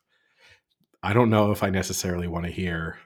I 1.04 1.14
don't 1.14 1.30
know 1.30 1.52
if 1.52 1.64
I 1.64 1.70
necessarily 1.70 2.28
want 2.28 2.46
to 2.46 2.52
hear 2.52 2.98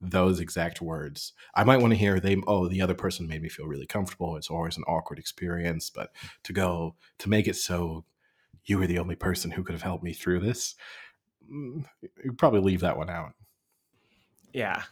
those 0.00 0.40
exact 0.40 0.80
words. 0.80 1.32
I 1.54 1.64
might 1.64 1.78
want 1.78 1.92
to 1.92 1.98
hear 1.98 2.18
they 2.18 2.36
oh 2.46 2.68
the 2.68 2.80
other 2.80 2.94
person 2.94 3.26
made 3.26 3.42
me 3.42 3.48
feel 3.48 3.66
really 3.66 3.86
comfortable. 3.86 4.36
It's 4.36 4.50
always 4.50 4.76
an 4.76 4.84
awkward 4.84 5.18
experience, 5.18 5.90
but 5.90 6.10
to 6.44 6.52
go 6.52 6.96
to 7.18 7.28
make 7.28 7.46
it 7.46 7.56
so 7.56 8.04
you 8.64 8.78
were 8.78 8.86
the 8.86 8.98
only 8.98 9.16
person 9.16 9.50
who 9.50 9.62
could 9.62 9.74
have 9.74 9.82
helped 9.82 10.04
me 10.04 10.12
through 10.12 10.40
this, 10.40 10.74
mm, 11.50 11.84
you 12.24 12.32
probably 12.32 12.60
leave 12.60 12.80
that 12.80 12.96
one 12.96 13.10
out. 13.10 13.32
Yeah, 14.52 14.82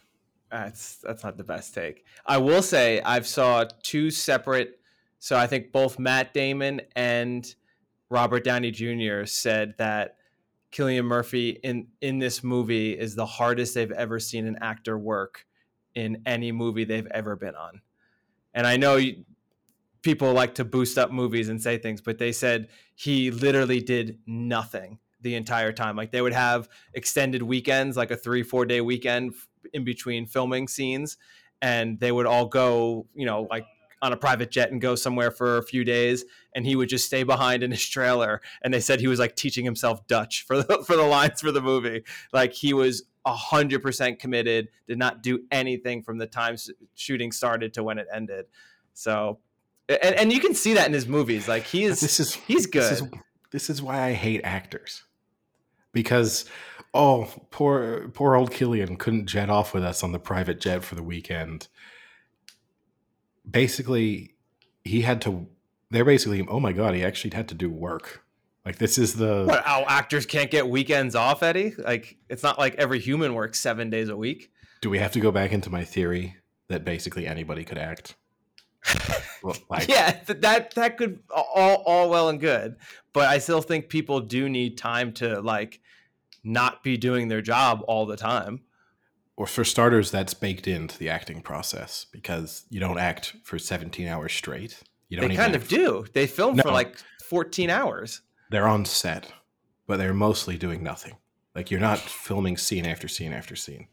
that's 0.50 0.96
that's 0.96 1.24
not 1.24 1.36
the 1.36 1.44
best 1.44 1.74
take. 1.74 2.04
I 2.26 2.38
will 2.38 2.62
say 2.62 3.00
I've 3.00 3.26
saw 3.26 3.64
two 3.82 4.10
separate. 4.10 4.80
So 5.20 5.36
I 5.36 5.46
think 5.46 5.72
both 5.72 5.98
Matt 5.98 6.32
Damon 6.32 6.80
and 6.94 7.52
Robert 8.10 8.44
Downey 8.44 8.70
Jr. 8.70 9.24
said 9.24 9.74
that 9.78 10.17
Cillian 10.72 11.04
Murphy 11.04 11.50
in 11.62 11.88
in 12.00 12.18
this 12.18 12.44
movie 12.44 12.92
is 12.98 13.14
the 13.14 13.26
hardest 13.26 13.74
they've 13.74 13.92
ever 13.92 14.20
seen 14.20 14.46
an 14.46 14.58
actor 14.60 14.98
work 14.98 15.46
in 15.94 16.22
any 16.26 16.52
movie 16.52 16.84
they've 16.84 17.06
ever 17.10 17.36
been 17.36 17.54
on. 17.54 17.80
And 18.54 18.66
I 18.66 18.76
know 18.76 18.96
you, 18.96 19.24
people 20.02 20.32
like 20.32 20.54
to 20.56 20.64
boost 20.64 20.98
up 20.98 21.10
movies 21.10 21.48
and 21.48 21.60
say 21.60 21.78
things, 21.78 22.00
but 22.00 22.18
they 22.18 22.32
said 22.32 22.68
he 22.94 23.30
literally 23.30 23.80
did 23.80 24.18
nothing 24.26 24.98
the 25.20 25.34
entire 25.34 25.72
time. 25.72 25.96
Like 25.96 26.12
they 26.12 26.22
would 26.22 26.32
have 26.32 26.68
extended 26.94 27.42
weekends, 27.42 27.96
like 27.96 28.10
a 28.10 28.16
three, 28.16 28.42
four 28.42 28.64
day 28.64 28.80
weekend 28.80 29.34
in 29.72 29.84
between 29.84 30.26
filming 30.26 30.68
scenes, 30.68 31.16
and 31.60 31.98
they 31.98 32.12
would 32.12 32.26
all 32.26 32.46
go, 32.46 33.06
you 33.14 33.26
know, 33.26 33.46
like 33.50 33.66
on 34.00 34.12
a 34.12 34.16
private 34.16 34.50
jet 34.50 34.70
and 34.70 34.80
go 34.80 34.94
somewhere 34.94 35.30
for 35.30 35.58
a 35.58 35.62
few 35.62 35.84
days, 35.84 36.24
and 36.54 36.64
he 36.64 36.76
would 36.76 36.88
just 36.88 37.06
stay 37.06 37.22
behind 37.22 37.62
in 37.62 37.70
his 37.70 37.86
trailer. 37.88 38.40
And 38.62 38.72
they 38.72 38.80
said 38.80 39.00
he 39.00 39.08
was 39.08 39.18
like 39.18 39.36
teaching 39.36 39.64
himself 39.64 40.06
Dutch 40.06 40.44
for 40.46 40.62
the 40.62 40.82
for 40.86 40.96
the 40.96 41.02
lines 41.02 41.40
for 41.40 41.52
the 41.52 41.62
movie. 41.62 42.04
Like 42.32 42.52
he 42.52 42.72
was 42.72 43.04
a 43.24 43.32
hundred 43.34 43.82
percent 43.82 44.18
committed, 44.18 44.68
did 44.86 44.98
not 44.98 45.22
do 45.22 45.40
anything 45.50 46.02
from 46.02 46.18
the 46.18 46.26
time 46.26 46.56
shooting 46.94 47.32
started 47.32 47.74
to 47.74 47.82
when 47.82 47.98
it 47.98 48.06
ended. 48.12 48.46
So, 48.94 49.38
and, 49.88 50.14
and 50.14 50.32
you 50.32 50.40
can 50.40 50.54
see 50.54 50.74
that 50.74 50.86
in 50.86 50.92
his 50.92 51.06
movies. 51.06 51.46
Like 51.46 51.64
he 51.64 51.84
is, 51.84 52.00
this 52.00 52.20
is 52.20 52.34
he's 52.34 52.66
good. 52.66 52.82
This 52.82 53.00
is, 53.00 53.08
this 53.50 53.70
is 53.70 53.82
why 53.82 54.02
I 54.02 54.12
hate 54.12 54.40
actors. 54.44 55.04
Because 55.92 56.44
oh, 56.94 57.28
poor 57.50 58.08
poor 58.08 58.34
old 58.34 58.50
Cillian 58.50 58.98
couldn't 58.98 59.26
jet 59.26 59.50
off 59.50 59.74
with 59.74 59.84
us 59.84 60.02
on 60.02 60.12
the 60.12 60.18
private 60.18 60.60
jet 60.60 60.84
for 60.84 60.94
the 60.94 61.02
weekend. 61.02 61.68
Basically, 63.48 64.34
he 64.84 65.02
had 65.02 65.20
to. 65.22 65.46
They're 65.90 66.04
basically, 66.04 66.46
oh 66.48 66.60
my 66.60 66.72
god, 66.72 66.94
he 66.94 67.04
actually 67.04 67.34
had 67.34 67.48
to 67.48 67.54
do 67.54 67.70
work. 67.70 68.24
Like 68.64 68.76
this 68.76 68.98
is 68.98 69.14
the 69.14 69.44
What? 69.46 69.64
How 69.64 69.84
actors 69.88 70.26
can't 70.26 70.50
get 70.50 70.68
weekends 70.68 71.14
off, 71.14 71.42
Eddie? 71.42 71.74
Like 71.78 72.18
it's 72.28 72.42
not 72.42 72.58
like 72.58 72.74
every 72.74 72.98
human 72.98 73.32
works 73.34 73.58
seven 73.58 73.88
days 73.88 74.10
a 74.10 74.16
week. 74.16 74.52
Do 74.82 74.90
we 74.90 74.98
have 74.98 75.12
to 75.12 75.20
go 75.20 75.30
back 75.32 75.52
into 75.52 75.70
my 75.70 75.84
theory 75.84 76.36
that 76.68 76.84
basically 76.84 77.26
anybody 77.26 77.64
could 77.64 77.78
act? 77.78 78.16
Well, 79.40 79.56
like, 79.70 79.86
yeah, 79.86 80.10
th- 80.10 80.40
that 80.40 80.74
that 80.74 80.96
could 80.96 81.20
all 81.30 81.84
all 81.86 82.10
well 82.10 82.28
and 82.28 82.40
good, 82.40 82.74
but 83.12 83.28
I 83.28 83.38
still 83.38 83.62
think 83.62 83.88
people 83.88 84.18
do 84.18 84.48
need 84.48 84.76
time 84.76 85.12
to 85.12 85.40
like 85.40 85.80
not 86.42 86.82
be 86.82 86.96
doing 86.96 87.28
their 87.28 87.40
job 87.40 87.84
all 87.86 88.04
the 88.04 88.16
time. 88.16 88.62
Or 89.38 89.46
for 89.46 89.62
starters, 89.64 90.10
that's 90.10 90.34
baked 90.34 90.66
into 90.66 90.98
the 90.98 91.08
acting 91.08 91.40
process 91.40 92.06
because 92.10 92.64
you 92.70 92.80
don't 92.80 92.98
act 92.98 93.34
for 93.44 93.56
17 93.56 94.08
hours 94.08 94.32
straight. 94.32 94.82
You 95.08 95.16
don't 95.16 95.28
They 95.30 95.36
kind 95.36 95.54
of 95.54 95.62
have- 95.62 95.70
do. 95.70 96.04
They 96.12 96.26
film 96.26 96.58
for 96.58 96.72
like 96.72 96.96
14 97.28 97.70
hours. 97.70 98.20
They're 98.50 98.66
on 98.66 98.84
set, 98.84 99.32
but 99.86 99.98
they're 99.98 100.12
mostly 100.12 100.58
doing 100.58 100.82
nothing. 100.82 101.18
Like 101.54 101.70
you're 101.70 101.78
not 101.78 102.00
filming 102.00 102.56
scene 102.56 102.84
after 102.84 103.06
scene 103.06 103.32
after 103.32 103.54
scene. 103.54 103.86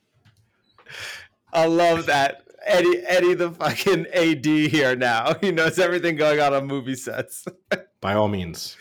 I 1.54 1.68
love 1.68 2.08
that. 2.08 2.42
Eddie 2.66 3.04
Eddie 3.06 3.34
the 3.36 3.52
fucking 3.52 4.08
AD 4.12 4.46
here 4.46 4.96
now. 4.96 5.36
He 5.42 5.52
knows 5.52 5.78
everything 5.78 6.16
going 6.16 6.40
on 6.40 6.54
on 6.56 6.66
movie 6.66 6.96
sets. 6.96 7.46
By 8.02 8.16
all 8.16 8.28
means, 8.28 8.76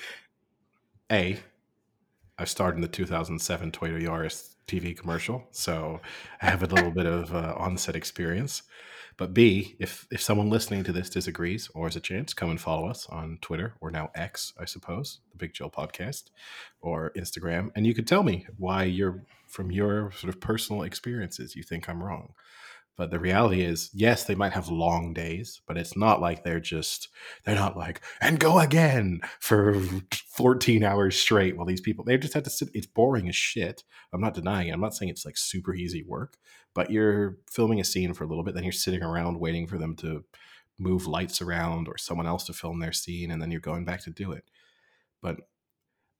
A, 1.12 1.38
I 2.38 2.44
starred 2.44 2.74
in 2.76 2.80
the 2.80 2.88
2007 2.88 3.70
Toyota 3.72 4.02
Yaris 4.02 4.53
TV 4.66 4.96
commercial, 4.96 5.46
so 5.50 6.00
I 6.40 6.46
have 6.46 6.62
a 6.62 6.66
little 6.66 6.90
bit 6.90 7.06
of 7.06 7.34
uh, 7.34 7.54
on-set 7.56 7.96
experience. 7.96 8.62
But 9.16 9.32
B, 9.32 9.76
if 9.78 10.06
if 10.10 10.20
someone 10.20 10.50
listening 10.50 10.82
to 10.84 10.92
this 10.92 11.08
disagrees 11.08 11.70
or 11.74 11.86
has 11.86 11.96
a 11.96 12.00
chance, 12.00 12.34
come 12.34 12.50
and 12.50 12.60
follow 12.60 12.88
us 12.88 13.06
on 13.08 13.38
Twitter 13.40 13.74
or 13.80 13.90
now 13.90 14.10
X, 14.14 14.52
I 14.58 14.64
suppose, 14.64 15.20
the 15.30 15.38
Big 15.38 15.52
Chill 15.52 15.70
Podcast, 15.70 16.24
or 16.80 17.12
Instagram, 17.16 17.70
and 17.76 17.86
you 17.86 17.94
could 17.94 18.08
tell 18.08 18.24
me 18.24 18.46
why 18.58 18.84
you're 18.84 19.24
from 19.46 19.70
your 19.70 20.10
sort 20.12 20.34
of 20.34 20.40
personal 20.40 20.82
experiences 20.82 21.54
you 21.54 21.62
think 21.62 21.88
I'm 21.88 22.02
wrong. 22.02 22.34
But 22.96 23.10
the 23.10 23.18
reality 23.18 23.62
is, 23.62 23.90
yes, 23.92 24.24
they 24.24 24.36
might 24.36 24.52
have 24.52 24.68
long 24.68 25.12
days, 25.12 25.60
but 25.66 25.76
it's 25.76 25.96
not 25.96 26.20
like 26.20 26.44
they're 26.44 26.60
just 26.60 27.08
they're 27.44 27.54
not 27.54 27.76
like 27.76 28.00
and 28.20 28.38
go 28.38 28.58
again 28.60 29.20
for 29.40 29.80
14 30.36 30.84
hours 30.84 31.18
straight 31.18 31.56
while 31.56 31.66
these 31.66 31.80
people 31.80 32.04
they 32.04 32.16
just 32.18 32.34
have 32.34 32.44
to 32.44 32.50
sit 32.50 32.68
it's 32.72 32.86
boring 32.86 33.28
as 33.28 33.36
shit. 33.36 33.82
I'm 34.12 34.20
not 34.20 34.34
denying 34.34 34.68
it 34.68 34.72
i'm 34.72 34.80
not 34.80 34.94
saying 34.94 35.10
it's 35.10 35.24
like 35.24 35.36
super 35.36 35.74
easy 35.74 36.04
work 36.04 36.36
but 36.72 36.88
you're 36.88 37.38
filming 37.50 37.80
a 37.80 37.84
scene 37.84 38.14
for 38.14 38.22
a 38.22 38.28
little 38.28 38.44
bit 38.44 38.54
then 38.54 38.62
you're 38.62 38.72
sitting 38.72 39.02
around 39.02 39.40
waiting 39.40 39.66
for 39.66 39.76
them 39.76 39.96
to 39.96 40.24
move 40.78 41.06
lights 41.06 41.40
around 41.40 41.88
or 41.88 41.96
someone 41.96 42.26
else 42.26 42.44
to 42.44 42.52
film 42.52 42.80
their 42.80 42.92
scene 42.92 43.30
and 43.30 43.40
then 43.40 43.50
you're 43.50 43.60
going 43.60 43.84
back 43.84 44.02
to 44.02 44.10
do 44.10 44.32
it. 44.32 44.44
But 45.22 45.36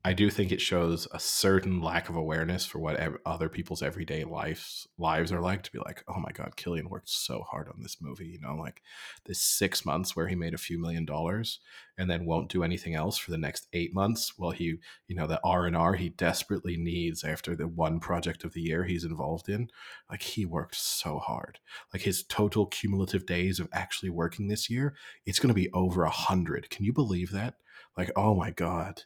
i 0.05 0.13
do 0.13 0.31
think 0.31 0.53
it 0.53 0.61
shows 0.61 1.09
a 1.13 1.19
certain 1.19 1.81
lack 1.81 2.09
of 2.09 2.17
awareness 2.17 2.65
for 2.65 2.79
what 2.79 2.97
ev- 2.97 3.17
other 3.25 3.49
people's 3.49 3.83
everyday 3.83 4.25
lives 4.25 4.87
lives 4.99 5.33
are 5.33 5.41
like 5.41 5.63
to 5.63 5.73
be 5.73 5.79
like 5.79 6.05
oh 6.09 6.21
my 6.21 6.31
god 6.33 6.53
cillian 6.57 6.89
worked 6.89 7.09
so 7.09 7.43
hard 7.43 7.69
on 7.69 7.81
this 7.81 7.97
movie 8.01 8.27
you 8.27 8.41
know 8.41 8.55
like 8.55 8.83
this 9.27 9.41
six 9.41 9.85
months 9.85 10.15
where 10.15 10.29
he 10.29 10.35
made 10.35 10.55
a 10.55 10.59
few 10.59 10.81
million 10.81 11.05
dollars 11.05 11.61
and 11.97 12.11
then 12.11 12.27
won't 12.27 12.51
do 12.51 12.65
anything 12.65 12.95
else 12.95 13.17
for 13.17 13.31
the 13.31 13.39
next 13.39 13.69
eight 13.73 13.95
months 13.95 14.35
while 14.37 14.51
he 14.51 14.77
you 15.09 15.17
know 15.17 15.27
the 15.27 15.41
r&r 15.45 15.95
he 15.95 16.09
desperately 16.09 16.77
needs 16.77 17.25
after 17.25 17.55
the 17.57 17.69
one 17.69 18.01
project 18.01 18.45
of 18.45 18.53
the 18.53 18.63
year 18.63 18.85
he's 18.85 19.05
involved 19.05 19.49
in 19.49 19.69
like 20.11 20.23
he 20.23 20.45
worked 20.45 20.77
so 20.77 21.19
hard. 21.19 21.59
Like 21.93 22.03
his 22.03 22.23
total 22.23 22.67
cumulative 22.67 23.27
days 23.27 23.59
of 23.59 23.69
actually 23.73 24.11
working 24.11 24.49
this 24.49 24.69
year 24.71 24.95
it's 25.27 25.39
going 25.39 25.49
to 25.49 25.55
be 25.55 25.71
over 25.73 26.05
a 26.05 26.11
hundred. 26.11 26.71
Can 26.71 26.85
you 26.85 26.93
believe 26.93 27.31
that? 27.33 27.55
Like 27.97 28.11
oh 28.17 28.35
my 28.35 28.51
god 28.51 29.03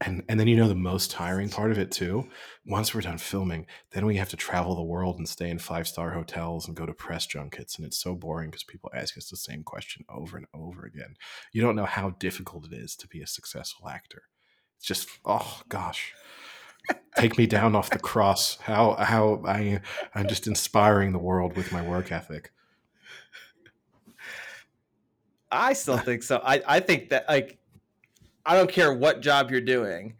and 0.00 0.22
and 0.28 0.40
then 0.40 0.48
you 0.48 0.56
know 0.56 0.68
the 0.68 0.74
most 0.74 1.10
tiring 1.10 1.48
part 1.48 1.70
of 1.70 1.78
it 1.78 1.90
too? 1.90 2.28
Once 2.66 2.94
we're 2.94 3.00
done 3.00 3.18
filming 3.18 3.66
then 3.92 4.06
we 4.06 4.16
have 4.16 4.28
to 4.30 4.36
travel 4.36 4.74
the 4.74 4.82
world 4.82 5.18
and 5.18 5.28
stay 5.28 5.50
in 5.50 5.58
five 5.58 5.86
star 5.86 6.12
hotels 6.12 6.66
and 6.66 6.76
go 6.76 6.86
to 6.86 6.92
press 6.92 7.26
junkets 7.26 7.76
and 7.76 7.86
it's 7.86 7.98
so 7.98 8.14
boring 8.14 8.50
because 8.50 8.64
people 8.64 8.90
ask 8.94 9.16
us 9.16 9.28
the 9.28 9.36
same 9.36 9.62
question 9.62 10.04
over 10.08 10.36
and 10.36 10.46
over 10.54 10.84
again. 10.84 11.16
You 11.52 11.62
don't 11.62 11.76
know 11.76 11.86
how 11.86 12.10
difficult 12.10 12.66
it 12.66 12.72
is 12.72 12.96
to 12.96 13.08
be 13.08 13.20
a 13.20 13.26
successful 13.26 13.88
actor. 13.88 14.22
It's 14.76 14.86
just 14.86 15.08
oh 15.24 15.62
gosh. 15.68 16.14
Take 17.16 17.36
me 17.36 17.46
down 17.46 17.76
off 17.76 17.90
the 17.90 17.98
cross. 18.10 18.56
How 18.58 18.94
how 18.94 19.42
i 19.46 19.80
i'm 20.14 20.28
just 20.28 20.46
inspiring 20.46 21.12
the 21.12 21.18
world 21.18 21.56
with 21.56 21.72
my 21.72 21.82
work 21.82 22.10
ethic. 22.10 22.52
I 25.52 25.72
still 25.72 25.98
think 25.98 26.22
so. 26.22 26.40
I, 26.44 26.62
I 26.66 26.80
think 26.80 27.10
that 27.10 27.28
like 27.28 27.58
I 28.46 28.56
don't 28.56 28.70
care 28.70 28.92
what 28.92 29.20
job 29.20 29.50
you're 29.50 29.60
doing. 29.60 30.14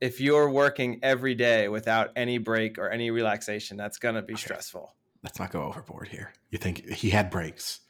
If 0.00 0.20
you're 0.20 0.48
working 0.48 1.00
every 1.02 1.34
day 1.34 1.68
without 1.68 2.10
any 2.16 2.38
break 2.38 2.78
or 2.78 2.88
any 2.90 3.10
relaxation, 3.10 3.76
that's 3.76 3.98
gonna 3.98 4.22
be 4.22 4.36
stressful. 4.36 4.94
let's 5.22 5.38
not 5.38 5.50
go 5.52 5.62
overboard 5.62 6.08
here. 6.08 6.32
You 6.50 6.58
think 6.58 6.88
he 6.88 7.10
had 7.10 7.30
breaks. 7.30 7.80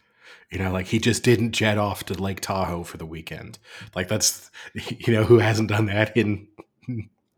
You 0.51 0.59
know, 0.59 0.73
like 0.73 0.87
he 0.87 0.99
just 0.99 1.23
didn't 1.23 1.53
jet 1.53 1.79
off 1.79 2.05
to 2.07 2.15
Lake 2.15 2.41
Tahoe 2.41 2.83
for 2.85 2.97
the 2.97 3.07
weekend. 3.07 3.59
Like 3.95 4.09
that's 4.09 4.51
you 4.75 5.13
know, 5.13 5.25
who 5.25 5.39
hasn't 5.39 5.69
done 5.69 5.87
that 5.87 6.17
in 6.17 6.49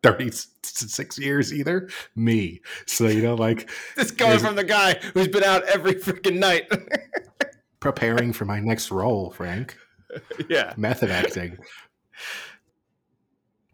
36 0.02 1.18
years 1.18 1.52
either? 1.52 1.88
Me. 2.14 2.60
So, 2.86 3.06
you 3.08 3.22
know, 3.22 3.34
like 3.34 3.68
This 3.96 4.10
coming 4.10 4.38
from 4.38 4.54
the 4.56 4.64
guy 4.64 4.94
who's 5.14 5.28
been 5.28 5.44
out 5.44 5.64
every 5.64 5.94
freaking 5.94 6.38
night. 6.38 6.70
preparing 7.80 8.32
for 8.32 8.44
my 8.44 8.60
next 8.60 8.90
role, 8.90 9.30
Frank. 9.30 9.76
yeah. 10.48 10.74
Method 10.76 11.10
acting. 11.10 11.58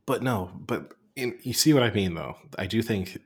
But 0.06 0.23
no, 0.23 0.51
but 0.66 0.94
in, 1.16 1.39
you 1.43 1.52
see 1.52 1.73
what 1.73 1.82
I 1.82 1.90
mean 1.90 2.14
though. 2.14 2.36
I 2.59 2.66
do 2.66 2.82
think 2.82 3.19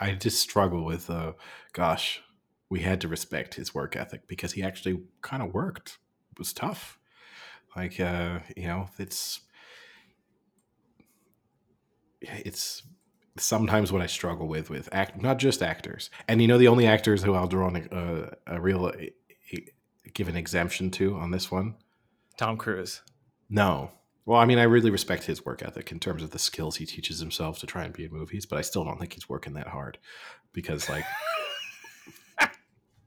I 0.00 0.12
just 0.12 0.40
struggle 0.40 0.84
with 0.84 1.10
uh 1.10 1.32
gosh, 1.72 2.22
we 2.68 2.80
had 2.80 3.00
to 3.02 3.08
respect 3.08 3.54
his 3.54 3.74
work 3.74 3.96
ethic 3.96 4.26
because 4.26 4.52
he 4.52 4.62
actually 4.62 5.02
kind 5.20 5.42
of 5.42 5.52
worked. 5.52 5.98
It 6.30 6.38
was 6.38 6.52
tough. 6.52 6.98
Like 7.76 8.00
uh, 8.00 8.40
you 8.56 8.66
know, 8.66 8.88
it's 8.98 9.40
it's 12.20 12.82
sometimes 13.38 13.90
what 13.92 14.02
I 14.02 14.06
struggle 14.06 14.46
with 14.46 14.70
with 14.70 14.88
act 14.92 15.20
not 15.20 15.38
just 15.38 15.62
actors. 15.62 16.10
And 16.28 16.40
you 16.40 16.48
know 16.48 16.58
the 16.58 16.68
only 16.68 16.86
actors 16.86 17.22
who 17.22 17.34
I'll 17.34 17.46
draw 17.46 17.68
an, 17.68 17.88
uh, 17.88 18.30
a 18.46 18.60
real 18.60 18.86
uh, 18.86 19.56
give 20.12 20.28
an 20.28 20.36
exemption 20.36 20.90
to 20.92 21.16
on 21.16 21.30
this 21.30 21.50
one 21.50 21.74
Tom 22.36 22.56
Cruise. 22.56 23.02
no. 23.48 23.90
Well, 24.24 24.38
I 24.38 24.44
mean, 24.44 24.58
I 24.58 24.64
really 24.64 24.90
respect 24.90 25.24
his 25.24 25.44
work 25.44 25.62
ethic 25.62 25.90
in 25.90 25.98
terms 25.98 26.22
of 26.22 26.30
the 26.30 26.38
skills 26.38 26.76
he 26.76 26.86
teaches 26.86 27.18
himself 27.18 27.58
to 27.58 27.66
try 27.66 27.84
and 27.84 27.92
be 27.92 28.04
in 28.04 28.12
movies, 28.12 28.46
but 28.46 28.58
I 28.58 28.62
still 28.62 28.84
don't 28.84 28.98
think 28.98 29.14
he's 29.14 29.28
working 29.28 29.54
that 29.54 29.66
hard 29.66 29.98
because, 30.52 30.88
like, 30.88 31.04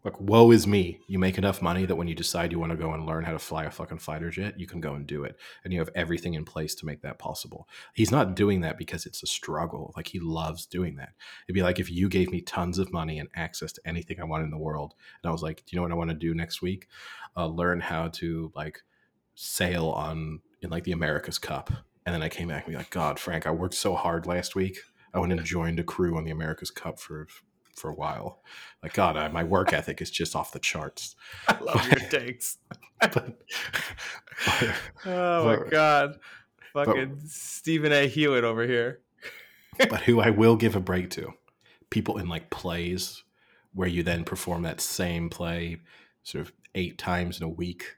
look, 0.04 0.20
woe 0.20 0.52
is 0.52 0.68
me. 0.68 1.00
You 1.08 1.18
make 1.18 1.38
enough 1.38 1.62
money 1.62 1.86
that 1.86 1.96
when 1.96 2.10
you 2.10 2.16
decide 2.16 2.52
you 2.52 2.60
want 2.60 2.74
to 2.74 2.78
go 2.78 2.92
and 2.92 3.06
learn 3.06 3.24
how 3.24 3.32
to 3.32 3.40
fly 3.40 3.64
a 3.64 3.72
fucking 3.72 4.00
fighter 4.00 4.30
jet, 4.30 4.60
you 4.60 4.68
can 4.68 4.82
go 4.82 4.94
and 4.94 5.08
do 5.08 5.24
it. 5.24 5.38
And 5.64 5.72
you 5.72 5.80
have 5.80 5.90
everything 5.96 6.34
in 6.34 6.44
place 6.44 6.76
to 6.76 6.86
make 6.86 7.02
that 7.04 7.18
possible. 7.18 7.70
He's 7.94 8.12
not 8.12 8.36
doing 8.36 8.60
that 8.62 8.78
because 8.78 9.06
it's 9.06 9.24
a 9.24 9.28
struggle. 9.28 9.94
Like, 9.96 10.08
he 10.08 10.20
loves 10.20 10.66
doing 10.66 10.98
that. 10.98 11.14
It'd 11.48 11.56
be 11.56 11.64
like 11.64 11.80
if 11.80 11.90
you 11.90 12.10
gave 12.10 12.30
me 12.30 12.42
tons 12.42 12.78
of 12.78 12.92
money 12.92 13.20
and 13.20 13.30
access 13.36 13.72
to 13.72 13.82
anything 13.88 14.20
I 14.20 14.26
want 14.26 14.44
in 14.44 14.52
the 14.52 14.58
world. 14.58 14.96
And 15.24 15.30
I 15.30 15.32
was 15.32 15.42
like, 15.42 15.60
do 15.60 15.64
you 15.70 15.78
know 15.78 15.84
what 15.84 15.94
I 15.94 15.96
want 15.96 16.10
to 16.10 16.16
do 16.16 16.36
next 16.36 16.62
week? 16.62 16.90
Uh, 17.38 17.48
learn 17.48 17.80
how 17.80 18.10
to, 18.10 18.52
like, 18.54 18.82
sail 19.36 19.90
on 19.90 20.42
in 20.61 20.69
like 20.69 20.84
the 20.84 20.91
America's 20.91 21.38
Cup. 21.38 21.72
And 22.06 22.14
then 22.14 22.22
I 22.22 22.30
came 22.30 22.48
back 22.49 22.65
and 22.65 22.73
be 22.73 22.77
like, 22.77 22.91
God, 22.91 23.19
Frank, 23.19 23.48
I 23.48 23.52
worked 23.52 23.73
so 23.73 23.95
hard 23.95 24.27
last 24.27 24.56
week. 24.56 24.77
I 25.14 25.19
went 25.19 25.32
and 25.32 25.44
joined 25.44 25.80
a 25.80 25.84
crew 25.84 26.18
on 26.18 26.23
the 26.23 26.32
America's 26.32 26.72
Cup 26.72 26.99
for 26.99 27.27
for 27.76 27.90
a 27.90 27.94
while. 27.95 28.41
Like, 28.82 28.94
God, 28.94 29.18
I, 29.18 29.27
my 29.27 29.44
work 29.44 29.73
ethic 29.73 30.02
is 30.02 30.10
just 30.10 30.36
off 30.36 30.53
the 30.53 30.60
charts. 30.60 31.15
I 31.48 31.60
love 31.60 31.88
your 31.88 32.10
takes. 32.10 32.57
But, 33.02 33.38
Oh 35.06 35.45
my 35.45 35.56
But- 35.57 35.69
god. 35.72 36.19
Fucking 36.73 37.22
Stephen 37.26 37.94
A. 37.94 38.07
Hewitt 38.07 38.44
over 38.44 38.65
here. 38.68 38.99
but 39.90 40.02
who 40.02 40.19
I 40.19 40.30
will 40.30 40.56
give 40.57 40.76
a 40.76 40.82
break 40.82 41.10
to, 41.11 41.34
people 41.90 42.18
in 42.18 42.27
like 42.27 42.49
plays 42.49 43.23
where 43.73 43.88
you 43.88 44.03
then 44.03 44.23
perform 44.26 44.64
that 44.64 44.82
same 44.82 45.30
play 45.30 45.82
sort 46.23 46.45
of 46.45 46.53
eight 46.73 46.98
times 46.98 47.38
in 47.40 47.45
a 47.45 47.49
week. 47.49 47.95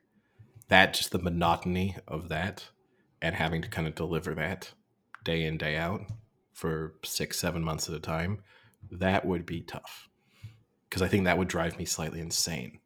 That 0.70 0.94
just 0.94 1.12
the 1.12 1.20
monotony 1.20 1.96
of 2.08 2.30
that 2.30 2.70
and 3.22 3.36
having 3.36 3.62
to 3.62 3.70
kind 3.70 3.88
of 3.88 3.96
deliver 3.96 4.36
that 4.36 4.74
day 5.24 5.44
in, 5.44 5.58
day 5.58 5.78
out 5.78 6.02
for 6.54 6.96
six, 7.04 7.40
seven 7.40 7.64
months 7.64 7.88
at 7.88 7.96
a 7.96 8.00
time, 8.00 8.42
that 8.92 9.26
would 9.26 9.46
be 9.46 9.62
tough. 9.62 10.10
Because 10.90 11.02
I 11.02 11.08
think 11.08 11.26
that 11.26 11.38
would 11.38 11.48
drive 11.48 11.78
me 11.78 11.86
slightly 11.86 12.20
insane. 12.20 12.80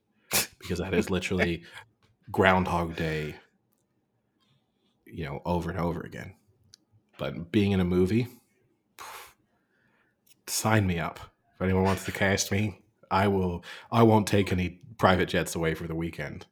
Because 0.60 0.80
that 0.80 0.94
is 0.94 1.10
literally 1.10 1.64
Groundhog 2.32 2.96
Day, 2.96 3.36
you 5.06 5.26
know, 5.26 5.42
over 5.46 5.70
and 5.70 5.80
over 5.80 6.02
again. 6.02 6.36
But 7.18 7.52
being 7.52 7.72
in 7.72 7.80
a 7.80 7.86
movie, 7.86 8.28
sign 10.48 10.88
me 10.88 11.00
up. 11.00 11.20
If 11.56 11.62
anyone 11.62 11.84
wants 11.84 12.06
to 12.06 12.12
cast 12.12 12.52
me, 12.52 12.80
I 13.10 13.28
will. 13.28 13.64
I 13.92 14.04
won't 14.04 14.28
take 14.28 14.52
any 14.52 14.82
private 14.98 15.30
jets 15.30 15.56
away 15.56 15.74
for 15.76 15.88
the 15.88 15.96
weekend. 15.96 16.46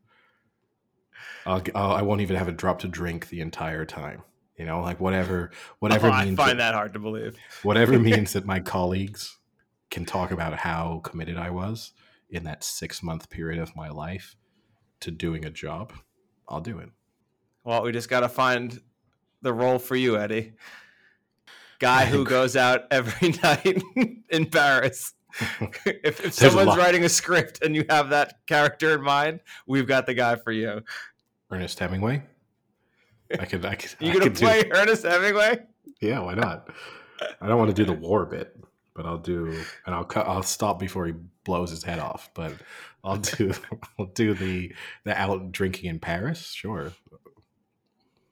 I'll, 1.49 1.63
I'll, 1.75 1.91
I 1.93 2.01
won't 2.01 2.21
even 2.21 2.35
have 2.35 2.47
a 2.47 2.51
drop 2.53 2.79
to 2.79 2.87
drink 2.87 3.29
the 3.29 3.41
entire 3.41 3.85
time. 3.85 4.21
You 4.57 4.65
know, 4.65 4.81
like 4.81 4.99
whatever, 4.99 5.51
oh, 5.53 5.75
whatever 5.79 6.07
Oh, 6.07 6.11
I 6.11 6.25
means. 6.25 6.37
find 6.37 6.59
that, 6.59 6.71
that 6.71 6.73
hard 6.75 6.93
to 6.93 6.99
believe. 6.99 7.37
whatever 7.63 7.97
means 7.99 8.33
that 8.33 8.45
my 8.45 8.59
colleagues 8.59 9.37
can 9.89 10.05
talk 10.05 10.31
about 10.31 10.53
how 10.59 10.99
committed 11.03 11.37
I 11.37 11.49
was 11.49 11.93
in 12.29 12.43
that 12.43 12.63
six 12.63 13.01
month 13.01 13.29
period 13.29 13.59
of 13.61 13.75
my 13.75 13.89
life 13.89 14.35
to 14.99 15.11
doing 15.11 15.45
a 15.45 15.49
job. 15.49 15.93
I'll 16.47 16.61
do 16.61 16.77
it. 16.79 16.89
Well, 17.63 17.83
we 17.83 17.91
just 17.91 18.09
got 18.09 18.19
to 18.21 18.29
find 18.29 18.79
the 19.41 19.53
role 19.53 19.79
for 19.79 19.95
you, 19.95 20.17
Eddie. 20.17 20.53
Guy 21.79 22.05
who 22.05 22.25
goes 22.25 22.55
out 22.57 22.83
every 22.91 23.29
night 23.43 23.81
in 24.29 24.45
Paris. 24.47 25.13
if 25.85 26.25
if 26.25 26.33
someone's 26.33 26.67
lot. 26.67 26.77
writing 26.77 27.03
a 27.05 27.09
script 27.09 27.63
and 27.63 27.75
you 27.75 27.85
have 27.89 28.09
that 28.09 28.39
character 28.47 28.95
in 28.95 29.01
mind, 29.01 29.39
we've 29.67 29.87
got 29.87 30.05
the 30.05 30.13
guy 30.13 30.35
for 30.35 30.51
you. 30.51 30.81
Ernest 31.51 31.79
Hemingway. 31.79 32.23
I 33.39 33.45
could. 33.45 33.65
I 33.65 33.75
could. 33.75 33.93
You 33.99 34.09
I 34.09 34.13
gonna 34.13 34.25
could 34.25 34.33
do- 34.35 34.45
play 34.45 34.69
Ernest 34.71 35.03
Hemingway? 35.03 35.63
Yeah, 36.01 36.19
why 36.19 36.33
not? 36.35 36.69
I 37.41 37.47
don't 37.47 37.57
want 37.57 37.69
to 37.69 37.75
do 37.75 37.85
the 37.85 37.93
war 37.97 38.25
bit, 38.25 38.55
but 38.95 39.05
I'll 39.05 39.17
do, 39.17 39.47
and 39.85 39.93
I'll 39.93 40.05
cut. 40.05 40.27
I'll 40.27 40.43
stop 40.43 40.79
before 40.79 41.05
he 41.05 41.13
blows 41.43 41.69
his 41.69 41.83
head 41.83 41.99
off. 41.99 42.29
But 42.33 42.53
I'll 43.03 43.17
do. 43.17 43.51
I'll 43.99 44.05
do 44.07 44.33
the 44.33 44.73
the 45.03 45.19
out 45.19 45.51
drinking 45.51 45.89
in 45.89 45.99
Paris. 45.99 46.51
Sure, 46.51 46.93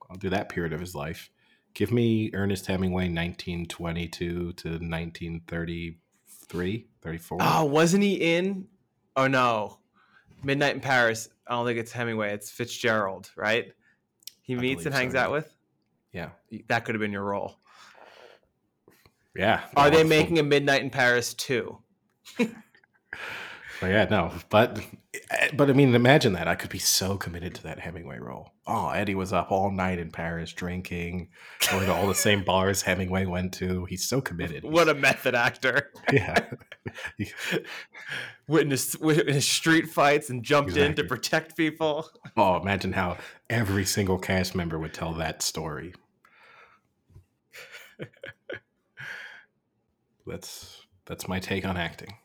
I'll 0.10 0.18
do 0.18 0.30
that 0.30 0.50
period 0.50 0.74
of 0.74 0.80
his 0.80 0.96
life. 0.96 1.30
Give 1.74 1.92
me 1.92 2.32
Ernest 2.34 2.66
Hemingway, 2.68 3.08
nineteen 3.10 3.66
twenty 3.68 4.08
two 4.08 4.54
to 4.54 4.80
nineteen 4.84 5.42
thirty 5.48 5.98
three, 6.48 6.88
thirty 7.02 7.18
four. 7.18 7.40
Oh, 7.42 7.66
wasn't 7.66 8.04
he 8.04 8.14
in? 8.38 8.68
Oh 9.16 9.28
no, 9.28 9.80
Midnight 10.44 10.76
in 10.76 10.82
Paris. 10.82 11.30
I 11.50 11.54
don't 11.54 11.66
think 11.66 11.80
it's 11.80 11.92
Hemingway. 11.92 12.34
It's 12.34 12.50
Fitzgerald, 12.52 13.32
right? 13.36 13.72
He 14.42 14.56
I 14.56 14.60
meets 14.60 14.86
and 14.86 14.94
believe 14.94 14.94
so, 14.94 15.00
hangs 15.00 15.14
yeah. 15.14 15.24
out 15.24 15.32
with. 15.32 15.54
Yeah, 16.14 16.30
That 16.68 16.86
could 16.86 16.96
have 16.96 17.00
been 17.02 17.12
your 17.12 17.24
role. 17.24 17.58
yeah. 19.36 19.62
Are 19.76 19.90
they 19.90 20.04
making 20.04 20.40
a 20.40 20.44
Midnight 20.44 20.82
in 20.82 20.90
Paris 20.90 21.34
too? 21.34 21.78
But 23.80 23.88
yeah, 23.92 24.06
no, 24.10 24.32
but 24.50 24.80
but 25.54 25.70
I 25.70 25.74
mean, 25.74 25.94
imagine 25.94 26.34
that 26.34 26.48
I 26.48 26.56
could 26.56 26.70
be 26.70 26.80
so 26.80 27.16
committed 27.18 27.54
to 27.56 27.64
that 27.64 27.80
Hemingway 27.80 28.18
role. 28.18 28.54
Oh, 28.66 28.90
Eddie 28.90 29.14
was 29.14 29.34
up 29.34 29.52
all 29.52 29.70
night 29.72 30.00
in 30.00 30.10
Paris 30.10 30.52
drinking, 30.52 31.30
going 31.70 31.86
to 31.86 31.94
all 31.94 32.08
the 32.08 32.16
same 32.16 32.44
bars 32.46 32.82
Hemingway 32.82 33.26
went 33.26 33.54
to. 33.56 33.86
He's 33.86 34.08
so 34.08 34.20
committed. 34.20 34.64
What 34.64 34.90
a 34.90 34.96
method 34.96 35.36
actor! 35.36 35.92
yeah, 36.12 36.46
Witnessed, 38.48 39.00
witnessed 39.02 39.50
street 39.50 39.88
fights 39.90 40.30
and 40.30 40.44
jumped 40.44 40.76
in 40.78 40.96
to 40.96 41.04
protect 41.04 41.56
people. 41.58 42.10
oh, 42.36 42.58
imagine 42.58 42.94
how 42.94 43.18
every 43.50 43.86
single 43.86 44.18
cast 44.18 44.56
member 44.56 44.80
would 44.80 44.94
tell 44.94 45.14
that 45.14 45.42
story. 45.42 45.94
That's 50.26 50.86
that's 51.06 51.28
my 51.28 51.40
take 51.40 51.66
on 51.66 51.78
acting. 51.78 52.16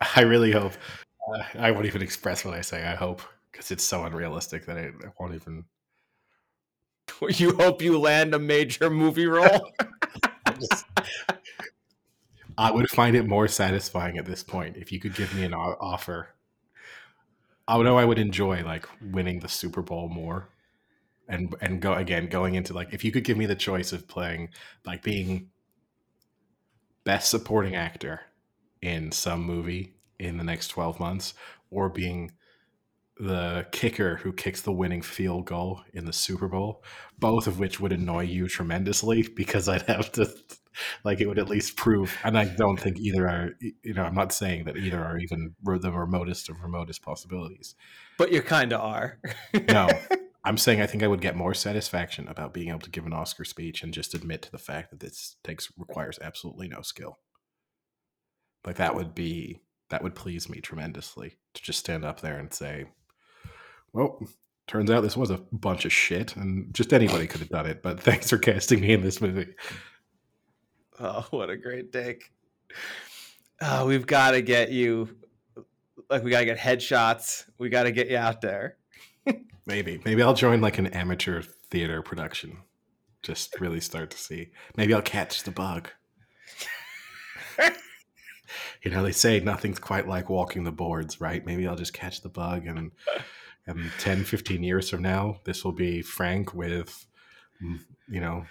I 0.16 0.22
really 0.22 0.52
hope. 0.52 0.72
Uh, 1.32 1.42
I 1.58 1.70
won't 1.70 1.86
even 1.86 2.02
express 2.02 2.44
what 2.44 2.54
I 2.54 2.60
say. 2.60 2.84
I 2.84 2.94
hope 2.94 3.22
because 3.50 3.70
it's 3.70 3.84
so 3.84 4.04
unrealistic 4.04 4.66
that 4.66 4.76
I, 4.76 4.86
I 4.88 5.10
won't 5.18 5.34
even. 5.34 5.64
You 7.28 7.54
hope 7.56 7.82
you 7.82 7.98
land 7.98 8.34
a 8.34 8.38
major 8.38 8.90
movie 8.90 9.26
role. 9.26 9.72
I 12.58 12.70
would 12.72 12.90
find 12.90 13.14
it 13.16 13.26
more 13.26 13.46
satisfying 13.48 14.18
at 14.18 14.26
this 14.26 14.42
point 14.42 14.76
if 14.76 14.90
you 14.92 14.98
could 15.00 15.14
give 15.14 15.34
me 15.34 15.44
an 15.44 15.54
offer. 15.54 16.34
I 17.66 17.76
would 17.76 17.84
know 17.84 17.96
I 17.98 18.04
would 18.04 18.18
enjoy 18.18 18.62
like 18.62 18.86
winning 19.00 19.40
the 19.40 19.48
Super 19.48 19.82
Bowl 19.82 20.08
more, 20.08 20.48
and 21.28 21.56
and 21.60 21.82
go 21.82 21.94
again 21.94 22.28
going 22.28 22.56
into 22.56 22.74
like 22.74 22.94
if 22.94 23.04
you 23.04 23.12
could 23.12 23.24
give 23.24 23.38
me 23.38 23.46
the 23.46 23.56
choice 23.56 23.92
of 23.92 24.08
playing 24.08 24.50
like 24.86 25.02
being 25.02 25.50
best 27.04 27.30
supporting 27.30 27.74
actor 27.74 28.22
in 28.82 29.12
some 29.12 29.42
movie 29.42 29.94
in 30.18 30.38
the 30.38 30.44
next 30.44 30.68
twelve 30.68 30.98
months, 31.00 31.34
or 31.70 31.88
being 31.88 32.32
the 33.18 33.66
kicker 33.70 34.16
who 34.16 34.32
kicks 34.32 34.60
the 34.62 34.72
winning 34.72 35.02
field 35.02 35.46
goal 35.46 35.82
in 35.92 36.04
the 36.04 36.12
Super 36.12 36.48
Bowl, 36.48 36.82
both 37.18 37.46
of 37.46 37.58
which 37.58 37.78
would 37.78 37.92
annoy 37.92 38.24
you 38.24 38.48
tremendously 38.48 39.22
because 39.36 39.68
I'd 39.68 39.82
have 39.82 40.10
to 40.12 40.28
like 41.04 41.20
it 41.20 41.28
would 41.28 41.38
at 41.38 41.48
least 41.48 41.76
prove 41.76 42.16
and 42.24 42.36
I 42.36 42.46
don't 42.46 42.80
think 42.80 42.98
either 42.98 43.28
are 43.28 43.50
you 43.60 43.94
know, 43.94 44.02
I'm 44.02 44.14
not 44.14 44.32
saying 44.32 44.64
that 44.64 44.76
either 44.76 45.02
are 45.02 45.18
even 45.18 45.54
the 45.64 45.92
remotest 45.92 46.48
of 46.48 46.60
remotest 46.60 47.02
possibilities. 47.02 47.76
but 48.18 48.32
you 48.32 48.42
kind 48.42 48.72
of 48.72 48.80
are. 48.80 49.18
No. 49.68 49.88
I'm 50.44 50.58
saying 50.58 50.80
I 50.80 50.86
think 50.86 51.02
I 51.02 51.08
would 51.08 51.22
get 51.22 51.36
more 51.36 51.54
satisfaction 51.54 52.28
about 52.28 52.52
being 52.52 52.68
able 52.68 52.80
to 52.80 52.90
give 52.90 53.06
an 53.06 53.14
Oscar 53.14 53.44
speech 53.44 53.82
and 53.82 53.94
just 53.94 54.14
admit 54.14 54.42
to 54.42 54.52
the 54.52 54.58
fact 54.58 54.90
that 54.90 55.00
this 55.00 55.36
takes 55.42 55.72
requires 55.78 56.18
absolutely 56.20 56.68
no 56.68 56.82
skill. 56.82 57.18
Like 58.66 58.76
that 58.76 58.94
would 58.94 59.14
be 59.14 59.60
that 59.88 60.02
would 60.02 60.14
please 60.14 60.48
me 60.48 60.60
tremendously 60.60 61.36
to 61.54 61.62
just 61.62 61.78
stand 61.78 62.04
up 62.04 62.20
there 62.20 62.38
and 62.38 62.52
say, 62.52 62.86
"Well, 63.92 64.20
turns 64.66 64.90
out 64.90 65.02
this 65.02 65.16
was 65.16 65.30
a 65.30 65.38
bunch 65.52 65.84
of 65.84 65.92
shit, 65.92 66.36
and 66.36 66.72
just 66.74 66.92
anybody 66.92 67.26
could 67.26 67.40
have 67.40 67.50
done 67.50 67.66
it." 67.66 67.82
But 67.82 68.00
thanks 68.08 68.30
for 68.30 68.38
casting 68.38 68.80
me 68.80 68.92
in 68.92 69.02
this 69.02 69.20
movie. 69.20 69.54
Oh, 71.00 71.26
what 71.30 71.50
a 71.50 71.56
great 71.56 71.92
take. 71.92 72.30
Oh, 73.60 73.86
we've 73.86 74.06
got 74.06 74.32
to 74.32 74.42
get 74.42 74.70
you. 74.70 75.16
Like, 76.10 76.22
we 76.22 76.30
got 76.30 76.40
to 76.40 76.44
get 76.44 76.58
headshots. 76.58 77.44
We 77.58 77.68
got 77.68 77.84
to 77.84 77.92
get 77.92 78.10
you 78.10 78.16
out 78.16 78.40
there. 78.40 78.76
Maybe, 79.66 80.00
maybe 80.04 80.22
I'll 80.22 80.34
join 80.34 80.60
like 80.60 80.78
an 80.78 80.88
amateur 80.88 81.42
theater 81.42 82.02
production. 82.02 82.58
Just 83.22 83.58
really 83.60 83.80
start 83.80 84.10
to 84.10 84.18
see. 84.18 84.50
Maybe 84.76 84.92
I'll 84.92 85.02
catch 85.02 85.42
the 85.44 85.50
bug. 85.50 85.88
you 88.82 88.90
know, 88.90 89.02
they 89.02 89.12
say 89.12 89.40
nothing's 89.40 89.78
quite 89.78 90.06
like 90.06 90.28
walking 90.28 90.64
the 90.64 90.72
boards, 90.72 91.20
right? 91.20 91.44
Maybe 91.46 91.66
I'll 91.66 91.76
just 91.76 91.94
catch 91.94 92.20
the 92.20 92.28
bug 92.28 92.66
and 92.66 92.90
and 93.66 93.90
10, 93.98 94.24
15 94.24 94.62
years 94.62 94.90
from 94.90 95.02
now, 95.02 95.40
this 95.44 95.64
will 95.64 95.72
be 95.72 96.02
Frank 96.02 96.54
with, 96.54 97.06
mm, 97.62 97.80
you 98.08 98.20
know, 98.20 98.44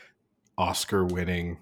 Oscar 0.58 1.06
winning, 1.06 1.60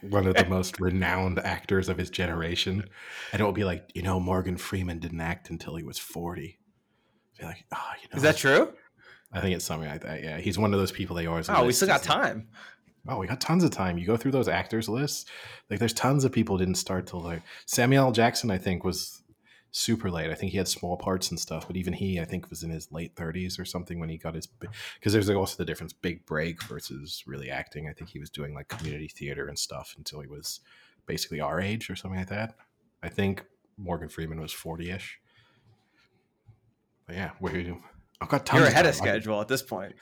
one 0.00 0.26
of 0.26 0.34
the 0.34 0.46
most 0.46 0.80
renowned 0.80 1.38
actors 1.38 1.88
of 1.88 1.98
his 1.98 2.10
generation. 2.10 2.84
And 3.32 3.40
it 3.40 3.44
will 3.44 3.52
be 3.52 3.64
like, 3.64 3.90
you 3.94 4.02
know, 4.02 4.18
Morgan 4.18 4.56
Freeman 4.56 4.98
didn't 4.98 5.20
act 5.20 5.48
until 5.50 5.76
he 5.76 5.84
was 5.84 5.98
40. 5.98 6.58
Be 7.38 7.44
like, 7.44 7.64
oh, 7.72 7.90
you 8.02 8.08
know, 8.10 8.16
Is 8.16 8.22
that 8.22 8.36
true? 8.36 8.72
I 9.32 9.40
think 9.40 9.56
it's 9.56 9.64
something 9.64 9.88
like 9.88 10.02
that. 10.02 10.22
Yeah, 10.22 10.38
he's 10.38 10.58
one 10.58 10.72
of 10.72 10.80
those 10.80 10.92
people 10.92 11.16
they 11.16 11.26
always. 11.26 11.48
Oh, 11.48 11.64
we 11.64 11.72
still 11.72 11.88
got 11.88 12.00
as, 12.00 12.08
like, 12.08 12.22
time. 12.22 12.48
Oh, 13.08 13.18
we 13.18 13.26
got 13.26 13.40
tons 13.40 13.64
of 13.64 13.70
time. 13.70 13.98
You 13.98 14.06
go 14.06 14.16
through 14.16 14.32
those 14.32 14.48
actors 14.48 14.88
lists, 14.88 15.26
like 15.70 15.78
there's 15.78 15.92
tons 15.92 16.24
of 16.24 16.32
people 16.32 16.58
didn't 16.58 16.74
start 16.76 17.06
till 17.06 17.20
like 17.20 17.42
Samuel 17.66 18.06
L. 18.06 18.12
Jackson. 18.12 18.50
I 18.50 18.58
think 18.58 18.84
was 18.84 19.22
super 19.70 20.10
late. 20.10 20.30
I 20.30 20.34
think 20.34 20.52
he 20.52 20.58
had 20.58 20.68
small 20.68 20.96
parts 20.96 21.30
and 21.30 21.38
stuff, 21.38 21.66
but 21.66 21.76
even 21.76 21.92
he, 21.92 22.18
I 22.18 22.24
think, 22.24 22.48
was 22.48 22.62
in 22.62 22.70
his 22.70 22.90
late 22.90 23.14
30s 23.14 23.60
or 23.60 23.64
something 23.64 24.00
when 24.00 24.08
he 24.08 24.16
got 24.16 24.34
his. 24.34 24.46
Because 24.46 25.12
there's 25.12 25.28
also 25.28 25.56
the 25.56 25.66
difference, 25.66 25.92
big 25.92 26.24
break 26.24 26.62
versus 26.64 27.22
really 27.26 27.50
acting. 27.50 27.88
I 27.88 27.92
think 27.92 28.10
he 28.10 28.18
was 28.18 28.30
doing 28.30 28.54
like 28.54 28.68
community 28.68 29.08
theater 29.08 29.46
and 29.48 29.58
stuff 29.58 29.94
until 29.98 30.20
he 30.20 30.26
was 30.26 30.60
basically 31.06 31.40
our 31.40 31.60
age 31.60 31.90
or 31.90 31.96
something 31.96 32.18
like 32.18 32.30
that. 32.30 32.54
I 33.02 33.08
think 33.08 33.44
Morgan 33.76 34.08
Freeman 34.08 34.40
was 34.40 34.52
40ish. 34.52 35.16
But 37.06 37.16
yeah, 37.16 37.30
we. 37.40 37.72
I've 38.20 38.28
got 38.28 38.46
tons 38.46 38.60
You're 38.60 38.68
ahead 38.68 38.86
of. 38.86 38.94
I- 38.94 38.96
schedule 38.96 39.40
at 39.40 39.48
this 39.48 39.62
point. 39.62 39.94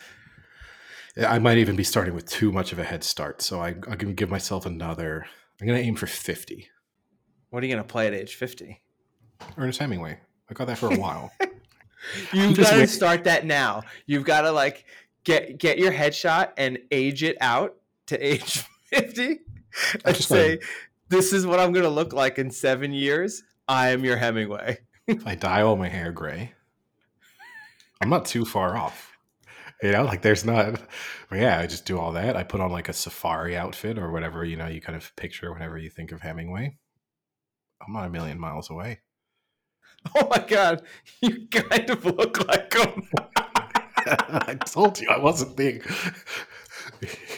I 1.17 1.39
might 1.39 1.59
even 1.59 1.77
be 1.77 1.85
starting 1.85 2.13
with 2.13 2.29
too 2.29 2.51
much 2.51 2.73
of 2.73 2.81
a 2.81 2.85
head 2.85 3.05
start. 3.05 3.41
So 3.41 3.61
I, 3.61 3.69
I'm 3.69 3.81
going 3.81 3.99
to 3.99 4.13
give 4.15 4.31
myself 4.31 4.67
another. 4.67 5.25
I'm 5.61 5.67
going 5.69 5.79
to 5.81 5.87
aim 5.87 5.95
for 5.95 6.07
50. 6.09 6.67
What 7.51 7.63
are 7.63 7.67
you 7.67 7.73
going 7.73 7.85
to 7.85 7.89
play 7.89 8.09
at 8.09 8.15
age 8.15 8.35
50? 8.35 8.83
Ernest 9.57 9.79
Hemingway. 9.79 10.19
I 10.51 10.55
got 10.55 10.67
that 10.67 10.79
for 10.79 10.93
a 10.93 10.97
while. 10.97 11.31
You've 12.33 12.57
got 12.57 12.73
to 12.73 12.87
start 12.89 13.25
that 13.25 13.47
now. 13.47 13.83
You've 14.07 14.25
got 14.25 14.41
to 14.43 14.51
like 14.51 14.87
get 15.23 15.59
get 15.59 15.79
your 15.79 15.93
headshot 15.93 16.51
and 16.57 16.79
age 16.91 17.23
it 17.23 17.37
out 17.41 17.77
to 18.07 18.19
age 18.27 18.65
50 18.87 19.39
and 20.05 20.17
just 20.17 20.29
say, 20.29 20.51
like- 20.53 20.65
this 21.11 21.33
is 21.33 21.47
what 21.47 21.61
I'm 21.61 21.73
going 21.73 21.85
to 21.85 21.91
look 21.91 22.13
like 22.13 22.39
in 22.41 22.51
seven 22.51 22.93
years. 22.93 23.45
I 23.69 23.91
am 23.91 24.05
your 24.05 24.17
Hemingway. 24.17 24.79
if 25.07 25.25
I 25.27 25.37
dye 25.37 25.63
all 25.63 25.77
my 25.77 25.89
hair 25.89 26.11
gray, 26.11 26.54
I'm 28.05 28.11
not 28.11 28.27
too 28.27 28.45
far 28.45 28.77
off. 28.77 29.17
You 29.83 29.93
know, 29.93 30.05
like 30.05 30.21
there's 30.21 30.45
not. 30.45 30.79
But 31.31 31.39
yeah, 31.39 31.59
I 31.59 31.67
just 31.67 31.87
do 31.87 31.99
all 31.99 32.13
that. 32.13 32.37
I 32.37 32.43
put 32.43 32.61
on 32.61 32.71
like 32.71 32.91
a 32.91 32.93
safari 32.93 33.57
outfit 33.57 33.99
or 33.99 34.13
whatever, 34.13 34.45
you 34.45 34.57
know, 34.57 34.67
you 34.67 34.81
kind 34.83 34.95
of 34.95 35.17
picture 35.17 35.51
whenever 35.53 35.79
you 35.79 35.89
think 35.89 36.13
of 36.13 36.21
Hemingway. 36.21 36.77
I'm 37.85 37.93
not 37.95 38.07
a 38.07 38.11
million 38.11 38.39
miles 38.39 38.71
away. 38.71 39.01
Oh 40.15 40.29
my 40.31 40.45
God. 40.47 40.83
You 41.23 41.47
kind 41.51 41.89
of 41.89 42.05
look 42.05 42.47
like 42.47 42.75
him. 42.75 43.09
I 43.97 44.55
told 44.67 45.01
you 45.01 45.09
I 45.09 45.19
wasn't 45.19 45.57
being. 45.57 45.81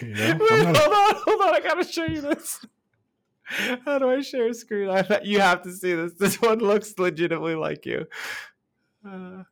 You 0.01 0.09
know, 0.15 0.39
Wait, 0.41 0.65
not- 0.65 0.77
hold 0.77 0.93
on, 0.93 1.23
hold 1.25 1.41
on. 1.43 1.55
I 1.55 1.61
gotta 1.61 1.85
show 1.85 2.05
you 2.05 2.21
this. 2.23 2.67
How 3.85 4.01
do 4.01 4.11
I 4.11 4.21
share 4.21 4.49
a 4.49 4.55
screen? 4.55 4.91
I 4.91 5.21
you 5.23 5.39
have 5.41 5.63
to 5.63 5.71
see 5.73 5.95
this. 5.95 6.15
This 6.15 6.43
one 6.43 6.59
looks 6.59 6.99
legitimately 6.99 7.55
like 7.55 7.87
you. 7.87 8.07
Uh, 9.09 9.45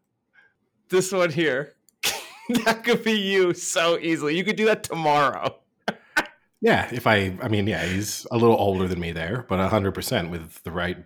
this 0.94 1.12
one 1.12 1.30
here. 1.30 1.74
that 2.64 2.84
could 2.84 3.02
be 3.04 3.12
you 3.12 3.52
so 3.52 3.98
easily. 3.98 4.36
You 4.36 4.44
could 4.44 4.56
do 4.56 4.66
that 4.66 4.84
tomorrow. 4.84 5.56
yeah, 6.60 6.88
if 6.92 7.06
I, 7.06 7.36
I 7.42 7.48
mean, 7.48 7.66
yeah, 7.66 7.84
he's 7.84 8.26
a 8.30 8.36
little 8.36 8.56
older 8.56 8.86
than 8.86 9.00
me 9.00 9.12
there, 9.12 9.44
but 9.48 9.66
hundred 9.68 9.92
percent 9.92 10.30
with 10.30 10.62
the 10.62 10.70
right 10.70 10.98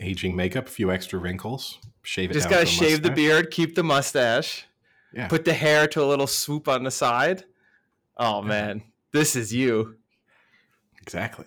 aging 0.00 0.34
makeup, 0.34 0.66
a 0.66 0.70
few 0.70 0.90
extra 0.90 1.18
wrinkles, 1.18 1.78
shave 2.02 2.30
it. 2.30 2.34
Just 2.34 2.50
gotta 2.50 2.66
shave 2.66 3.02
the 3.02 3.10
beard, 3.10 3.50
keep 3.50 3.74
the 3.74 3.84
mustache, 3.84 4.66
Yeah, 5.12 5.28
put 5.28 5.44
the 5.44 5.54
hair 5.54 5.86
to 5.88 6.02
a 6.02 6.06
little 6.06 6.26
swoop 6.26 6.68
on 6.68 6.82
the 6.84 6.90
side. 6.90 7.44
Oh 8.16 8.42
man, 8.42 8.82
this 9.12 9.36
is 9.36 9.54
you. 9.54 9.96
exactly. 11.00 11.46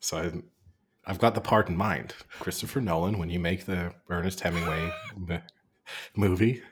So 0.00 0.18
I, 0.18 1.10
I've 1.10 1.18
got 1.18 1.34
the 1.34 1.40
part 1.40 1.68
in 1.68 1.76
mind, 1.76 2.14
Christopher 2.40 2.80
Nolan. 2.80 3.18
When 3.18 3.30
you 3.30 3.38
make 3.38 3.66
the 3.66 3.94
Ernest 4.10 4.40
Hemingway 4.40 4.90
movie, 6.16 6.62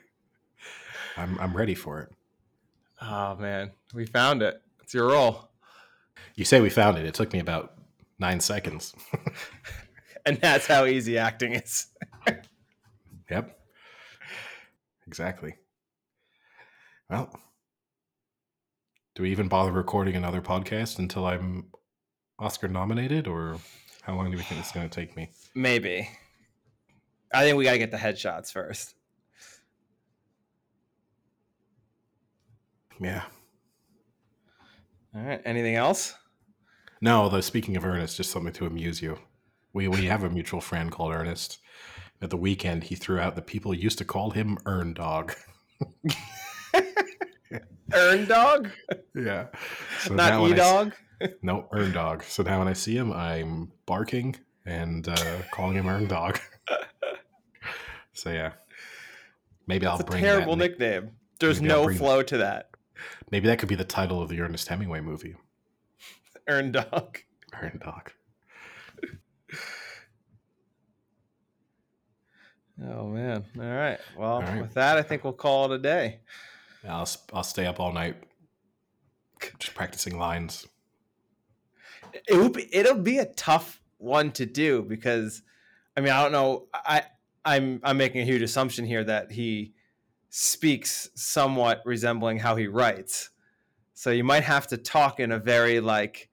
I'm 1.17 1.37
I'm 1.39 1.55
ready 1.55 1.75
for 1.75 1.99
it. 2.01 2.11
Oh 3.01 3.35
man, 3.35 3.71
we 3.93 4.05
found 4.05 4.41
it. 4.41 4.61
It's 4.81 4.93
your 4.93 5.07
role. 5.09 5.49
You 6.35 6.45
say 6.45 6.61
we 6.61 6.69
found 6.69 6.97
it. 6.97 7.05
It 7.05 7.13
took 7.13 7.33
me 7.33 7.39
about 7.39 7.73
nine 8.19 8.39
seconds. 8.39 8.95
And 10.25 10.37
that's 10.37 10.67
how 10.67 10.85
easy 10.85 11.17
acting 11.17 11.53
is. 11.53 11.87
Yep. 13.29 13.57
Exactly. 15.07 15.55
Well, 17.09 17.33
do 19.15 19.23
we 19.23 19.31
even 19.31 19.47
bother 19.47 19.71
recording 19.71 20.15
another 20.15 20.41
podcast 20.41 20.99
until 20.99 21.25
I'm 21.25 21.67
Oscar 22.37 22.67
nominated, 22.67 23.27
or 23.27 23.57
how 24.01 24.15
long 24.15 24.29
do 24.29 24.37
we 24.37 24.43
think 24.43 24.59
it's 24.59 24.71
going 24.71 24.87
to 24.87 24.93
take 24.93 25.15
me? 25.15 25.31
Maybe. 25.55 26.07
I 27.33 27.43
think 27.43 27.57
we 27.57 27.63
gotta 27.63 27.77
get 27.79 27.91
the 27.91 27.97
headshots 27.97 28.51
first. 28.51 28.93
Yeah. 32.99 33.23
All 35.15 35.21
right. 35.21 35.41
Anything 35.45 35.75
else? 35.75 36.15
No, 37.01 37.29
though, 37.29 37.41
speaking 37.41 37.75
of 37.77 37.85
Ernest, 37.85 38.17
just 38.17 38.31
something 38.31 38.53
to 38.53 38.65
amuse 38.65 39.01
you. 39.01 39.17
We, 39.73 39.87
we 39.87 40.05
have 40.05 40.23
a 40.23 40.29
mutual 40.29 40.61
friend 40.61 40.91
called 40.91 41.13
Ernest. 41.13 41.59
At 42.21 42.29
the 42.29 42.37
weekend, 42.37 42.85
he 42.85 42.95
threw 42.95 43.19
out 43.19 43.35
that 43.35 43.47
people 43.47 43.73
used 43.73 43.97
to 43.97 44.05
call 44.05 44.31
him 44.31 44.57
Earn 44.65 44.93
Dog. 44.93 45.33
Earn 47.93 48.25
dog, 48.25 48.69
Yeah. 49.13 49.47
So 49.99 50.15
not 50.15 50.49
e 50.49 50.53
dog. 50.53 50.93
No, 51.41 51.67
Earn 51.71 51.91
Dog. 51.93 52.23
So 52.23 52.43
now 52.43 52.59
when 52.59 52.67
I 52.67 52.73
see 52.73 52.97
him, 52.97 53.13
I'm 53.13 53.71
barking 53.85 54.35
and 54.65 55.07
uh, 55.07 55.37
calling 55.53 55.75
him 55.77 55.87
Earn 55.87 56.07
Dog. 56.07 56.39
so 58.13 58.29
yeah, 58.31 58.53
maybe 59.67 59.85
I'll 59.85 59.93
It's 59.95 60.03
a 60.03 60.05
bring 60.05 60.21
terrible 60.23 60.55
nickname. 60.57 61.11
There's 61.39 61.61
Maybe 61.61 61.73
no 61.73 61.85
bring- 61.85 61.97
flow 61.97 62.23
to 62.23 62.37
that. 62.39 62.69
Maybe 63.31 63.47
that 63.47 63.59
could 63.59 63.69
be 63.69 63.75
the 63.75 63.83
title 63.83 64.21
of 64.21 64.29
the 64.29 64.39
Ernest 64.41 64.67
Hemingway 64.67 65.01
movie. 65.01 65.35
Earn 66.47 66.71
dog. 66.71 67.19
Earn 67.61 67.79
Dog. 67.83 68.11
Oh 72.83 73.07
man. 73.07 73.45
All 73.57 73.63
right. 73.65 73.99
Well, 74.17 74.31
All 74.31 74.41
right. 74.41 74.61
with 74.61 74.73
that, 74.73 74.97
I 74.97 75.03
think 75.03 75.23
we'll 75.23 75.33
call 75.33 75.71
it 75.71 75.75
a 75.75 75.79
day. 75.79 76.19
Yeah, 76.83 76.97
I'll 76.97 77.09
I'll 77.31 77.43
stay 77.43 77.65
up 77.65 77.79
all 77.79 77.93
night 77.93 78.15
just 79.59 79.75
practicing 79.75 80.17
lines. 80.17 80.67
It 82.27 82.35
will 82.35 82.49
be. 82.49 82.73
It'll 82.75 82.95
be 82.95 83.19
a 83.19 83.25
tough 83.25 83.81
one 83.97 84.31
to 84.33 84.45
do 84.45 84.81
because, 84.83 85.41
I 85.97 86.01
mean, 86.01 86.11
I 86.11 86.21
don't 86.23 86.31
know. 86.31 86.67
I 86.73 87.03
I'm 87.45 87.79
I'm 87.83 87.97
making 87.97 88.21
a 88.21 88.25
huge 88.25 88.41
assumption 88.41 88.85
here 88.85 89.03
that 89.03 89.31
he 89.31 89.72
speaks 90.35 91.11
somewhat 91.13 91.83
resembling 91.85 92.39
how 92.39 92.55
he 92.55 92.65
writes. 92.65 93.29
So 93.93 94.09
you 94.09 94.23
might 94.23 94.43
have 94.43 94.65
to 94.69 94.77
talk 94.77 95.19
in 95.19 95.31
a 95.31 95.37
very 95.37 95.79
like, 95.79 96.27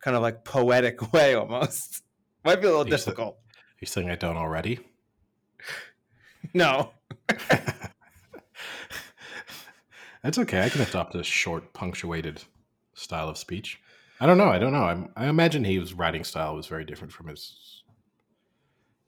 kind 0.00 0.16
of 0.16 0.22
like 0.22 0.46
poetic 0.46 1.12
way 1.12 1.34
almost. 1.34 2.04
Might 2.42 2.62
be 2.62 2.68
a 2.68 2.70
little 2.70 2.84
said- 2.84 2.90
difficult. 2.90 3.36
You're 3.80 3.86
saying 3.86 4.08
I 4.08 4.16
don't 4.16 4.38
already? 4.38 4.80
No. 6.54 6.92
That's 10.22 10.38
okay. 10.38 10.62
I 10.62 10.70
can 10.70 10.80
adopt 10.80 11.14
a 11.14 11.22
short, 11.22 11.74
punctuated 11.74 12.42
style 12.94 13.28
of 13.28 13.36
speech. 13.36 13.78
I 14.20 14.26
don't 14.26 14.38
know. 14.38 14.48
I 14.48 14.58
don't 14.58 14.72
know. 14.72 14.84
I'm, 14.84 15.12
I 15.14 15.26
imagine 15.26 15.64
his 15.64 15.92
writing 15.92 16.24
style 16.24 16.56
was 16.56 16.66
very 16.66 16.84
different 16.86 17.12
from 17.12 17.28
his 17.28 17.82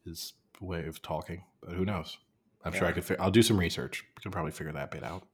his 0.04 0.34
way 0.60 0.86
of 0.86 1.00
talking, 1.00 1.44
but 1.62 1.72
who 1.72 1.86
knows? 1.86 2.18
I'm 2.64 2.72
sure 2.72 2.86
I 2.86 2.92
could. 2.92 3.04
Fi- 3.04 3.16
I'll 3.18 3.30
do 3.30 3.42
some 3.42 3.58
research. 3.58 4.04
We 4.16 4.22
can 4.22 4.30
probably 4.30 4.52
figure 4.52 4.72
that 4.72 4.90
bit 4.90 5.02
out. 5.02 5.24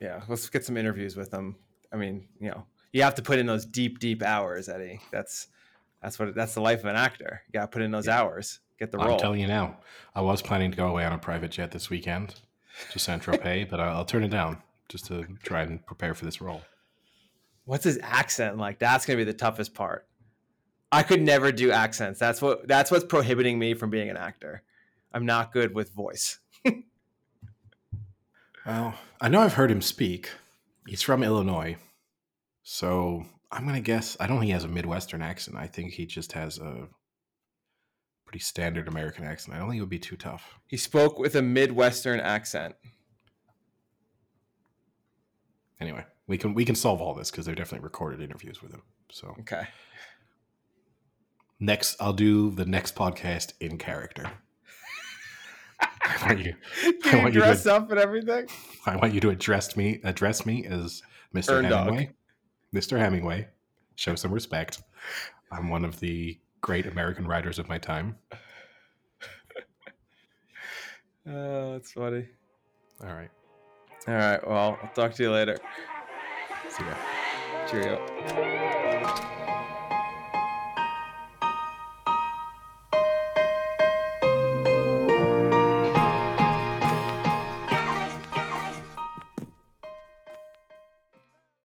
Yeah, 0.00 0.22
let's 0.28 0.48
get 0.48 0.64
some 0.64 0.76
interviews 0.76 1.16
with 1.16 1.30
them. 1.30 1.56
I 1.92 1.96
mean, 1.96 2.26
you 2.40 2.50
know, 2.50 2.64
you 2.92 3.02
have 3.02 3.14
to 3.16 3.22
put 3.22 3.38
in 3.38 3.46
those 3.46 3.64
deep, 3.64 3.98
deep 3.98 4.22
hours, 4.22 4.68
Eddie. 4.68 5.00
That's 5.10 5.48
that's 6.02 6.18
what 6.18 6.34
that's 6.34 6.54
the 6.54 6.60
life 6.60 6.80
of 6.80 6.86
an 6.86 6.96
actor. 6.96 7.42
You 7.46 7.52
got 7.52 7.62
to 7.62 7.68
put 7.68 7.82
in 7.82 7.90
those 7.90 8.08
hours, 8.08 8.60
get 8.78 8.90
the 8.90 8.98
role. 8.98 9.12
I'm 9.12 9.18
telling 9.18 9.40
you 9.40 9.46
now. 9.46 9.78
I 10.14 10.20
was 10.20 10.42
planning 10.42 10.70
to 10.72 10.76
go 10.76 10.88
away 10.88 11.04
on 11.04 11.12
a 11.12 11.18
private 11.18 11.52
jet 11.52 11.70
this 11.70 11.88
weekend 11.88 12.34
to 12.90 12.98
Saint 12.98 13.22
Tropez, 13.24 13.70
but 13.70 13.78
I'll, 13.80 13.98
I'll 13.98 14.04
turn 14.04 14.24
it 14.24 14.28
down 14.28 14.58
just 14.88 15.06
to 15.06 15.24
try 15.42 15.62
and 15.62 15.84
prepare 15.86 16.14
for 16.14 16.24
this 16.24 16.40
role. 16.40 16.62
What's 17.64 17.84
his 17.84 17.98
accent 18.02 18.58
like? 18.58 18.80
That's 18.80 19.06
gonna 19.06 19.18
be 19.18 19.24
the 19.24 19.32
toughest 19.32 19.72
part. 19.72 20.08
I 20.90 21.02
could 21.02 21.22
never 21.22 21.52
do 21.52 21.70
accents. 21.70 22.18
That's 22.18 22.42
what 22.42 22.66
that's 22.66 22.90
what's 22.90 23.04
prohibiting 23.04 23.58
me 23.58 23.74
from 23.74 23.90
being 23.90 24.10
an 24.10 24.16
actor. 24.16 24.62
I'm 25.12 25.24
not 25.26 25.52
good 25.52 25.74
with 25.74 25.94
voice. 25.94 26.38
Well, 28.64 28.94
I 29.20 29.28
know 29.28 29.40
I've 29.40 29.54
heard 29.54 29.70
him 29.72 29.82
speak. 29.82 30.30
He's 30.86 31.02
from 31.02 31.22
Illinois. 31.24 31.76
So 32.62 33.24
I'm 33.50 33.64
going 33.64 33.74
to 33.74 33.80
guess. 33.80 34.16
I 34.20 34.26
don't 34.28 34.36
think 34.38 34.46
he 34.46 34.52
has 34.52 34.62
a 34.64 34.68
Midwestern 34.68 35.20
accent. 35.20 35.56
I 35.56 35.66
think 35.66 35.92
he 35.92 36.06
just 36.06 36.32
has 36.32 36.58
a 36.58 36.86
pretty 38.24 38.38
standard 38.38 38.86
American 38.86 39.24
accent. 39.24 39.56
I 39.56 39.58
don't 39.58 39.68
think 39.68 39.78
it 39.78 39.82
would 39.82 39.90
be 39.90 39.98
too 39.98 40.16
tough. 40.16 40.58
He 40.68 40.76
spoke 40.76 41.18
with 41.18 41.34
a 41.34 41.42
Midwestern 41.42 42.20
accent. 42.20 42.76
Anyway, 45.80 46.04
we 46.28 46.38
can 46.38 46.54
we 46.54 46.64
can 46.64 46.76
solve 46.76 47.00
all 47.02 47.14
this 47.14 47.32
because 47.32 47.44
they're 47.44 47.56
definitely 47.56 47.82
recorded 47.84 48.20
interviews 48.22 48.62
with 48.62 48.70
him. 48.72 48.82
So 49.10 49.34
Okay. 49.40 49.66
next, 51.58 51.96
I'll 52.00 52.12
do 52.12 52.50
the 52.52 52.64
next 52.64 52.94
podcast 52.94 53.54
in 53.60 53.76
character. 53.78 54.30
I 56.04 56.26
want 56.26 56.38
you. 56.44 56.54
I 56.86 56.92
Can 57.02 57.16
you 57.18 57.22
want 57.22 57.34
you 57.34 57.40
to- 57.40 57.74
up 57.74 57.90
and 57.90 57.98
everything? 58.00 58.46
I 58.86 58.96
want 58.96 59.14
you 59.14 59.20
to 59.20 59.30
address 59.30 59.76
me 59.76 60.00
address 60.04 60.44
me 60.46 60.66
as 60.66 61.02
Mr. 61.34 61.52
Earn 61.52 61.68
dog. 61.68 61.86
Hemingway. 61.86 62.12
Mr. 62.74 62.98
Hemingway. 62.98 63.48
Show 63.96 64.14
some 64.14 64.32
respect. 64.32 64.82
I'm 65.52 65.68
one 65.68 65.84
of 65.84 66.00
the 66.00 66.38
great 66.60 66.86
American 66.86 67.26
writers 67.26 67.58
of 67.58 67.68
my 67.68 67.78
time. 67.78 68.16
Oh, 71.24 71.74
that's 71.74 71.92
funny. 71.92 72.26
All 73.00 73.14
right. 73.14 73.30
All 74.08 74.14
right. 74.14 74.44
Well, 74.48 74.78
I'll 74.82 74.90
talk 74.92 75.14
to 75.14 75.22
you 75.22 75.30
later. 75.30 75.56
See 76.68 76.82
ya. 76.84 76.94
Cheerio. 77.70 78.88